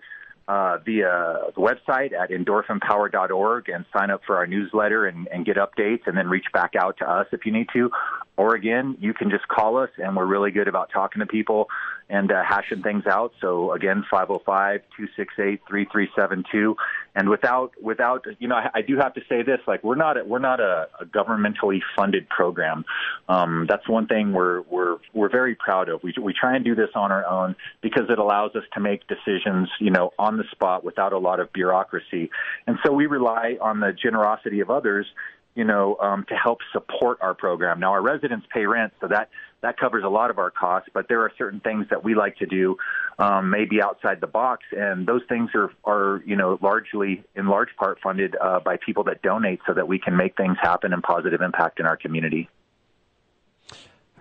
uh, 0.46 0.78
via 0.84 1.38
the 1.54 1.60
website 1.60 2.12
at 2.12 2.30
endorphinpower.org 2.30 3.68
and 3.68 3.84
sign 3.96 4.10
up 4.10 4.22
for 4.26 4.36
our 4.36 4.46
newsletter 4.46 5.06
and, 5.06 5.26
and 5.28 5.46
get 5.46 5.56
updates 5.56 6.02
and 6.06 6.16
then 6.16 6.28
reach 6.28 6.46
back 6.52 6.74
out 6.78 6.98
to 6.98 7.10
us 7.10 7.26
if 7.32 7.46
you 7.46 7.52
need 7.52 7.68
to. 7.72 7.90
Or 8.36 8.54
again, 8.54 8.96
you 9.00 9.14
can 9.14 9.30
just 9.30 9.48
call 9.48 9.78
us 9.78 9.90
and 9.96 10.16
we're 10.16 10.26
really 10.26 10.50
good 10.50 10.68
about 10.68 10.90
talking 10.92 11.20
to 11.20 11.26
people 11.26 11.68
and 12.08 12.30
uh, 12.30 12.42
hashing 12.42 12.82
things 12.82 13.06
out. 13.06 13.32
So 13.40 13.72
again, 13.72 14.04
505-268-3372. 14.12 16.74
And 17.14 17.30
without, 17.30 17.72
without, 17.82 18.26
you 18.38 18.48
know, 18.48 18.56
I, 18.56 18.68
I 18.74 18.82
do 18.82 18.98
have 18.98 19.14
to 19.14 19.22
say 19.28 19.42
this, 19.42 19.60
like 19.66 19.82
we're 19.82 19.94
not, 19.94 20.18
a, 20.18 20.24
we're 20.24 20.38
not 20.38 20.60
a, 20.60 20.88
a 21.00 21.06
governmentally 21.06 21.80
funded 21.96 22.28
program. 22.28 22.84
Um, 23.28 23.66
that's 23.68 23.88
one 23.88 24.06
thing 24.06 24.32
we're, 24.32 24.60
we're, 24.62 24.98
we're 25.12 25.30
very 25.30 25.54
proud 25.54 25.88
of. 25.88 26.02
We, 26.02 26.12
we 26.20 26.34
try 26.34 26.56
and 26.56 26.64
do 26.64 26.74
this 26.74 26.90
on 26.94 27.10
our 27.10 27.26
own 27.26 27.56
because 27.80 28.10
it 28.10 28.18
allows 28.18 28.54
us 28.54 28.64
to 28.74 28.80
make 28.80 29.06
decisions, 29.06 29.70
you 29.80 29.90
know, 29.90 30.12
on 30.18 30.36
the 30.36 30.44
spot 30.50 30.84
without 30.84 31.12
a 31.12 31.18
lot 31.18 31.40
of 31.40 31.52
bureaucracy. 31.52 32.30
And 32.66 32.78
so 32.84 32.92
we 32.92 33.06
rely 33.06 33.56
on 33.60 33.80
the 33.80 33.92
generosity 33.92 34.60
of 34.60 34.70
others 34.70 35.06
you 35.54 35.64
know, 35.64 35.96
um, 36.00 36.24
to 36.28 36.34
help 36.34 36.58
support 36.72 37.18
our 37.20 37.34
program. 37.34 37.80
Now, 37.80 37.92
our 37.92 38.02
residents 38.02 38.46
pay 38.52 38.66
rent, 38.66 38.92
so 39.00 39.08
that 39.08 39.30
that 39.64 39.78
covers 39.78 40.04
a 40.04 40.08
lot 40.08 40.30
of 40.30 40.38
our 40.38 40.50
costs. 40.50 40.90
But 40.92 41.08
there 41.08 41.22
are 41.22 41.32
certain 41.38 41.60
things 41.60 41.86
that 41.88 42.04
we 42.04 42.14
like 42.14 42.36
to 42.36 42.46
do, 42.46 42.76
um, 43.18 43.48
maybe 43.48 43.82
outside 43.82 44.20
the 44.20 44.26
box, 44.26 44.62
and 44.72 45.06
those 45.06 45.22
things 45.28 45.50
are 45.54 45.70
are 45.84 46.22
you 46.26 46.36
know 46.36 46.58
largely, 46.60 47.24
in 47.34 47.48
large 47.48 47.70
part, 47.76 47.98
funded 48.02 48.36
uh, 48.40 48.60
by 48.60 48.76
people 48.76 49.04
that 49.04 49.22
donate, 49.22 49.60
so 49.66 49.72
that 49.72 49.88
we 49.88 49.98
can 49.98 50.16
make 50.16 50.36
things 50.36 50.56
happen 50.60 50.92
and 50.92 51.02
positive 51.02 51.40
impact 51.40 51.80
in 51.80 51.86
our 51.86 51.96
community. 51.96 52.48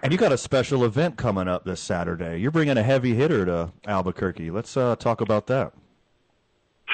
And 0.02 0.12
you 0.12 0.18
got 0.18 0.32
a 0.32 0.38
special 0.38 0.84
event 0.84 1.18
coming 1.18 1.48
up 1.48 1.64
this 1.66 1.80
Saturday. 1.80 2.38
You're 2.40 2.52
bringing 2.52 2.78
a 2.78 2.84
heavy 2.84 3.16
hitter 3.16 3.46
to 3.46 3.72
Albuquerque. 3.86 4.52
Let's 4.52 4.76
uh, 4.76 4.96
talk 4.98 5.22
about 5.22 5.48
that. 5.48 5.74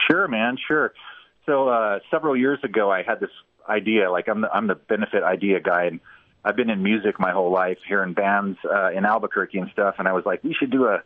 Sure, 0.10 0.28
man. 0.28 0.58
Sure. 0.68 0.94
So 1.46 1.70
uh, 1.70 2.00
several 2.12 2.38
years 2.38 2.60
ago, 2.64 2.92
I 2.92 3.02
had 3.04 3.20
this 3.20 3.32
idea. 3.68 4.12
Like 4.12 4.28
I'm 4.28 4.42
the, 4.42 4.52
I'm 4.52 4.68
the 4.68 4.76
benefit 4.76 5.24
idea 5.24 5.60
guy, 5.60 5.86
and 5.86 6.00
I've 6.44 6.56
been 6.56 6.70
in 6.70 6.82
music 6.82 7.20
my 7.20 7.32
whole 7.32 7.52
life, 7.52 7.78
hearing 7.88 8.14
bands 8.14 8.58
uh, 8.64 8.92
in 8.92 9.06
Albuquerque 9.06 9.60
and 9.60 9.70
stuff. 9.72 9.96
And 10.00 10.08
I 10.08 10.14
was 10.14 10.26
like, 10.26 10.44
we 10.44 10.54
should 10.54 10.72
do 10.72 10.86
a 10.86 11.04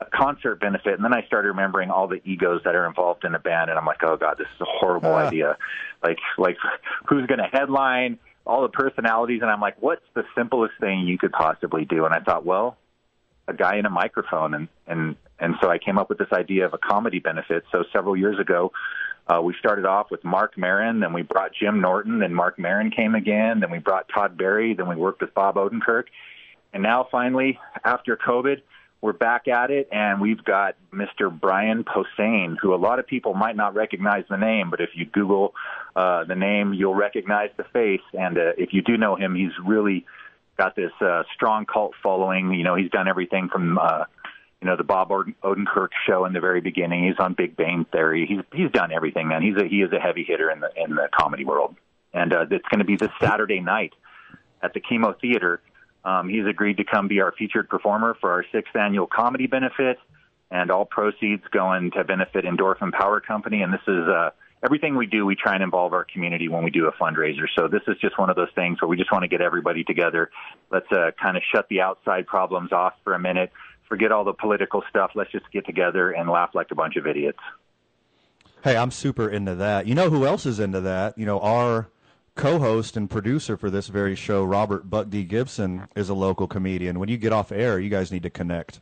a 0.00 0.06
concert 0.06 0.60
benefit, 0.60 0.94
and 0.94 1.04
then 1.04 1.12
I 1.12 1.26
started 1.26 1.48
remembering 1.48 1.90
all 1.90 2.06
the 2.06 2.20
egos 2.24 2.60
that 2.64 2.74
are 2.76 2.86
involved 2.86 3.24
in 3.24 3.34
a 3.34 3.38
band, 3.38 3.68
and 3.70 3.78
I'm 3.78 3.84
like, 3.84 4.02
oh 4.02 4.16
god, 4.16 4.38
this 4.38 4.46
is 4.54 4.60
a 4.60 4.64
horrible 4.64 5.14
uh. 5.14 5.26
idea. 5.26 5.56
Like, 6.02 6.18
like 6.36 6.56
who's 7.06 7.26
going 7.26 7.38
to 7.38 7.48
headline? 7.50 8.18
All 8.46 8.62
the 8.62 8.68
personalities, 8.68 9.42
and 9.42 9.50
I'm 9.50 9.60
like, 9.60 9.76
what's 9.80 10.04
the 10.14 10.22
simplest 10.34 10.74
thing 10.80 11.00
you 11.00 11.18
could 11.18 11.32
possibly 11.32 11.84
do? 11.84 12.06
And 12.06 12.14
I 12.14 12.20
thought, 12.20 12.46
well, 12.46 12.78
a 13.46 13.52
guy 13.52 13.76
in 13.76 13.84
a 13.84 13.90
microphone, 13.90 14.54
and 14.54 14.68
and 14.86 15.16
and 15.38 15.56
so 15.60 15.68
I 15.68 15.78
came 15.78 15.98
up 15.98 16.08
with 16.08 16.18
this 16.18 16.32
idea 16.32 16.64
of 16.64 16.74
a 16.74 16.78
comedy 16.78 17.18
benefit. 17.18 17.64
So 17.72 17.84
several 17.92 18.16
years 18.16 18.38
ago, 18.38 18.72
uh, 19.28 19.40
we 19.42 19.54
started 19.58 19.84
off 19.84 20.10
with 20.10 20.24
Marc 20.24 20.56
Maron, 20.56 21.00
then 21.00 21.12
we 21.12 21.22
brought 21.22 21.52
Jim 21.52 21.80
Norton, 21.80 22.20
then 22.20 22.34
Marc 22.34 22.58
Maron 22.58 22.90
came 22.90 23.14
again, 23.14 23.60
then 23.60 23.70
we 23.70 23.78
brought 23.78 24.08
Todd 24.08 24.36
Barry, 24.36 24.74
then 24.74 24.88
we 24.88 24.96
worked 24.96 25.20
with 25.20 25.34
Bob 25.34 25.56
Odenkirk, 25.56 26.04
and 26.72 26.82
now 26.82 27.06
finally, 27.10 27.58
after 27.84 28.16
COVID 28.16 28.62
we're 29.00 29.12
back 29.12 29.46
at 29.46 29.70
it, 29.70 29.88
and 29.92 30.20
we've 30.20 30.42
got 30.42 30.74
Mr. 30.92 31.30
Brian 31.30 31.84
Posehn, 31.84 32.56
who 32.60 32.74
a 32.74 32.76
lot 32.76 32.98
of 32.98 33.06
people 33.06 33.32
might 33.34 33.54
not 33.54 33.74
recognize 33.74 34.24
the 34.28 34.36
name, 34.36 34.70
but 34.70 34.80
if 34.80 34.90
you 34.94 35.06
Google 35.06 35.54
uh, 35.94 36.24
the 36.24 36.34
name, 36.34 36.74
you'll 36.74 36.94
recognize 36.94 37.50
the 37.56 37.64
face. 37.64 38.02
And 38.12 38.36
uh, 38.36 38.52
if 38.58 38.72
you 38.72 38.82
do 38.82 38.96
know 38.96 39.14
him, 39.14 39.34
he's 39.36 39.52
really 39.64 40.04
got 40.56 40.74
this 40.74 40.90
uh, 41.00 41.22
strong 41.32 41.64
cult 41.64 41.92
following. 42.02 42.52
You 42.52 42.64
know, 42.64 42.74
he's 42.74 42.90
done 42.90 43.06
everything 43.06 43.48
from 43.48 43.78
uh, 43.78 44.04
you 44.60 44.66
know 44.66 44.76
the 44.76 44.84
Bob 44.84 45.10
Odenkirk 45.10 45.90
show 46.06 46.24
in 46.24 46.32
the 46.32 46.40
very 46.40 46.60
beginning. 46.60 47.04
He's 47.04 47.18
on 47.18 47.34
Big 47.34 47.56
Bang 47.56 47.86
Theory. 47.92 48.26
He's 48.26 48.40
he's 48.52 48.70
done 48.70 48.92
everything, 48.92 49.28
man. 49.28 49.42
He's 49.42 49.56
a 49.56 49.66
he 49.66 49.82
is 49.82 49.92
a 49.92 50.00
heavy 50.00 50.24
hitter 50.24 50.50
in 50.50 50.60
the 50.60 50.70
in 50.76 50.94
the 50.94 51.08
comedy 51.16 51.44
world, 51.44 51.76
and 52.12 52.32
uh, 52.32 52.46
it's 52.50 52.68
going 52.68 52.80
to 52.80 52.84
be 52.84 52.96
this 52.96 53.12
Saturday 53.20 53.60
night 53.60 53.92
at 54.62 54.74
the 54.74 54.80
KiMo 54.80 55.18
Theater 55.20 55.60
um, 56.04 56.28
he's 56.28 56.46
agreed 56.46 56.78
to 56.78 56.84
come 56.84 57.08
be 57.08 57.20
our 57.20 57.32
featured 57.32 57.68
performer 57.68 58.16
for 58.20 58.30
our 58.32 58.44
sixth 58.52 58.74
annual 58.74 59.06
comedy 59.06 59.46
benefit, 59.46 59.98
and 60.50 60.70
all 60.70 60.84
proceeds 60.84 61.42
going 61.50 61.90
to 61.92 62.04
benefit 62.04 62.44
Endorphin 62.44 62.92
Power 62.92 63.20
Company. 63.20 63.62
And 63.62 63.72
this 63.72 63.82
is 63.86 64.08
uh, 64.08 64.30
everything 64.64 64.96
we 64.96 65.06
do. 65.06 65.26
We 65.26 65.34
try 65.34 65.54
and 65.54 65.62
involve 65.62 65.92
our 65.92 66.04
community 66.04 66.48
when 66.48 66.64
we 66.64 66.70
do 66.70 66.86
a 66.86 66.92
fundraiser. 66.92 67.46
So 67.54 67.68
this 67.68 67.82
is 67.88 67.96
just 68.00 68.18
one 68.18 68.30
of 68.30 68.36
those 68.36 68.48
things 68.54 68.80
where 68.80 68.88
we 68.88 68.96
just 68.96 69.12
want 69.12 69.22
to 69.24 69.28
get 69.28 69.40
everybody 69.40 69.84
together. 69.84 70.30
Let's 70.70 70.90
uh, 70.90 71.10
kind 71.22 71.36
of 71.36 71.42
shut 71.52 71.68
the 71.68 71.80
outside 71.80 72.26
problems 72.26 72.72
off 72.72 72.94
for 73.04 73.14
a 73.14 73.18
minute. 73.18 73.52
Forget 73.88 74.12
all 74.12 74.24
the 74.24 74.34
political 74.34 74.82
stuff. 74.90 75.12
Let's 75.14 75.32
just 75.32 75.50
get 75.50 75.64
together 75.64 76.10
and 76.10 76.28
laugh 76.28 76.50
like 76.54 76.70
a 76.70 76.74
bunch 76.74 76.96
of 76.96 77.06
idiots. 77.06 77.38
Hey, 78.62 78.76
I'm 78.76 78.90
super 78.90 79.28
into 79.28 79.54
that. 79.54 79.86
You 79.86 79.94
know 79.94 80.10
who 80.10 80.26
else 80.26 80.44
is 80.44 80.60
into 80.60 80.80
that? 80.82 81.16
You 81.16 81.24
know, 81.26 81.40
our 81.40 81.88
co-host 82.34 82.96
and 82.96 83.08
producer 83.08 83.56
for 83.56 83.70
this 83.70 83.88
very 83.88 84.14
show, 84.14 84.44
Robert 84.44 84.90
Buck 84.90 85.10
D. 85.10 85.24
Gibson, 85.24 85.88
is 85.96 86.08
a 86.08 86.14
local 86.14 86.46
comedian. 86.46 86.98
When 86.98 87.08
you 87.08 87.16
get 87.16 87.32
off 87.32 87.50
air, 87.50 87.78
you 87.78 87.88
guys 87.88 88.12
need 88.12 88.22
to 88.24 88.30
connect. 88.30 88.80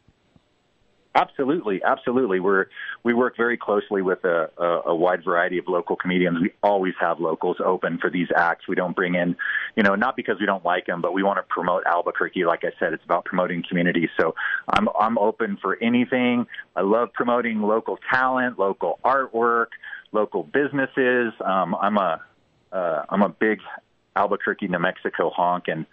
Absolutely, 1.17 1.81
absolutely. 1.83 2.41
We're 2.41 2.67
we 3.03 3.15
work 3.15 3.39
very 3.39 3.57
closely 3.57 4.03
with 4.03 4.23
a, 4.25 4.51
a, 4.59 4.91
a 4.91 4.95
wide 4.95 5.25
variety 5.25 5.57
of 5.57 5.65
local 5.67 5.97
comedians. 5.97 6.39
We 6.43 6.53
always 6.63 6.93
have 7.01 7.21
locals 7.21 7.57
open 7.65 7.97
for 7.99 8.11
these 8.11 8.29
acts. 8.37 8.69
We 8.69 8.75
don't 8.75 8.95
bring 8.95 9.15
in, 9.15 9.35
you 9.77 9.83
know, 9.83 9.95
not 9.95 10.15
because 10.15 10.37
we 10.39 10.45
don't 10.45 10.63
like 10.63 10.85
them, 10.85 11.01
but 11.01 11.15
we 11.15 11.23
want 11.23 11.39
to 11.39 11.43
promote 11.49 11.85
Albuquerque. 11.87 12.45
Like 12.45 12.65
I 12.65 12.73
said, 12.79 12.93
it's 12.93 13.05
about 13.05 13.25
promoting 13.25 13.65
community. 13.67 14.11
So 14.21 14.35
I'm 14.69 14.91
I'm 15.01 15.17
open 15.17 15.57
for 15.63 15.83
anything. 15.83 16.47
I 16.77 16.83
love 16.83 17.15
promoting 17.15 17.63
local 17.63 17.99
talent, 18.13 18.59
local 18.59 18.99
artwork, 19.03 19.69
local 20.13 20.43
businesses. 20.43 21.33
Um, 21.43 21.75
I'm 21.81 21.97
a 21.97 22.21
uh, 22.73 23.05
I'm 23.09 23.23
a 23.23 23.31
big 23.31 23.61
Albuquerque, 24.17 24.69
New 24.69 24.79
Mexico 24.79 25.31
honk, 25.31 25.65
and 25.69 25.87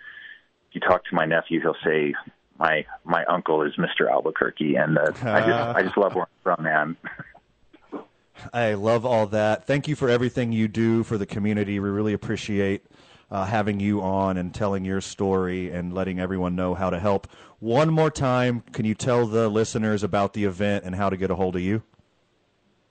if 0.68 0.76
you 0.76 0.82
talk 0.82 1.06
to 1.06 1.16
my 1.16 1.26
nephew, 1.26 1.62
he'll 1.62 1.78
say 1.82 2.14
my 2.60 2.86
my 3.04 3.26
uncle 3.26 3.62
is 3.64 3.74
Mr. 3.76 4.12
Albuquerque, 4.12 4.76
and 4.76 4.98
uh, 4.98 5.12
I 5.24 5.40
just 5.42 5.76
I 5.78 5.84
just 5.84 5.98
love 5.98 6.16
where 6.16 6.26
I'm 6.26 6.56
from, 6.56 6.64
man. 6.64 6.98
I 8.54 8.74
love 8.74 9.06
all 9.06 9.28
that. 9.28 9.66
Thank 9.66 9.88
you 9.88 9.96
for 9.96 10.10
everything 10.10 10.52
you 10.52 10.68
do 10.68 11.04
for 11.04 11.18
the 11.18 11.26
community. 11.26 11.80
We 11.80 11.90
really 11.90 12.14
appreciate 12.14 12.84
uh, 13.32 13.46
having 13.46 13.80
you 13.80 14.02
on 14.02 14.38
and 14.38 14.54
telling 14.54 14.86
your 14.86 15.02
story 15.02 15.72
and 15.72 15.94
letting 15.94 16.20
everyone 16.20 16.56
know 16.56 16.74
how 16.74 16.90
to 16.90 17.00
help. 17.00 17.28
One 17.60 17.90
more 17.90 18.12
time, 18.12 18.62
can 18.74 18.86
you 18.86 18.96
tell 18.96 19.26
the 19.26 19.48
listeners 19.50 20.04
about 20.04 20.34
the 20.34 20.44
event 20.44 20.84
and 20.84 20.96
how 20.96 21.10
to 21.10 21.18
get 21.18 21.32
a 21.32 21.36
hold 21.36 21.56
of 21.56 21.62
you? 21.62 21.84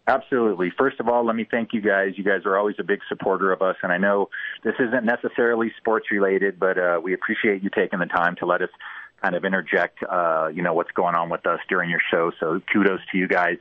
Absolutely. 0.09 0.72
First 0.76 0.98
of 0.98 1.09
all, 1.09 1.24
let 1.24 1.36
me 1.36 1.47
thank 1.48 1.72
you 1.72 1.80
guys. 1.80 2.14
You 2.16 2.24
guys 2.24 2.40
are 2.44 2.59
always 2.59 2.74
a 2.80 2.82
big 2.82 2.98
supporter 3.09 3.52
of 3.52 3.62
us, 3.62 3.76
and 3.84 3.93
I 3.93 3.98
know 3.98 4.30
this 4.64 4.74
isn't 4.80 5.05
necessarily 5.05 5.72
sports 5.78 6.06
related, 6.10 6.59
but 6.59 6.76
uh, 6.76 7.01
we 7.02 7.14
appreciate 7.14 7.62
you 7.62 7.70
taking 7.70 8.01
the 8.01 8.06
time 8.06 8.34
to 8.40 8.47
let 8.47 8.62
us 8.62 8.70
kind 9.23 9.35
of 9.35 9.44
interject, 9.44 9.99
uh, 10.03 10.49
you 10.53 10.62
know, 10.62 10.74
what's 10.74 10.90
going 10.90 11.15
on 11.15 11.31
with 11.31 11.47
us 11.47 11.61
during 11.69 11.90
your 11.90 12.01
show. 12.11 12.32
So 12.40 12.61
kudos 12.73 13.01
to 13.12 13.19
you 13.19 13.28
guys. 13.28 13.59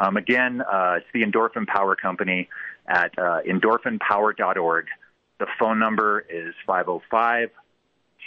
Um, 0.00 0.16
again, 0.16 0.60
uh, 0.60 0.98
it's 0.98 1.06
the 1.12 1.22
Endorphin 1.22 1.66
Power 1.66 1.96
Company 1.96 2.48
at 2.86 3.18
uh, 3.18 3.40
endorphinpower.org. 3.48 4.86
The 5.38 5.46
phone 5.58 5.78
number 5.78 6.24
is 6.28 6.54
505 6.66 7.50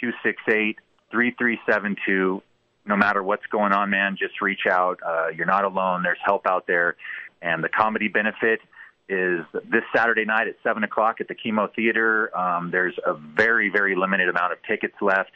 268 0.00 0.78
3372. 1.10 2.42
No 2.84 2.96
matter 2.96 3.22
what's 3.22 3.46
going 3.46 3.72
on, 3.72 3.90
man, 3.90 4.16
just 4.18 4.40
reach 4.40 4.66
out. 4.68 4.98
Uh, 5.06 5.28
you're 5.28 5.46
not 5.46 5.64
alone. 5.64 6.02
There's 6.02 6.18
help 6.24 6.46
out 6.46 6.66
there. 6.66 6.96
And 7.40 7.62
the 7.62 7.68
comedy 7.68 8.08
benefit 8.08 8.60
is 9.08 9.40
this 9.52 9.82
Saturday 9.94 10.24
night 10.24 10.48
at 10.48 10.56
7 10.62 10.82
o'clock 10.84 11.20
at 11.20 11.28
the 11.28 11.34
KiMo 11.34 11.72
Theater. 11.74 12.36
Um, 12.36 12.70
there's 12.70 12.94
a 13.04 13.14
very, 13.14 13.68
very 13.68 13.94
limited 13.94 14.28
amount 14.28 14.52
of 14.52 14.58
tickets 14.66 14.94
left. 15.00 15.30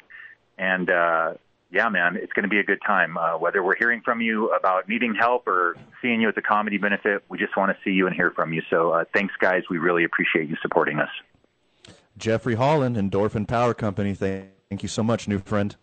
And 0.58 0.88
uh, 0.90 1.34
yeah, 1.70 1.88
man, 1.88 2.16
it's 2.16 2.32
going 2.32 2.44
to 2.44 2.48
be 2.48 2.58
a 2.58 2.64
good 2.64 2.80
time. 2.86 3.16
Uh, 3.16 3.38
whether 3.38 3.62
we're 3.62 3.76
hearing 3.76 4.00
from 4.00 4.20
you 4.20 4.50
about 4.52 4.88
needing 4.88 5.14
help 5.14 5.46
or 5.46 5.76
seeing 6.00 6.20
you 6.20 6.28
at 6.28 6.34
the 6.34 6.42
comedy 6.42 6.78
benefit, 6.78 7.24
we 7.28 7.38
just 7.38 7.56
want 7.56 7.76
to 7.76 7.78
see 7.84 7.90
you 7.90 8.06
and 8.06 8.14
hear 8.14 8.30
from 8.30 8.52
you. 8.52 8.62
So 8.70 8.90
uh, 8.90 9.04
thanks, 9.12 9.34
guys. 9.38 9.64
We 9.68 9.78
really 9.78 10.04
appreciate 10.04 10.48
you 10.48 10.56
supporting 10.62 10.98
us. 10.98 11.10
Jeffrey 12.16 12.54
Holland, 12.54 12.96
Endorphin 12.96 13.46
Power 13.46 13.74
Company. 13.74 14.14
Thank 14.14 14.82
you 14.82 14.88
so 14.88 15.02
much, 15.02 15.28
new 15.28 15.38
friend. 15.38 15.76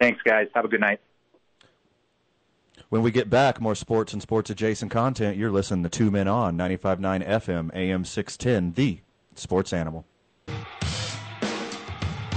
Thanks, 0.00 0.20
guys. 0.22 0.48
Have 0.54 0.64
a 0.64 0.68
good 0.68 0.80
night. 0.80 1.00
When 2.88 3.02
we 3.02 3.10
get 3.10 3.28
back, 3.28 3.60
more 3.60 3.74
sports 3.74 4.12
and 4.12 4.22
sports 4.22 4.50
adjacent 4.50 4.90
content. 4.90 5.36
You're 5.36 5.50
listening 5.50 5.82
to 5.82 5.88
Two 5.88 6.10
Men 6.10 6.28
On, 6.28 6.56
95.9 6.56 7.26
FM, 7.26 7.74
AM 7.74 8.04
610, 8.04 8.72
the 8.74 9.00
sports 9.34 9.72
animal. 9.72 10.04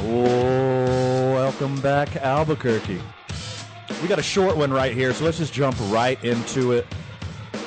Welcome 0.10 1.80
back, 1.82 2.16
Albuquerque. 2.16 3.00
We 4.02 4.08
got 4.08 4.18
a 4.18 4.24
short 4.24 4.58
one 4.58 4.74
right 4.74 4.92
here, 4.92 5.14
so 5.14 5.24
let's 5.24 5.38
just 5.38 5.54
jump 5.54 5.78
right 5.92 6.24
into 6.24 6.72
it. 6.72 6.88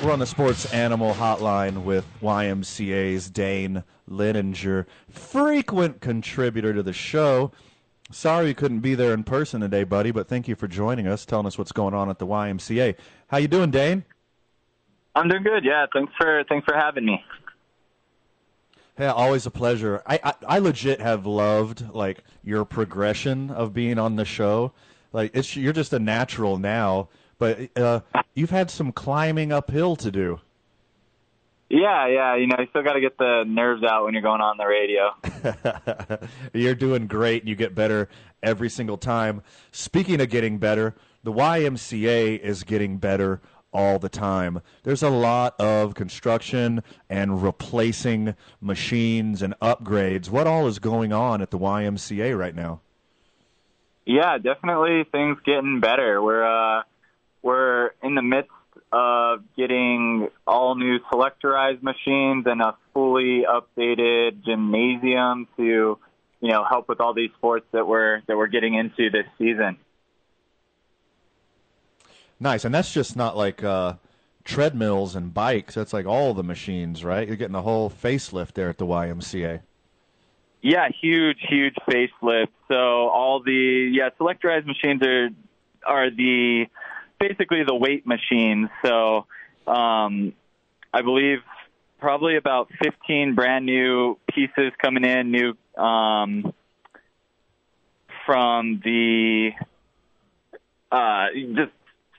We're 0.03 0.11
on 0.11 0.19
the 0.19 0.25
Sports 0.25 0.73
Animal 0.73 1.13
Hotline 1.13 1.83
with 1.83 2.05
YMCA's 2.21 3.29
Dane 3.29 3.85
Lininger, 4.09 4.85
frequent 5.09 6.01
contributor 6.01 6.73
to 6.73 6.83
the 6.83 6.91
show. 6.91 7.53
Sorry 8.11 8.49
you 8.49 8.55
couldn't 8.55 8.81
be 8.81 8.93
there 8.93 9.13
in 9.13 9.23
person 9.23 9.61
today, 9.61 9.85
buddy, 9.85 10.11
but 10.11 10.27
thank 10.27 10.49
you 10.49 10.55
for 10.57 10.67
joining 10.67 11.07
us, 11.07 11.25
telling 11.25 11.45
us 11.45 11.57
what's 11.57 11.71
going 11.71 11.93
on 11.93 12.09
at 12.09 12.19
the 12.19 12.27
YMCA. 12.27 12.97
How 13.27 13.37
you 13.37 13.47
doing, 13.47 13.71
Dane? 13.71 14.03
I'm 15.15 15.29
doing 15.29 15.43
good. 15.43 15.63
Yeah, 15.63 15.85
thanks 15.93 16.11
for 16.17 16.43
thanks 16.49 16.65
for 16.65 16.75
having 16.75 17.05
me. 17.05 17.23
Yeah, 18.99 19.11
always 19.11 19.45
a 19.45 19.51
pleasure. 19.51 20.03
I, 20.05 20.19
I, 20.23 20.33
I 20.47 20.59
legit 20.59 21.01
have 21.01 21.25
loved 21.25 21.93
like 21.93 22.23
your 22.43 22.63
progression 22.63 23.49
of 23.49 23.73
being 23.73 23.97
on 23.97 24.15
the 24.15 24.25
show. 24.25 24.71
Like 25.11 25.31
it's 25.33 25.55
you're 25.55 25.73
just 25.73 25.93
a 25.93 25.99
natural 25.99 26.57
now, 26.57 27.09
but 27.39 27.75
uh, 27.77 28.01
you've 28.33 28.51
had 28.51 28.69
some 28.69 28.91
climbing 28.91 29.51
uphill 29.51 29.95
to 29.97 30.11
do. 30.11 30.39
Yeah, 31.69 32.07
yeah. 32.07 32.35
You 32.35 32.45
know, 32.45 32.57
you 32.59 32.67
still 32.69 32.83
got 32.83 32.93
to 32.93 33.01
get 33.01 33.17
the 33.17 33.45
nerves 33.47 33.83
out 33.83 34.05
when 34.05 34.13
you're 34.13 34.21
going 34.21 34.41
on 34.41 34.57
the 34.57 34.65
radio. 34.67 36.27
you're 36.53 36.75
doing 36.75 37.07
great. 37.07 37.45
You 37.45 37.55
get 37.55 37.73
better 37.73 38.09
every 38.43 38.69
single 38.69 38.97
time. 38.97 39.41
Speaking 39.71 40.21
of 40.21 40.29
getting 40.29 40.59
better, 40.59 40.93
the 41.23 41.31
YMCA 41.31 42.39
is 42.39 42.63
getting 42.63 42.97
better 42.97 43.41
all 43.73 43.99
the 43.99 44.09
time. 44.09 44.61
There's 44.83 45.03
a 45.03 45.09
lot 45.09 45.59
of 45.59 45.95
construction 45.95 46.83
and 47.09 47.41
replacing 47.43 48.35
machines 48.61 49.41
and 49.41 49.53
upgrades. 49.61 50.29
What 50.29 50.47
all 50.47 50.67
is 50.67 50.79
going 50.79 51.11
on 51.13 51.41
at 51.41 51.51
the 51.51 51.59
YMCA 51.59 52.37
right 52.37 52.55
now? 52.55 52.81
Yeah, 54.05 54.37
definitely 54.37 55.05
things 55.11 55.37
getting 55.45 55.79
better. 55.79 56.21
We're 56.21 56.43
uh, 56.43 56.83
we're 57.41 57.91
in 58.01 58.15
the 58.15 58.21
midst 58.21 58.51
of 58.91 59.43
getting 59.57 60.29
all 60.45 60.75
new 60.75 60.99
selectorized 61.11 61.81
machines 61.81 62.45
and 62.45 62.61
a 62.61 62.75
fully 62.93 63.43
updated 63.43 64.43
gymnasium 64.45 65.47
to 65.57 65.97
you 66.41 66.49
know 66.49 66.63
help 66.69 66.89
with 66.89 66.99
all 66.99 67.13
these 67.13 67.31
sports 67.37 67.65
that 67.71 67.87
we're 67.87 68.21
that 68.27 68.37
we're 68.37 68.47
getting 68.47 68.75
into 68.75 69.09
this 69.09 69.25
season. 69.37 69.77
Nice, 72.43 72.65
and 72.65 72.75
that's 72.75 72.93
just 72.93 73.15
not 73.15 73.37
like 73.37 73.63
uh, 73.63 73.93
treadmills 74.43 75.15
and 75.15 75.33
bikes. 75.33 75.75
That's 75.75 75.93
like 75.93 76.05
all 76.05 76.33
the 76.33 76.43
machines, 76.43 77.01
right? 77.01 77.25
You're 77.25 77.37
getting 77.37 77.55
a 77.55 77.61
whole 77.61 77.89
facelift 77.89 78.51
there 78.51 78.67
at 78.67 78.77
the 78.77 78.85
YMCA. 78.85 79.61
Yeah, 80.61 80.89
huge, 81.01 81.37
huge 81.47 81.75
facelift. 81.89 82.49
So 82.67 82.75
all 82.75 83.41
the 83.41 83.89
yeah 83.93 84.09
selectorized 84.19 84.65
machines 84.65 85.01
are 85.03 85.29
are 85.85 86.09
the 86.09 86.65
basically 87.17 87.63
the 87.63 87.75
weight 87.75 88.05
machines. 88.05 88.67
So 88.83 89.25
um, 89.65 90.33
I 90.93 91.01
believe 91.01 91.37
probably 92.01 92.35
about 92.35 92.69
15 92.83 93.35
brand 93.35 93.65
new 93.65 94.17
pieces 94.29 94.73
coming 94.81 95.05
in, 95.05 95.31
new 95.31 95.53
um, 95.81 96.53
from 98.25 98.81
the 98.83 99.51
uh, 100.91 101.27
just 101.55 101.71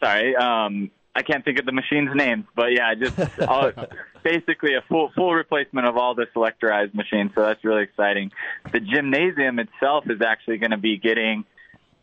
sorry, 0.05 0.37
um, 0.37 0.91
I 1.17 1.23
can't 1.23 1.45
think 1.45 1.59
of 1.59 1.67
the 1.67 1.73
machine's 1.73 2.11
names, 2.15 2.45
but 2.57 2.73
yeah, 2.73 2.95
just 2.95 3.17
all, 3.41 3.71
basically 4.25 4.75
a 4.75 4.83
full 4.89 5.11
full 5.15 5.33
replacement 5.33 5.87
of 5.87 5.97
all 5.97 6.15
the 6.15 6.27
selectorized 6.35 6.95
machines. 6.95 7.31
So 7.35 7.43
that's 7.43 7.65
really 7.65 7.85
exciting. 7.85 8.33
The 8.73 8.81
gymnasium 8.81 9.59
itself 9.61 10.05
is 10.11 10.21
actually 10.21 10.59
going 10.59 10.73
to 10.73 10.77
be 10.77 10.99
getting 10.99 11.45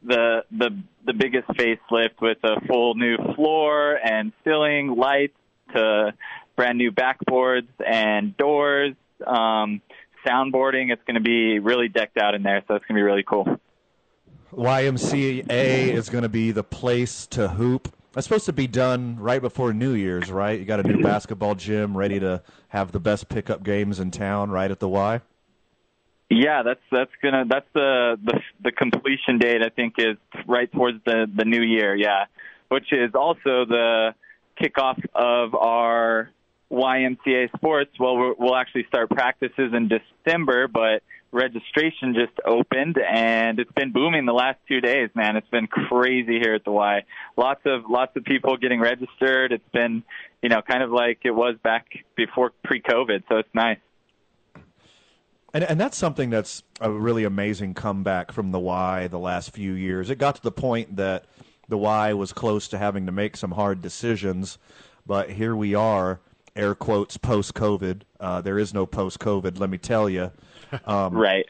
the 0.03 0.45
the 0.52 0.78
the 1.06 1.14
biggest 1.14 1.48
facelift 1.49 2.22
with 2.22 2.38
a 2.44 2.61
full 2.68 2.95
new 2.95 3.18
floor 3.36 3.95
and 3.95 4.32
ceiling 4.44 4.95
lights 4.95 5.36
to 5.76 6.14
brand 6.56 6.78
new 6.78 6.91
backboards 6.91 7.69
and 7.86 8.36
doors, 8.38 8.95
um, 9.28 9.82
soundboarding. 10.26 10.91
It's 10.91 11.03
going 11.06 11.15
to 11.15 11.22
be 11.22 11.60
really 11.60 11.90
decked 11.90 12.18
out 12.18 12.34
in 12.34 12.44
there, 12.44 12.64
so 12.68 12.76
it's 12.76 12.86
going 12.86 12.95
to 12.95 12.99
be 12.99 13.03
really 13.03 13.23
cool. 13.23 13.60
YMCA 14.53 15.49
is 15.49 16.10
going 16.10 16.23
to 16.23 16.30
be 16.30 16.52
the 16.52 16.64
place 16.64 17.26
to 17.28 17.48
hoop. 17.48 17.94
That's 18.14 18.28
supposed 18.28 18.45
to 18.48 18.53
be 18.53 18.68
done 18.68 19.18
right 19.18 19.41
before 19.41 19.73
New 19.73 19.94
Year's, 19.94 20.30
right? 20.30 20.60
You 20.60 20.65
got 20.65 20.80
a 20.80 20.84
new 20.84 21.02
basketball 21.03 21.56
gym 21.56 21.98
ready 21.98 22.19
to 22.19 22.41
have 22.69 22.91
the 22.91 22.99
best 22.99 23.30
pickup 23.30 23.64
games 23.64 23.99
in 23.99 24.11
town, 24.11 24.52
right 24.52 24.69
at 24.69 24.80
the 24.80 24.90
Y. 24.90 25.22
Yeah, 26.30 26.64
that's 26.64 26.80
that's 26.90 27.11
gonna 27.22 27.44
that's 27.45 27.65
the 27.73 28.18
the 28.23 28.40
the 28.64 28.72
completion 28.72 29.38
date. 29.38 29.61
I 29.61 29.68
think 29.68 29.95
is 29.98 30.15
right 30.48 30.72
towards 30.72 31.03
the 31.06 31.30
the 31.34 31.44
new 31.44 31.61
year. 31.61 31.94
Yeah, 31.94 32.26
which 32.69 32.94
is 32.94 33.11
also 33.15 33.65
the 33.65 34.15
kickoff 34.61 35.03
of 35.14 35.56
our 35.56 36.30
YMCA 36.72 37.52
sports. 37.57 37.91
Well, 37.99 38.36
we'll 38.40 38.56
actually 38.56 38.86
start 38.88 39.10
practices 39.10 39.73
in 39.73 39.90
December, 39.90 40.69
but 40.69 41.03
registration 41.32 42.14
just 42.14 42.34
opened 42.45 42.98
and 42.98 43.60
it's 43.60 43.72
been 43.72 43.91
booming 43.91 44.26
the 44.26 44.34
last 44.34 44.60
two 44.68 44.82
days, 44.82 45.10
man. 45.16 45.38
It's 45.38 45.48
been 45.49 45.68
crazy 45.68 46.40
here 46.40 46.56
at 46.56 46.66
the 46.66 46.72
Y. 46.72 47.03
Lots 47.38 47.62
of 47.66 47.84
lots 47.90 48.16
of 48.16 48.24
people 48.24 48.58
getting 48.58 48.80
registered. 48.82 49.52
It's 49.52 49.70
been, 49.74 50.03
you 50.41 50.49
know, 50.49 50.62
kind 50.62 50.84
of 50.84 50.91
like 50.91 51.20
it 51.24 51.32
was 51.32 51.56
back 51.64 51.88
before 52.16 52.52
pre-COVID, 52.64 53.24
so 53.30 53.38
it's 53.38 53.53
nice. 53.53 53.78
And 55.53 55.64
and 55.64 55.80
that's 55.80 55.98
something 55.98 56.30
that's 56.30 56.64
a 56.80 56.91
really 56.91 57.24
amazing 57.24 57.74
comeback 57.74 58.32
from 58.32 58.52
the 58.52 58.60
Y 58.60 59.08
the 59.08 59.20
last 59.20 59.52
few 59.52 59.74
years. 59.74 60.10
It 60.10 60.18
got 60.18 60.36
to 60.36 60.41
the 60.41 60.52
point 60.52 60.98
that 60.98 61.26
the 61.68 61.78
Y 61.78 62.14
was 62.14 62.34
close 62.34 62.68
to 62.70 62.78
having 62.78 63.06
to 63.06 63.12
make 63.12 63.38
some 63.38 63.52
hard 63.52 63.82
decisions, 63.82 64.58
but 65.06 65.32
here 65.32 65.56
we 65.56 65.74
are, 65.76 66.20
air 66.56 66.76
quotes 66.76 67.16
post 67.16 67.53
COVID. 67.53 68.02
Uh, 68.20 68.41
there 68.41 68.60
is 68.60 68.74
no 68.74 68.86
post 68.86 69.20
COVID, 69.20 69.60
let 69.60 69.70
me 69.70 69.78
tell 69.78 70.10
you. 70.10 70.32
Um, 70.85 71.14
right. 71.14 71.45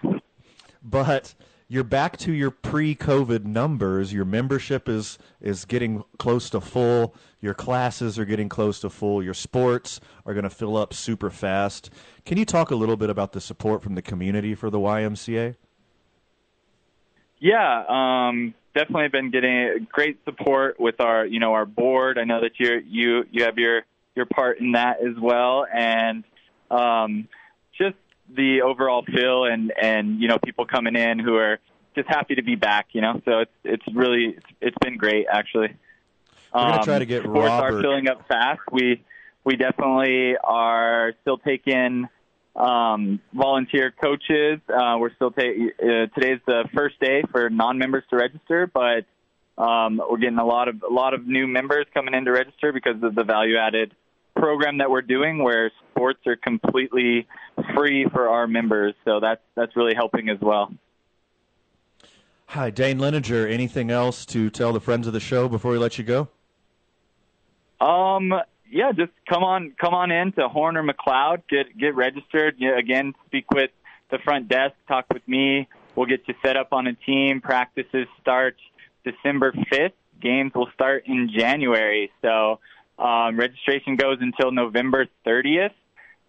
But 0.83 1.35
you're 1.67 1.83
back 1.83 2.17
to 2.17 2.33
your 2.33 2.51
pre-COVID 2.51 3.45
numbers. 3.45 4.11
Your 4.11 4.25
membership 4.25 4.89
is 4.89 5.17
is 5.39 5.63
getting 5.63 6.03
close 6.17 6.49
to 6.49 6.59
full. 6.59 7.15
Your 7.39 7.53
classes 7.53 8.19
are 8.19 8.25
getting 8.25 8.49
close 8.49 8.79
to 8.81 8.89
full. 8.89 9.23
Your 9.23 9.33
sports 9.33 10.01
are 10.25 10.33
going 10.33 10.43
to 10.43 10.49
fill 10.49 10.75
up 10.75 10.93
super 10.93 11.29
fast. 11.29 11.89
Can 12.25 12.37
you 12.37 12.45
talk 12.45 12.71
a 12.71 12.75
little 12.75 12.97
bit 12.97 13.09
about 13.09 13.31
the 13.31 13.41
support 13.41 13.81
from 13.81 13.95
the 13.95 14.01
community 14.01 14.53
for 14.53 14.69
the 14.69 14.79
YMCA? 14.79 15.55
Yeah, 17.39 17.83
um, 17.87 18.53
definitely 18.75 19.07
been 19.07 19.31
getting 19.31 19.87
great 19.91 20.23
support 20.25 20.79
with 20.79 20.99
our, 20.99 21.25
you 21.25 21.39
know, 21.39 21.53
our 21.53 21.65
board. 21.65 22.19
I 22.19 22.25
know 22.25 22.41
that 22.41 22.59
you 22.59 22.81
you 22.85 23.23
you 23.31 23.45
have 23.45 23.57
your 23.57 23.83
your 24.15 24.25
part 24.25 24.59
in 24.59 24.73
that 24.73 24.97
as 25.01 25.17
well, 25.19 25.65
and 25.73 26.23
um, 26.69 27.27
just 27.77 27.95
the 28.35 28.61
overall 28.61 29.03
feel 29.03 29.45
and 29.45 29.71
and 29.81 30.21
you 30.21 30.27
know 30.27 30.37
people 30.43 30.65
coming 30.65 30.95
in 30.95 31.19
who 31.19 31.35
are 31.35 31.59
just 31.95 32.07
happy 32.07 32.35
to 32.35 32.43
be 32.43 32.55
back. 32.55 32.87
You 32.91 33.01
know, 33.01 33.21
so 33.25 33.39
it's 33.39 33.51
it's 33.63 33.83
really 33.93 34.35
it's, 34.37 34.45
it's 34.61 34.77
been 34.79 34.97
great 34.97 35.27
actually. 35.31 35.75
We're 36.53 36.61
gonna 36.61 36.83
try 36.83 36.99
to 36.99 37.05
get 37.05 37.23
sports 37.23 37.47
Robert. 37.47 37.77
are 37.77 37.81
filling 37.81 38.07
up 38.07 38.27
fast. 38.27 38.59
We 38.71 39.03
we 39.43 39.55
definitely 39.55 40.35
are 40.43 41.13
still 41.21 41.37
taking 41.37 42.07
um, 42.55 43.19
volunteer 43.33 43.91
coaches. 43.91 44.59
Uh, 44.67 44.97
we're 44.99 45.13
still 45.15 45.31
taking 45.31 45.71
uh, 45.81 46.07
today's 46.13 46.39
the 46.45 46.67
first 46.73 46.99
day 46.99 47.23
for 47.31 47.49
non-members 47.49 48.03
to 48.09 48.17
register, 48.17 48.67
but 48.67 49.05
um, 49.57 50.01
we're 50.09 50.17
getting 50.17 50.39
a 50.39 50.45
lot 50.45 50.67
of 50.67 50.83
a 50.83 50.93
lot 50.93 51.13
of 51.13 51.25
new 51.25 51.47
members 51.47 51.85
coming 51.93 52.13
in 52.13 52.25
to 52.25 52.31
register 52.31 52.71
because 52.71 53.01
of 53.01 53.15
the 53.15 53.23
value-added 53.23 53.95
program 54.41 54.79
that 54.79 54.89
we're 54.89 55.03
doing, 55.03 55.43
where 55.43 55.71
sports 55.91 56.19
are 56.25 56.35
completely 56.35 57.27
free 57.75 58.05
for 58.11 58.27
our 58.27 58.47
members. 58.47 58.95
So 59.05 59.19
that's 59.19 59.41
that's 59.55 59.75
really 59.75 59.93
helping 59.93 60.29
as 60.29 60.39
well. 60.41 60.73
Hi, 62.47 62.69
Dane 62.71 62.97
Linenger. 62.97 63.49
Anything 63.49 63.91
else 63.91 64.25
to 64.25 64.49
tell 64.49 64.73
the 64.73 64.81
friends 64.81 65.07
of 65.07 65.13
the 65.13 65.19
show 65.19 65.47
before 65.47 65.71
we 65.71 65.77
let 65.77 65.97
you 65.97 66.03
go? 66.03 66.27
Um, 67.79 68.33
yeah, 68.69 68.91
just 68.91 69.11
come 69.29 69.43
on, 69.43 69.73
come 69.79 69.93
on 69.93 70.11
in 70.11 70.31
to 70.33 70.49
Horner 70.49 70.83
McLeod. 70.83 71.43
Get 71.47 71.77
get 71.77 71.95
registered. 71.95 72.59
Know, 72.59 72.75
again, 72.75 73.13
speak 73.27 73.45
with 73.51 73.71
the 74.09 74.17
front 74.17 74.49
desk. 74.49 74.73
Talk 74.87 75.05
with 75.13 75.25
me. 75.27 75.69
We'll 75.95 76.07
get 76.07 76.27
you 76.27 76.33
set 76.43 76.57
up 76.57 76.73
on 76.73 76.87
a 76.87 76.93
team. 76.93 77.41
Practices 77.41 78.07
start 78.19 78.57
December 79.05 79.53
fifth. 79.69 79.93
Games 80.21 80.51
will 80.55 80.69
start 80.73 81.03
in 81.05 81.29
January. 81.33 82.11
So 82.21 82.59
um, 82.97 83.37
registration 83.37 83.95
goes 83.95 84.17
until 84.21 84.51
November 84.51 85.07
thirtieth. 85.23 85.73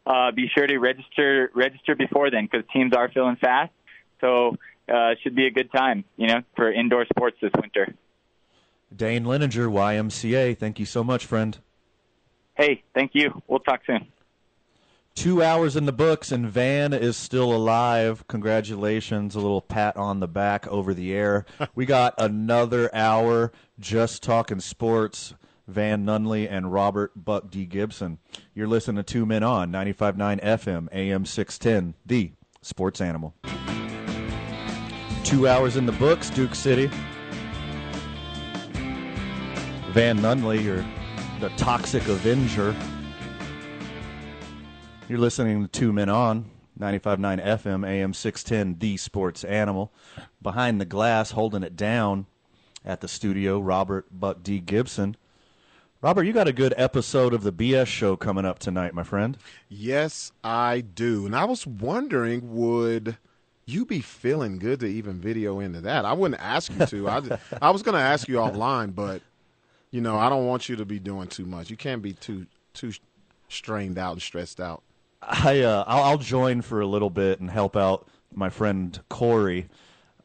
Uh, 0.05 0.33
be 0.33 0.49
sure 0.53 0.67
to 0.67 0.79
register 0.79 1.51
register 1.55 1.95
before 1.95 2.31
then 2.31 2.49
because 2.51 2.67
teams 2.73 2.93
are 2.95 3.11
filling 3.11 3.37
fast. 3.37 3.73
So 4.21 4.57
uh, 4.89 5.13
it 5.13 5.19
should 5.23 5.35
be 5.35 5.47
a 5.47 5.51
good 5.51 5.71
time, 5.71 6.05
you 6.17 6.27
know, 6.27 6.43
for 6.57 6.73
indoor 6.73 7.07
sports 7.07 7.37
this 7.41 7.53
winter. 7.61 7.95
Dane 8.95 9.25
Linenger, 9.25 9.71
YMCA. 9.71 10.59
Thank 10.59 10.79
you 10.79 10.87
so 10.87 11.03
much, 11.03 11.25
friend. 11.25 11.59
Hey, 12.55 12.83
thank 12.95 13.13
you. 13.15 13.43
We'll 13.47 13.61
talk 13.61 13.81
soon. 13.87 14.07
Two 15.15 15.43
hours 15.43 15.77
in 15.77 15.85
the 15.85 15.93
books, 15.93 16.33
and 16.33 16.49
Van 16.49 16.95
is 16.95 17.17
still 17.17 17.53
alive. 17.55 18.27
Congratulations. 18.29 19.35
A 19.35 19.41
little 19.41 19.61
pat 19.61 19.97
on 19.97 20.21
the 20.21 20.29
back 20.29 20.67
over 20.69 20.95
the 20.95 21.15
air. 21.15 21.45
we 21.75 21.85
got 21.85 22.15
another 22.19 22.95
hour 22.95 23.53
just 23.79 24.23
talking 24.23 24.61
sports. 24.61 25.35
Van 25.69 26.05
Nunley 26.05 26.49
and 26.51 26.73
Robert 26.73 27.13
Buck 27.15 27.51
D. 27.51 27.65
Gibson. 27.67 28.19
You're 28.55 28.67
listening 28.67 28.97
to 28.97 29.03
Two 29.03 29.25
Men 29.25 29.43
On, 29.43 29.71
95.9 29.71 30.43
FM, 30.43 30.89
AM 30.93 31.25
610, 31.25 31.95
the 32.05 32.33
sports 32.63 33.01
animal. 33.01 33.35
Two 35.25 35.47
hours 35.47 35.77
in 35.77 35.87
the 35.87 35.93
books, 35.93 36.31
Duke 36.31 36.55
City. 36.55 36.91
Van 39.91 40.19
Nunley, 40.19 40.63
you're 40.63 40.85
the 41.41 41.51
toxic 41.57 42.07
avenger. 42.09 42.75
You're 45.09 45.19
listening 45.19 45.63
to 45.63 45.69
Two 45.69 45.93
Men 45.93 46.09
On, 46.09 46.51
95.9 46.79 47.45
FM, 47.45 47.87
AM 47.87 48.15
610, 48.15 48.79
the 48.79 48.97
sports 48.97 49.45
animal. 49.45 49.93
Behind 50.41 50.81
the 50.81 50.85
glass, 50.85 51.33
holding 51.33 51.63
it 51.63 51.77
down 51.77 52.27
at 52.85 53.01
the 53.01 53.09
studio, 53.09 53.61
Robert 53.61 54.07
Buck 54.11 54.43
D. 54.43 54.59
Gibson. 54.59 55.17
Robert, 56.03 56.25
you 56.25 56.33
got 56.33 56.49
a 56.49 56.53
good 56.53 56.75
episode 56.77 57.33
of 57.33 57.45
the 57.45 57.53
BS 57.53 57.87
show 57.87 58.17
coming 58.17 58.45
up 58.45 58.59
tonight, 58.59 58.93
my 58.93 59.05
friend. 59.05 59.39
Yes, 59.69 60.33
I 60.43 60.81
do. 60.81 61.27
And 61.27 61.37
I 61.37 61.45
was 61.45 61.65
wondering, 61.65 62.57
would 62.57 63.19
you 63.67 63.87
be 63.87 64.01
feeling 64.01 64.59
good 64.59 64.81
to 64.81 64.87
even 64.87 65.21
video 65.21 65.61
into 65.61 65.81
that? 65.83 66.05
I 66.05 66.13
wouldn't 66.13 66.41
ask 66.43 66.73
you 66.77 66.85
to. 66.87 67.09
I, 67.09 67.39
I 67.63 67.71
was 67.71 67.85
going 67.85 67.95
to 67.95 68.01
ask 68.01 68.27
you 68.27 68.35
offline, 68.37 68.97
but 68.97 69.23
you 69.93 70.01
know, 70.01 70.19
I 70.19 70.29
don't 70.29 70.45
want 70.49 70.69
you 70.69 70.75
to 70.75 70.85
be 70.85 70.99
doing 70.99 71.29
too 71.29 71.45
much. 71.45 71.71
You 71.71 71.77
can't 71.77 72.03
be 72.03 72.15
too 72.15 72.47
too 72.75 72.93
strained 73.49 73.97
out 73.97 74.15
and 74.15 74.23
stressed 74.23 74.61
out. 74.61 74.83
I 75.23 75.61
uh, 75.61 75.85
I'll, 75.87 76.03
I'll 76.03 76.19
join 76.19 76.63
for 76.63 76.81
a 76.81 76.87
little 76.87 77.11
bit 77.11 77.39
and 77.39 77.49
help 77.49 77.77
out 77.77 78.09
my 78.35 78.51
friend 78.51 78.99
Corey. 79.09 79.69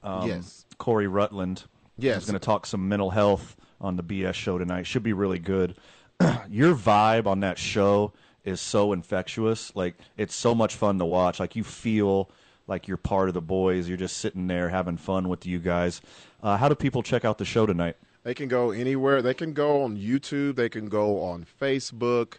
Um, 0.01 0.27
Yes. 0.27 0.65
Corey 0.79 1.07
Rutland. 1.07 1.65
Yes. 1.99 2.15
He's 2.23 2.25
going 2.31 2.39
to 2.39 2.43
talk 2.43 2.65
some 2.65 2.89
mental 2.89 3.11
health 3.11 3.56
on 3.79 3.95
the 3.95 4.03
BS 4.03 4.33
show 4.33 4.57
tonight. 4.57 4.87
Should 4.87 5.03
be 5.03 5.13
really 5.13 5.39
good. 5.39 5.75
Your 6.49 6.75
vibe 6.75 7.27
on 7.27 7.41
that 7.41 7.57
show 7.57 8.13
is 8.43 8.61
so 8.61 8.93
infectious. 8.93 9.75
Like 9.75 9.95
it's 10.17 10.35
so 10.35 10.55
much 10.55 10.75
fun 10.75 10.99
to 10.99 11.05
watch. 11.05 11.39
Like 11.39 11.55
you 11.55 11.63
feel 11.63 12.29
like 12.67 12.87
you're 12.87 12.97
part 12.97 13.27
of 13.27 13.33
the 13.33 13.41
boys. 13.41 13.87
You're 13.87 13.97
just 13.97 14.17
sitting 14.17 14.47
there 14.47 14.69
having 14.69 14.97
fun 14.97 15.29
with 15.29 15.45
you 15.45 15.59
guys. 15.59 16.01
Uh, 16.41 16.57
how 16.57 16.69
do 16.69 16.75
people 16.75 17.03
check 17.03 17.25
out 17.25 17.37
the 17.37 17.45
show 17.45 17.65
tonight? 17.65 17.97
They 18.23 18.33
can 18.33 18.47
go 18.47 18.71
anywhere. 18.71 19.21
They 19.21 19.33
can 19.33 19.53
go 19.53 19.83
on 19.83 19.97
YouTube. 19.97 20.55
They 20.55 20.69
can 20.69 20.89
go 20.89 21.21
on 21.21 21.45
Facebook 21.61 22.35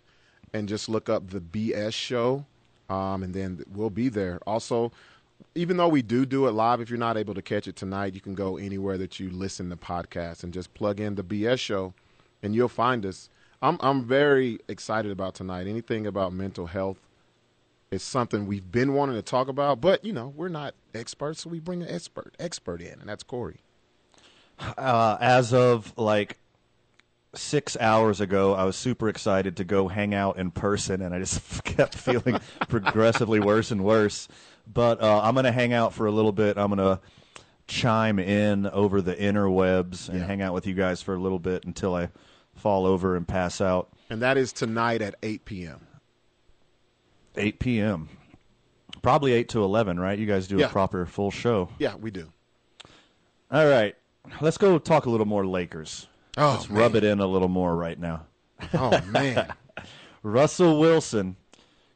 and 0.53 0.69
just 0.69 0.89
look 0.89 1.09
up 1.09 1.31
the 1.31 1.41
BS 1.41 1.95
show. 1.95 2.45
Um, 2.91 3.23
and 3.23 3.35
then 3.35 3.65
we'll 3.73 3.91
be 3.91 4.09
there. 4.09 4.41
Also, 4.47 4.93
even 5.55 5.77
though 5.77 5.89
we 5.89 6.03
do 6.03 6.25
do 6.27 6.47
it 6.47 6.53
live, 6.53 6.81
if 6.81 6.91
you're 6.91 6.99
not 6.99 7.17
able 7.17 7.35
to 7.35 7.43
catch 7.43 7.67
it 7.69 7.77
tonight, 7.77 8.15
you 8.15 8.21
can 8.21 8.35
go 8.35 8.57
anywhere 8.57 8.99
that 8.99 9.19
you 9.19 9.31
listen 9.31 9.71
to 9.71 9.77
podcasts 9.77 10.43
and 10.43 10.53
just 10.53 10.75
plug 10.75 11.01
in 11.01 11.15
the 11.15 11.25
BS 11.25 11.59
show, 11.59 11.95
and 12.43 12.55
you'll 12.55 12.69
find 12.69 13.05
us. 13.05 13.29
I'm 13.61 13.77
I'm 13.81 14.05
very 14.05 14.61
excited 14.69 15.11
about 15.11 15.35
tonight. 15.35 15.67
Anything 15.67 16.07
about 16.07 16.33
mental 16.33 16.67
health 16.67 16.99
is 17.91 18.03
something 18.03 18.47
we've 18.47 18.71
been 18.71 18.95
wanting 18.95 19.17
to 19.17 19.23
talk 19.23 19.49
about, 19.49 19.81
but 19.81 20.05
you 20.05 20.13
know 20.13 20.33
we're 20.37 20.49
not 20.49 20.75
experts, 20.95 21.43
so 21.43 21.51
we 21.51 21.59
bring 21.59 21.83
an 21.83 21.89
expert 21.89 22.35
expert 22.39 22.81
in, 22.81 23.01
and 23.01 23.09
that's 23.09 23.23
Corey. 23.23 23.61
Uh, 24.77 25.17
as 25.21 25.53
of 25.53 25.93
like 25.97 26.39
six 27.35 27.77
hours 27.81 28.21
ago, 28.21 28.55
I 28.55 28.65
was 28.65 28.77
super 28.77 29.09
excited 29.09 29.57
to 29.59 29.65
go 29.65 29.89
hang 29.89 30.15
out 30.15 30.39
in 30.39 30.51
person, 30.51 31.03
and 31.03 31.15
I 31.15 31.19
just 31.19 31.65
kept 31.65 31.95
feeling 31.95 32.41
progressively 32.69 33.41
worse 33.41 33.71
and 33.71 33.85
worse. 33.85 34.29
But 34.73 35.01
uh, 35.03 35.21
I'm 35.23 35.35
going 35.35 35.45
to 35.45 35.53
hang 35.53 35.73
out 35.73 35.93
for 35.95 36.07
a 36.07 36.11
little 36.11 36.33
bit. 36.33 36.59
I'm 36.59 36.73
going 36.75 36.79
to 36.97 37.01
chime 37.67 38.19
in 38.19 38.67
over 38.67 39.01
the 39.01 39.15
interwebs 39.15 40.09
and 40.09 40.21
Yeah. 40.21 40.27
hang 40.27 40.43
out 40.43 40.55
with 40.55 40.67
you 40.67 40.75
guys 40.75 41.01
for 41.03 41.15
a 41.15 41.19
little 41.19 41.39
bit 41.39 41.65
until 41.65 41.95
I 41.95 42.11
fall 42.55 42.87
over 42.87 43.17
and 43.17 43.27
pass 43.27 43.61
out. 43.61 43.91
And 44.11 44.21
that 44.23 44.37
is 44.37 44.53
tonight 44.53 45.01
at 45.03 45.15
8 45.23 45.45
p.m. 45.45 45.81
8 47.37 47.59
p.m. 47.59 48.09
Probably 49.03 49.33
8 49.33 49.49
to 49.51 49.63
11, 49.65 50.01
right? 50.01 50.19
You 50.19 50.27
guys 50.27 50.49
do 50.49 50.59
Yeah. 50.59 50.67
a 50.67 50.69
proper 50.71 51.07
full 51.07 51.31
show. 51.31 51.69
Yeah, 51.79 51.95
we 51.97 52.11
do. 52.11 52.33
All 53.51 53.67
right. 53.67 53.95
Let's 54.41 54.59
go 54.59 54.79
talk 54.79 55.07
a 55.07 55.11
little 55.11 55.27
more 55.27 55.47
Lakers. 55.47 56.09
Oh, 56.37 56.53
Let's 56.53 56.71
rub 56.71 56.95
it 56.95 57.05
in 57.05 57.21
a 57.21 57.27
little 57.27 57.49
more 57.49 57.75
right 57.75 57.99
now. 57.99 58.27
Oh 58.75 59.01
man, 59.07 59.53
Russell 60.23 60.79
Wilson. 60.79 61.37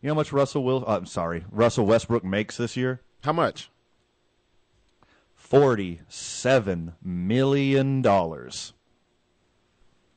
You 0.03 0.09
know 0.09 0.15
how 0.15 0.21
much 0.21 0.33
Russell 0.33 0.65
Will? 0.65 0.85
Uh, 0.87 0.97
I'm 0.97 1.07
sorry, 1.07 1.45
Russell 1.51 1.87
Westbrook 1.87 2.25
makes 2.25 2.57
this 2.57 2.77
year? 2.77 3.01
how 3.23 3.33
much? 3.33 3.71
Forty-seven 5.37 6.95
million 7.03 8.03
dollars. 8.03 8.73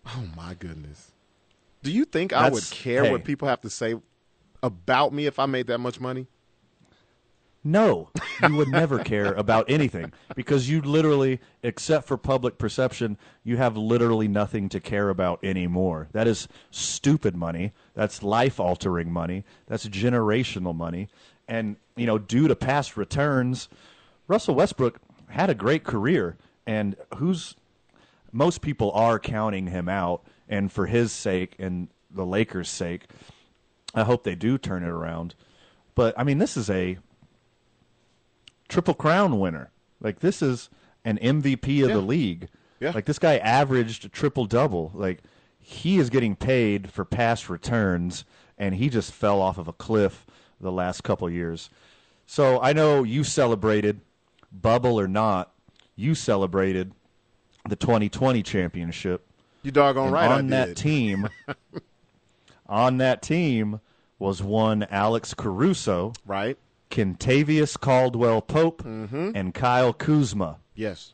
Oh 0.08 0.24
my 0.36 0.56
goodness. 0.56 1.12
Do 1.84 1.92
you 1.92 2.06
think 2.06 2.34
I 2.34 2.50
would 2.50 2.68
care 2.72 3.04
hey. 3.04 3.12
what 3.12 3.24
people 3.24 3.48
have 3.48 3.62
to 3.62 3.70
say 3.70 3.96
about 4.64 5.14
me 5.14 5.28
if 5.28 5.38
I 5.38 5.46
made 5.46 5.68
that 5.68 5.78
much 5.78 6.00
money? 6.00 6.26
No, 7.68 8.12
you 8.44 8.56
would 8.56 8.68
never 8.68 9.00
care 9.04 9.34
about 9.34 9.72
anything 9.72 10.14
because 10.36 10.70
you 10.70 10.82
literally, 10.82 11.40
except 11.64 12.08
for 12.08 12.16
public 12.16 12.60
perception, 12.60 13.18
you 13.44 13.58
have 13.58 13.76
literally 13.76 14.28
nothing 14.28 14.70
to 14.70 14.80
care 14.80 15.10
about 15.10 15.44
anymore. 15.44 16.08
That 16.12 16.28
is 16.28 16.48
stupid 16.70 17.36
money. 17.36 17.74
That's 17.96 18.22
life 18.22 18.60
altering 18.60 19.12
money. 19.12 19.46
That's 19.66 19.88
generational 19.90 20.76
money. 20.76 21.10
And, 21.48 21.78
you 21.96 22.06
know, 22.06 22.20
due 22.20 22.48
to 22.48 22.56
past 22.56 22.98
returns, 22.98 23.68
Russell 24.28 24.54
Westbrook 24.54 25.00
had 25.30 25.50
a 25.50 25.56
great 25.56 25.84
career. 25.84 26.38
And 26.68 26.96
who's 27.16 27.56
most 28.32 28.62
people 28.62 28.92
are 28.92 29.18
counting 29.18 29.66
him 29.66 29.90
out. 29.90 30.24
And 30.48 30.72
for 30.72 30.86
his 30.86 31.12
sake 31.12 31.56
and 31.58 31.88
the 32.12 32.28
Lakers' 32.28 32.70
sake, 32.70 33.08
I 33.96 34.04
hope 34.04 34.24
they 34.24 34.36
do 34.36 34.60
turn 34.60 34.84
it 34.84 34.90
around. 34.90 35.34
But, 35.96 36.14
I 36.16 36.24
mean, 36.24 36.38
this 36.38 36.58
is 36.58 36.70
a 36.70 37.00
triple 38.68 38.94
crown 38.94 39.40
winner. 39.40 39.72
Like 40.02 40.20
this 40.20 40.42
is 40.42 40.70
an 41.04 41.18
MVP 41.20 41.84
of 41.84 41.90
Yeah. 41.90 41.96
the 41.96 42.02
league. 42.02 42.48
Yeah. 42.80 42.92
Like 42.92 43.06
this 43.06 43.20
guy 43.20 43.38
averaged 43.38 44.06
a 44.06 44.10
triple 44.10 44.46
double. 44.46 44.92
Like 44.94 45.20
he 45.58 45.98
is 45.98 46.10
getting 46.10 46.36
paid 46.36 46.92
for 46.92 47.06
past 47.06 47.50
returns 47.50 48.26
and 48.58 48.76
he 48.76 48.90
just 48.90 49.12
fell 49.12 49.42
off 49.42 49.58
of 49.58 49.68
a 49.68 49.74
cliff 49.74 50.26
the 50.60 50.72
last 50.72 51.04
couple 51.04 51.30
years. 51.30 51.70
So 52.26 52.60
I 52.62 52.74
know 52.74 53.04
you 53.04 53.24
celebrated 53.24 54.02
bubble 54.52 55.00
or 55.00 55.08
not, 55.08 55.52
you 55.96 56.16
celebrated 56.16 56.92
the 57.68 57.76
2020 57.76 58.42
championship. 58.44 59.26
You 59.64 59.72
doggone 59.72 60.06
And 60.06 60.14
right 60.14 60.32
on 60.32 60.48
that 60.48 60.76
team 60.76 61.28
on 62.68 62.98
that 62.98 63.22
team 63.22 63.80
was 64.20 64.42
one 64.42 64.84
Alex 64.90 65.34
Caruso, 65.34 66.14
right? 66.26 66.58
Kentavious 66.90 67.80
Caldwell 67.80 68.42
Pope, 68.42 68.84
Mm-hmm. 68.84 69.32
and 69.36 69.54
Kyle 69.54 69.94
Kuzma. 69.94 70.58
Yes. 70.76 71.14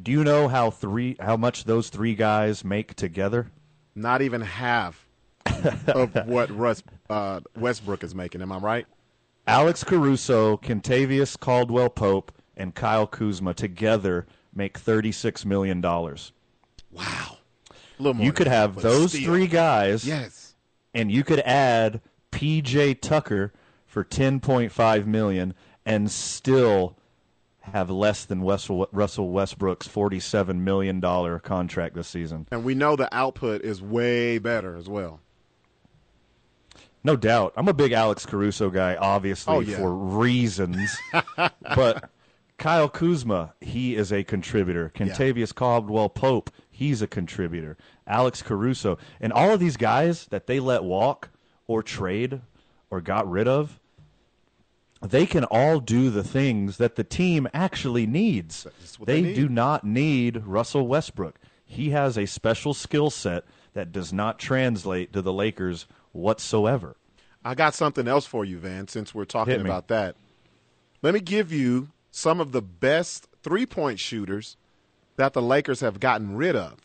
Do 0.00 0.12
you 0.12 0.22
know 0.22 0.48
how 0.48 0.70
three 0.70 1.16
how 1.20 1.36
much 1.36 1.64
those 1.64 1.88
three 1.88 2.14
guys 2.14 2.64
make 2.64 2.94
together? 2.94 3.50
Not 3.94 4.22
even 4.22 4.40
half 4.42 5.08
of 5.88 6.14
what 6.26 6.50
Russ 6.56 6.82
uh, 7.10 7.40
Westbrook 7.56 8.04
is 8.04 8.14
making. 8.14 8.42
Am 8.42 8.52
I 8.52 8.58
right? 8.58 8.86
Alex 9.46 9.82
Caruso, 9.82 10.56
Kentavious 10.58 11.38
Caldwell 11.38 11.88
Pope, 11.90 12.30
and 12.56 12.74
Kyle 12.74 13.06
Kuzma 13.06 13.54
together 13.54 14.26
make 14.54 14.78
thirty 14.78 15.10
six 15.10 15.44
million 15.44 15.80
dollars. 15.80 16.32
Wow. 16.92 17.38
A 17.70 17.74
little 18.02 18.14
more 18.14 18.24
You 18.26 18.32
could 18.32 18.46
have 18.46 18.76
those 18.80 19.12
three 19.12 19.48
guys, 19.48 20.06
Yes. 20.06 20.54
and 20.94 21.10
you 21.10 21.24
could 21.24 21.40
add 21.40 22.00
PJ 22.30 23.00
Tucker 23.00 23.52
for 23.88 24.04
ten 24.04 24.38
point 24.38 24.70
five 24.70 25.08
million, 25.08 25.54
and 25.84 26.08
still 26.10 26.96
have 27.60 27.90
less 27.90 28.24
than 28.24 28.42
Russell 28.42 29.30
Westbrook's 29.32 29.88
forty 29.88 30.20
seven 30.20 30.62
million 30.62 31.00
dollar 31.00 31.40
contract 31.40 31.96
this 31.96 32.06
season. 32.06 32.46
And 32.52 32.62
we 32.62 32.74
know 32.76 32.94
the 32.94 33.12
output 33.14 33.62
is 33.62 33.82
way 33.82 34.38
better 34.38 34.76
as 34.76 34.88
well. 34.88 35.20
No 37.04 37.16
doubt. 37.16 37.52
I'm 37.56 37.68
a 37.68 37.72
big 37.74 37.92
Alex 37.92 38.26
Caruso 38.26 38.70
guy, 38.70 38.96
obviously, 38.96 39.54
Oh, 39.54 39.60
yeah. 39.60 39.76
for 39.78 39.94
reasons. 39.94 40.96
but 41.76 42.10
Kyle 42.58 42.88
Kuzma, 42.88 43.54
he 43.60 43.94
is 43.94 44.12
a 44.12 44.24
contributor. 44.24 44.90
Kentavious 44.94 45.54
Caldwell 45.54 46.08
Pope, 46.08 46.50
he's 46.70 47.00
a 47.00 47.06
contributor. 47.06 47.76
Alex 48.06 48.42
Caruso. 48.42 48.98
And 49.20 49.32
all 49.32 49.50
of 49.52 49.60
these 49.60 49.76
guys 49.76 50.26
that 50.26 50.48
they 50.48 50.58
let 50.58 50.82
walk 50.82 51.30
or 51.68 51.82
trade 51.84 52.40
or 52.90 53.00
got 53.00 53.28
rid 53.28 53.48
of, 53.48 53.78
they 55.00 55.26
can 55.26 55.44
all 55.44 55.80
do 55.80 56.10
the 56.10 56.24
things 56.24 56.78
that 56.78 56.96
the 56.96 57.04
team 57.04 57.48
actually 57.54 58.06
needs. 58.06 58.66
They, 59.04 59.20
they 59.20 59.28
need. 59.28 59.34
do 59.34 59.48
not 59.48 59.84
need 59.84 60.44
Russell 60.44 60.88
Westbrook. 60.88 61.38
He 61.64 61.90
has 61.90 62.16
a 62.16 62.26
special 62.26 62.74
skill 62.74 63.10
set 63.10 63.44
that 63.74 63.92
does 63.92 64.12
not 64.12 64.38
translate 64.38 65.12
to 65.12 65.22
the 65.22 65.32
Lakers 65.32 65.86
whatsoever. 66.12 66.96
I 67.44 67.54
got 67.54 67.74
something 67.74 68.08
else 68.08 68.26
for 68.26 68.44
you, 68.44 68.58
Van, 68.58 68.88
since 68.88 69.14
we're 69.14 69.24
talking 69.24 69.60
about 69.60 69.88
that. 69.88 70.16
Let 71.02 71.14
me 71.14 71.20
give 71.20 71.52
you 71.52 71.88
some 72.10 72.40
of 72.40 72.52
the 72.52 72.62
best 72.62 73.28
three 73.42 73.66
point 73.66 74.00
shooters 74.00 74.56
that 75.16 75.32
the 75.32 75.42
Lakers 75.42 75.80
have 75.80 76.00
gotten 76.00 76.36
rid 76.36 76.56
of. 76.56 76.78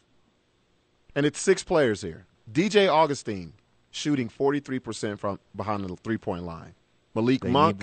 And 1.15 1.25
it's 1.25 1.39
six 1.39 1.63
players 1.63 2.01
here. 2.01 2.25
DJ 2.51 2.91
Augustin 2.91 3.53
shooting 3.94 4.28
43% 4.28 5.20
from 5.20 5.40
behind 5.56 5.86
the 5.86 5.95
three 5.98 6.18
point 6.18 6.44
line. 6.44 6.74
Malik 7.15 7.41
They 7.41 7.49
Monk. 7.49 7.80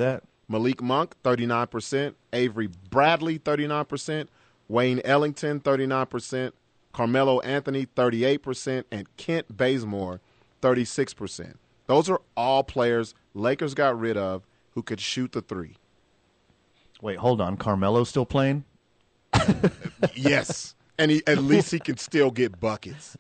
Malik 0.49 0.83
Monk, 0.83 1.15
39%. 1.23 2.15
Avery 2.33 2.69
Bradley, 2.91 3.39
39%. 3.39 4.27
Wayne 4.69 5.01
Ellington, 5.05 5.61
39%. 5.61 6.53
Carmelo 6.93 7.39
Anthony, 7.41 7.87
38%. 7.87 8.85
And 8.91 9.17
Kent 9.17 9.57
Bazemore, 9.57 10.21
36%. 10.61 11.55
Those 11.87 12.11
are 12.11 12.21
all 12.37 12.65
players 12.65 13.15
Lakers 13.35 13.75
got 13.75 13.99
rid 13.99 14.17
of 14.17 14.45
who 14.73 14.83
could 14.83 15.01
shoot 15.01 15.33
the 15.33 15.41
three. 15.41 15.77
Wait, 17.01 17.19
hold 17.19 17.41
on. 17.41 17.57
Carmelo's 17.57 18.09
still 18.09 18.27
playing? 18.27 18.65
Yes. 20.15 20.75
and 20.99 21.11
he, 21.11 21.23
at 21.27 21.39
least 21.39 21.71
he 21.71 21.79
can 21.79 21.97
still 21.97 22.31
get 22.31 22.59
buckets. 22.59 23.17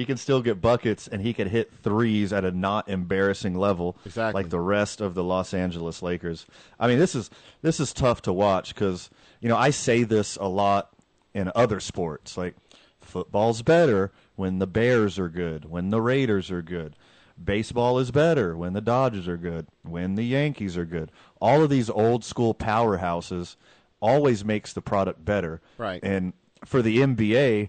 He 0.00 0.06
can 0.06 0.16
still 0.16 0.40
get 0.40 0.62
buckets 0.62 1.08
and 1.08 1.20
he 1.20 1.34
can 1.34 1.46
hit 1.46 1.70
threes 1.82 2.32
at 2.32 2.42
a 2.42 2.50
not 2.50 2.88
embarrassing 2.88 3.54
level 3.54 3.98
Exactly. 4.06 4.42
like 4.42 4.48
the 4.48 4.58
rest 4.58 5.02
of 5.02 5.12
the 5.12 5.22
Los 5.22 5.52
Angeles 5.52 6.00
Lakers. 6.00 6.46
I 6.78 6.88
mean, 6.88 6.98
this 6.98 7.14
is 7.14 7.28
this 7.60 7.78
is 7.80 7.92
tough 7.92 8.22
to 8.22 8.32
watch 8.32 8.74
cuz 8.74 9.10
you 9.42 9.50
know, 9.50 9.58
I 9.58 9.68
say 9.68 10.04
this 10.04 10.36
a 10.36 10.46
lot 10.48 10.88
in 11.34 11.52
other 11.54 11.80
sports. 11.80 12.38
Like 12.38 12.56
football's 13.02 13.60
better 13.60 14.10
when 14.36 14.58
the 14.58 14.66
Bears 14.66 15.18
are 15.18 15.28
good, 15.28 15.66
when 15.66 15.90
the 15.90 16.00
Raiders 16.00 16.50
are 16.50 16.62
good. 16.62 16.96
Baseball 17.44 17.98
is 17.98 18.10
better 18.10 18.56
when 18.56 18.72
the 18.72 18.80
Dodgers 18.80 19.28
are 19.28 19.36
good, 19.36 19.66
when 19.82 20.14
the 20.14 20.24
Yankees 20.24 20.78
are 20.78 20.86
good. 20.86 21.12
All 21.42 21.62
of 21.62 21.68
these 21.68 21.90
old 21.90 22.24
school 22.24 22.54
powerhouses 22.54 23.56
always 24.00 24.46
makes 24.46 24.72
the 24.72 24.80
product 24.80 25.26
better. 25.26 25.60
Right. 25.76 26.00
And 26.02 26.32
for 26.64 26.80
the 26.80 27.00
NBA, 27.00 27.68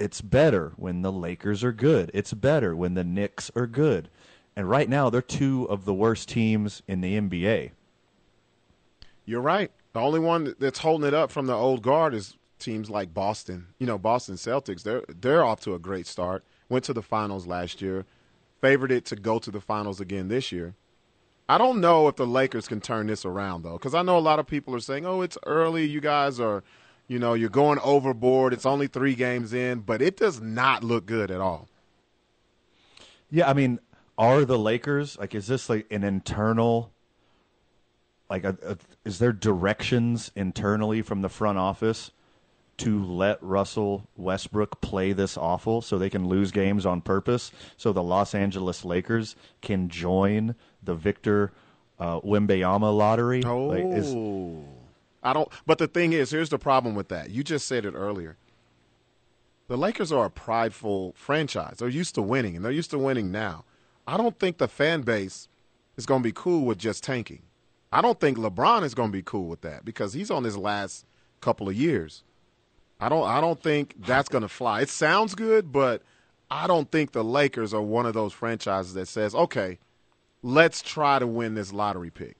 it's 0.00 0.20
better 0.20 0.72
when 0.76 1.02
the 1.02 1.12
Lakers 1.12 1.62
are 1.62 1.72
good. 1.72 2.10
It's 2.14 2.32
better 2.32 2.74
when 2.74 2.94
the 2.94 3.04
Knicks 3.04 3.50
are 3.54 3.66
good. 3.66 4.08
And 4.56 4.68
right 4.68 4.88
now, 4.88 5.10
they're 5.10 5.22
two 5.22 5.64
of 5.70 5.84
the 5.84 5.94
worst 5.94 6.28
teams 6.28 6.82
in 6.88 7.00
the 7.00 7.16
NBA. 7.18 7.70
You're 9.24 9.40
right. 9.40 9.70
The 9.92 10.00
only 10.00 10.20
one 10.20 10.54
that's 10.58 10.80
holding 10.80 11.06
it 11.06 11.14
up 11.14 11.30
from 11.30 11.46
the 11.46 11.54
old 11.54 11.82
guard 11.82 12.14
is 12.14 12.36
teams 12.58 12.90
like 12.90 13.14
Boston. 13.14 13.68
You 13.78 13.86
know, 13.86 13.98
Boston 13.98 14.36
Celtics. 14.36 14.82
They're 14.82 15.02
they're 15.08 15.44
off 15.44 15.60
to 15.60 15.74
a 15.74 15.78
great 15.78 16.06
start. 16.06 16.44
Went 16.68 16.84
to 16.86 16.92
the 16.92 17.02
finals 17.02 17.46
last 17.46 17.80
year. 17.80 18.06
Favored 18.60 18.92
it 18.92 19.04
to 19.06 19.16
go 19.16 19.38
to 19.38 19.50
the 19.50 19.60
finals 19.60 20.00
again 20.00 20.28
this 20.28 20.52
year. 20.52 20.74
I 21.48 21.58
don't 21.58 21.80
know 21.80 22.06
if 22.06 22.16
the 22.16 22.26
Lakers 22.26 22.68
can 22.68 22.80
turn 22.80 23.08
this 23.08 23.24
around 23.24 23.62
though, 23.62 23.72
because 23.72 23.94
I 23.94 24.02
know 24.02 24.16
a 24.16 24.20
lot 24.20 24.38
of 24.38 24.46
people 24.46 24.74
are 24.74 24.80
saying, 24.80 25.06
"Oh, 25.06 25.22
it's 25.22 25.38
early. 25.46 25.84
You 25.86 26.00
guys 26.00 26.38
are, 26.38 26.62
you 27.10 27.18
know, 27.18 27.34
you're 27.34 27.48
going 27.48 27.80
overboard. 27.80 28.52
It's 28.52 28.64
only 28.64 28.86
three 28.86 29.16
games 29.16 29.52
in," 29.52 29.80
but 29.80 30.00
it 30.00 30.16
does 30.16 30.40
not 30.40 30.84
look 30.84 31.06
good 31.06 31.32
at 31.32 31.40
all. 31.40 31.68
Yeah, 33.32 33.50
I 33.50 33.52
mean, 33.52 33.80
are 34.16 34.44
the 34.44 34.56
Lakers 34.56 35.18
like? 35.18 35.34
Is 35.34 35.48
this 35.48 35.68
like 35.68 35.86
an 35.90 36.04
internal? 36.04 36.92
Like, 38.30 38.44
a, 38.44 38.56
a, 38.64 38.78
is 39.04 39.18
there 39.18 39.32
directions 39.32 40.30
internally 40.36 41.02
from 41.02 41.20
the 41.20 41.28
front 41.28 41.58
office 41.58 42.12
to 42.76 43.04
let 43.04 43.42
Russell 43.42 44.06
Westbrook 44.16 44.80
play 44.80 45.12
this 45.12 45.36
awful 45.36 45.82
so 45.82 45.98
they 45.98 46.08
can 46.10 46.28
lose 46.28 46.52
games 46.52 46.86
on 46.86 47.00
purpose 47.00 47.50
so 47.76 47.92
the 47.92 48.04
Los 48.04 48.32
Angeles 48.32 48.84
Lakers 48.84 49.34
can 49.60 49.88
join 49.88 50.54
the 50.80 50.94
Victor 50.94 51.50
uh, 51.98 52.20
Wembanyama 52.20 52.96
lottery? 52.96 53.42
Oh, 53.44 53.64
Like, 53.66 53.98
is- 53.98 54.14
I 55.22 55.32
don't. 55.32 55.48
But 55.66 55.78
the 55.78 55.86
thing 55.86 56.12
is, 56.12 56.30
here's 56.30 56.48
the 56.48 56.58
problem 56.58 56.94
with 56.94 57.08
that. 57.08 57.30
You 57.30 57.44
just 57.44 57.66
said 57.66 57.84
it 57.84 57.94
earlier. 57.94 58.36
The 59.68 59.76
Lakers 59.76 60.10
are 60.10 60.24
a 60.24 60.30
prideful 60.30 61.14
franchise. 61.16 61.76
They're 61.78 61.88
used 61.88 62.14
to 62.16 62.22
winning, 62.22 62.56
and 62.56 62.64
they're 62.64 62.72
used 62.72 62.90
to 62.90 62.98
winning 62.98 63.30
now. 63.30 63.64
I 64.06 64.16
don't 64.16 64.38
think 64.38 64.58
the 64.58 64.66
fan 64.66 65.02
base 65.02 65.48
is 65.96 66.06
going 66.06 66.22
to 66.22 66.26
be 66.26 66.32
cool 66.32 66.64
with 66.64 66.78
just 66.78 67.04
tanking. 67.04 67.42
I 67.92 68.02
don't 68.02 68.18
think 68.18 68.38
LeBron 68.38 68.82
is 68.82 68.94
going 68.94 69.10
to 69.10 69.12
be 69.12 69.22
cool 69.22 69.46
with 69.46 69.60
that 69.60 69.84
because 69.84 70.12
he's 70.12 70.30
on 70.30 70.44
his 70.44 70.56
last 70.56 71.04
couple 71.40 71.68
of 71.68 71.74
years. 71.74 72.24
I 73.00 73.08
don't. 73.08 73.26
I 73.26 73.40
don't 73.40 73.62
think 73.62 73.94
that's 73.98 74.28
going 74.28 74.42
to 74.42 74.48
fly. 74.48 74.82
It 74.82 74.88
sounds 74.88 75.34
good, 75.34 75.72
but 75.72 76.02
I 76.50 76.66
don't 76.66 76.90
think 76.90 77.12
the 77.12 77.24
Lakers 77.24 77.72
are 77.72 77.82
one 77.82 78.06
of 78.06 78.14
those 78.14 78.32
franchises 78.32 78.94
that 78.94 79.08
says, 79.08 79.34
"Okay, 79.34 79.78
let's 80.42 80.82
try 80.82 81.18
to 81.18 81.26
win 81.26 81.54
this 81.54 81.72
lottery 81.72 82.10
pick." 82.10 82.36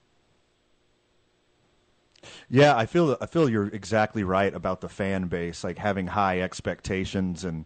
Yeah, 2.49 2.75
I 2.75 2.85
feel 2.85 3.17
I 3.19 3.25
feel 3.25 3.49
you're 3.49 3.67
exactly 3.67 4.23
right 4.23 4.53
about 4.53 4.81
the 4.81 4.89
fan 4.89 5.27
base, 5.27 5.63
like 5.63 5.77
having 5.77 6.07
high 6.07 6.41
expectations 6.41 7.43
and 7.43 7.65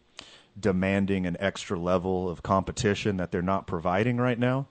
demanding 0.59 1.25
an 1.25 1.35
extra 1.39 1.77
level 1.77 2.29
of 2.29 2.43
competition 2.43 3.17
that 3.17 3.31
they're 3.31 3.41
not 3.41 3.67
providing 3.67 4.17
right 4.17 4.39
now. 4.39 4.67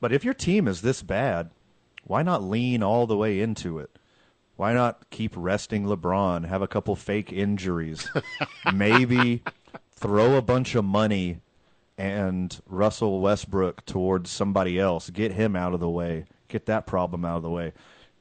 But 0.00 0.12
if 0.12 0.24
your 0.24 0.34
team 0.34 0.66
is 0.68 0.82
this 0.82 1.02
bad, 1.02 1.50
why 2.04 2.22
not 2.22 2.42
lean 2.42 2.82
all 2.82 3.06
the 3.06 3.16
way 3.16 3.40
into 3.40 3.78
it? 3.78 3.90
Why 4.56 4.72
not 4.72 5.10
keep 5.10 5.34
resting 5.36 5.84
LeBron, 5.84 6.46
have 6.46 6.62
a 6.62 6.68
couple 6.68 6.96
fake 6.96 7.32
injuries, 7.32 8.08
maybe 8.74 9.42
throw 9.92 10.36
a 10.36 10.42
bunch 10.42 10.74
of 10.74 10.84
money 10.84 11.40
and 11.98 12.58
Russell 12.66 13.20
Westbrook 13.20 13.84
towards 13.86 14.30
somebody 14.30 14.78
else, 14.78 15.10
get 15.10 15.32
him 15.32 15.56
out 15.56 15.74
of 15.74 15.80
the 15.80 15.88
way, 15.88 16.24
get 16.48 16.66
that 16.66 16.86
problem 16.86 17.24
out 17.24 17.38
of 17.38 17.42
the 17.42 17.50
way. 17.50 17.72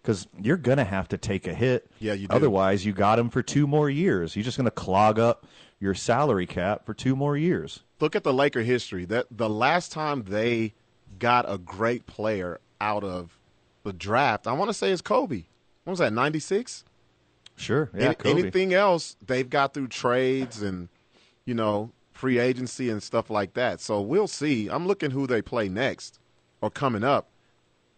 Because 0.05 0.27
you're 0.39 0.55
going 0.57 0.77
to 0.77 0.83
have 0.83 1.07
to 1.07 1.17
take 1.17 1.47
a 1.47 1.53
hit. 1.55 1.89
Yeah, 1.97 2.13
you 2.13 2.27
do. 2.27 2.35
Otherwise, 2.35 2.85
you 2.85 2.93
got 2.93 3.17
him 3.17 3.31
for 3.31 3.41
two 3.41 3.65
more 3.65 3.89
years. 3.89 4.35
You're 4.35 4.43
just 4.43 4.55
going 4.55 4.65
to 4.65 4.71
clog 4.71 5.17
up 5.17 5.47
your 5.79 5.95
salary 5.95 6.45
cap 6.45 6.85
for 6.85 6.93
two 6.93 7.15
more 7.15 7.35
years. 7.35 7.79
look 7.99 8.15
at 8.15 8.23
the 8.23 8.31
Laker 8.33 8.61
history. 8.61 9.05
That 9.05 9.25
the 9.31 9.49
last 9.49 9.91
time 9.91 10.25
they 10.27 10.75
got 11.17 11.51
a 11.51 11.57
great 11.57 12.05
player 12.05 12.59
out 12.79 13.03
of 13.03 13.39
the 13.83 13.93
draft, 13.93 14.45
I 14.45 14.53
want 14.53 14.69
to 14.69 14.75
say 14.75 14.91
is 14.91 15.01
Kobe. 15.01 15.45
What 15.85 15.91
was 15.91 15.99
that? 15.99 16.13
Ninety 16.13 16.39
six. 16.39 16.83
Sure. 17.55 17.89
Yeah, 17.95 18.05
Any, 18.07 18.15
Kobe. 18.15 18.39
anything 18.41 18.73
else 18.75 19.15
they've 19.25 19.49
got 19.49 19.73
through 19.73 19.87
trades 19.87 20.61
and 20.61 20.87
you 21.45 21.55
know 21.55 21.91
free 22.11 22.37
agency 22.37 22.91
and 22.91 23.01
stuff 23.01 23.31
like 23.31 23.55
that. 23.55 23.81
So 23.81 24.01
we'll 24.01 24.27
see. 24.27 24.67
I'm 24.67 24.85
looking 24.85 25.09
who 25.09 25.25
they 25.25 25.41
play 25.41 25.67
next 25.67 26.19
or 26.61 26.69
coming 26.69 27.03
up. 27.03 27.27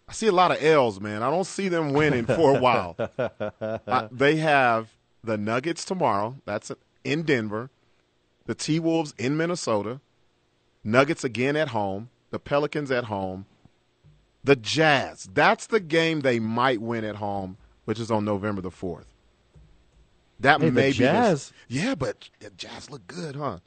I 0.09 0.13
see 0.13 0.27
a 0.27 0.31
lot 0.31 0.51
of 0.51 0.63
L's, 0.63 0.99
man. 1.01 1.21
I 1.21 1.29
don't 1.29 1.43
see 1.45 1.67
them 1.67 1.91
winning 1.93 2.25
for 2.25 2.55
a 2.55 2.59
while. 2.59 2.95
Uh, 3.87 4.07
they 4.11 4.37
have 4.37 4.89
the 5.23 5.37
Nuggets 5.37 5.83
tomorrow. 5.85 6.35
That's 6.45 6.71
in 7.03 7.23
Denver. 7.23 7.69
The 8.45 8.55
T 8.55 8.79
Wolves 8.79 9.13
in 9.17 9.35
Minnesota. 9.37 9.99
Nuggets 10.83 11.23
again 11.23 11.55
at 11.55 11.69
home. 11.69 12.09
The 12.31 12.39
Pelicans 12.39 12.91
at 12.91 13.05
home. 13.05 13.45
The 14.43 14.55
Jazz. 14.55 15.27
That's 15.33 15.67
the 15.67 15.79
game 15.79 16.21
they 16.21 16.39
might 16.39 16.81
win 16.81 17.03
at 17.03 17.15
home, 17.17 17.57
which 17.85 17.99
is 17.99 18.09
on 18.11 18.23
November 18.23 18.61
the 18.61 18.69
4th. 18.71 19.05
That 20.39 20.61
Hey, 20.61 20.67
the 20.67 20.71
may 20.71 20.89
be. 20.91 20.97
Jazz- 20.99 21.51
yeah, 21.67 21.95
but 21.95 22.29
the 22.39 22.49
Jazz 22.51 22.89
look 22.89 23.07
good, 23.07 23.35
huh? 23.35 23.57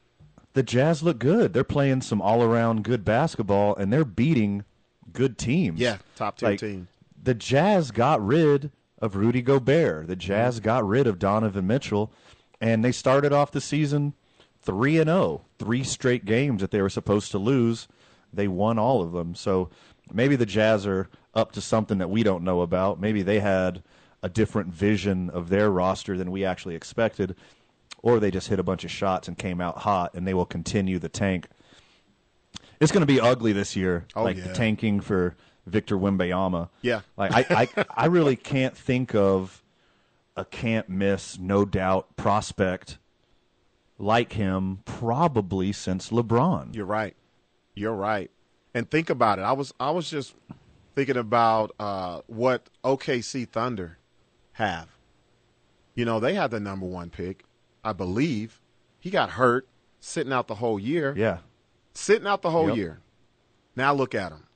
the 0.54 0.62
Jazz 0.62 1.02
look 1.02 1.18
good. 1.18 1.52
They're 1.52 1.64
playing 1.64 2.00
some 2.02 2.22
all 2.22 2.42
around 2.42 2.84
good 2.84 3.04
basketball 3.04 3.76
and 3.76 3.92
they're 3.92 4.04
beating 4.04 4.64
good 5.12 5.38
teams. 5.38 5.80
Yeah, 5.80 5.98
top 6.16 6.38
tier 6.38 6.50
Like, 6.50 6.60
team. 6.60 6.88
The 7.22 7.34
Jazz 7.34 7.90
got 7.90 8.24
rid 8.24 8.70
of 8.98 9.16
Rudy 9.16 9.42
Gobert. 9.42 10.06
The 10.06 10.16
Jazz 10.16 10.56
mm-hmm. 10.56 10.64
got 10.64 10.86
rid 10.86 11.06
of 11.06 11.18
Donovan 11.18 11.66
Mitchell 11.66 12.12
and 12.60 12.84
they 12.84 12.92
started 12.92 13.32
off 13.32 13.52
the 13.52 13.60
season 13.60 14.14
3 14.62 14.98
and 14.98 15.08
0. 15.08 15.42
Three 15.58 15.84
straight 15.84 16.24
games 16.24 16.60
that 16.60 16.70
they 16.70 16.82
were 16.82 16.88
supposed 16.90 17.30
to 17.32 17.38
lose. 17.38 17.88
They 18.32 18.48
won 18.48 18.78
all 18.78 19.02
of 19.02 19.12
them. 19.12 19.34
So 19.34 19.70
maybe 20.12 20.36
the 20.36 20.46
Jazz 20.46 20.86
are 20.86 21.08
up 21.34 21.52
to 21.52 21.60
something 21.60 21.98
that 21.98 22.10
we 22.10 22.22
don't 22.22 22.44
know 22.44 22.60
about. 22.60 23.00
Maybe 23.00 23.22
they 23.22 23.40
had 23.40 23.82
a 24.22 24.28
different 24.28 24.72
vision 24.72 25.30
of 25.30 25.48
their 25.48 25.70
roster 25.70 26.16
than 26.16 26.30
we 26.30 26.44
actually 26.44 26.74
expected 26.74 27.34
or 28.02 28.18
they 28.18 28.30
just 28.30 28.48
hit 28.48 28.58
a 28.58 28.64
bunch 28.64 28.84
of 28.84 28.90
shots 28.90 29.28
and 29.28 29.38
came 29.38 29.60
out 29.60 29.78
hot 29.78 30.14
and 30.14 30.26
they 30.26 30.34
will 30.34 30.46
continue 30.46 30.98
the 30.98 31.08
tank. 31.08 31.48
It's 32.80 32.92
going 32.92 33.02
to 33.02 33.06
be 33.12 33.20
ugly 33.20 33.52
this 33.52 33.76
year, 33.76 34.06
Oh, 34.16 34.22
like 34.24 34.36
yeah. 34.38 34.48
the 34.48 34.52
tanking 34.54 35.00
for 35.00 35.36
Victor 35.66 35.96
Wembanyama. 35.96 36.68
Yeah. 36.82 37.00
Like 37.16 37.32
I, 37.50 37.68
I, 37.76 37.84
I 37.94 38.06
really 38.06 38.36
can't 38.36 38.76
think 38.76 39.14
of 39.14 39.62
a 40.36 40.44
can't 40.44 40.88
miss, 40.88 41.38
no 41.38 41.64
doubt 41.64 42.16
prospect 42.16 42.98
like 43.98 44.32
him 44.32 44.78
probably 44.86 45.72
since 45.72 46.08
LeBron. 46.08 46.74
You're 46.74 46.86
right. 46.86 47.14
You're 47.74 47.94
right. 47.94 48.30
And 48.72 48.90
think 48.90 49.10
about 49.10 49.38
it. 49.38 49.42
I 49.42 49.52
was 49.52 49.74
I 49.78 49.90
was 49.90 50.08
just 50.08 50.34
thinking 50.94 51.16
about 51.18 51.72
uh, 51.78 52.22
what 52.28 52.68
OKC 52.82 53.46
Thunder 53.46 53.98
have. 54.52 54.88
You 55.94 56.04
know, 56.06 56.18
they 56.20 56.34
had 56.34 56.50
the 56.50 56.60
number 56.60 56.86
one 56.86 57.10
pick, 57.10 57.44
I 57.84 57.92
believe. 57.92 58.60
He 59.00 59.10
got 59.10 59.30
hurt, 59.30 59.66
sitting 59.98 60.32
out 60.32 60.46
the 60.46 60.54
whole 60.56 60.78
year. 60.78 61.12
Yeah. 61.16 61.38
Sitting 61.94 62.26
out 62.26 62.42
the 62.42 62.50
whole 62.50 62.68
Yep. 62.68 62.76
year. 62.76 63.00
Now 63.76 63.92
look 63.94 64.14
at 64.14 64.30
them. 64.30 64.46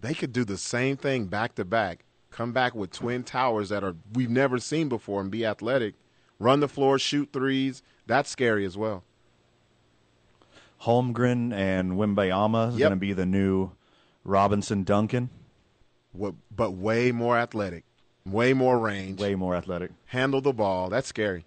They 0.00 0.14
could 0.14 0.32
do 0.32 0.44
the 0.44 0.56
same 0.56 0.96
thing 0.96 1.26
back 1.26 1.54
to 1.56 1.64
back. 1.64 2.04
Come 2.30 2.52
back 2.52 2.74
with 2.74 2.90
twin 2.92 3.22
towers 3.24 3.68
that 3.70 3.82
are 3.84 3.96
we've 4.14 4.30
never 4.30 4.58
seen 4.58 4.88
before 4.88 5.20
and 5.20 5.30
be 5.30 5.44
athletic. 5.44 5.94
Run 6.38 6.60
the 6.60 6.68
floor, 6.68 6.98
shoot 6.98 7.30
threes. 7.32 7.82
That's 8.06 8.30
scary 8.30 8.64
as 8.64 8.76
well. 8.78 9.04
Holmgren 10.82 11.52
and 11.52 11.92
Wembanyama 11.92 12.68
is 12.70 12.76
Yep. 12.76 12.80
going 12.88 12.96
to 12.98 13.00
be 13.00 13.12
the 13.12 13.26
new 13.26 13.72
Robinson 14.24 14.84
Duncan. 14.84 15.28
Wa- 16.14 16.32
But 16.54 16.70
way 16.72 17.12
more 17.12 17.36
athletic, 17.36 17.84
way 18.24 18.54
more 18.54 18.78
range. 18.78 19.20
Way 19.20 19.34
more 19.34 19.54
athletic. 19.54 19.92
handle 20.06 20.40
the 20.40 20.52
ball. 20.52 20.88
That's 20.88 21.06
scary. 21.08 21.44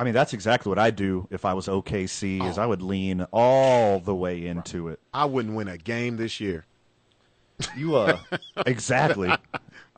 I 0.00 0.02
mean, 0.02 0.14
that's 0.14 0.32
exactly 0.32 0.70
what 0.70 0.78
I'd 0.78 0.96
do 0.96 1.28
if 1.30 1.44
I 1.44 1.52
was 1.52 1.66
OKC. 1.66 2.40
Oh. 2.40 2.46
Is 2.46 2.56
I 2.56 2.64
would 2.64 2.80
lean 2.80 3.26
all 3.32 4.00
the 4.00 4.14
way 4.14 4.46
into 4.46 4.88
it. 4.88 4.98
I 5.12 5.26
wouldn't 5.26 5.54
win 5.54 5.68
a 5.68 5.76
game 5.76 6.16
this 6.16 6.40
year. 6.40 6.64
You 7.76 7.96
uh, 7.96 8.18
exactly. 8.66 9.30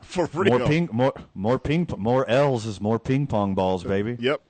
For 0.02 0.28
real. 0.34 0.58
More 0.58 0.66
ping, 0.66 0.88
more 0.90 1.14
more 1.36 1.58
ping, 1.60 1.88
more 1.96 2.28
L's 2.28 2.66
is 2.66 2.80
more 2.80 2.98
ping 2.98 3.28
pong 3.28 3.54
balls, 3.54 3.84
baby. 3.84 4.16
Yep. 4.18 4.42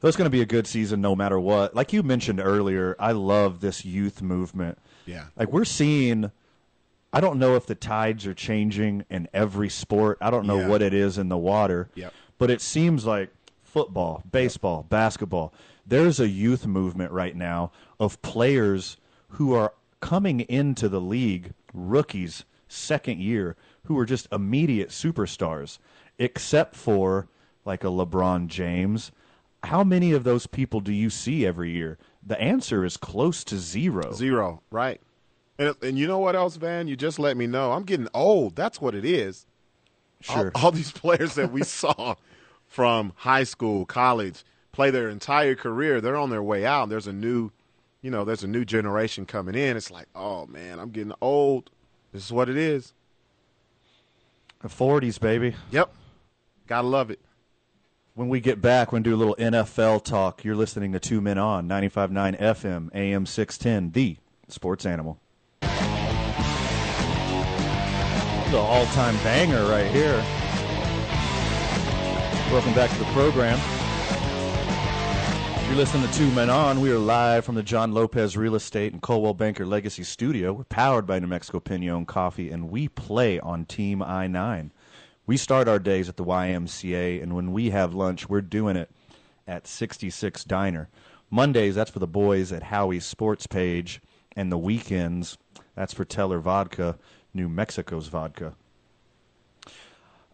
So 0.00 0.08
it's 0.08 0.16
going 0.16 0.26
to 0.26 0.30
be 0.30 0.42
a 0.42 0.46
good 0.46 0.66
season 0.66 1.00
no 1.00 1.14
matter 1.14 1.38
what. 1.38 1.72
Like 1.72 1.92
you 1.92 2.02
mentioned 2.02 2.40
earlier, 2.40 2.96
I 2.98 3.12
love 3.12 3.60
this 3.60 3.84
youth 3.84 4.22
movement. 4.22 4.76
Yeah. 5.06 5.26
Like 5.36 5.52
we're 5.52 5.64
seeing 5.64 6.32
I 7.14 7.20
don't 7.20 7.38
know 7.38 7.54
if 7.54 7.66
the 7.66 7.74
tides 7.76 8.26
are 8.26 8.34
changing 8.34 9.04
in 9.08 9.28
every 9.32 9.68
sport. 9.68 10.18
I 10.20 10.30
don't 10.30 10.46
know 10.46 10.58
Yeah. 10.60 10.68
what 10.68 10.82
it 10.82 10.92
is 10.92 11.16
in 11.16 11.28
the 11.28 11.36
water. 11.38 11.88
Yep. 11.94 12.12
But 12.38 12.50
it 12.50 12.60
seems 12.60 13.06
like 13.06 13.30
football, 13.62 14.22
baseball, 14.30 14.84
basketball, 14.88 15.54
there's 15.86 16.18
a 16.18 16.28
youth 16.28 16.66
movement 16.66 17.12
right 17.12 17.36
now 17.36 17.70
of 18.00 18.20
players 18.22 18.96
who 19.30 19.52
are 19.54 19.74
coming 20.00 20.40
into 20.40 20.88
the 20.88 21.00
league, 21.00 21.52
rookies, 21.72 22.44
second 22.68 23.20
year, 23.20 23.56
who 23.84 23.98
are 23.98 24.06
just 24.06 24.26
immediate 24.32 24.88
superstars, 24.88 25.78
except 26.18 26.74
for 26.74 27.28
like 27.64 27.84
a 27.84 27.88
LeBron 27.88 28.48
James. 28.48 29.12
How 29.64 29.84
many 29.84 30.12
of 30.12 30.24
those 30.24 30.46
people 30.46 30.80
do 30.80 30.92
you 30.92 31.10
see 31.10 31.46
every 31.46 31.70
year? 31.70 31.96
The 32.26 32.40
answer 32.40 32.84
is 32.84 32.96
close 32.96 33.44
to 33.44 33.58
zero. 33.58 34.12
Zero. 34.12 34.62
Right. 34.70 35.00
And, 35.58 35.74
and 35.82 35.98
you 35.98 36.06
know 36.06 36.18
what 36.18 36.34
else, 36.34 36.56
Van? 36.56 36.88
You 36.88 36.96
just 36.96 37.18
let 37.18 37.36
me 37.36 37.46
know. 37.46 37.72
I'm 37.72 37.84
getting 37.84 38.08
old. 38.12 38.56
That's 38.56 38.80
what 38.80 38.94
it 38.94 39.04
is. 39.04 39.46
Sure. 40.20 40.50
All, 40.54 40.66
all 40.66 40.70
these 40.72 40.90
players 40.92 41.34
that 41.34 41.52
we 41.52 41.62
saw 41.62 42.16
from 42.66 43.12
high 43.16 43.44
school, 43.44 43.86
college, 43.86 44.44
play 44.72 44.90
their 44.90 45.08
entire 45.08 45.54
career, 45.54 46.00
they're 46.00 46.16
on 46.16 46.30
their 46.30 46.42
way 46.42 46.66
out. 46.66 46.88
There's 46.88 47.06
a 47.06 47.12
new, 47.12 47.52
you 48.02 48.10
know, 48.10 48.24
there's 48.24 48.42
a 48.42 48.48
new 48.48 48.64
generation 48.64 49.26
coming 49.26 49.54
in. 49.54 49.76
It's 49.76 49.90
like, 49.90 50.08
oh 50.14 50.46
man, 50.46 50.80
I'm 50.80 50.90
getting 50.90 51.12
old. 51.20 51.70
This 52.12 52.24
is 52.24 52.32
what 52.32 52.48
it 52.48 52.56
is. 52.56 52.92
The 54.62 54.68
40s, 54.68 55.20
baby. 55.20 55.54
Yep. 55.70 55.92
Gotta 56.66 56.88
love 56.88 57.10
it. 57.10 57.20
When 58.14 58.28
we 58.28 58.40
get 58.40 58.60
back, 58.60 58.88
we're 58.88 58.96
going 58.98 59.04
to 59.04 59.10
do 59.10 59.16
a 59.16 59.18
little 59.18 59.36
NFL 59.36 60.04
talk. 60.04 60.44
You're 60.44 60.54
listening 60.54 60.92
to 60.92 61.00
Two 61.00 61.20
Men 61.20 61.36
On, 61.36 61.68
95.9 61.68 62.40
FM, 62.40 62.94
AM 62.94 63.26
610, 63.26 63.90
the 63.90 64.16
sports 64.48 64.86
animal. 64.86 65.18
The 68.50 68.58
all-time 68.58 69.16
banger 69.24 69.64
right 69.68 69.90
here. 69.90 70.22
Welcome 72.52 72.74
back 72.74 72.90
to 72.90 72.98
the 72.98 73.04
program. 73.06 73.58
You're 75.66 75.76
listening 75.76 76.06
to 76.06 76.12
Two 76.12 76.30
Men 76.32 76.50
On. 76.50 76.80
We 76.80 76.92
are 76.92 76.98
live 76.98 77.44
from 77.44 77.56
the 77.56 77.62
John 77.64 77.92
Lopez 77.92 78.36
Real 78.36 78.54
Estate 78.54 78.92
and 78.92 79.02
Coldwell 79.02 79.34
Banker 79.34 79.66
Legacy 79.66 80.04
Studio. 80.04 80.52
We're 80.52 80.64
powered 80.64 81.06
by 81.06 81.18
New 81.18 81.26
Mexico 81.26 81.58
Pinon 81.58 82.06
Coffee, 82.06 82.50
and 82.50 82.70
we 82.70 82.86
play 82.86 83.40
on 83.40 83.64
Team 83.64 84.02
I-9. 84.02 84.70
We 85.26 85.36
start 85.36 85.66
our 85.66 85.80
days 85.80 86.08
at 86.08 86.16
the 86.16 86.24
YMCA, 86.24 87.22
and 87.22 87.34
when 87.34 87.50
we 87.52 87.70
have 87.70 87.94
lunch, 87.94 88.28
we're 88.28 88.40
doing 88.42 88.76
it 88.76 88.90
at 89.48 89.66
66 89.66 90.44
Diner. 90.44 90.88
Mondays, 91.30 91.74
that's 91.74 91.90
for 91.90 91.98
the 91.98 92.06
boys 92.06 92.52
at 92.52 92.64
Howie's 92.64 93.06
Sports 93.06 93.46
Page, 93.48 94.00
and 94.36 94.52
the 94.52 94.58
weekends, 94.58 95.38
that's 95.74 95.94
for 95.94 96.04
Teller 96.04 96.38
Vodka, 96.38 96.98
New 97.34 97.48
Mexico's 97.48 98.06
vodka. 98.08 98.54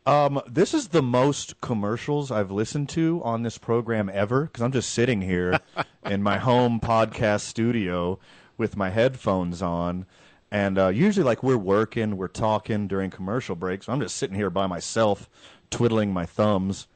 Um, 0.06 0.40
this 0.48 0.72
is 0.72 0.88
the 0.88 1.02
most 1.02 1.60
commercials 1.60 2.30
I've 2.30 2.50
listened 2.50 2.88
to 2.90 3.20
on 3.22 3.42
this 3.42 3.58
program 3.58 4.10
ever 4.12 4.44
because 4.44 4.62
I'm 4.62 4.72
just 4.72 4.90
sitting 4.90 5.20
here 5.20 5.60
in 6.04 6.22
my 6.22 6.38
home 6.38 6.80
podcast 6.80 7.42
studio 7.42 8.18
with 8.56 8.76
my 8.76 8.90
headphones 8.90 9.62
on. 9.62 10.06
And 10.50 10.78
uh, 10.78 10.88
usually, 10.88 11.24
like, 11.24 11.42
we're 11.42 11.56
working, 11.56 12.16
we're 12.16 12.28
talking 12.28 12.88
during 12.88 13.10
commercial 13.10 13.54
breaks. 13.54 13.88
I'm 13.88 14.00
just 14.00 14.16
sitting 14.16 14.34
here 14.36 14.50
by 14.50 14.66
myself, 14.66 15.28
twiddling 15.70 16.12
my 16.12 16.26
thumbs, 16.26 16.88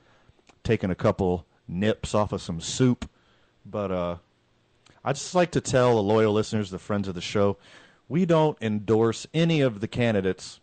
taking 0.64 0.90
a 0.90 0.96
couple 0.96 1.46
nips 1.68 2.14
off 2.14 2.32
of 2.32 2.42
some 2.42 2.60
soup. 2.60 3.08
But 3.64 3.92
uh, 3.92 4.16
I 5.04 5.12
just 5.12 5.34
like 5.34 5.52
to 5.52 5.60
tell 5.60 5.94
the 5.94 6.02
loyal 6.02 6.32
listeners, 6.32 6.70
the 6.70 6.78
friends 6.78 7.06
of 7.06 7.14
the 7.14 7.20
show, 7.20 7.58
we 8.08 8.24
don't 8.26 8.56
endorse 8.60 9.26
any 9.34 9.60
of 9.60 9.80
the 9.80 9.88
candidates 9.88 10.60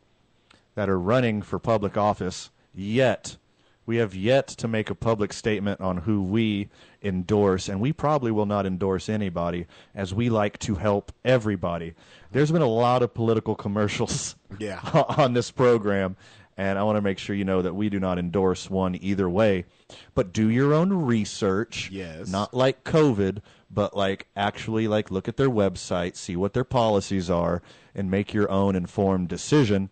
that 0.75 0.89
are 0.89 0.99
running 0.99 1.41
for 1.41 1.59
public 1.59 1.97
office 1.97 2.49
yet. 2.73 3.37
We 3.85 3.97
have 3.97 4.13
yet 4.15 4.47
to 4.47 4.67
make 4.67 4.89
a 4.89 4.95
public 4.95 5.33
statement 5.33 5.81
on 5.81 5.97
who 5.97 6.21
we 6.23 6.69
endorse, 7.03 7.67
and 7.67 7.81
we 7.81 7.91
probably 7.91 8.31
will 8.31 8.45
not 8.45 8.65
endorse 8.65 9.09
anybody 9.09 9.65
as 9.95 10.13
we 10.13 10.29
like 10.29 10.59
to 10.59 10.75
help 10.75 11.11
everybody. 11.25 11.93
There's 12.31 12.51
been 12.51 12.61
a 12.61 12.67
lot 12.67 13.01
of 13.01 13.13
political 13.13 13.55
commercials 13.55 14.35
Yeah. 14.59 14.79
on 15.17 15.33
this 15.33 15.49
program, 15.51 16.15
and 16.57 16.77
I 16.77 16.83
want 16.83 16.97
to 16.97 17.01
make 17.01 17.17
sure 17.17 17.35
you 17.35 17.43
know 17.43 17.63
that 17.63 17.73
we 17.73 17.89
do 17.89 17.99
not 17.99 18.19
endorse 18.19 18.69
one 18.69 18.95
either 19.01 19.29
way. 19.29 19.65
But 20.13 20.31
do 20.31 20.47
your 20.49 20.73
own 20.73 20.93
research. 20.93 21.89
Yes. 21.91 22.29
Not 22.29 22.53
like 22.53 22.83
COVID, 22.85 23.39
but 23.73 23.95
like 23.95 24.27
actually 24.35 24.87
like 24.87 25.11
look 25.11 25.27
at 25.27 25.37
their 25.37 25.49
website, 25.49 26.15
see 26.15 26.35
what 26.35 26.53
their 26.53 26.63
policies 26.63 27.29
are, 27.29 27.61
and 27.95 28.11
make 28.11 28.33
your 28.33 28.49
own 28.51 28.75
informed 28.75 29.27
decision. 29.29 29.89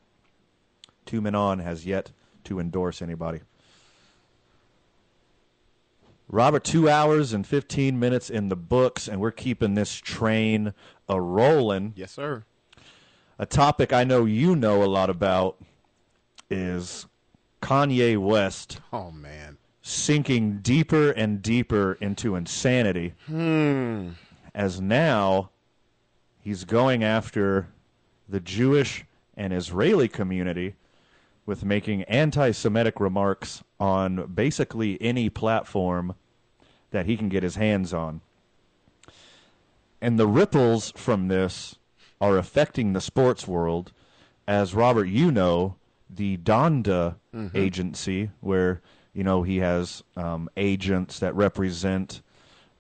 Two 1.06 1.22
Men 1.22 1.36
On 1.36 1.60
has 1.60 1.86
yet 1.86 2.12
to 2.46 2.60
endorse 2.60 3.02
anybody. 3.02 3.42
Robert, 6.32 6.64
two 6.64 6.88
hours 6.88 7.34
and 7.34 7.48
15 7.48 8.00
minutes 8.00 8.30
in 8.30 8.50
the 8.50 8.56
books, 8.56 9.08
and 9.08 9.20
we're 9.20 9.32
keeping 9.32 9.74
this 9.74 9.96
train 9.96 10.76
a 11.08 11.20
rolling. 11.20 11.94
Yes, 11.96 12.12
sir. 12.12 12.44
A 13.40 13.48
topic 13.48 13.92
I 13.92 14.04
know 14.04 14.26
you 14.26 14.56
know 14.56 14.84
a 14.84 14.86
lot 14.86 15.10
about 15.10 15.58
is 16.50 17.08
Kanye 17.62 18.18
West 18.18 18.80
Oh 18.94 19.12
man. 19.12 19.49
Sinking 19.90 20.60
deeper 20.60 21.12
and 21.12 21.42
deeper 21.42 21.94
into 22.00 22.36
insanity. 22.36 23.14
Hmm. 23.26 24.10
As 24.54 24.80
now 24.80 25.50
he's 26.42 26.64
going 26.64 27.04
after 27.04 27.68
the 28.28 28.40
Jewish 28.40 29.06
and 29.36 29.54
Israeli 29.54 30.08
community 30.08 30.76
with 31.46 31.66
making 31.66 32.04
anti 32.04 32.52
Semitic 32.52 33.00
remarks 33.00 33.64
on 33.80 34.28
basically 34.28 35.02
any 35.02 35.30
platform 35.30 36.16
that 36.92 37.06
he 37.06 37.18
can 37.18 37.30
get 37.30 37.44
his 37.44 37.56
hands 37.56 37.94
on. 37.94 38.22
And 40.02 40.20
the 40.20 40.28
ripples 40.28 40.94
from 40.96 41.28
this 41.28 41.76
are 42.22 42.38
affecting 42.38 42.94
the 42.94 43.02
sports 43.02 43.48
world. 43.48 43.92
As 44.48 44.74
Robert, 44.74 45.06
you 45.06 45.32
know, 45.32 45.76
the 46.10 46.38
Donda 46.38 47.16
agency, 47.56 48.32
where, 48.42 48.82
you 49.14 49.24
know, 49.24 49.44
he 49.44 49.58
has 49.58 50.04
um, 50.16 50.50
agents 50.58 51.20
that 51.20 51.36
represent 51.36 52.22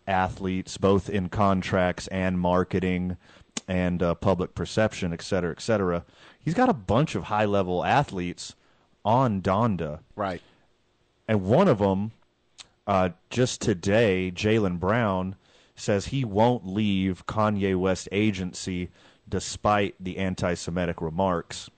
athletes, 0.07 0.77
both 0.77 1.09
in 1.09 1.29
contracts 1.29 2.07
and 2.07 2.39
marketing 2.39 3.17
and 3.67 4.01
uh, 4.01 4.15
public 4.15 4.55
perception, 4.55 5.13
et 5.13 5.21
cetera, 5.21 5.51
et 5.51 5.61
cetera. 5.61 6.03
He's 6.39 6.53
got 6.53 6.69
a 6.69 6.73
bunch 6.73 7.15
of 7.15 7.23
high 7.23 7.45
level 7.45 7.83
athletes 7.83 8.55
on 9.05 9.41
Donda. 9.41 9.99
Right. 10.15 10.41
And 11.27 11.43
one 11.43 11.67
of 11.67 11.77
them, 11.77 12.11
uh, 12.87 13.09
just 13.29 13.61
today, 13.61 14.31
Jaylen 14.33 14.79
Brown 14.79 15.35
says 15.75 16.07
he 16.07 16.25
won't 16.25 16.65
leave 16.65 17.25
Kanye 17.27 17.77
West 17.77 18.09
agency 18.11 18.89
despite 19.27 19.95
the 19.99 20.17
anti 20.17 20.55
Semitic 20.55 21.01
remarks. 21.01 21.69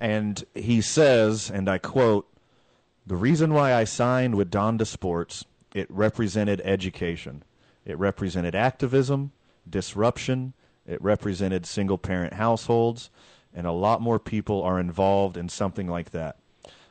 And 0.00 0.44
he 0.54 0.80
says, 0.80 1.50
and 1.50 1.68
I 1.68 1.78
quote, 1.78 2.28
the 3.06 3.16
reason 3.16 3.54
why 3.54 3.72
I 3.72 3.84
signed 3.84 4.34
with 4.34 4.50
Donda 4.50 4.86
Sports, 4.86 5.44
it 5.74 5.90
represented 5.90 6.60
education. 6.64 7.44
It 7.84 7.98
represented 7.98 8.56
activism, 8.56 9.30
disruption, 9.68 10.54
it 10.86 11.00
represented 11.00 11.66
single 11.66 11.98
parent 11.98 12.34
households, 12.34 13.10
and 13.54 13.66
a 13.66 13.72
lot 13.72 14.00
more 14.00 14.18
people 14.18 14.62
are 14.62 14.80
involved 14.80 15.36
in 15.36 15.48
something 15.48 15.86
like 15.86 16.10
that. 16.10 16.36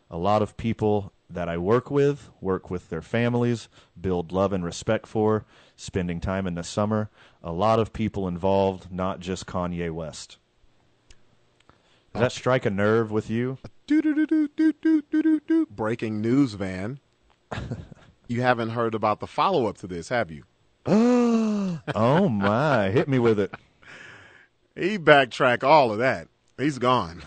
A 0.09 0.17
lot 0.17 0.41
of 0.41 0.55
people 0.55 1.11
that 1.29 1.49
I 1.49 1.57
work 1.57 1.91
with 1.91 2.29
work 2.39 2.69
with 2.69 2.89
their 2.89 3.01
families, 3.01 3.67
build 3.99 4.31
love 4.31 4.53
and 4.53 4.63
respect 4.63 5.07
for, 5.07 5.43
spending 5.75 6.21
time 6.21 6.47
in 6.47 6.55
the 6.55 6.63
summer. 6.63 7.09
A 7.43 7.51
lot 7.51 7.79
of 7.79 7.91
people 7.91 8.27
involved, 8.27 8.91
not 8.91 9.19
just 9.19 9.45
Kanye 9.45 9.91
West. 9.91 10.37
Does 12.13 12.21
that 12.21 12.31
strike 12.31 12.65
a 12.65 12.69
nerve 12.69 13.11
with 13.11 13.29
you? 13.29 13.57
Do 13.87 14.01
do 14.01 14.15
do 14.15 14.25
do 14.25 14.47
do 14.57 14.73
do 14.73 15.01
do 15.11 15.21
do 15.21 15.39
do. 15.47 15.65
Breaking 15.69 16.19
news, 16.19 16.53
Van. 16.53 16.99
you 18.27 18.41
haven't 18.41 18.69
heard 18.69 18.95
about 18.95 19.19
the 19.19 19.27
follow 19.27 19.67
up 19.67 19.77
to 19.77 19.87
this, 19.87 20.09
have 20.09 20.31
you? 20.31 20.43
oh 20.87 22.29
my, 22.29 22.89
hit 22.89 23.07
me 23.07 23.19
with 23.19 23.39
it. 23.39 23.53
He 24.75 24.97
backtracked 24.97 25.63
all 25.63 25.91
of 25.91 25.99
that. 25.99 26.27
He's 26.57 26.79
gone. 26.79 27.23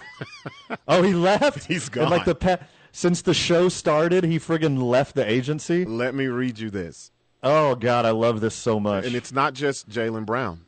Oh, 0.87 1.03
he 1.03 1.15
left. 1.15 1.65
He's 1.69 1.89
And 1.91 2.11
like 2.11 2.25
the 2.25 2.35
pa- 2.35 2.59
since 2.93 3.23
the 3.23 3.35
show 3.35 3.69
started, 3.69 4.25
he 4.25 4.39
friggin' 4.39 4.83
left 4.83 5.15
the 5.15 5.29
agency. 5.29 5.85
Let 5.85 6.15
me 6.15 6.27
read 6.27 6.59
you 6.59 6.71
this. 6.71 7.13
Oh 7.43 7.75
God, 7.77 8.05
I 8.05 8.11
love 8.11 8.41
this 8.41 8.55
so 8.55 8.81
much. 8.81 9.07
And 9.07 9.15
it's 9.15 9.33
not 9.33 9.55
just 9.55 9.89
Jaylen 9.89 10.27
Brown. 10.27 10.63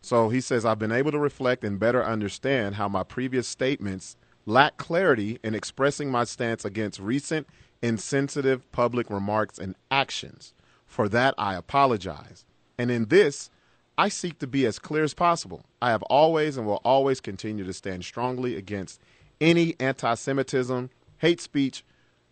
So 0.00 0.28
he 0.30 0.40
says, 0.40 0.64
I've 0.64 0.78
been 0.78 0.92
able 0.92 1.12
to 1.12 1.18
reflect 1.18 1.62
and 1.62 1.78
better 1.78 2.02
understand 2.04 2.76
how 2.76 2.88
my 2.88 3.02
previous 3.02 3.46
statements 3.46 4.16
lack 4.46 4.76
clarity 4.76 5.38
in 5.42 5.54
expressing 5.54 6.10
my 6.10 6.24
stance 6.24 6.64
against 6.64 7.00
recent 7.00 7.46
insensitive 7.82 8.70
public 8.72 9.10
remarks 9.10 9.58
and 9.58 9.74
actions. 9.90 10.54
For 10.86 11.08
that, 11.08 11.34
I 11.38 11.54
apologize. 11.54 12.44
And 12.78 12.90
in 12.90 13.06
this, 13.06 13.50
I 13.96 14.08
seek 14.08 14.38
to 14.38 14.46
be 14.46 14.66
as 14.66 14.78
clear 14.78 15.04
as 15.04 15.14
possible. 15.14 15.64
I 15.80 15.90
have 15.90 16.02
always 16.04 16.56
and 16.56 16.66
will 16.66 16.80
always 16.84 17.20
continue 17.20 17.64
to 17.64 17.72
stand 17.72 18.04
strongly 18.04 18.56
against 18.56 19.00
any 19.40 19.74
anti 19.78 20.14
Semitism, 20.14 20.90
hate 21.18 21.40
speech, 21.40 21.84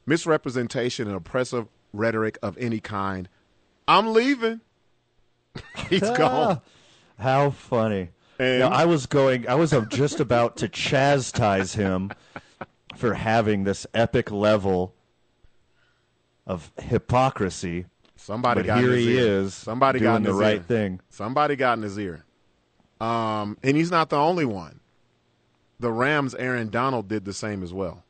misrepresentation, 0.06 1.06
and 1.06 1.16
oppressive 1.16 1.68
rhetoric 1.92 2.38
of 2.42 2.56
any 2.58 2.80
kind. 2.80 3.28
I'm 3.86 4.12
leaving. 4.12 4.60
He's 5.88 6.00
gone. 6.16 6.60
How 7.18 7.50
funny. 7.50 8.10
And- 8.38 8.60
Now, 8.60 8.68
I 8.68 8.84
was 8.84 9.06
going. 9.06 9.48
I 9.48 9.54
was 9.54 9.74
just 9.88 10.20
about 10.20 10.56
to 10.58 10.68
chastise 10.68 11.74
him 11.74 12.10
for 12.96 13.14
having 13.14 13.64
this 13.64 13.86
epic 13.94 14.30
level 14.30 14.94
of 16.46 16.70
hypocrisy. 16.80 17.86
Somebody 18.16 18.60
but 18.62 18.66
got 18.66 18.78
here 18.80 18.90
in 18.92 18.96
his 18.96 19.04
he 19.06 19.18
ear. 19.18 19.26
is. 19.42 19.54
Somebody 19.54 19.98
doing 20.00 20.10
got 20.10 20.16
in 20.16 20.22
the 20.24 20.34
right 20.34 20.56
ear. 20.56 20.62
thing. 20.62 21.00
Somebody 21.10 21.56
got 21.56 21.78
in 21.78 21.82
his 21.82 21.98
ear. 21.98 22.24
Um, 23.00 23.56
and 23.62 23.76
he's 23.76 23.90
not 23.90 24.10
the 24.10 24.16
only 24.16 24.44
one. 24.44 24.80
The 25.78 25.92
Rams' 25.92 26.34
Aaron 26.34 26.68
Donald 26.70 27.06
did 27.08 27.24
the 27.24 27.32
same 27.32 27.62
as 27.62 27.72
well. 27.72 28.02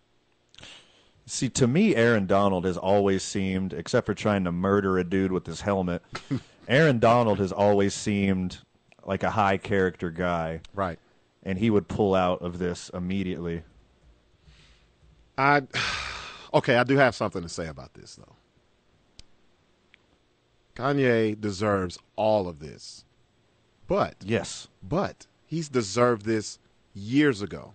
See, 1.26 1.50
to 1.50 1.66
me, 1.66 1.94
Aaron 1.94 2.26
Donald 2.26 2.64
has 2.64 2.78
always 2.78 3.22
seemed, 3.22 3.74
except 3.74 4.06
for 4.06 4.14
trying 4.14 4.44
to 4.44 4.52
murder 4.52 4.96
a 4.96 5.04
dude 5.04 5.30
with 5.30 5.44
his 5.46 5.60
helmet, 5.60 6.02
Aaron 6.68 6.98
Donald 6.98 7.38
has 7.38 7.52
always 7.52 7.92
seemed 7.92 8.58
like 9.08 9.22
a 9.22 9.30
high 9.30 9.56
character 9.56 10.10
guy. 10.10 10.60
Right. 10.74 10.98
And 11.42 11.58
he 11.58 11.70
would 11.70 11.88
pull 11.88 12.14
out 12.14 12.42
of 12.42 12.58
this 12.58 12.90
immediately. 12.92 13.62
I 15.36 15.62
okay, 16.54 16.76
I 16.76 16.84
do 16.84 16.96
have 16.96 17.16
something 17.16 17.42
to 17.42 17.48
say 17.48 17.66
about 17.66 17.94
this 17.94 18.16
though. 18.16 18.36
Kanye 20.76 21.40
deserves 21.40 21.98
all 22.14 22.48
of 22.48 22.60
this. 22.60 23.04
But 23.88 24.16
yes, 24.22 24.68
but 24.86 25.26
he's 25.46 25.70
deserved 25.70 26.26
this 26.26 26.58
years 26.94 27.40
ago. 27.42 27.72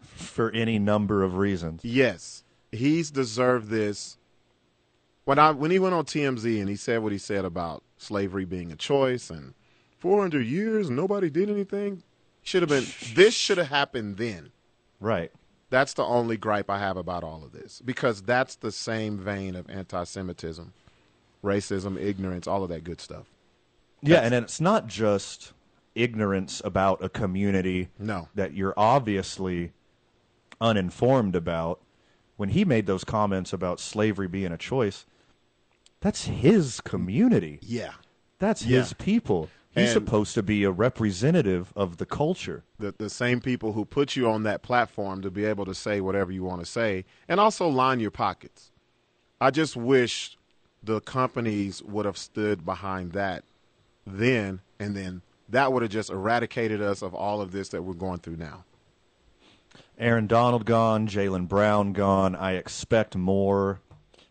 For 0.00 0.50
any 0.52 0.78
number 0.78 1.22
of 1.22 1.36
reasons. 1.36 1.84
Yes. 1.84 2.42
He's 2.72 3.10
deserved 3.10 3.68
this 3.68 4.16
when 5.24 5.38
I 5.38 5.50
when 5.50 5.70
he 5.70 5.78
went 5.78 5.94
on 5.94 6.06
TMZ 6.06 6.58
and 6.58 6.70
he 6.70 6.76
said 6.76 7.02
what 7.02 7.12
he 7.12 7.18
said 7.18 7.44
about 7.44 7.82
slavery 7.98 8.46
being 8.46 8.72
a 8.72 8.76
choice 8.76 9.28
and 9.28 9.52
400 10.00 10.44
years 10.46 10.88
and 10.88 10.96
nobody 10.96 11.30
did 11.30 11.48
anything 11.50 12.02
should 12.42 12.62
have 12.62 12.68
been 12.70 12.86
this 13.14 13.34
should 13.34 13.58
have 13.58 13.68
happened 13.68 14.16
then. 14.16 14.50
Right. 14.98 15.30
That's 15.68 15.92
the 15.94 16.04
only 16.04 16.36
gripe 16.36 16.68
I 16.68 16.78
have 16.78 16.96
about 16.96 17.22
all 17.22 17.44
of 17.44 17.52
this 17.52 17.80
because 17.84 18.22
that's 18.22 18.56
the 18.56 18.72
same 18.72 19.18
vein 19.18 19.54
of 19.54 19.70
anti-Semitism, 19.70 20.72
racism, 21.44 21.96
ignorance, 22.00 22.46
all 22.48 22.62
of 22.64 22.70
that 22.70 22.82
good 22.82 23.00
stuff. 23.00 23.26
Yeah, 24.02 24.20
and 24.20 24.34
it's 24.34 24.60
not 24.60 24.86
just 24.88 25.52
ignorance 25.94 26.60
about 26.64 27.04
a 27.04 27.08
community 27.08 27.88
No. 27.98 28.28
that 28.34 28.54
you're 28.54 28.74
obviously 28.76 29.72
uninformed 30.60 31.36
about. 31.36 31.80
When 32.36 32.48
he 32.50 32.64
made 32.64 32.86
those 32.86 33.04
comments 33.04 33.52
about 33.52 33.78
slavery 33.80 34.26
being 34.26 34.50
a 34.52 34.56
choice, 34.56 35.04
that's 36.00 36.24
his 36.24 36.80
community. 36.80 37.58
Yeah. 37.62 37.92
That's 38.38 38.64
Yeah. 38.64 38.78
his 38.80 38.94
people. 38.94 39.50
He's 39.72 39.84
And- 39.94 40.04
supposed 40.04 40.34
to 40.34 40.42
be 40.42 40.64
a 40.64 40.70
representative 40.70 41.72
of 41.76 41.98
the 41.98 42.06
culture. 42.06 42.64
the 42.78 42.92
the 42.98 43.10
same 43.10 43.40
people 43.40 43.72
who 43.74 43.84
put 43.84 44.16
you 44.16 44.28
on 44.28 44.42
that 44.42 44.62
platform 44.62 45.22
to 45.22 45.30
be 45.30 45.44
able 45.44 45.64
to 45.66 45.74
say 45.74 46.00
whatever 46.00 46.32
you 46.32 46.42
want 46.42 46.60
to 46.60 46.66
say 46.66 47.04
and 47.28 47.38
also 47.38 47.68
line 47.68 48.00
your 48.00 48.10
pockets. 48.10 48.70
I 49.40 49.50
just 49.50 49.76
wish 49.76 50.36
the 50.82 51.00
companies 51.00 51.82
would 51.82 52.04
have 52.06 52.16
stood 52.18 52.64
behind 52.64 53.12
that 53.12 53.44
then 54.06 54.60
and 54.80 54.96
then 54.96 55.22
that 55.48 55.72
would 55.72 55.82
have 55.82 55.90
just 55.90 56.10
eradicated 56.10 56.80
us 56.82 57.02
of 57.02 57.14
all 57.14 57.40
of 57.40 57.52
this 57.52 57.68
that 57.68 57.82
we're 57.82 57.92
going 57.94 58.18
through 58.20 58.36
now. 58.36 58.64
Aaron 59.98 60.26
Donald 60.26 60.64
gone, 60.64 61.06
Jaylen 61.06 61.46
Brown 61.46 61.92
gone. 61.92 62.34
I 62.34 62.52
expect 62.52 63.14
more 63.16 63.80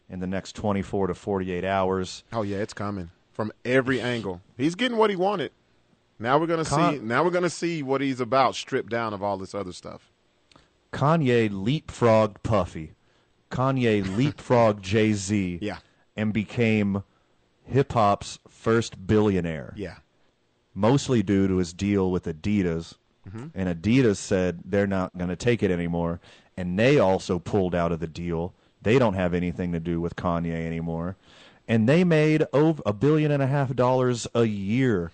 in 0.09 0.19
the 0.19 0.27
next 0.27 0.55
24 0.55 1.07
to 1.07 1.13
48 1.13 1.63
hours. 1.63 2.23
Oh 2.33 2.41
yeah, 2.41 2.57
it's 2.57 2.73
coming 2.73 3.11
from 3.39 3.53
every 3.63 4.01
angle. 4.01 4.41
He's 4.57 4.75
getting 4.75 4.97
what 4.97 5.09
he 5.09 5.15
wanted. 5.15 5.53
Now 6.19 6.37
we're 6.37 6.45
gonna 6.47 6.65
Con- 6.65 6.95
see. 6.95 6.99
Now 6.99 7.23
we're 7.23 7.29
gonna 7.29 7.49
see 7.49 7.81
what 7.81 8.01
he's 8.01 8.19
about, 8.19 8.53
stripped 8.53 8.89
down 8.89 9.13
of 9.13 9.23
all 9.23 9.37
this 9.37 9.55
other 9.55 9.71
stuff. 9.71 10.11
Kanye 10.91 11.49
leapfrogged 11.49 12.43
Puffy. 12.43 12.95
Kanye 13.49 14.03
leapfrogged 14.17 14.81
Jay 14.81 15.13
Z. 15.13 15.59
Yeah. 15.61 15.77
And 16.17 16.33
became 16.33 17.03
hip 17.63 17.93
hop's 17.93 18.39
first 18.49 19.07
billionaire. 19.07 19.73
Yeah. 19.77 19.99
Mostly 20.73 21.23
due 21.23 21.47
to 21.47 21.55
his 21.59 21.71
deal 21.71 22.11
with 22.11 22.25
Adidas. 22.25 22.95
Mhm. 23.25 23.51
And 23.55 23.69
Adidas 23.69 24.17
said 24.17 24.63
they're 24.65 24.85
not 24.85 25.17
going 25.17 25.29
to 25.29 25.37
take 25.37 25.63
it 25.63 25.71
anymore. 25.71 26.19
And 26.57 26.77
they 26.77 26.99
also 26.99 27.39
pulled 27.39 27.73
out 27.73 27.93
of 27.93 28.01
the 28.01 28.07
deal. 28.07 28.53
They 28.81 28.99
don't 28.99 29.13
have 29.13 29.33
anything 29.33 29.71
to 29.71 29.79
do 29.79 30.01
with 30.01 30.17
Kanye 30.17 30.65
anymore. 30.65 31.15
And 31.69 31.87
they 31.87 32.03
made 32.03 32.45
over 32.51 32.81
a 32.83 32.93
billion 32.93 33.29
and 33.29 33.43
a 33.43 33.47
half 33.47 33.75
dollars 33.75 34.27
a 34.33 34.45
year. 34.45 35.11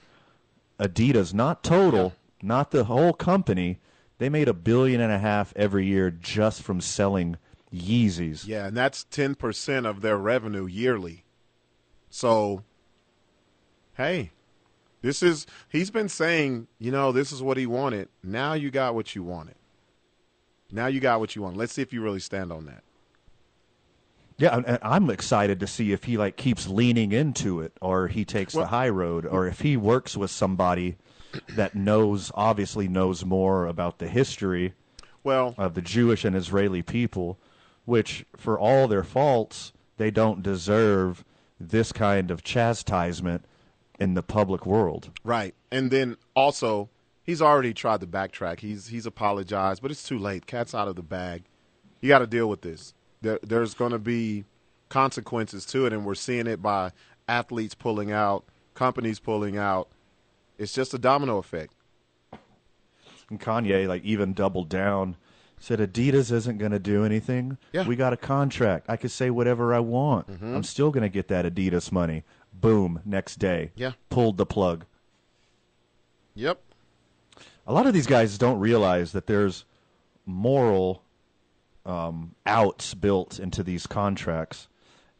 Adidas, 0.80 1.34
not 1.34 1.64
total, 1.64 2.14
not 2.42 2.72
the 2.72 2.86
whole 2.86 3.12
company. 3.12 3.80
They 4.20 4.30
made 4.30 4.48
a 4.48 4.54
billion 4.54 5.02
and 5.02 5.12
a 5.12 5.20
half 5.20 5.54
every 5.58 5.86
year 5.86 6.10
just 6.10 6.62
from 6.64 6.80
selling 6.80 7.36
Yeezys. 7.74 8.48
Yeah, 8.48 8.68
and 8.68 8.78
that's 8.78 9.04
ten 9.04 9.36
percent 9.36 9.86
of 9.86 10.00
their 10.00 10.18
revenue 10.18 10.66
yearly. 10.66 11.26
So, 12.10 12.64
hey, 13.96 14.32
this 15.02 15.22
is 15.22 15.46
he's 15.68 15.92
been 15.92 16.08
saying, 16.08 16.68
you 16.80 16.90
know, 16.90 17.12
this 17.12 17.34
is 17.34 17.44
what 17.44 17.58
he 17.58 17.66
wanted. 17.66 18.08
Now 18.24 18.54
you 18.54 18.72
got 18.72 18.96
what 18.96 19.14
you 19.14 19.24
wanted. 19.24 19.56
Now 20.72 20.88
you 20.88 21.02
got 21.02 21.20
what 21.20 21.36
you 21.36 21.42
want. 21.42 21.58
Let's 21.58 21.74
see 21.74 21.82
if 21.82 21.92
you 21.92 22.02
really 22.02 22.22
stand 22.22 22.54
on 22.54 22.66
that. 22.68 22.84
Yeah, 24.38 24.62
and- 24.66 24.80
I'm 24.82 25.10
excited 25.10 25.60
to 25.62 25.68
see 25.68 25.92
if 25.94 26.04
he 26.06 26.18
like 26.18 26.36
keeps 26.36 26.68
leaning 26.68 27.12
into 27.12 27.62
it, 27.62 27.74
or 27.82 28.08
he 28.08 28.26
takes 28.26 28.54
Well- 28.54 28.66
the 28.66 28.70
high 28.70 28.90
road, 28.90 29.26
or 29.26 29.48
if 29.48 29.62
he 29.62 29.78
works 29.78 30.18
with 30.18 30.32
somebody 30.32 30.98
that 31.50 31.76
knows, 31.76 32.32
obviously 32.36 32.88
knows 32.88 33.24
more 33.26 33.66
about 33.66 34.00
the 34.00 34.08
history, 34.08 34.74
well, 35.24 35.56
of 35.58 35.74
the 35.74 35.82
Jewish 35.82 36.24
and 36.26 36.36
Israeli 36.36 36.82
people, 36.82 37.38
which, 37.86 38.26
for 38.38 38.60
all 38.60 38.88
their 38.88 39.04
faults, 39.04 39.74
they 39.98 40.12
don't 40.12 40.44
deserve 40.44 41.24
this 41.60 41.92
kind 41.92 42.30
of 42.32 42.44
chastisement 42.44 43.46
in 44.00 44.14
the 44.14 44.24
public 44.24 44.66
world. 44.66 45.10
Right. 45.24 45.56
And 45.72 45.90
then 45.90 46.18
also, 46.36 46.90
he's 47.24 47.42
already 47.42 47.74
tried 47.74 48.02
to 48.02 48.08
backtrack. 48.08 48.60
He's 48.60 48.88
he's 48.88 49.06
apologized, 49.06 49.82
but 49.82 49.92
it's 49.92 50.08
too 50.08 50.20
late. 50.20 50.46
Cat's 50.46 50.76
out 50.76 50.88
of 50.90 50.96
the 50.96 51.04
bag. 51.04 51.44
You 52.02 52.10
got 52.10 52.20
to 52.20 52.28
deal 52.28 52.48
with 52.48 52.62
this. 52.62 52.94
There, 53.26 53.40
there's 53.42 53.74
going 53.74 53.92
to 53.92 53.98
be 53.98 54.46
consequences 54.88 55.66
to 55.66 55.88
it, 55.88 55.94
and 55.94 56.06
we're 56.06 56.14
seeing 56.14 56.46
it 56.46 56.62
by 56.62 56.92
athletes 57.28 57.74
pulling 57.74 58.12
out, 58.12 58.46
companies 58.76 59.20
pulling 59.20 59.58
out. 59.58 59.88
It's 60.60 60.72
just 60.74 60.94
a 60.94 61.00
domino 61.00 61.40
effect. 61.40 61.74
And 63.32 63.40
Kanye, 63.42 63.88
like, 63.88 64.04
even 64.04 64.34
doubled 64.34 64.70
down, 64.70 65.16
said 65.60 65.80
Adidas 65.80 66.32
isn't 66.32 66.60
going 66.60 66.72
to 66.72 66.78
do 66.78 67.04
anything. 67.04 67.58
Yeah. 67.74 67.88
We 67.88 67.96
got 67.96 68.14
a 68.14 68.18
contract. 68.18 68.86
I 68.88 68.96
could 68.96 69.10
say 69.10 69.32
whatever 69.32 69.74
I 69.74 69.80
want. 69.80 70.30
Mm-hmm. 70.30 70.56
I'm 70.56 70.64
still 70.64 70.92
going 70.92 71.02
to 71.02 71.10
get 71.10 71.28
that 71.30 71.46
Adidas 71.46 71.92
money. 71.92 72.24
Boom, 72.54 73.02
next 73.04 73.38
day. 73.40 73.72
Yeah. 73.76 73.94
Pulled 74.12 74.38
the 74.38 74.46
plug. 74.46 74.86
Yep. 76.36 76.62
a 77.66 77.74
lot 77.74 77.88
of 77.88 77.94
these 77.96 78.06
guys 78.06 78.38
don't 78.38 78.60
realize 78.60 79.14
that 79.14 79.26
there's 79.26 79.66
moral 80.28 81.02
um, 81.86 82.36
outs 82.46 82.94
built 82.94 83.40
into 83.40 83.64
these 83.64 83.88
contracts. 83.88 84.68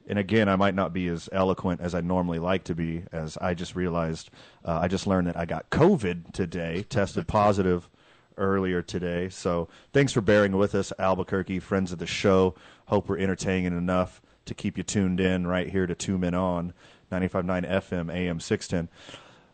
And 0.08 0.20
again, 0.20 0.48
I 0.48 0.56
might 0.56 0.76
not 0.76 0.94
be 0.94 1.08
as 1.08 1.30
eloquent 1.32 1.82
as 1.82 1.96
I 1.96 2.02
normally 2.02 2.40
like 2.40 2.64
to 2.66 2.76
be, 2.76 3.04
as 3.12 3.38
I 3.38 3.54
just 3.54 3.76
realized 3.76 4.30
uh, 4.64 4.80
I 4.82 4.88
just 4.88 5.08
learned 5.08 5.28
that 5.28 5.38
I 5.38 5.46
got 5.46 5.70
COVID 5.70 6.32
today, 6.32 6.86
tested 6.90 7.28
positive 7.28 7.90
earlier 8.38 8.82
today. 8.82 9.30
So 9.30 9.68
thanks 9.94 10.14
for 10.14 10.22
bearing 10.22 10.58
with 10.58 10.76
us, 10.76 10.94
Albuquerque, 11.00 11.60
friends 11.60 11.92
of 11.92 12.00
the 12.00 12.06
show. 12.06 12.56
Hope 12.88 13.10
we're 13.10 13.18
entertaining 13.18 13.78
enough 13.78 14.22
to 14.46 14.54
keep 14.54 14.78
you 14.78 14.84
tuned 14.84 15.20
in 15.20 15.48
right 15.48 15.70
here 15.70 15.88
to 15.88 15.96
Two 15.96 16.18
Men 16.18 16.36
On, 16.36 16.74
95.9 17.12 17.68
FM, 17.68 18.14
AM 18.14 18.40
610. 18.40 18.90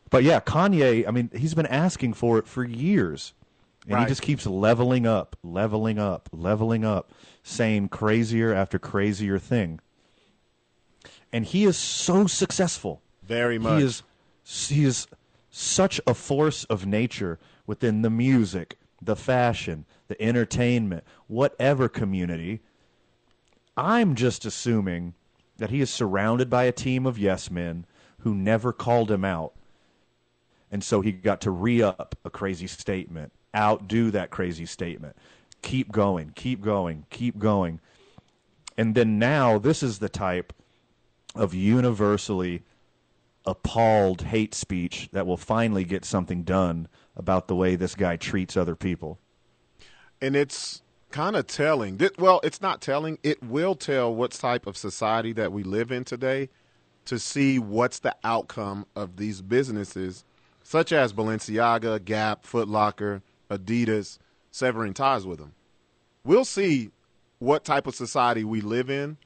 But 0.09 0.23
yeah, 0.23 0.41
Kanye, 0.41 1.07
I 1.07 1.11
mean, 1.11 1.29
he's 1.33 1.53
been 1.53 1.65
asking 1.65 2.13
for 2.13 2.37
it 2.37 2.47
for 2.47 2.65
years. 2.65 3.33
And 3.85 3.95
Right. 3.95 4.03
he 4.03 4.09
just 4.09 4.21
keeps 4.21 4.45
leveling 4.45 5.07
up, 5.07 5.35
leveling 5.43 5.97
up, 5.97 6.29
leveling 6.31 6.85
up, 6.85 7.11
saying 7.43 7.89
crazier 7.89 8.53
after 8.53 8.77
crazier 8.77 9.39
thing. 9.39 9.79
And 11.33 11.45
he 11.45 11.63
is 11.63 11.77
so 11.77 12.27
successful. 12.27 13.01
Very 13.23 13.57
much. 13.57 13.79
He 13.79 13.85
is 13.85 14.03
he 14.43 14.83
is 14.83 15.07
such 15.49 16.01
a 16.05 16.13
force 16.13 16.63
of 16.65 16.85
nature 16.85 17.39
within 17.65 18.01
the 18.01 18.09
music, 18.09 18.77
the 19.01 19.15
fashion, 19.15 19.85
the 20.07 20.21
entertainment, 20.21 21.03
whatever 21.27 21.87
community. 21.87 22.61
I'm 23.77 24.15
just 24.15 24.45
assuming 24.45 25.13
that 25.57 25.69
he 25.69 25.81
is 25.81 25.89
surrounded 25.89 26.49
by 26.49 26.65
a 26.65 26.71
team 26.71 27.05
of 27.05 27.17
yes 27.17 27.49
men 27.49 27.85
who 28.19 28.35
never 28.35 28.73
called 28.73 29.09
him 29.09 29.23
out. 29.23 29.53
And 30.71 30.83
so 30.83 31.01
he 31.01 31.11
got 31.11 31.41
to 31.41 31.51
re 31.51 31.81
up 31.81 32.15
a 32.25 32.29
crazy 32.29 32.67
statement, 32.67 33.31
outdo 33.55 34.11
that 34.11 34.29
crazy 34.29 34.65
statement, 34.65 35.15
keep 35.61 35.91
going, 35.91 36.31
keep 36.35 36.61
going, 36.61 37.05
keep 37.09 37.37
going. 37.37 37.79
And 38.77 38.95
then 38.95 39.19
now 39.19 39.57
this 39.57 39.83
is 39.83 39.99
the 39.99 40.09
type 40.09 40.53
of 41.35 41.53
universally 41.53 42.63
appalled 43.45 44.21
hate 44.23 44.53
speech 44.53 45.09
that 45.11 45.25
will 45.25 45.37
finally 45.37 45.83
get 45.83 46.05
something 46.05 46.43
done 46.43 46.87
about 47.15 47.47
the 47.47 47.55
way 47.55 47.75
this 47.75 47.95
guy 47.95 48.15
treats 48.15 48.55
other 48.57 48.75
people. 48.75 49.19
and 50.21 50.35
it's 50.35 50.81
kind 51.09 51.35
of 51.35 51.47
telling. 51.47 51.99
Well, 52.17 52.39
it's 52.43 52.61
not 52.61 52.81
telling. 52.81 53.17
It 53.23 53.43
will 53.43 53.75
tell 53.75 54.13
what 54.13 54.31
type 54.31 54.67
of 54.67 54.77
society 54.77 55.33
that 55.33 55.51
we 55.51 55.63
live 55.63 55.91
in 55.91 56.03
today 56.05 56.49
to 57.05 57.19
see 57.19 57.59
what's 57.59 57.99
the 57.99 58.15
outcome 58.23 58.85
of 58.95 59.17
these 59.17 59.41
businesses 59.41 60.23
such 60.63 60.91
as 60.91 61.11
Balenciaga, 61.11 62.03
Gap, 62.05 62.45
Foot 62.45 62.67
Locker, 62.67 63.23
Adidas, 63.51 64.17
severing 64.49 64.93
ties 64.93 65.25
with 65.25 65.39
him. 65.39 65.53
We'll 66.23 66.45
see 66.45 66.91
what 67.39 67.63
type 67.63 67.85
of 67.85 67.95
society 67.95 68.43
we 68.43 68.61
live 68.61 68.89
in 68.89 69.17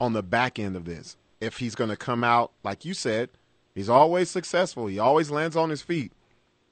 on 0.00 0.12
the 0.12 0.22
back 0.22 0.58
end 0.58 0.76
of 0.76 0.84
this. 0.84 1.16
If 1.40 1.58
he's 1.58 1.74
going 1.74 1.90
to 1.90 1.96
come 1.96 2.24
out, 2.24 2.52
like 2.64 2.84
you 2.84 2.94
said, 2.94 3.30
he's 3.74 3.88
always 3.88 4.30
successful. 4.30 4.86
He 4.86 4.98
always 4.98 5.30
lands 5.30 5.56
on 5.56 5.70
his 5.70 5.82
feet. 5.82 6.12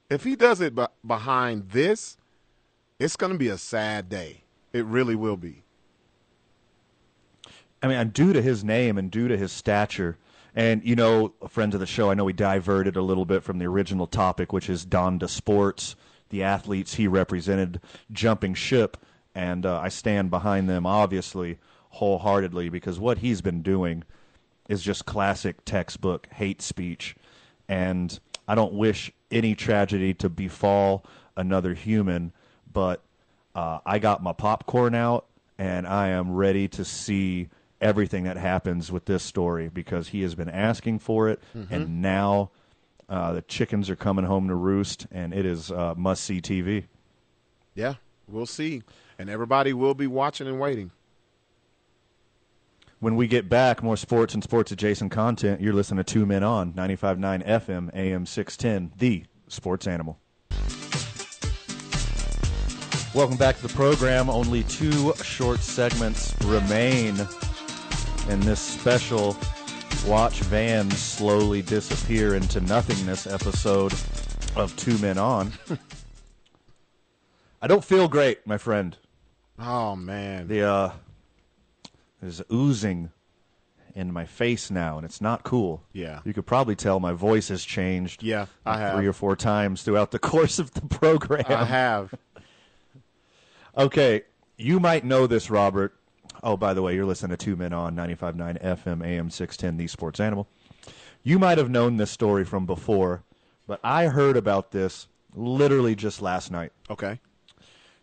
If 0.09 0.23
he 0.23 0.35
does 0.35 0.61
it 0.61 0.75
b- 0.75 0.85
behind 1.05 1.69
this, 1.69 2.17
it's 2.99 3.15
going 3.15 3.31
to 3.31 3.37
be 3.37 3.49
a 3.49 3.57
sad 3.57 4.09
day. 4.09 4.43
It 4.73 4.85
really 4.85 5.15
will 5.15 5.37
be. 5.37 5.63
I 7.81 7.87
mean, 7.87 8.09
due 8.09 8.33
to 8.33 8.41
his 8.41 8.63
name 8.63 8.97
and 8.97 9.11
due 9.11 9.27
to 9.27 9.37
his 9.37 9.51
stature, 9.51 10.17
and 10.55 10.83
you 10.83 10.95
know, 10.95 11.33
friends 11.47 11.75
of 11.75 11.79
the 11.79 11.85
show, 11.85 12.09
I 12.09 12.15
know 12.15 12.25
we 12.25 12.33
diverted 12.33 12.95
a 12.95 13.01
little 13.01 13.25
bit 13.25 13.43
from 13.43 13.59
the 13.59 13.65
original 13.65 14.07
topic, 14.07 14.51
which 14.51 14.69
is 14.69 14.85
Donda 14.85 15.29
Sports, 15.29 15.95
the 16.29 16.43
athletes 16.43 16.95
he 16.95 17.07
represented 17.07 17.79
jumping 18.11 18.53
ship, 18.53 18.97
and 19.35 19.65
uh, 19.65 19.79
I 19.79 19.89
stand 19.89 20.29
behind 20.29 20.69
them 20.69 20.85
obviously 20.85 21.57
wholeheartedly 21.91 22.69
because 22.69 22.99
what 22.99 23.19
he's 23.19 23.41
been 23.41 23.61
doing 23.61 24.03
is 24.69 24.81
just 24.83 25.05
classic 25.05 25.63
textbook 25.65 26.27
hate 26.33 26.61
speech, 26.61 27.15
and 27.67 28.19
I 28.47 28.55
don't 28.55 28.73
wish 28.73 29.11
any 29.31 29.55
tragedy 29.55 30.13
to 30.15 30.29
befall 30.29 31.05
another 31.35 31.73
human, 31.73 32.31
but 32.71 33.01
uh, 33.55 33.79
I 33.85 33.99
got 33.99 34.21
my 34.23 34.33
popcorn 34.33 34.93
out 34.95 35.25
and 35.57 35.87
I 35.87 36.09
am 36.09 36.31
ready 36.31 36.67
to 36.69 36.85
see 36.85 37.49
everything 37.81 38.23
that 38.23 38.37
happens 38.37 38.91
with 38.91 39.05
this 39.05 39.23
story 39.23 39.69
because 39.69 40.09
he 40.09 40.21
has 40.21 40.35
been 40.35 40.49
asking 40.49 40.99
for 40.99 41.29
it, 41.29 41.41
Mhm. 41.55 41.67
and 41.71 42.01
now 42.01 42.51
uh, 43.09 43.33
the 43.33 43.41
chickens 43.43 43.89
are 43.89 43.95
coming 43.95 44.25
home 44.25 44.47
to 44.47 44.55
roost, 44.55 45.07
and 45.11 45.33
it 45.33 45.45
is 45.45 45.71
uh, 45.71 45.93
must 45.95 46.23
see 46.23 46.41
TV. 46.41 46.85
Yeah, 47.73 47.95
we'll 48.27 48.45
see. 48.45 48.83
And 49.19 49.29
everybody 49.29 49.73
will 49.73 49.93
be 49.93 50.07
watching 50.07 50.47
and 50.47 50.59
waiting. 50.59 50.91
When 52.99 53.15
we 53.15 53.27
get 53.27 53.47
back, 53.47 53.83
more 53.83 53.95
sports 53.95 54.33
and 54.33 54.43
sports 54.43 54.71
adjacent 54.71 55.11
content. 55.11 55.61
You're 55.61 55.73
listening 55.73 56.03
to 56.03 56.13
Two 56.13 56.25
Men 56.25 56.43
On 56.43 56.73
95.9 56.73 57.45
FM, 57.47 57.95
AM 57.95 58.25
610, 58.25 58.97
the 58.97 59.25
sports 59.47 59.85
animal. 59.87 60.19
Welcome 63.13 63.37
back 63.37 63.55
to 63.57 63.63
the 63.63 63.73
program. 63.73 64.29
Only 64.29 64.63
two 64.63 65.13
short 65.23 65.59
segments 65.59 66.35
remain 66.43 67.15
in 68.29 68.39
this 68.41 68.59
special 68.59 69.37
Watch 70.05 70.39
Van 70.43 70.89
slowly 70.91 71.61
disappear 71.61 72.35
into 72.35 72.61
nothingness 72.61 73.27
episode 73.27 73.93
of 74.55 74.73
Two 74.77 74.97
Men 74.99 75.17
On. 75.17 75.51
I 77.61 77.67
don't 77.67 77.83
feel 77.83 78.07
great, 78.07 78.45
my 78.47 78.57
friend. 78.57 78.95
Oh 79.59 79.95
man, 79.95 80.47
The 80.47 80.61
uh, 80.63 80.91
is 82.21 82.41
oozing 82.51 83.11
in 83.95 84.13
my 84.13 84.25
face 84.25 84.69
now, 84.71 84.97
and 84.97 85.03
it's 85.05 85.19
not 85.19 85.43
cool. 85.43 85.83
Yeah. 85.91 86.19
you 86.23 86.33
could 86.33 86.45
probably 86.45 86.75
tell 86.75 86.99
my 86.99 87.13
voice 87.13 87.47
has 87.49 87.65
changed. 87.65 88.23
Yeah, 88.23 88.45
I 88.65 88.77
have. 88.77 88.95
three 88.95 89.07
or 89.07 89.13
four 89.13 89.35
times 89.35 89.81
throughout 89.83 90.11
the 90.11 90.19
course 90.33 90.59
of 90.59 90.71
the 90.73 90.81
program. 90.81 91.45
I 91.49 91.65
have. 91.65 92.13
Okay, 93.77 94.21
you 94.57 94.79
might 94.79 95.03
know 95.03 95.27
this, 95.27 95.49
Robert. 95.49 95.93
Oh, 96.43 96.57
by 96.57 96.73
the 96.73 96.81
way, 96.81 96.95
you're 96.95 97.05
listening 97.05 97.35
to 97.37 97.45
Two 97.45 97.55
Men 97.55 97.73
On 97.73 97.95
95.9 97.95 98.63
FM, 98.63 99.05
AM 99.05 99.29
610, 99.29 99.77
The 99.77 99.87
Sports 99.87 100.19
Animal. 100.19 100.47
You 101.23 101.39
might 101.39 101.57
have 101.57 101.69
known 101.69 101.97
this 101.97 102.11
story 102.11 102.45
from 102.45 102.65
before, 102.65 103.23
but 103.65 103.79
I 103.83 104.07
heard 104.07 104.37
about 104.37 104.71
this 104.71 105.07
literally 105.35 105.95
just 105.95 106.21
last 106.21 106.51
night. 106.51 106.71
Okay. 106.89 107.19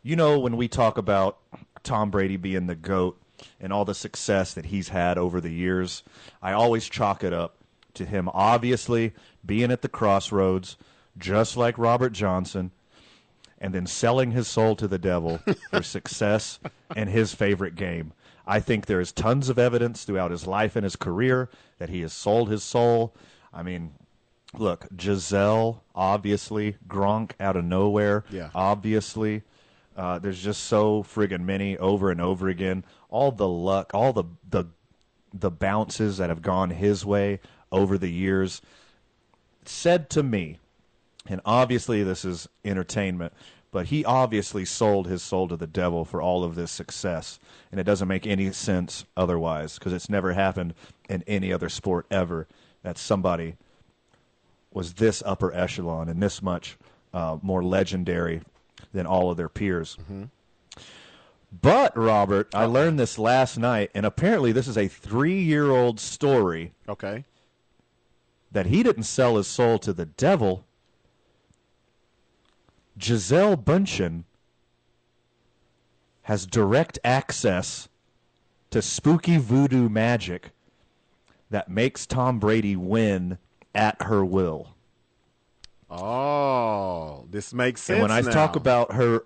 You 0.03 0.17
know, 0.17 0.39
when 0.39 0.57
we 0.57 0.69
talk 0.69 0.99
about 0.99 1.39
Tom 1.83 2.11
Brady 2.11 2.37
being 2.37 2.67
the 2.67 2.75
GOAT 2.75 3.19
and 3.61 3.73
all 3.73 3.85
the 3.85 3.95
success 3.95 4.53
that 4.55 4.67
he's 4.67 4.89
had 4.89 5.17
over 5.17 5.41
the 5.41 5.53
years, 5.53 6.03
I 6.43 6.53
always 6.53 6.89
chalk 6.89 7.25
it 7.25 7.33
up 7.33 7.57
to 7.95 8.05
him 8.05 8.29
obviously 8.35 9.13
being 9.47 9.71
at 9.71 9.83
the 9.83 9.89
crossroads, 9.89 10.77
just 11.17 11.57
like 11.57 11.79
Robert 11.79 12.13
Johnson, 12.13 12.73
and 13.59 13.73
then 13.73 13.87
selling 13.87 14.33
his 14.33 14.49
soul 14.49 14.77
to 14.77 14.89
the 14.89 14.99
devil 14.99 15.41
for 15.71 15.83
success 15.83 16.59
and 16.95 17.09
his 17.09 17.35
favorite 17.35 17.77
game. 17.77 18.13
I 18.47 18.61
think 18.61 18.87
there 18.87 19.01
is 19.01 19.13
tons 19.13 19.49
of 19.49 19.59
evidence 19.59 20.05
throughout 20.05 20.31
his 20.31 20.47
life 20.47 20.77
and 20.77 20.85
his 20.85 20.97
career 20.97 21.49
that 21.79 21.89
he 21.89 22.03
has 22.03 22.13
sold 22.13 22.51
his 22.51 22.63
soul. 22.63 23.15
I 23.53 23.63
mean, 23.63 23.93
look, 24.57 24.87
Gisele, 24.97 25.83
obviously, 25.95 26.77
Gronk 26.87 27.33
out 27.41 27.57
of 27.57 27.65
nowhere, 27.65 28.25
Yeah. 28.31 28.51
obviously. 28.55 29.43
Uh, 29.97 30.19
there's 30.19 30.43
just 30.43 30.65
so 30.65 31.03
friggin' 31.05 31.45
many 31.45 31.79
over 31.79 32.11
and 32.11 32.21
over 32.21 32.49
again. 32.49 32.85
All 33.11 33.31
the 33.31 33.49
luck, 33.49 33.93
all 33.95 34.13
the 34.13 34.25
the 34.49 34.65
the 35.33 35.51
bounces 35.51 36.19
that 36.19 36.29
have 36.31 36.43
gone 36.43 36.71
his 36.71 37.05
way 37.05 37.41
over 37.73 37.97
the 37.99 38.11
years. 38.11 38.61
Said 39.65 40.11
to 40.11 40.23
me, 40.23 40.59
and 41.27 41.41
obviously 41.45 42.03
this 42.03 42.25
is 42.25 42.49
entertainment, 42.65 43.33
but 43.75 43.87
he 43.87 44.05
obviously 44.05 44.65
sold 44.65 45.09
his 45.09 45.21
soul 45.21 45.49
to 45.49 45.57
the 45.57 45.67
devil 45.67 46.05
for 46.05 46.23
all 46.23 46.45
of 46.45 46.55
this 46.55 46.71
success, 46.71 47.41
and 47.73 47.81
it 47.81 47.83
doesn't 47.83 48.07
make 48.07 48.25
any 48.25 48.53
sense 48.53 49.05
otherwise 49.17 49.77
because 49.77 49.93
it's 49.93 50.09
never 50.09 50.33
happened 50.33 50.73
in 51.09 51.25
any 51.27 51.53
other 51.53 51.69
sport 51.69 52.07
ever 52.09 52.47
that 52.85 52.97
somebody 52.97 53.57
was 54.73 54.95
this 54.95 55.25
upper 55.27 55.53
echelon 55.53 56.09
and 56.09 56.23
this 56.23 56.41
much 56.41 56.79
uh, 57.13 57.37
more 57.43 57.65
legendary 57.65 58.43
than 58.93 59.07
all 59.07 59.29
of 59.29 59.37
their 59.37 59.49
peers. 59.49 59.99
But 61.61 61.97
Robert, 61.99 62.55
I 62.55 62.67
learned 62.67 63.01
this 63.01 63.19
last 63.19 63.59
night, 63.59 63.91
and 63.93 64.07
apparently 64.07 64.53
this 64.53 64.69
is 64.69 64.79
a 64.79 64.87
three-year-old 64.87 65.99
story 65.99 66.71
Okay. 66.89 67.25
that 68.53 68.67
he 68.67 68.85
didn't 68.85 69.03
sell 69.03 69.37
his 69.37 69.49
soul 69.49 69.81
to 69.81 69.93
the 69.93 70.07
devil. 70.07 70.65
Gisele 72.97 73.57
Bündchen 73.57 74.25
has 76.23 76.47
direct 76.47 76.99
access 77.05 77.89
to 78.71 78.81
spooky 78.81 79.37
voodoo 79.37 79.89
magic 79.89 80.51
that 81.51 81.69
makes 81.69 82.07
Tom 82.07 82.39
Brady 82.39 82.77
win 82.77 83.39
at 83.75 84.01
her 84.03 84.25
will. 84.25 84.71
Oh, 85.91 87.27
this 87.31 87.53
makes 87.53 87.83
sense. 87.83 87.95
and 87.97 88.03
when 88.03 88.11
I 88.11 88.21
now. 88.21 88.31
talk 88.31 88.57
about 88.57 88.93
her, 88.95 89.25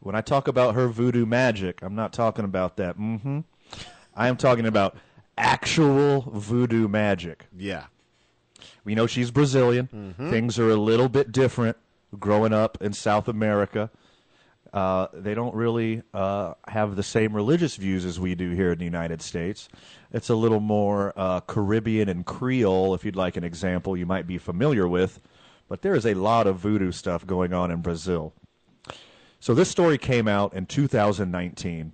when 0.00 0.14
I 0.14 0.20
talk 0.20 0.48
about 0.48 0.74
her 0.74 0.88
voodoo 0.88 1.26
magic, 1.26 1.80
I'm 1.82 1.94
not 1.94 2.12
talking 2.12 2.44
about 2.44 2.76
that. 2.76 2.96
hmm 2.96 3.40
I 4.16 4.26
am 4.28 4.36
talking 4.36 4.66
about 4.66 4.96
actual 5.36 6.22
voodoo 6.32 6.88
magic. 6.88 7.46
yeah, 7.56 7.84
We 8.84 8.96
know 8.96 9.06
she's 9.06 9.30
Brazilian. 9.30 9.88
Mm-hmm. 9.94 10.30
Things 10.30 10.58
are 10.58 10.70
a 10.70 10.76
little 10.76 11.08
bit 11.08 11.30
different 11.30 11.76
growing 12.18 12.52
up 12.52 12.78
in 12.80 12.92
South 12.92 13.28
America. 13.28 13.90
Uh, 14.72 15.06
they 15.14 15.34
don't 15.34 15.54
really 15.54 16.02
uh, 16.12 16.52
have 16.66 16.94
the 16.94 17.02
same 17.02 17.34
religious 17.34 17.76
views 17.76 18.04
as 18.04 18.20
we 18.20 18.34
do 18.34 18.50
here 18.50 18.72
in 18.72 18.78
the 18.78 18.84
United 18.84 19.22
States. 19.22 19.68
It's 20.12 20.28
a 20.28 20.34
little 20.34 20.60
more 20.60 21.12
uh, 21.16 21.40
Caribbean 21.40 22.08
and 22.08 22.24
Creole, 22.24 22.94
if 22.94 23.04
you'd 23.04 23.16
like 23.16 23.36
an 23.36 23.44
example 23.44 23.96
you 23.96 24.06
might 24.06 24.26
be 24.26 24.36
familiar 24.36 24.86
with. 24.86 25.20
But 25.68 25.82
there 25.82 25.94
is 25.94 26.06
a 26.06 26.14
lot 26.14 26.46
of 26.46 26.56
voodoo 26.56 26.92
stuff 26.92 27.26
going 27.26 27.52
on 27.52 27.70
in 27.70 27.80
Brazil. 27.80 28.32
So 29.40 29.54
this 29.54 29.70
story 29.70 29.98
came 29.98 30.28
out 30.28 30.52
in 30.54 30.66
2019. 30.66 31.92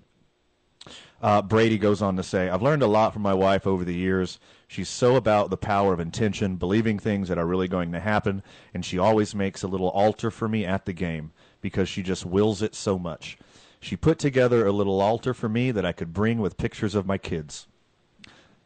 Uh, 1.23 1.43
Brady 1.43 1.79
goes 1.79 2.03
on 2.03 2.17
to 2.17 2.23
say, 2.23 2.49
I've 2.49 2.63
learned 2.63 2.83
a 2.83 2.87
lot 2.87 3.13
from 3.13 3.23
my 3.23 3.35
wife 3.35 3.67
over 3.67 3.85
the 3.85 3.95
years. 3.95 4.39
She's 4.75 4.89
so 4.89 5.15
about 5.15 5.51
the 5.51 5.57
power 5.57 5.93
of 5.93 6.01
intention, 6.01 6.57
believing 6.57 6.99
things 6.99 7.29
that 7.29 7.39
are 7.39 7.47
really 7.47 7.69
going 7.69 7.93
to 7.93 8.01
happen, 8.01 8.43
and 8.75 8.85
she 8.85 8.99
always 8.99 9.33
makes 9.33 9.63
a 9.63 9.69
little 9.69 9.87
altar 9.91 10.33
for 10.33 10.49
me 10.49 10.65
at 10.65 10.85
the 10.85 10.93
game 10.93 11.31
because 11.61 11.89
she 11.89 12.03
just 12.03 12.27
wills 12.27 12.61
it 12.61 12.75
so 12.75 12.99
much. 12.99 13.39
She 13.79 13.95
put 13.95 14.19
together 14.19 14.67
a 14.67 14.73
little 14.73 15.01
altar 15.01 15.33
for 15.33 15.49
me 15.49 15.71
that 15.71 15.87
I 15.87 15.93
could 15.93 16.13
bring 16.13 16.41
with 16.41 16.57
pictures 16.57 16.97
of 16.97 17.07
my 17.07 17.19
kids. 17.19 17.69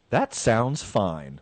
That 0.08 0.32
sounds 0.32 0.82
fine. 0.82 1.40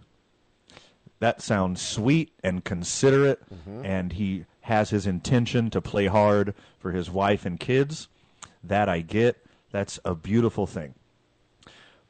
That 1.21 1.41
sounds 1.41 1.81
sweet 1.81 2.33
and 2.43 2.65
considerate, 2.65 3.49
mm-hmm. 3.49 3.85
and 3.85 4.15
he 4.15 4.47
has 4.63 4.91
his 4.91 5.07
intention 5.07 5.71
to 5.71 5.81
play 5.81 6.07
hard 6.07 6.57
for 6.81 6.91
his 6.91 7.09
wife 7.09 7.47
and 7.47 7.61
kids. 7.61 8.09
That 8.65 8.89
I 8.89 9.03
get. 9.03 9.47
That's 9.71 10.01
a 10.05 10.17
beautiful 10.17 10.67
thing. 10.67 10.95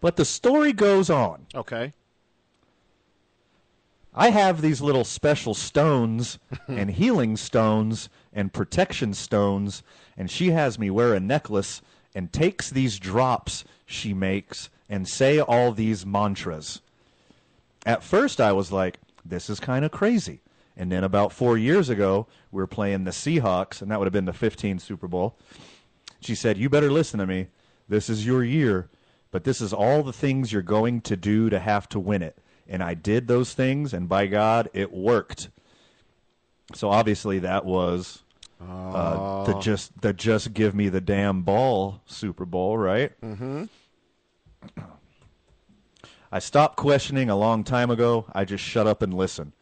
But 0.00 0.16
the 0.16 0.24
story 0.24 0.72
goes 0.72 1.10
on. 1.10 1.48
okay. 1.54 1.92
I 4.16 4.30
have 4.30 4.62
these 4.62 4.80
little 4.80 5.05
special 5.05 5.52
stones 5.52 6.38
and 6.68 6.90
healing 6.90 7.36
stones 7.36 8.09
and 8.32 8.52
protection 8.52 9.12
stones, 9.12 9.82
and 10.16 10.30
she 10.30 10.51
has 10.51 10.78
me 10.78 10.90
wear 10.90 11.12
a 11.12 11.20
necklace 11.20 11.82
and 12.14 12.32
takes 12.32 12.70
these 12.70 12.98
drops 12.98 13.64
she 13.84 14.14
makes 14.14 14.70
and 14.88 15.06
say 15.06 15.38
all 15.38 15.72
these 15.72 16.06
mantras. 16.06 16.80
At 17.84 18.02
first, 18.02 18.40
I 18.40 18.52
was 18.52 18.72
like, 18.72 18.98
this 19.24 19.51
is 19.51 19.60
kind 19.60 19.84
of 19.84 19.90
crazy. 19.90 20.40
And 20.76 20.90
then 20.90 21.05
about 21.05 21.32
four 21.32 21.59
years 21.59 21.88
ago, 21.88 22.26
we 22.51 22.60
were 22.60 22.66
playing 22.66 23.05
the 23.05 23.10
Seahawks, 23.10 23.82
and 23.82 23.90
that 23.90 23.98
would 23.98 24.06
have 24.06 24.12
been 24.12 24.24
the 24.24 24.32
15 24.32 24.78
Super 24.78 25.09
Bowl. 25.09 25.36
She 26.20 26.34
said, 26.34 26.59
You 26.59 26.68
better 26.68 26.90
listen 26.90 27.18
to 27.20 27.26
me. 27.26 27.48
This 27.88 28.10
is 28.10 28.26
your 28.26 28.43
year, 28.43 28.88
but 29.30 29.44
this 29.44 29.60
is 29.60 29.72
all 29.72 30.02
the 30.02 30.12
things 30.12 30.52
you're 30.52 30.62
going 30.62 31.01
to 31.02 31.16
do 31.16 31.48
to 31.51 31.59
have 31.59 31.88
to 31.90 32.01
win 32.01 32.22
it. 32.22 32.38
And 32.68 32.82
I 32.82 32.94
did 32.94 33.28
those 33.28 33.55
things, 33.55 33.93
and 33.93 34.09
by 34.09 34.26
God, 34.26 34.68
it 34.72 34.93
worked. 34.93 35.51
So 36.74 36.90
obviously, 36.90 37.38
that 37.40 37.64
was 37.64 38.22
uh, 38.60 39.44
the 39.44 39.59
just 39.60 40.01
the 40.01 40.12
just 40.12 40.52
give 40.52 40.74
me 40.74 40.88
the 40.88 41.01
damn 41.01 41.43
ball 41.43 42.01
Super 42.06 42.44
Bowl, 42.44 42.76
right? 42.76 43.12
Mm-hmm. 43.20 43.64
I 46.32 46.38
stopped 46.40 46.76
questioning 46.76 47.30
a 47.30 47.36
long 47.36 47.62
time 47.62 47.90
ago. 47.90 48.26
I 48.32 48.44
just 48.44 48.64
shut 48.64 48.86
up 48.86 49.01
and 49.01 49.14
listen. 49.14 49.52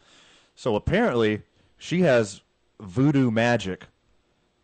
So 0.55 0.77
apparently, 0.77 1.43
she 1.77 2.01
has 2.03 2.41
voodoo 2.81 3.31
magic, 3.31 3.87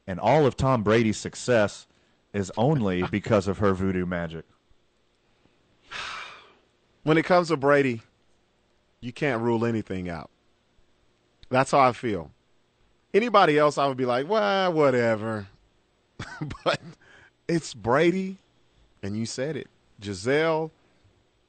and 0.07 0.19
all 0.19 0.47
of 0.47 0.57
Tom 0.57 0.83
Brady's 0.83 1.19
success 1.19 1.87
is 2.33 2.51
only 2.57 3.03
because 3.11 3.49
of 3.49 3.59
her 3.59 3.75
voodoo 3.75 4.07
magic. 4.07 4.45
When 7.03 7.19
it 7.19 7.25
comes 7.25 7.49
to 7.49 7.57
Brady, 7.57 8.03
you 9.01 9.13
can't 9.13 9.43
rule 9.43 9.65
anything 9.65 10.09
out. 10.09 10.31
That's 11.49 11.71
how 11.71 11.81
I 11.81 11.93
feel. 11.93 12.31
Anybody 13.13 13.59
else, 13.59 13.77
I 13.79 13.87
would 13.87 13.97
be 13.97 14.05
like, 14.07 14.29
well, 14.29 14.73
whatever. 14.73 15.49
but 16.65 16.81
it's 17.49 17.75
Brady, 17.75 18.37
and 19.03 19.17
you 19.17 19.27
said 19.27 19.57
it. 19.57 19.69
Gisele, 20.01 20.71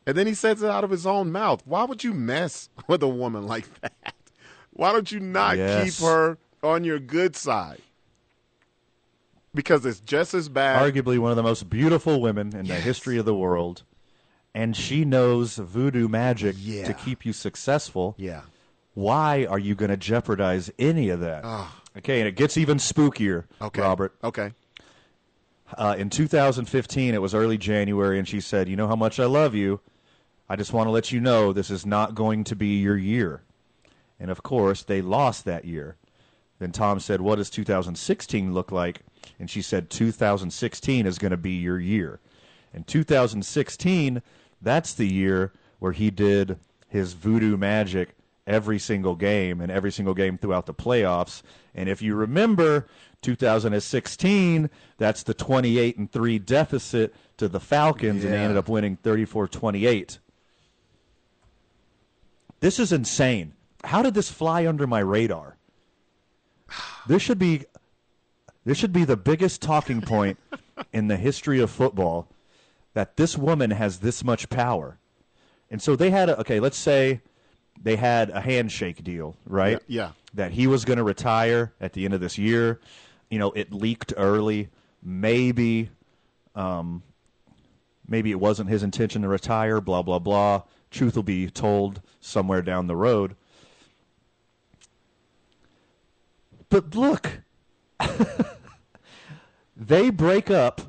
and 0.06 0.18
then 0.18 0.28
he 0.28 0.34
says 0.34 0.62
it 0.64 0.70
out 0.70 0.84
of 0.84 0.90
his 0.90 1.06
own 1.06 1.32
mouth. 1.32 1.62
Why 1.66 1.84
would 1.84 2.04
you 2.04 2.14
mess 2.14 2.70
with 2.88 3.04
a 3.04 3.08
woman 3.08 3.46
like 3.46 3.68
that? 3.82 4.16
Why 4.74 4.92
don't 4.92 5.12
you 5.12 5.20
not 5.20 5.58
Yes. 5.58 6.00
keep 6.00 6.06
her 6.06 6.38
on 6.64 6.84
your 6.84 7.00
good 7.00 7.36
side? 7.36 7.82
Because 9.54 9.86
it's 9.86 10.00
just 10.00 10.34
as 10.34 10.48
bad. 10.50 10.82
Arguably 10.94 11.20
one 11.20 11.32
of 11.32 11.38
the 11.38 11.44
most 11.44 11.70
beautiful 11.70 12.22
women 12.22 12.56
in 12.56 12.68
the 12.68 12.76
history 12.76 13.18
of 13.18 13.26
the 13.26 13.36
world, 13.36 13.84
and 14.54 14.76
she 14.76 15.06
knows 15.06 15.56
voodoo 15.56 16.08
magic 16.08 16.56
Yeah. 16.60 16.86
to 16.86 16.94
keep 16.94 17.26
you 17.26 17.34
successful. 17.34 18.16
Yeah. 18.18 18.42
Why 18.94 19.46
are 19.46 19.60
you 19.60 19.74
going 19.76 19.92
to 19.92 19.98
jeopardize 19.98 20.70
any 20.78 21.10
of 21.10 21.20
that? 21.22 21.46
Okay, 21.98 22.20
and 22.20 22.28
it 22.28 22.36
gets 22.36 22.58
even 22.58 22.78
spookier, 22.78 23.46
Okay. 23.62 23.82
Robert. 23.82 24.14
Okay. 24.24 24.52
Uh, 25.78 25.96
in 25.98 26.10
2015, 26.10 27.14
it 27.14 27.22
was 27.22 27.34
early 27.34 27.58
January, 27.58 28.20
and 28.20 28.28
she 28.28 28.42
said, 28.42 28.68
You 28.68 28.76
know 28.76 28.88
how 28.88 28.96
much 28.96 29.20
I 29.20 29.26
love 29.26 29.56
you. 29.56 29.80
I 30.50 30.58
just 30.58 30.74
want 30.74 30.88
to 30.88 30.92
let 30.92 31.14
you 31.14 31.22
know 31.22 31.54
this 31.54 31.70
is 31.72 31.86
not 31.86 32.14
going 32.14 32.44
to 32.46 32.56
be 32.58 32.80
your 32.82 32.98
year. 32.98 33.42
And 34.20 34.30
of 34.30 34.44
course, 34.44 34.84
they 34.84 35.02
lost 35.02 35.46
that 35.46 35.64
year. 35.64 35.96
Then 36.60 36.74
Tom 36.74 37.00
said, 37.00 37.22
What 37.22 37.38
does 37.38 37.50
2016 37.50 38.54
look 38.54 38.72
like? 38.72 39.02
And 39.40 39.50
she 39.50 39.62
said, 39.62 39.90
2016 39.90 41.06
is 41.06 41.18
going 41.18 41.32
to 41.32 41.38
be 41.38 41.52
your 41.54 41.80
year. 41.80 42.20
And 42.74 42.86
2016, 42.86 44.22
that's 44.62 44.94
the 44.94 45.08
year 45.08 45.52
where 45.80 45.92
he 45.92 46.12
did 46.12 46.60
his 46.88 47.14
voodoo 47.14 47.58
magic 47.58 48.16
every 48.46 48.80
single 48.80 49.16
game 49.16 49.62
and 49.62 49.72
every 49.72 49.92
single 49.92 50.14
game 50.14 50.38
throughout 50.38 50.66
the 50.66 50.74
playoffs. 50.74 51.42
And 51.74 51.88
if 51.88 52.02
you 52.02 52.16
remember 52.16 52.88
2016, 53.22 54.70
that's 54.98 55.24
the 55.24 55.34
28 55.34 55.98
and 55.98 56.12
3 56.12 56.40
deficit 56.40 57.16
to 57.38 57.48
the 57.48 57.60
Falcons 57.60 58.24
and 58.24 58.34
they 58.34 58.38
ended 58.38 58.58
up 58.58 58.68
winning 58.68 58.98
34-28. 58.98 60.20
This 62.60 62.80
is 62.80 62.92
insane. 62.92 63.54
How 63.84 64.04
did 64.04 64.14
this 64.14 64.30
fly 64.30 64.68
under 64.68 64.86
my 64.86 65.00
radar? 65.00 65.58
This 67.08 67.22
should 67.22 67.40
be 67.40 67.66
this 68.64 68.78
should 68.78 68.94
be 68.94 69.06
the 69.06 69.18
biggest 69.18 69.62
talking 69.62 70.02
point 70.02 70.38
in 70.94 71.08
the 71.08 71.18
history 71.18 71.60
of 71.60 71.72
football 71.72 72.28
that 72.94 73.18
this 73.18 73.38
woman 73.38 73.72
has 73.72 74.00
this 74.00 74.24
much 74.24 74.50
power. 74.50 74.98
And 75.70 75.82
so 75.82 75.96
they 75.96 76.10
had 76.10 76.30
a 76.30 76.40
okay, 76.42 76.60
let's 76.60 76.78
say 76.78 77.22
they 77.82 77.96
had 77.96 78.30
a 78.30 78.42
handshake 78.42 79.04
deal, 79.04 79.36
right? 79.46 79.80
Yeah. 79.88 80.12
That 80.34 80.52
he 80.52 80.68
was 80.68 80.86
going 80.86 80.98
to 80.98 81.04
retire 81.04 81.74
at 81.80 81.94
the 81.94 82.06
end 82.06 82.14
of 82.14 82.20
this 82.20 82.38
year. 82.38 82.80
You 83.30 83.40
know, 83.40 83.52
it 83.52 83.74
leaked 83.74 84.14
early. 84.18 84.70
Maybe 85.02 85.90
um 86.56 87.04
maybe 88.08 88.32
it 88.32 88.40
wasn't 88.40 88.70
his 88.70 88.84
intention 88.84 89.22
to 89.22 89.28
retire, 89.28 89.80
blah 89.80 90.02
blah 90.02 90.20
blah. 90.20 90.64
Truth 90.90 91.16
will 91.16 91.24
be 91.24 91.50
told 91.50 92.02
somewhere 92.20 92.62
down 92.62 92.88
the 92.88 92.96
road. 92.96 93.36
But 96.70 96.96
look, 96.96 97.42
they 99.76 100.10
break 100.10 100.50
up. 100.50 100.82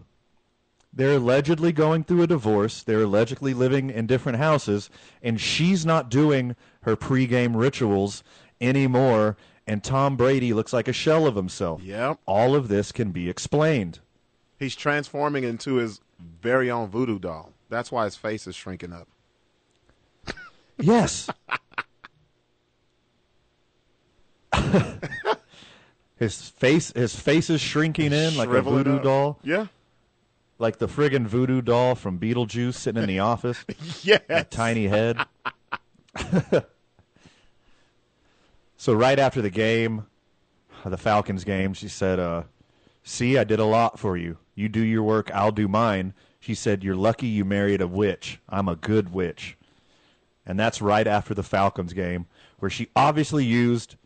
They're 0.93 1.16
allegedly 1.16 1.73
going 1.73 2.05
through 2.05 2.23
a 2.23 2.27
divorce. 2.27 2.82
They're 2.82 3.02
allegedly 3.02 3.55
living 3.55 3.89
in 3.90 4.06
different 4.06 4.39
houses, 4.39 4.90
and 5.23 5.40
she's 5.40 5.86
not 5.86 6.10
doing 6.10 6.55
her 6.82 6.97
pregame 6.97 7.56
rituals 7.56 8.23
anymore. 8.60 9.36
And 9.66 9.82
Tom 9.82 10.16
Brady 10.16 10.52
looks 10.52 10.73
like 10.73 10.89
a 10.89 10.93
shell 10.93 11.27
of 11.27 11.36
himself. 11.36 11.82
Yep. 11.82 12.19
All 12.27 12.55
of 12.55 12.69
this 12.69 12.93
can 12.93 13.10
be 13.10 13.31
explained. 13.31 14.01
He's 14.59 14.77
transforming 14.77 15.44
into 15.44 15.77
his 15.77 16.01
very 16.19 16.70
own 16.70 16.89
voodoo 16.89 17.19
doll. 17.19 17.52
That's 17.70 17.90
why 17.90 18.05
his 18.05 18.16
face 18.16 18.47
is 18.47 18.55
shrinking 18.55 18.93
up. 18.93 19.09
Yes. 20.78 21.31
his 26.16 26.48
face 26.51 26.93
his 26.93 27.14
face 27.19 27.48
is 27.51 27.60
shrinking 27.60 28.12
in 28.12 28.36
like 28.36 28.48
a 28.48 28.62
voodoo 28.62 28.97
up. 28.97 29.02
doll. 29.02 29.39
Yeah. 29.43 29.66
Like 30.62 30.78
the 30.78 30.86
friggin' 30.86 31.26
voodoo 31.26 31.60
doll 31.60 31.97
from 31.97 32.20
Beetlejuice 32.20 32.74
sitting 32.74 33.02
in 33.02 33.09
the 33.09 33.18
office. 33.32 33.64
Yes. 34.05 34.22
That 34.28 34.52
tiny 34.52 34.86
head. 34.86 35.18
so 38.76 38.93
right 38.94 39.18
after 39.18 39.43
the 39.43 39.51
game, 39.51 40.06
the 40.84 40.97
Falcons 40.97 41.43
game, 41.43 41.74
she 41.74 41.89
said, 41.89 42.20
uh, 42.20 42.44
see, 43.02 43.36
I 43.36 43.43
did 43.43 43.59
a 43.59 43.64
lot 43.64 43.98
for 43.98 44.16
you. 44.16 44.39
You 44.55 44.68
do 44.68 44.84
your 44.84 45.02
work, 45.02 45.32
I'll 45.34 45.51
do 45.51 45.66
mine. 45.66 46.14
She 46.39 46.55
said, 46.55 46.84
You're 46.84 46.94
lucky 46.94 47.26
you 47.26 47.44
married 47.44 47.80
a 47.80 47.89
witch. 47.89 48.39
I'm 48.48 48.68
a 48.68 48.76
good 48.76 49.12
witch. 49.12 49.56
And 50.47 50.60
that's 50.60 50.80
right 50.80 51.09
after 51.09 51.34
the 51.34 51.43
Falcons 51.43 51.93
game, 51.93 52.26
where 52.60 52.70
she 52.70 52.86
obviously 52.94 53.44
used 53.44 53.97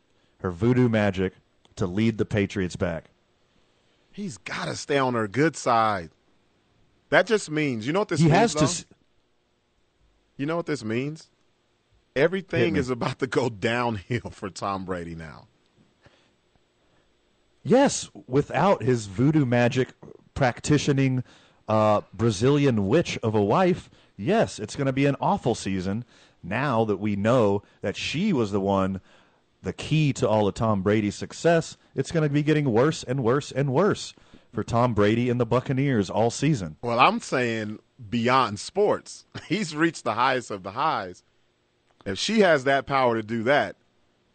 her 0.40 0.50
voodoo 0.50 0.88
magic 0.88 1.34
to 1.76 1.86
lead 1.86 2.16
the 2.16 2.24
Patriots 2.24 2.76
back. 2.76 3.10
He's 4.10 4.38
got 4.38 4.68
to 4.68 4.74
stay 4.74 4.96
on 4.96 5.12
her 5.12 5.28
good 5.28 5.54
side. 5.54 6.08
That 7.10 7.26
just 7.26 7.50
means, 7.50 7.86
you 7.86 7.92
know 7.92 8.00
what 8.00 8.08
this 8.08 8.20
he 8.20 8.26
means? 8.26 8.36
has 8.36 8.52
to. 8.54 8.58
though? 8.60 8.64
s- 8.64 8.84
You 10.36 10.46
know 10.46 10.56
what 10.56 10.66
this 10.66 10.84
means? 10.84 11.28
Everything 12.14 12.76
is 12.76 12.88
about 12.90 13.18
to 13.18 13.26
go 13.26 13.48
downhill 13.50 14.30
for 14.30 14.48
Tom 14.48 14.84
Brady 14.84 15.14
now. 15.14 15.46
Yes, 17.62 18.08
without 18.26 18.82
his 18.82 19.06
voodoo 19.06 19.44
magic 19.44 19.88
practicing 20.34 21.24
uh, 21.68 22.02
Brazilian 22.14 22.86
witch 22.88 23.18
of 23.22 23.34
a 23.34 23.42
wife, 23.42 23.90
yes, 24.16 24.58
it's 24.58 24.76
going 24.76 24.86
to 24.86 24.92
be 24.92 25.06
an 25.06 25.16
awful 25.20 25.54
season. 25.54 26.04
Now 26.42 26.84
that 26.84 26.98
we 26.98 27.16
know 27.16 27.62
that 27.80 27.96
she 27.96 28.32
was 28.32 28.52
the 28.52 28.60
one, 28.60 29.00
the 29.62 29.72
key 29.72 30.12
to 30.14 30.28
all 30.28 30.46
of 30.46 30.54
Tom 30.54 30.82
Brady's 30.82 31.16
success, 31.16 31.76
it's 31.96 32.12
going 32.12 32.22
to 32.22 32.32
be 32.32 32.44
getting 32.44 32.70
worse 32.72 33.02
and 33.02 33.24
worse 33.24 33.50
and 33.50 33.72
worse 33.72 34.14
for 34.56 34.64
Tom 34.64 34.94
Brady 34.94 35.28
and 35.28 35.38
the 35.38 35.44
Buccaneers 35.44 36.08
all 36.08 36.30
season. 36.30 36.76
Well, 36.80 36.98
I'm 36.98 37.20
saying 37.20 37.78
beyond 38.08 38.58
sports. 38.58 39.26
He's 39.46 39.76
reached 39.76 40.02
the 40.02 40.14
highest 40.14 40.50
of 40.50 40.62
the 40.62 40.70
highs. 40.70 41.22
If 42.06 42.18
she 42.18 42.40
has 42.40 42.64
that 42.64 42.86
power 42.86 43.16
to 43.16 43.22
do 43.22 43.42
that, 43.42 43.76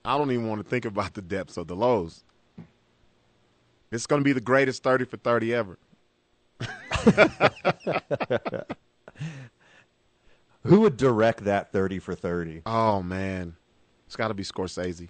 I 0.06 0.20
don't 0.20 0.32
even 0.32 0.48
want 0.48 0.64
to 0.64 0.70
think 0.70 0.86
about 0.86 1.16
the 1.16 1.24
depths 1.24 1.58
of 1.58 1.66
the 1.66 1.76
lows. 1.76 2.24
It's 3.92 4.06
going 4.06 4.20
to 4.20 4.24
be 4.24 4.32
the 4.32 4.42
greatest 4.42 4.84
30 4.84 5.06
for 5.06 5.18
30 5.18 5.56
ever. 5.56 5.80
Who 10.64 10.82
would 10.82 10.98
direct 10.98 11.46
that 11.46 11.72
30 11.72 11.98
for 11.98 12.14
30? 12.14 12.62
Oh, 12.68 13.02
man. 13.02 13.56
It's 14.06 14.16
got 14.16 14.28
to 14.28 14.36
be 14.36 14.44
Scorsese. 14.44 15.10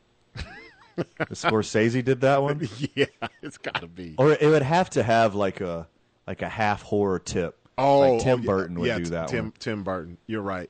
Scorsese 0.97 2.03
did 2.03 2.21
that 2.21 2.41
one? 2.41 2.67
yeah, 2.95 3.05
it's 3.41 3.57
got 3.57 3.81
to 3.81 3.87
be. 3.87 4.15
Or 4.17 4.31
it 4.31 4.43
would 4.43 4.61
have 4.61 4.89
to 4.91 5.03
have 5.03 5.35
like 5.35 5.61
a 5.61 5.87
like 6.27 6.41
a 6.41 6.49
half 6.49 6.81
horror 6.81 7.19
tip. 7.19 7.57
Oh, 7.77 7.99
like 7.99 8.21
Tim 8.21 8.41
oh, 8.41 8.45
Burton 8.45 8.79
would 8.79 8.87
yeah, 8.87 8.97
do 8.97 9.05
that 9.05 9.27
Tim, 9.27 9.45
one. 9.45 9.53
Tim 9.59 9.83
Burton. 9.83 10.17
You're 10.27 10.41
right. 10.41 10.69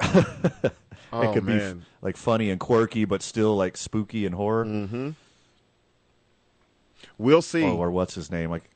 it 0.00 0.72
oh, 1.12 1.32
could 1.32 1.46
be 1.46 1.54
f- 1.54 1.76
like 2.02 2.16
funny 2.16 2.50
and 2.50 2.60
quirky, 2.60 3.04
but 3.04 3.22
still 3.22 3.56
like 3.56 3.76
spooky 3.76 4.26
and 4.26 4.34
horror. 4.34 4.64
Mm-hmm. 4.64 5.10
We'll 7.16 7.42
see. 7.42 7.64
Oh, 7.64 7.76
or 7.76 7.90
what's 7.90 8.14
his 8.14 8.30
name? 8.30 8.50
Like, 8.50 8.70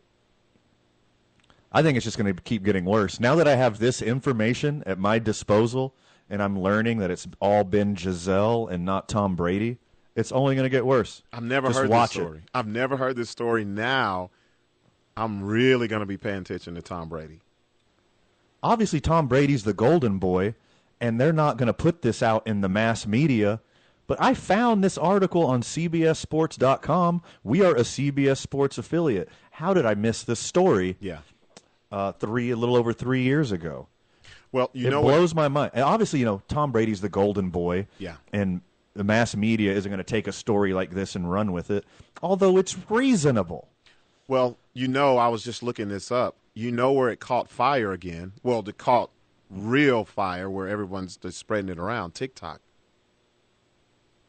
I 1.70 1.82
think 1.82 1.96
it's 1.96 2.04
just 2.04 2.18
going 2.18 2.34
to 2.34 2.42
keep 2.42 2.64
getting 2.64 2.84
worse. 2.84 3.20
Now 3.20 3.36
that 3.36 3.46
I 3.46 3.54
have 3.54 3.78
this 3.78 4.02
information 4.02 4.82
at 4.84 4.98
my 4.98 5.18
disposal, 5.18 5.94
and 6.28 6.42
I'm 6.42 6.58
learning 6.58 6.98
that 6.98 7.10
it's 7.10 7.26
all 7.40 7.64
been 7.64 7.94
Gisele 7.94 8.66
and 8.68 8.84
not 8.84 9.08
Tom 9.08 9.36
Brady, 9.36 9.78
It's 10.14 10.32
only 10.32 10.54
going 10.54 10.64
to 10.66 10.70
get 10.70 10.84
worse. 10.84 11.22
I've 11.32 11.42
never 11.42 11.68
Just 11.68 11.80
heard 11.80 11.90
this 11.90 12.10
story. 12.10 12.42
I've 12.54 12.66
never 12.66 12.96
heard 12.96 13.16
this 13.16 13.30
story. 13.30 13.64
Now, 13.64 14.30
I'm 15.16 15.42
really 15.42 15.88
going 15.88 16.00
to 16.00 16.06
be 16.06 16.16
paying 16.16 16.38
attention 16.38 16.74
to 16.74 16.82
Tom 16.82 17.08
Brady. 17.08 17.40
Obviously, 18.62 19.00
Tom 19.00 19.26
Brady's 19.26 19.64
the 19.64 19.72
golden 19.72 20.18
boy, 20.18 20.54
and 21.00 21.20
they're 21.20 21.32
not 21.32 21.56
going 21.56 21.66
to 21.66 21.72
put 21.72 22.02
this 22.02 22.22
out 22.22 22.46
in 22.46 22.60
the 22.60 22.68
mass 22.68 23.06
media. 23.06 23.60
But 24.06 24.20
I 24.20 24.34
found 24.34 24.84
this 24.84 24.98
article 24.98 25.46
on 25.46 25.62
CBSSports.com. 25.62 27.22
We 27.42 27.62
are 27.62 27.72
a 27.74 27.80
CBS 27.80 28.38
Sports 28.38 28.76
affiliate. 28.78 29.28
How 29.52 29.72
did 29.72 29.86
I 29.86 29.94
miss 29.94 30.22
this 30.22 30.40
story? 30.40 30.96
Yeah. 31.00 31.18
Uh, 31.90 32.12
three, 32.12 32.50
a 32.50 32.56
little 32.56 32.76
over 32.76 32.92
three 32.92 33.22
years 33.22 33.52
ago. 33.52 33.88
Well, 34.50 34.70
you 34.74 34.88
it 34.88 34.90
know 34.90 35.00
what? 35.00 35.12
blows 35.12 35.34
my 35.34 35.48
mind. 35.48 35.72
And 35.74 35.82
obviously, 35.82 36.18
you 36.18 36.26
know, 36.26 36.42
Tom 36.48 36.72
Brady's 36.72 37.00
the 37.00 37.08
golden 37.08 37.48
boy. 37.50 37.86
Yeah. 37.98 38.16
And 38.32 38.60
the 38.94 39.04
mass 39.04 39.34
media 39.34 39.72
isn't 39.72 39.90
going 39.90 39.98
to 39.98 40.04
take 40.04 40.26
a 40.26 40.32
story 40.32 40.72
like 40.72 40.90
this 40.90 41.14
and 41.14 41.30
run 41.30 41.52
with 41.52 41.70
it, 41.70 41.84
although 42.22 42.58
it's 42.58 42.76
reasonable. 42.90 43.68
Well, 44.28 44.58
you 44.74 44.88
know, 44.88 45.18
I 45.18 45.28
was 45.28 45.42
just 45.42 45.62
looking 45.62 45.88
this 45.88 46.10
up. 46.10 46.36
You 46.54 46.70
know 46.70 46.92
where 46.92 47.10
it 47.10 47.20
caught 47.20 47.48
fire 47.48 47.92
again? 47.92 48.32
Well, 48.42 48.66
it 48.66 48.78
caught 48.78 49.10
real 49.50 50.04
fire 50.04 50.48
where 50.48 50.68
everyone's 50.68 51.16
just 51.16 51.38
spreading 51.38 51.70
it 51.70 51.78
around 51.78 52.14
TikTok. 52.14 52.60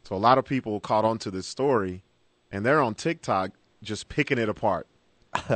So 0.04 0.14
a 0.14 0.18
lot 0.18 0.36
of 0.36 0.44
people 0.44 0.80
caught 0.80 1.04
onto 1.04 1.30
this 1.30 1.46
story, 1.46 2.02
and 2.52 2.64
they're 2.64 2.82
on 2.82 2.94
TikTok 2.94 3.52
just 3.82 4.08
picking 4.08 4.38
it 4.38 4.48
apart. 4.48 4.86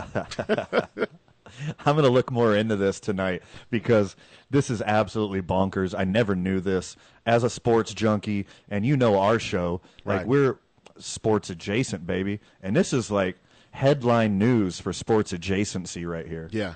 I'm 1.87 1.95
going 1.95 2.05
to 2.05 2.11
look 2.11 2.31
more 2.31 2.55
into 2.57 2.77
this 2.77 3.01
tonight 3.01 3.43
because 3.71 4.17
this 4.51 4.71
is 4.71 4.83
absolutely 4.83 5.43
bonkers. 5.43 5.95
I 5.99 6.05
never 6.05 6.35
knew 6.35 6.61
this 6.61 6.97
as 7.27 7.45
a 7.45 7.51
sports 7.51 7.93
junkie, 7.95 8.47
and 8.69 8.85
you 8.87 8.97
know 8.97 9.19
our 9.19 9.39
show. 9.39 9.81
Like 10.05 10.19
Right. 10.19 10.27
we're 10.27 10.59
sports 10.99 11.51
adjacent, 11.51 12.07
baby, 12.07 12.41
and 12.63 12.75
this 12.75 12.93
is 12.93 13.11
like 13.11 13.37
headline 13.71 14.39
news 14.39 14.81
for 14.81 14.93
sports 14.93 15.33
adjacency 15.33 16.09
right 16.09 16.27
here. 16.27 16.49
Yeah. 16.51 16.75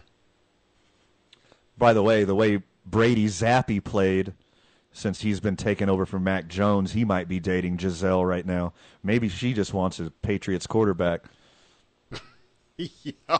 By 1.79 1.93
the 1.93 2.03
way, 2.03 2.25
the 2.25 2.35
way 2.35 2.63
Brady 2.87 3.27
Zappe 3.27 3.83
played 3.83 4.35
since 4.93 5.23
he's 5.23 5.41
been 5.41 5.57
taken 5.57 5.89
over 5.89 6.05
from 6.05 6.23
Mac 6.23 6.49
Jones, 6.49 6.93
he 6.93 7.05
might 7.05 7.27
be 7.27 7.41
dating 7.41 7.79
Gisele 7.79 8.25
right 8.27 8.45
now. 8.45 8.75
Maybe 9.03 9.29
she 9.29 9.55
just 9.55 9.73
wants 9.73 9.99
a 9.99 10.11
Patriots 10.11 10.67
quarterback. 10.67 11.25
Yo. 12.77 13.39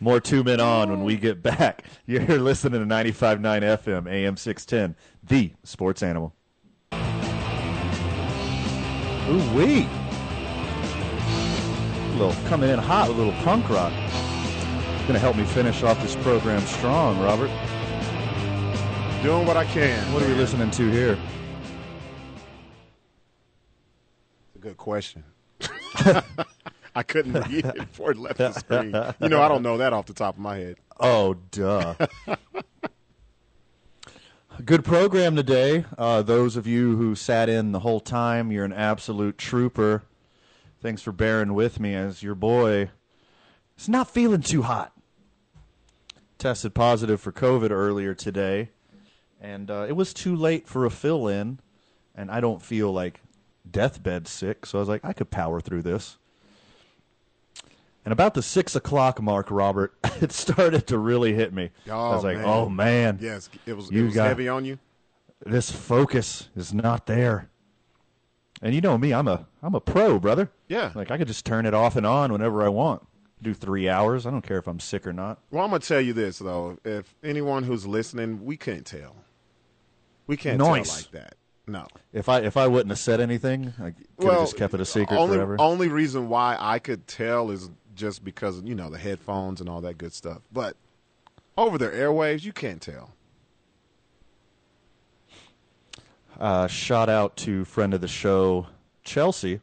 More 0.00 0.20
two 0.20 0.44
men 0.44 0.60
on 0.60 0.90
when 0.90 1.02
we 1.02 1.16
get 1.16 1.42
back. 1.42 1.82
You're 2.06 2.38
listening 2.38 2.80
to 2.80 2.86
95.9 2.86 3.40
FM, 3.40 4.08
AM 4.08 4.36
610, 4.36 4.94
the 5.24 5.52
sports 5.64 6.02
animal. 6.02 6.34
Ooh 9.30 9.54
wee. 9.54 9.88
A 12.00 12.16
little 12.16 12.48
coming 12.48 12.70
in 12.70 12.78
hot 12.78 13.08
with 13.08 13.18
a 13.18 13.20
little 13.20 13.40
punk 13.42 13.68
rock. 13.68 13.92
Gonna 15.06 15.18
help 15.18 15.36
me 15.36 15.44
finish 15.44 15.82
off 15.82 16.00
this 16.00 16.14
program 16.16 16.60
strong, 16.62 17.18
Robert. 17.20 17.50
Doing 19.22 19.46
what 19.46 19.56
I 19.56 19.64
can. 19.64 20.12
What 20.12 20.22
are 20.22 20.28
we 20.28 20.34
listening 20.34 20.70
to 20.70 20.90
here? 20.90 21.18
It's 24.46 24.56
a 24.56 24.58
good 24.60 24.76
question. 24.76 25.24
I 26.94 27.02
couldn't 27.02 27.32
read 27.48 27.64
it 27.64 27.74
before 27.74 28.12
it 28.12 28.18
left 28.18 28.38
the 28.38 28.52
screen. 28.52 28.94
You 29.20 29.28
know, 29.28 29.42
I 29.42 29.48
don't 29.48 29.62
know 29.62 29.78
that 29.78 29.92
off 29.92 30.06
the 30.06 30.14
top 30.14 30.34
of 30.34 30.40
my 30.40 30.56
head. 30.56 30.76
Oh, 31.00 31.34
duh. 31.50 31.94
Good 34.64 34.84
program 34.84 35.36
today. 35.36 35.84
Uh, 35.96 36.22
those 36.22 36.56
of 36.56 36.66
you 36.66 36.96
who 36.96 37.14
sat 37.14 37.48
in 37.48 37.70
the 37.70 37.78
whole 37.80 38.00
time, 38.00 38.50
you're 38.50 38.64
an 38.64 38.72
absolute 38.72 39.38
trooper. 39.38 40.02
Thanks 40.80 41.00
for 41.00 41.12
bearing 41.12 41.54
with 41.54 41.78
me 41.78 41.94
as 41.94 42.22
your 42.22 42.34
boy 42.34 42.90
is 43.78 43.88
not 43.88 44.10
feeling 44.10 44.40
too 44.40 44.62
hot. 44.62 44.92
Tested 46.38 46.74
positive 46.74 47.20
for 47.20 47.32
COVID 47.32 47.70
earlier 47.70 48.14
today, 48.14 48.70
and 49.40 49.70
uh, 49.70 49.86
it 49.88 49.96
was 49.96 50.12
too 50.14 50.34
late 50.36 50.68
for 50.68 50.84
a 50.84 50.90
fill 50.90 51.26
in, 51.26 51.58
and 52.14 52.30
I 52.30 52.40
don't 52.40 52.62
feel 52.62 52.92
like 52.92 53.20
deathbed 53.68 54.28
sick, 54.28 54.66
so 54.66 54.78
I 54.78 54.80
was 54.80 54.88
like, 54.88 55.04
I 55.04 55.12
could 55.12 55.30
power 55.30 55.60
through 55.60 55.82
this. 55.82 56.18
And 58.08 58.12
about 58.14 58.32
the 58.32 58.40
six 58.42 58.74
o'clock 58.74 59.20
mark, 59.20 59.50
Robert, 59.50 59.92
it 60.22 60.32
started 60.32 60.86
to 60.86 60.96
really 60.96 61.34
hit 61.34 61.52
me. 61.52 61.68
I 61.86 61.90
oh, 61.90 62.12
was 62.12 62.24
like, 62.24 62.38
man. 62.38 62.46
"Oh 62.46 62.66
man, 62.66 63.18
Yes, 63.20 63.50
it 63.66 63.74
was, 63.74 63.90
You 63.90 64.00
it 64.00 64.04
was 64.06 64.14
got- 64.14 64.28
heavy 64.28 64.48
on 64.48 64.64
you. 64.64 64.78
this 65.44 65.70
focus 65.70 66.48
is 66.56 66.72
not 66.72 67.04
there." 67.04 67.50
And 68.62 68.74
you 68.74 68.80
know 68.80 68.96
me, 68.96 69.12
I'm 69.12 69.28
a 69.28 69.46
I'm 69.62 69.74
a 69.74 69.80
pro, 69.82 70.18
brother. 70.18 70.50
Yeah. 70.68 70.90
Like 70.94 71.10
I 71.10 71.18
could 71.18 71.26
just 71.26 71.44
turn 71.44 71.66
it 71.66 71.74
off 71.74 71.96
and 71.96 72.06
on 72.06 72.32
whenever 72.32 72.64
I 72.64 72.70
want. 72.70 73.06
Do 73.42 73.52
three 73.52 73.90
hours. 73.90 74.24
I 74.24 74.30
don't 74.30 74.40
care 74.40 74.56
if 74.56 74.66
I'm 74.66 74.80
sick 74.80 75.06
or 75.06 75.12
not. 75.12 75.40
Well, 75.50 75.62
I'm 75.62 75.68
gonna 75.68 75.80
tell 75.80 76.00
you 76.00 76.14
this 76.14 76.38
though. 76.38 76.78
If 76.86 77.14
anyone 77.22 77.64
who's 77.64 77.86
listening, 77.86 78.42
we 78.42 78.56
can't 78.56 78.86
tell. 78.86 79.16
We 80.26 80.38
can't 80.38 80.56
Nice. 80.56 80.88
tell 80.88 80.96
like 80.96 81.10
that. 81.26 81.34
No. 81.66 81.86
If 82.14 82.30
I 82.30 82.40
if 82.40 82.56
I 82.56 82.68
wouldn't 82.68 82.88
have 82.90 82.98
said 82.98 83.20
anything, 83.20 83.74
I 83.78 83.92
could 84.18 84.32
have 84.32 84.40
just 84.40 84.56
kept 84.56 84.72
it 84.72 84.80
a 84.80 84.86
secret 84.86 85.14
only, 85.14 85.36
forever. 85.36 85.56
Only 85.58 85.88
reason 85.88 86.30
why 86.30 86.56
I 86.58 86.78
could 86.78 87.06
tell 87.06 87.50
is 87.50 87.68
just 87.98 88.24
because 88.24 88.62
you 88.62 88.74
know 88.74 88.88
the 88.88 88.98
headphones 88.98 89.60
and 89.60 89.68
all 89.68 89.80
that 89.82 89.98
good 89.98 90.12
stuff. 90.14 90.40
But 90.52 90.76
over 91.56 91.76
their 91.76 91.90
airwaves, 91.92 92.44
you 92.44 92.52
can't 92.52 92.80
tell. 92.80 93.10
uh, 96.38 96.66
shout 96.68 97.08
out 97.08 97.36
to 97.36 97.64
friend 97.64 97.92
of 97.92 98.00
the 98.00 98.08
show 98.08 98.66
Chelsea, 99.02 99.60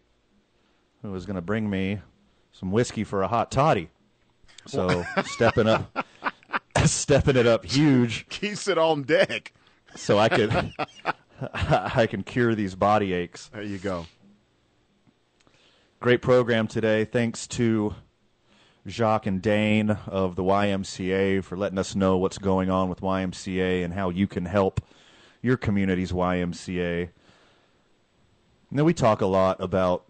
who 1.01 1.11
was 1.11 1.25
going 1.25 1.35
to 1.37 1.41
bring 1.41 1.69
me 1.69 1.99
some 2.51 2.71
whiskey 2.71 3.03
for 3.03 3.23
a 3.23 3.27
hot 3.27 3.49
toddy. 3.51 3.89
So 4.67 5.05
stepping 5.25 5.67
up, 5.67 6.05
stepping 6.85 7.37
it 7.37 7.47
up 7.47 7.65
huge, 7.65 8.27
Keeps 8.29 8.67
it 8.67 8.77
on 8.77 9.03
deck. 9.03 9.53
so 9.95 10.17
I 10.19 10.27
could 10.29 10.73
I 11.53 12.07
can 12.07 12.23
cure 12.23 12.55
these 12.55 12.75
body 12.75 13.13
aches. 13.13 13.49
There 13.53 13.63
you 13.63 13.77
go. 13.77 14.05
Great 16.01 16.21
program 16.21 16.67
today. 16.67 17.05
Thanks 17.05 17.47
to 17.47 17.95
Jacques 18.87 19.25
and 19.25 19.41
Dane 19.41 19.91
of 20.07 20.35
the 20.35 20.43
YMCA 20.43 21.43
for 21.43 21.57
letting 21.57 21.77
us 21.79 21.95
know 21.95 22.17
what's 22.17 22.37
going 22.37 22.69
on 22.69 22.87
with 22.89 23.01
YMCA 23.01 23.83
and 23.83 23.93
how 23.93 24.09
you 24.09 24.27
can 24.27 24.45
help 24.45 24.79
your 25.41 25.57
community's 25.57 26.11
YMCA. 26.11 27.09
Now, 28.69 28.83
we 28.83 28.93
talk 28.93 29.21
a 29.21 29.25
lot 29.25 29.59
about 29.59 30.05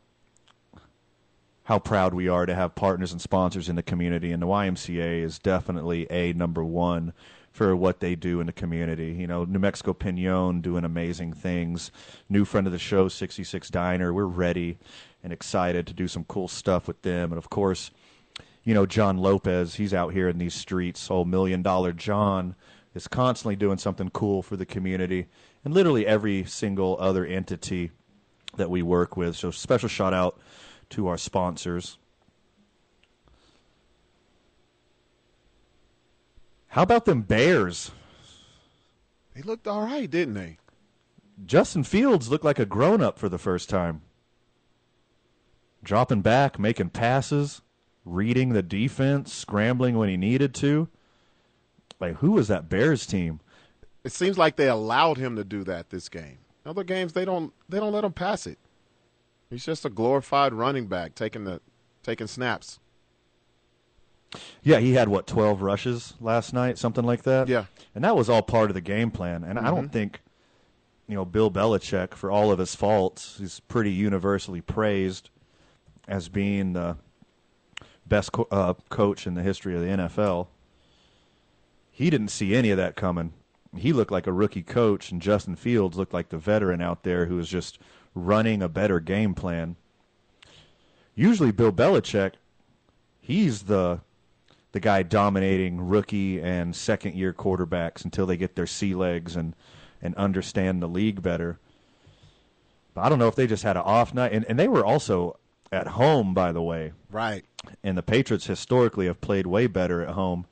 how 1.65 1.79
proud 1.79 2.13
we 2.13 2.27
are 2.27 2.45
to 2.45 2.53
have 2.53 2.75
partners 2.75 3.11
and 3.11 3.21
sponsors 3.21 3.69
in 3.69 3.75
the 3.75 3.83
community, 3.83 4.31
and 4.31 4.41
the 4.41 4.47
YMCA 4.47 5.23
is 5.23 5.39
definitely 5.39 6.05
a 6.11 6.33
number 6.33 6.63
one 6.63 7.13
for 7.51 7.75
what 7.75 8.01
they 8.01 8.15
do 8.15 8.41
in 8.41 8.45
the 8.45 8.53
community. 8.53 9.13
You 9.13 9.27
know, 9.27 9.45
New 9.45 9.59
Mexico 9.59 9.93
Pinon 9.93 10.59
doing 10.59 10.83
amazing 10.83 11.33
things. 11.33 11.89
New 12.29 12.43
friend 12.43 12.67
of 12.67 12.73
the 12.73 12.79
show, 12.79 13.07
66 13.07 13.69
Diner. 13.69 14.13
We're 14.13 14.25
ready 14.25 14.77
and 15.23 15.31
excited 15.31 15.87
to 15.87 15.93
do 15.93 16.07
some 16.07 16.25
cool 16.25 16.49
stuff 16.49 16.87
with 16.87 17.01
them. 17.01 17.31
And 17.31 17.37
of 17.37 17.49
course, 17.49 17.91
you 18.65 18.73
know, 18.73 18.85
John 18.85 19.17
Lopez, 19.17 19.75
he's 19.75 19.93
out 19.93 20.11
here 20.11 20.27
in 20.27 20.39
these 20.39 20.55
streets. 20.55 21.09
Old 21.09 21.29
million 21.29 21.61
dollar 21.61 21.93
John 21.93 22.55
is 22.95 23.07
constantly 23.07 23.55
doing 23.55 23.77
something 23.77 24.09
cool 24.09 24.41
for 24.41 24.57
the 24.57 24.65
community 24.65 25.27
and 25.63 25.73
literally 25.73 26.05
every 26.05 26.43
single 26.43 26.97
other 26.99 27.25
entity 27.25 27.91
that 28.57 28.69
we 28.69 28.81
work 28.81 29.15
with. 29.15 29.35
So, 29.35 29.51
special 29.51 29.87
shout 29.87 30.13
out 30.13 30.39
to 30.89 31.07
our 31.07 31.17
sponsors. 31.17 31.99
How 36.69 36.81
about 36.81 37.05
them 37.05 37.21
Bears? 37.21 37.91
They 39.35 39.43
looked 39.43 39.67
all 39.67 39.83
right, 39.83 40.09
didn't 40.09 40.33
they? 40.33 40.57
Justin 41.45 41.83
Fields 41.83 42.29
looked 42.29 42.45
like 42.45 42.59
a 42.59 42.65
grown 42.65 43.01
up 43.01 43.19
for 43.19 43.29
the 43.29 43.37
first 43.37 43.69
time. 43.69 44.01
Dropping 45.83 46.21
back, 46.21 46.57
making 46.57 46.89
passes, 46.89 47.61
reading 48.05 48.53
the 48.53 48.63
defense, 48.63 49.33
scrambling 49.33 49.97
when 49.97 50.09
he 50.09 50.17
needed 50.17 50.53
to. 50.55 50.87
Like, 51.99 52.17
who 52.17 52.31
was 52.31 52.47
that 52.47 52.69
Bears 52.69 53.05
team? 53.05 53.39
It 54.03 54.11
seems 54.11 54.37
like 54.37 54.55
they 54.55 54.67
allowed 54.69 55.17
him 55.17 55.35
to 55.35 55.43
do 55.43 55.63
that 55.63 55.89
this 55.89 56.09
game. 56.09 56.37
Other 56.65 56.83
games 56.83 57.13
they 57.13 57.25
don't 57.25 57.53
they 57.69 57.79
don't 57.79 57.93
let 57.93 58.03
him 58.03 58.13
pass 58.13 58.47
it. 58.47 58.57
He's 59.49 59.65
just 59.65 59.85
a 59.85 59.89
glorified 59.89 60.53
running 60.53 60.87
back 60.87 61.15
taking 61.15 61.43
the 61.43 61.61
taking 62.03 62.27
snaps. 62.27 62.79
Yeah, 64.63 64.79
he 64.79 64.93
had 64.93 65.07
what 65.07 65.27
twelve 65.27 65.61
rushes 65.61 66.15
last 66.19 66.53
night, 66.53 66.77
something 66.77 67.05
like 67.05 67.23
that. 67.23 67.47
Yeah. 67.47 67.65
and 67.93 68.03
that 68.03 68.15
was 68.15 68.29
all 68.29 68.41
part 68.41 68.69
of 68.69 68.73
the 68.73 68.81
game 68.81 69.11
plan. 69.11 69.43
And 69.43 69.57
I 69.59 69.65
don't 69.65 69.85
mm-hmm. 69.85 69.93
think, 69.93 70.21
you 71.07 71.15
know, 71.15 71.23
Bill 71.23 71.51
Belichick, 71.51 72.15
for 72.15 72.31
all 72.31 72.51
of 72.51 72.59
his 72.59 72.75
faults, 72.75 73.37
he's 73.39 73.59
pretty 73.61 73.91
universally 73.91 74.61
praised 74.61 75.29
as 76.07 76.27
being 76.27 76.73
the 76.73 76.97
best 78.05 78.31
co- 78.31 78.47
uh, 78.51 78.73
coach 78.89 79.25
in 79.25 79.33
the 79.33 79.43
history 79.43 79.75
of 79.75 79.81
the 79.81 79.87
NFL. 79.87 80.47
He 81.91 82.09
didn't 82.09 82.27
see 82.29 82.55
any 82.55 82.71
of 82.71 82.77
that 82.77 82.95
coming, 82.95 83.33
he 83.77 83.93
looked 83.93 84.11
like 84.11 84.27
a 84.27 84.33
rookie 84.33 84.63
coach, 84.63 85.11
and 85.11 85.21
Justin 85.21 85.55
Fields 85.55 85.97
looked 85.97 86.13
like 86.13 86.29
the 86.29 86.37
veteran 86.37 86.81
out 86.81 87.03
there 87.03 87.25
who 87.25 87.35
was 87.35 87.49
just 87.49 87.79
running 88.13 88.61
a 88.61 88.69
better 88.69 88.99
game 88.99 89.33
plan. 89.33 89.75
Usually, 91.13 91.51
Bill 91.51 91.71
Belichick, 91.71 92.33
he's 93.19 93.63
the 93.63 94.01
the 94.71 94.79
guy 94.81 95.03
dominating 95.03 95.79
rookie 95.79 96.41
and 96.41 96.75
second 96.75 97.15
year 97.15 97.31
quarterbacks 97.31 98.03
until 98.03 98.25
they 98.25 98.35
get 98.35 98.55
their 98.55 98.67
sea 98.67 98.93
legs 98.93 99.35
and 99.35 99.55
and 100.01 100.13
understand 100.15 100.81
the 100.81 100.87
league 100.87 101.21
better. 101.21 101.59
But 102.93 103.01
I 103.01 103.09
don't 103.09 103.19
know 103.19 103.27
if 103.27 103.35
they 103.35 103.47
just 103.47 103.63
had 103.63 103.77
an 103.77 103.83
off 103.83 104.13
night, 104.13 104.33
and, 104.33 104.45
and 104.45 104.59
they 104.59 104.67
were 104.67 104.85
also 104.85 105.37
at 105.75 105.87
home, 105.87 106.33
by 106.33 106.51
the 106.51 106.61
way. 106.61 106.93
Right. 107.11 107.45
And 107.83 107.97
the 107.97 108.03
Patriots 108.03 108.47
historically 108.47 109.07
have 109.07 109.21
played 109.21 109.45
way 109.45 109.67
better 109.67 110.01
at 110.01 110.09
home. 110.09 110.45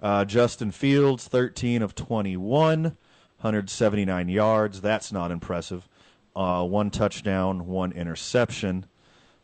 Uh, 0.00 0.24
Justin 0.24 0.70
Fields, 0.70 1.26
13 1.26 1.82
of 1.82 1.94
21, 1.94 2.82
179 2.82 4.28
yards. 4.28 4.80
That's 4.80 5.10
not 5.10 5.30
impressive. 5.30 5.88
Uh, 6.36 6.64
one 6.64 6.90
touchdown, 6.90 7.66
one 7.66 7.92
interception. 7.92 8.84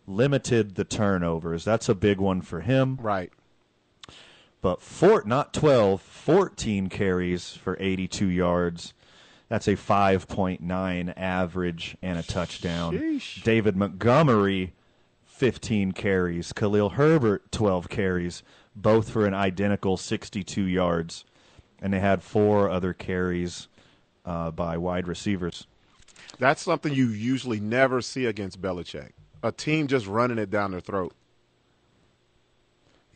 Limited 0.06 0.74
the 0.74 0.84
turnovers. 0.84 1.64
That's 1.64 1.88
a 1.88 1.94
big 1.94 2.20
one 2.20 2.42
for 2.42 2.60
him. 2.60 2.98
Right. 3.00 3.32
But 4.60 4.82
four, 4.82 5.24
not 5.26 5.52
12, 5.54 6.00
14 6.00 6.88
carries 6.88 7.50
for 7.52 7.76
82 7.80 8.28
yards. 8.28 8.94
That's 9.48 9.68
a 9.68 9.76
5.9 9.76 11.12
average 11.16 11.96
and 12.02 12.18
a 12.18 12.22
touchdown. 12.22 12.94
Sheesh. 12.96 13.42
David 13.42 13.76
Montgomery, 13.76 14.72
15 15.34 15.90
carries. 15.92 16.52
Khalil 16.52 16.90
Herbert, 16.90 17.50
12 17.50 17.88
carries, 17.88 18.44
both 18.76 19.10
for 19.10 19.26
an 19.26 19.34
identical 19.34 19.96
62 19.96 20.62
yards. 20.62 21.24
And 21.82 21.92
they 21.92 21.98
had 21.98 22.22
four 22.22 22.70
other 22.70 22.92
carries 22.92 23.66
uh, 24.24 24.52
by 24.52 24.78
wide 24.78 25.08
receivers. 25.08 25.66
That's 26.38 26.62
something 26.62 26.94
you 26.94 27.08
usually 27.08 27.58
never 27.58 28.00
see 28.00 28.26
against 28.26 28.62
Belichick. 28.62 29.10
A 29.42 29.50
team 29.50 29.88
just 29.88 30.06
running 30.06 30.38
it 30.38 30.50
down 30.50 30.70
their 30.70 30.80
throat. 30.80 31.12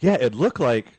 Yeah, 0.00 0.14
it 0.14 0.34
looked 0.34 0.58
like, 0.58 0.98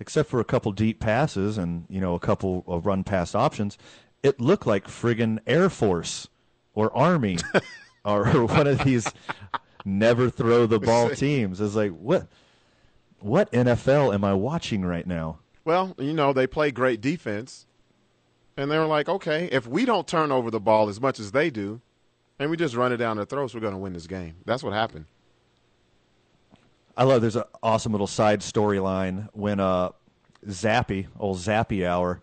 except 0.00 0.28
for 0.28 0.40
a 0.40 0.44
couple 0.44 0.72
deep 0.72 0.98
passes 0.98 1.56
and 1.58 1.84
you 1.88 2.00
know 2.00 2.14
a 2.14 2.20
couple 2.20 2.64
of 2.66 2.86
run 2.86 3.04
pass 3.04 3.34
options, 3.36 3.78
it 4.22 4.40
looked 4.40 4.66
like 4.66 4.86
friggin' 4.88 5.38
Air 5.46 5.70
Force 5.70 6.28
or 6.74 6.94
Army 6.96 7.38
or 8.04 8.26
one 8.46 8.66
of 8.66 8.84
these 8.84 9.10
never 9.88 10.30
throw 10.30 10.66
the 10.66 10.78
ball 10.78 11.10
teams. 11.10 11.60
It's 11.60 11.74
like 11.74 11.92
what 11.92 12.28
what 13.20 13.50
NFL 13.52 14.14
am 14.14 14.24
I 14.24 14.34
watching 14.34 14.84
right 14.84 15.06
now? 15.06 15.38
Well, 15.64 15.94
you 15.98 16.12
know, 16.12 16.32
they 16.32 16.46
play 16.46 16.70
great 16.70 17.00
defense. 17.00 17.66
And 18.56 18.70
they 18.70 18.78
were 18.78 18.86
like, 18.86 19.08
okay, 19.08 19.48
if 19.52 19.68
we 19.68 19.84
don't 19.84 20.06
turn 20.06 20.32
over 20.32 20.50
the 20.50 20.58
ball 20.58 20.88
as 20.88 21.00
much 21.00 21.20
as 21.20 21.30
they 21.30 21.48
do, 21.48 21.80
and 22.40 22.50
we 22.50 22.56
just 22.56 22.74
run 22.74 22.92
it 22.92 22.96
down 22.96 23.16
their 23.16 23.24
throats, 23.24 23.54
we're 23.54 23.60
going 23.60 23.72
to 23.72 23.78
win 23.78 23.92
this 23.92 24.08
game. 24.08 24.34
That's 24.44 24.64
what 24.64 24.72
happened. 24.72 25.04
I 26.96 27.04
love. 27.04 27.20
There's 27.20 27.36
an 27.36 27.44
awesome 27.62 27.92
little 27.92 28.08
side 28.08 28.40
storyline 28.40 29.28
when 29.32 29.60
uh, 29.60 29.90
Zappe, 30.44 31.06
old 31.20 31.36
Zappy 31.38 31.86
Hour, 31.86 32.20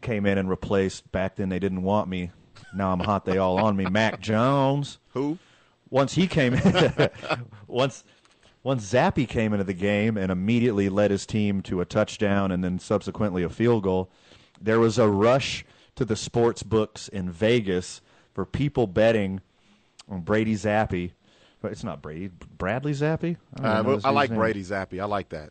came 0.00 0.24
in 0.24 0.38
and 0.38 0.48
replaced. 0.48 1.12
Back 1.12 1.36
then 1.36 1.50
they 1.50 1.58
didn't 1.58 1.82
want 1.82 2.08
me. 2.08 2.30
Now 2.74 2.92
I'm 2.92 3.00
hot. 3.00 3.26
They 3.26 3.36
all 3.36 3.58
on 3.58 3.76
me. 3.76 3.84
Mac 3.86 4.20
Jones. 4.20 4.98
Who? 5.12 5.38
Once 5.90 6.14
he 6.14 6.26
came 6.26 6.54
in, 6.54 7.10
once 7.66 8.04
once 8.62 8.92
Zappe 8.92 9.26
came 9.28 9.52
into 9.52 9.64
the 9.64 9.72
game 9.74 10.16
and 10.16 10.30
immediately 10.30 10.88
led 10.88 11.10
his 11.10 11.24
team 11.26 11.62
to 11.62 11.80
a 11.80 11.84
touchdown 11.84 12.52
and 12.52 12.62
then 12.62 12.78
subsequently 12.78 13.42
a 13.42 13.48
field 13.48 13.82
goal, 13.82 14.10
there 14.60 14.78
was 14.78 14.98
a 14.98 15.08
rush 15.08 15.64
to 15.96 16.04
the 16.04 16.14
sports 16.16 16.62
books 16.62 17.08
in 17.08 17.30
Vegas 17.30 18.02
for 18.34 18.44
people 18.44 18.86
betting 18.86 19.40
on 20.08 20.20
Brady 20.20 20.54
Zappe. 20.54 21.12
But 21.62 21.72
it's 21.72 21.84
not 21.84 22.00
Brady. 22.02 22.30
Bradley 22.58 22.92
Zappe. 22.92 23.36
I, 23.58 23.62
Uh, 23.62 23.74
know 23.76 23.82
well, 23.88 23.94
his 23.96 24.04
I 24.04 24.10
like 24.10 24.30
name. 24.30 24.38
Brady 24.38 24.62
Zappe. 24.62 25.00
I 25.00 25.04
like 25.06 25.30
that. 25.30 25.50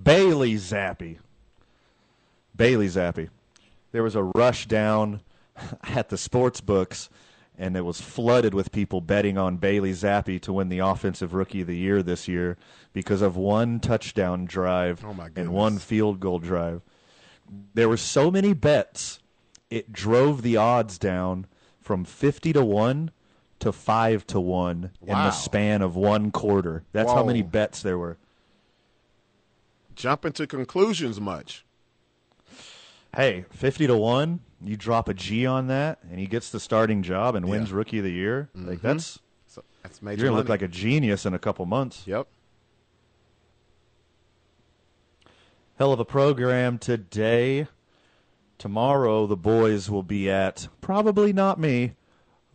Bailey 0.00 0.54
Zappe. 0.54 1.18
Bailey 2.56 2.88
Zappe. 2.88 3.28
There 3.92 4.02
was 4.02 4.14
a 4.16 4.22
rush 4.24 4.66
down 4.66 5.20
at 5.84 6.08
the 6.08 6.18
sports 6.18 6.60
books, 6.60 7.10
and 7.58 7.76
it 7.76 7.82
was 7.82 8.00
flooded 8.00 8.54
with 8.54 8.72
people 8.72 9.00
betting 9.00 9.38
on 9.38 9.56
Bailey 9.56 9.92
Zappe 9.92 10.40
to 10.42 10.52
win 10.52 10.68
the 10.68 10.80
Offensive 10.80 11.34
Rookie 11.34 11.60
of 11.60 11.66
the 11.66 11.76
Year 11.76 12.02
this 12.02 12.26
year 12.26 12.56
because 12.92 13.22
of 13.22 13.36
one 13.36 13.80
touchdown 13.80 14.44
drive 14.44 15.04
Oh, 15.04 15.16
and 15.36 15.52
one 15.52 15.78
field 15.78 16.20
goal 16.20 16.38
drive. 16.38 16.82
There 17.74 17.88
were 17.88 17.96
so 17.96 18.30
many 18.30 18.54
bets, 18.54 19.20
it 19.70 19.92
drove 19.92 20.42
the 20.42 20.56
odds 20.56 20.98
down 20.98 21.46
from 21.80 22.04
50 22.04 22.52
to 22.54 22.64
1 22.64 23.10
to 23.60 23.72
5 23.72 24.26
to 24.28 24.40
1 24.40 24.90
in 25.02 25.08
the 25.08 25.30
span 25.30 25.82
of 25.82 25.94
one 25.96 26.30
quarter. 26.30 26.84
That's 26.92 27.12
how 27.12 27.24
many 27.24 27.42
bets 27.42 27.82
there 27.82 27.98
were. 27.98 28.18
Jumping 29.94 30.32
to 30.32 30.46
conclusions 30.46 31.20
much. 31.20 31.64
Hey, 33.16 33.44
50 33.50 33.86
to 33.88 33.96
1, 33.96 34.40
you 34.62 34.76
drop 34.76 35.08
a 35.08 35.14
G 35.14 35.46
on 35.46 35.68
that, 35.68 35.98
and 36.10 36.18
he 36.18 36.26
gets 36.26 36.50
the 36.50 36.60
starting 36.60 37.02
job 37.02 37.34
and 37.34 37.48
wins 37.48 37.72
Rookie 37.72 37.98
of 37.98 38.04
the 38.04 38.12
Year. 38.12 38.48
Like, 38.54 38.78
mm-hmm. 38.78 38.86
that's, 38.86 39.18
So 39.46 39.62
that's 39.82 40.00
you're 40.02 40.16
going 40.16 40.30
to 40.30 40.36
look 40.36 40.48
like 40.48 40.62
a 40.62 40.68
genius 40.68 41.26
in 41.26 41.34
a 41.34 41.38
couple 41.38 41.66
months. 41.66 42.04
Yep. 42.06 42.26
Hell 45.76 45.92
of 45.92 46.00
a 46.00 46.04
program 46.04 46.78
today. 46.78 47.66
Tomorrow, 48.58 49.26
the 49.26 49.36
boys 49.36 49.90
will 49.90 50.04
be 50.04 50.30
at, 50.30 50.68
probably 50.80 51.32
not 51.32 51.58
me, 51.58 51.94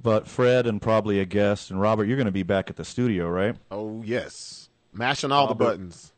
but 0.01 0.27
Fred 0.27 0.65
and 0.65 0.81
probably 0.81 1.19
a 1.19 1.25
guest. 1.25 1.69
And 1.69 1.81
Robert, 1.81 2.05
you're 2.05 2.15
going 2.17 2.25
to 2.25 2.31
be 2.31 2.43
back 2.43 2.69
at 2.69 2.77
the 2.77 2.85
studio, 2.85 3.27
right? 3.27 3.55
Oh, 3.69 4.01
yes. 4.05 4.69
Mashing 4.93 5.31
all 5.31 5.47
the 5.47 5.55
buttons. 5.55 6.13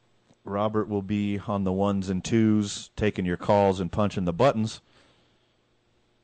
Robert 0.52 0.88
will 0.88 1.02
be 1.02 1.40
on 1.48 1.64
the 1.64 1.72
ones 1.72 2.10
and 2.10 2.24
twos, 2.24 2.92
taking 2.96 3.26
your 3.26 3.38
calls 3.38 3.80
and 3.80 3.92
punching 3.92 4.26
the 4.26 4.34
buttons 4.34 4.82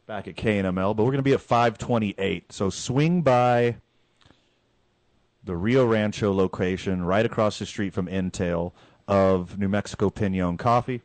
back 0.05 0.27
at 0.27 0.35
KNML. 0.35 0.95
But 0.95 1.03
we're 1.03 1.11
going 1.11 1.17
to 1.17 1.23
be 1.23 1.33
at 1.33 1.41
528. 1.41 2.51
So 2.51 2.69
swing 2.69 3.21
by 3.21 3.77
the 5.43 5.55
Rio 5.55 5.85
Rancho 5.85 6.33
location 6.33 7.05
right 7.05 7.25
across 7.25 7.57
the 7.59 7.65
street 7.65 7.93
from 7.93 8.07
Intel 8.07 8.73
of 9.07 9.57
New 9.57 9.69
Mexico 9.69 10.09
Pinon 10.09 10.57
Coffee. 10.57 11.01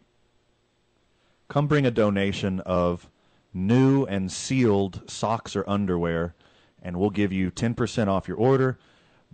Come 1.48 1.68
bring 1.68 1.86
a 1.86 1.90
donation 1.90 2.60
of 2.60 3.08
new 3.54 4.04
and 4.04 4.32
sealed 4.32 5.08
socks 5.08 5.54
or 5.54 5.68
underwear, 5.68 6.34
and 6.82 6.98
we'll 6.98 7.10
give 7.10 7.32
you 7.32 7.50
10% 7.50 8.08
off 8.08 8.26
your 8.26 8.36
order. 8.36 8.78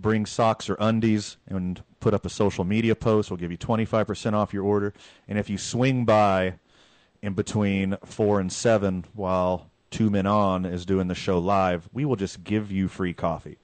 Bring 0.00 0.26
socks 0.26 0.70
or 0.70 0.76
undies 0.78 1.36
and 1.48 1.82
put 2.00 2.14
up 2.14 2.24
a 2.24 2.30
social 2.30 2.64
media 2.64 2.94
post. 2.94 3.30
We'll 3.30 3.38
give 3.38 3.50
you 3.50 3.58
25% 3.58 4.32
off 4.32 4.52
your 4.54 4.64
order. 4.64 4.94
And 5.26 5.38
if 5.38 5.50
you 5.50 5.58
swing 5.58 6.04
by 6.04 6.54
in 7.20 7.34
between 7.34 7.96
4 8.04 8.40
and 8.40 8.52
7 8.52 9.04
while 9.14 9.70
Two 9.90 10.10
Men 10.10 10.26
On 10.26 10.64
is 10.64 10.84
doing 10.84 11.08
the 11.08 11.14
show 11.14 11.38
live, 11.38 11.88
we 11.92 12.04
will 12.04 12.16
just 12.16 12.44
give 12.44 12.70
you 12.70 12.88
free 12.88 13.14
coffee. 13.14 13.58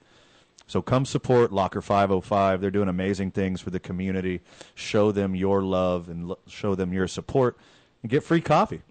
So 0.67 0.81
come 0.81 1.05
support 1.05 1.53
Locker 1.53 1.81
505. 1.81 2.59
They're 2.59 2.71
doing 2.71 2.89
amazing 2.89 3.31
things 3.31 3.61
for 3.61 3.69
the 3.69 3.79
community. 3.79 4.41
Show 4.73 5.11
them 5.11 5.35
your 5.35 5.61
love 5.61 6.09
and 6.09 6.29
lo- 6.29 6.39
show 6.47 6.73
them 6.73 6.91
your 6.91 7.07
support 7.07 7.57
and 8.01 8.09
get 8.09 8.23
free 8.23 8.41
coffee. 8.41 8.81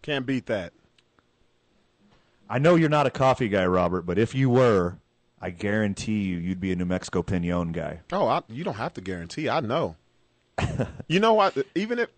Can't 0.00 0.24
beat 0.24 0.46
that. 0.46 0.72
I 2.48 2.58
know 2.58 2.76
you're 2.76 2.88
not 2.88 3.06
a 3.06 3.10
coffee 3.10 3.48
guy, 3.48 3.66
Robert, 3.66 4.02
but 4.02 4.18
if 4.18 4.34
you 4.34 4.50
were, 4.50 4.98
I 5.42 5.50
guarantee 5.50 6.22
you 6.22 6.38
you'd 6.38 6.60
be 6.60 6.70
a 6.70 6.76
New 6.76 6.84
Mexico 6.84 7.22
Pinon 7.22 7.72
guy. 7.72 8.00
Oh, 8.12 8.28
I, 8.28 8.42
you 8.48 8.62
don't 8.62 8.76
have 8.76 8.94
to 8.94 9.00
guarantee. 9.00 9.48
I 9.48 9.58
know. 9.60 9.96
you 11.08 11.18
know 11.18 11.34
what? 11.34 11.56
Even 11.74 11.98
if, 11.98 12.10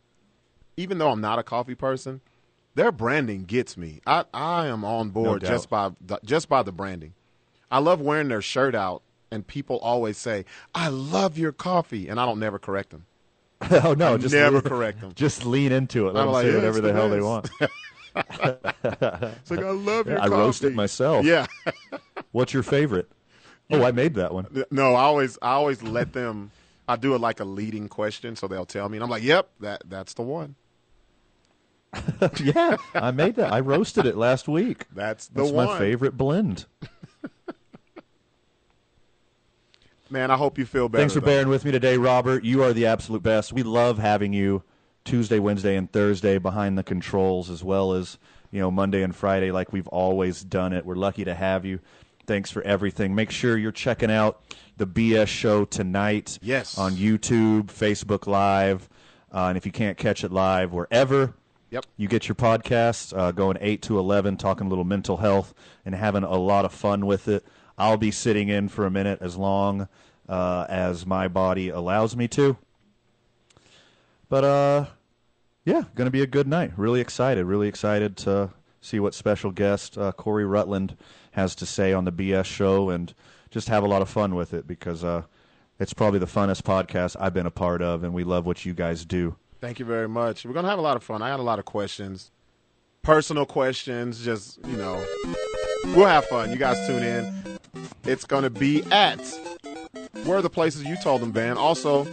even 0.77 0.99
though 0.99 1.11
I'm 1.11 1.23
not 1.23 1.39
a 1.39 1.43
coffee 1.43 1.75
person, 1.75 2.21
their 2.75 2.93
branding 2.93 3.45
gets 3.45 3.79
me. 3.79 4.01
I, 4.07 4.25
I 4.35 4.67
am 4.67 4.85
on 4.85 5.09
board 5.09 5.41
doubt. 5.41 5.49
just 5.49 5.71
by 5.71 5.91
the, 6.01 6.19
just 6.23 6.51
by 6.51 6.63
the 6.63 6.73
branding. 6.73 7.15
I 7.71 7.79
love 7.79 8.01
wearing 8.01 8.29
their 8.29 8.43
shirt 8.43 8.75
out, 8.75 9.03
and 9.31 9.47
people 9.47 9.79
always 9.79 10.19
say, 10.19 10.45
"I 10.75 10.89
love 10.89 11.39
your 11.39 11.53
coffee," 11.53 12.09
and 12.09 12.21
I 12.21 12.27
don't 12.27 12.39
never 12.39 12.59
correct 12.59 12.91
them. 12.91 13.07
oh 13.85 13.95
no, 13.97 14.15
I 14.15 14.17
just 14.19 14.35
never 14.35 14.57
lean, 14.57 14.63
correct 14.63 15.01
them. 15.01 15.13
Just 15.15 15.47
lean 15.47 15.73
into 15.73 16.09
it. 16.09 16.15
Let 16.15 16.21
I'm 16.21 16.27
them 16.27 16.33
like, 16.35 16.43
say 16.45 16.51
"Yeah, 16.51 16.57
whatever 16.57 16.81
the, 16.83 16.89
the 16.89 16.93
hell 16.93 17.09
they 17.09 17.21
want. 17.23 17.51
It's 18.17 19.51
like 19.51 19.61
I 19.61 19.71
love 19.71 20.07
your 20.07 20.19
I 20.21 20.29
coffee. 20.29 20.31
roast 20.31 20.63
it 20.65 20.73
myself. 20.75 21.25
Yeah. 21.25 21.47
What's 22.31 22.53
your 22.53 22.63
favorite? 22.63 23.11
Oh, 23.71 23.83
I 23.83 23.93
made 23.93 24.15
that 24.15 24.33
one. 24.33 24.65
no, 24.71 24.95
I 24.95 25.03
always 25.03 25.39
I 25.41 25.53
always 25.53 25.83
let 25.83 26.13
them. 26.13 26.51
I 26.87 26.97
do 26.97 27.15
it 27.15 27.21
like 27.21 27.41
a 27.41 27.45
leading 27.45 27.89
question, 27.89 28.37
so 28.37 28.47
they'll 28.47 28.67
tell 28.67 28.89
me, 28.89 28.99
and 28.99 29.05
I'm 29.05 29.11
like, 29.11 29.23
"Yep, 29.23 29.49
that 29.61 29.83
that's 29.89 30.15
the 30.15 30.23
one. 30.23 30.55
yeah, 32.43 32.77
I 32.95 33.11
made 33.11 33.37
that. 33.37 33.53
I 33.53 33.61
roasted 33.61 34.05
it 34.07 34.17
last 34.17 34.49
week. 34.49 34.87
That's 34.95 35.29
the 35.29 35.43
That's 35.43 35.53
one." 35.53 35.67
my 35.67 35.79
favorite 35.79 36.17
blend. 36.17 36.67
Man, 40.11 40.31
I 40.31 40.37
hope 40.37 40.59
you 40.59 40.67
feel 40.67 40.89
better. 40.89 41.01
Thanks 41.01 41.15
for 41.15 41.21
though. 41.21 41.27
bearing 41.27 41.49
with 41.49 41.65
me 41.65 41.73
today, 41.73 41.97
Robert. 41.97 42.45
You 42.45 42.63
are 42.63 42.73
the 42.73 42.87
absolute 42.87 43.23
best. 43.23 43.53
We 43.53 43.63
love 43.63 43.99
having 43.99 44.33
you 44.33 44.63
Tuesday, 45.05 45.39
Wednesday, 45.39 45.77
and 45.77 45.91
Thursday 45.91 46.39
behind 46.39 46.77
the 46.77 46.83
controls, 46.83 47.49
as 47.51 47.65
well 47.65 47.95
as 47.95 48.19
you 48.51 48.61
know 48.61 48.71
Monday 48.71 49.03
and 49.03 49.17
Friday, 49.17 49.51
like 49.51 49.73
we've 49.73 49.89
always 49.89 50.45
done 50.45 50.73
it. 50.73 50.85
We're 50.85 50.95
lucky 50.95 51.25
to 51.25 51.35
have 51.35 51.65
you. 51.65 51.81
Thanks 52.27 52.51
for 52.51 52.63
everything. 52.63 53.15
Make 53.15 53.31
sure 53.31 53.57
you're 53.57 53.73
checking 53.73 54.11
out 54.11 54.43
the 54.77 54.87
BS 54.87 55.29
show 55.29 55.65
tonight. 55.65 56.39
Yes. 56.43 56.79
On 56.79 56.93
YouTube, 56.93 57.65
Facebook 57.67 58.27
Live, 58.27 58.89
uh, 59.33 59.47
and 59.49 59.57
if 59.59 59.67
you 59.67 59.73
can't 59.73 59.97
catch 59.99 60.25
it 60.25 60.33
live, 60.33 60.73
wherever 60.73 61.35
Yep. 61.71 61.87
you 61.97 62.09
get 62.09 62.29
your 62.29 62.35
podcasts, 62.37 63.17
uh, 63.17 63.33
going 63.33 63.59
8 63.61 63.83
to 63.83 63.99
11, 63.99 64.37
talking 64.37 64.67
a 64.67 64.71
little 64.71 64.85
mental 64.85 65.17
health 65.19 65.55
and 65.85 65.95
having 65.95 66.23
a 66.23 66.37
lot 66.37 66.65
of 66.65 66.73
fun 66.73 67.05
with 67.07 67.29
it. 67.29 67.45
I'll 67.77 67.97
be 67.97 68.11
sitting 68.13 68.49
in 68.49 68.69
for 68.69 68.87
a 68.87 68.91
minute 68.91 69.19
as 69.21 69.37
long 69.37 69.89
uh, 70.29 70.67
as 70.69 71.05
my 71.05 71.27
body 71.29 71.69
allows 71.69 72.17
me 72.17 72.29
to. 72.29 72.57
But, 74.29 74.45
uh, 74.45 74.87
yeah, 75.65 75.83
going 75.95 76.07
to 76.07 76.11
be 76.13 76.23
a 76.23 76.27
good 76.27 76.47
night. 76.47 76.73
Really 76.77 77.01
excited. 77.01 77.45
Really 77.45 77.69
excited 77.69 78.17
to 78.19 78.51
see 78.81 79.01
what 79.01 79.15
special 79.15 79.51
guest 79.51 79.99
uh, 79.99 80.13
Corey 80.13 80.45
Rutland 80.45 80.97
has 81.35 81.55
to 81.57 81.67
say 81.67 81.93
on 81.93 82.05
the 82.05 82.13
BS 82.13 82.45
show 82.45 82.91
and 82.91 83.13
just 83.51 83.69
have 83.69 83.83
a 83.83 83.87
lot 83.87 84.03
of 84.03 84.09
fun 84.09 84.35
with 84.35 84.55
it 84.55 84.67
because 84.67 85.05
uh, 85.05 85.23
it's 85.79 85.93
probably 85.93 86.19
the 86.19 86.27
funnest 86.27 86.63
podcast 86.63 87.17
I've 87.19 87.35
been 87.35 87.47
a 87.47 87.51
part 87.51 87.83
of, 87.83 88.05
and 88.05 88.15
we 88.15 88.25
love 88.25 88.47
what 88.47 88.65
you 88.65 88.73
guys 88.73 89.05
do. 89.05 89.37
Thank 89.61 89.79
you 89.79 89.85
very 89.85 90.09
much. 90.09 90.45
We're 90.45 90.53
gonna 90.53 90.69
have 90.69 90.79
a 90.79 90.83
lot 90.83 90.97
of 90.97 91.03
fun. 91.03 91.23
I 91.23 91.31
got 91.31 91.41
a 91.41 91.45
lot 91.45 91.59
of 91.59 91.65
questions, 91.65 92.31
personal 93.03 93.47
questions. 93.47 94.25
Just 94.25 94.59
you 94.67 94.77
know, 94.77 95.05
we'll 95.87 96.07
have 96.07 96.25
fun. 96.27 96.51
You 96.51 96.57
guys 96.57 96.87
tune 96.87 97.03
in. 97.03 97.59
It's 98.05 98.25
gonna 98.25 98.51
be 98.51 98.83
at 98.93 99.21
where 100.25 100.39
are 100.39 100.43
the 100.43 100.51
places 100.51 100.85
you 100.85 100.97
told 100.97 101.23
them, 101.23 101.33
Van? 101.33 101.57
Also 101.57 102.07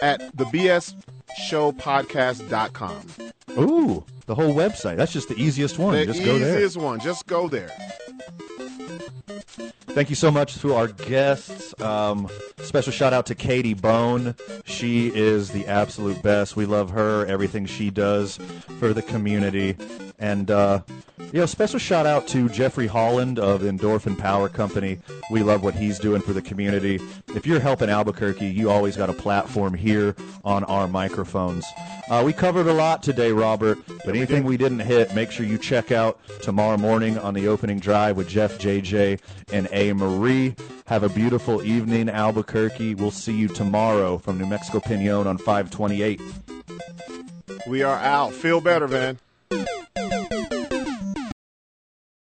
at 0.00 0.20
the 0.36 0.44
BS 0.44 0.94
showpodcast.com. 1.50 3.02
Ooh, 3.58 4.04
the 4.26 4.34
whole 4.34 4.54
website. 4.54 4.96
That's 4.96 5.12
just 5.12 5.28
the 5.28 5.40
easiest 5.40 5.78
one. 5.78 5.94
The 5.94 6.06
just 6.06 6.24
go 6.24 6.38
there. 6.38 6.56
easiest 6.56 6.76
one. 6.76 7.00
Just 7.00 7.26
go 7.26 7.48
there. 7.48 7.70
Thank 9.88 10.10
you 10.10 10.16
so 10.16 10.30
much 10.30 10.58
to 10.60 10.74
our 10.74 10.86
guests. 10.88 11.74
Um, 11.80 12.28
special 12.58 12.92
shout 12.92 13.12
out 13.12 13.26
to 13.26 13.34
Katie 13.34 13.74
Bone. 13.74 14.34
She 14.64 15.08
is 15.08 15.50
the 15.50 15.66
absolute 15.66 16.22
best. 16.22 16.54
We 16.56 16.66
love 16.66 16.90
her, 16.90 17.26
everything 17.26 17.66
she 17.66 17.90
does 17.90 18.36
for 18.78 18.92
the 18.92 19.02
community. 19.02 19.76
And, 20.20 20.50
uh, 20.50 20.82
you 21.32 21.40
know, 21.40 21.46
special 21.46 21.78
shout 21.78 22.06
out 22.06 22.26
to 22.28 22.48
Jeffrey 22.48 22.86
Holland 22.86 23.38
of 23.38 23.62
Endorphin 23.62 24.16
Power 24.16 24.48
Company. 24.48 24.98
We 25.30 25.42
love 25.42 25.62
what 25.62 25.74
he's 25.74 25.98
doing 25.98 26.22
for 26.22 26.32
the 26.32 26.42
community. 26.42 27.00
If 27.34 27.46
you're 27.46 27.60
helping 27.60 27.90
Albuquerque, 27.90 28.46
you 28.46 28.70
always 28.70 28.96
got 28.96 29.10
a 29.10 29.12
platform 29.12 29.74
here 29.74 30.16
on 30.44 30.64
our 30.64 30.88
microphones. 30.88 31.64
Uh, 32.08 32.22
we 32.24 32.32
covered 32.32 32.66
a 32.66 32.72
lot 32.72 33.02
today, 33.02 33.32
Robert, 33.32 33.78
but 34.04 34.16
anything 34.16 34.44
we 34.44 34.56
didn't 34.56 34.80
hit, 34.80 35.14
make 35.14 35.30
sure 35.30 35.44
you 35.44 35.58
check 35.58 35.92
out 35.92 36.18
tomorrow 36.40 36.78
morning 36.78 37.18
on 37.18 37.34
the 37.34 37.46
opening 37.48 37.78
drive 37.78 38.16
with 38.16 38.28
Jeff, 38.28 38.58
JJ, 38.82 39.20
and 39.52 39.68
A. 39.72 39.92
Marie. 39.92 40.54
Have 40.86 41.02
a 41.02 41.08
beautiful 41.08 41.62
evening, 41.62 42.08
Albuquerque. 42.08 42.94
We'll 42.94 43.10
see 43.10 43.34
you 43.34 43.48
tomorrow 43.48 44.18
from 44.18 44.38
New 44.38 44.46
Mexico 44.46 44.80
Pinon 44.80 45.26
on 45.26 45.38
528. 45.38 46.20
We 47.66 47.82
are 47.82 47.98
out. 47.98 48.32
Feel 48.32 48.60
better, 48.60 48.86
Van. 48.86 49.18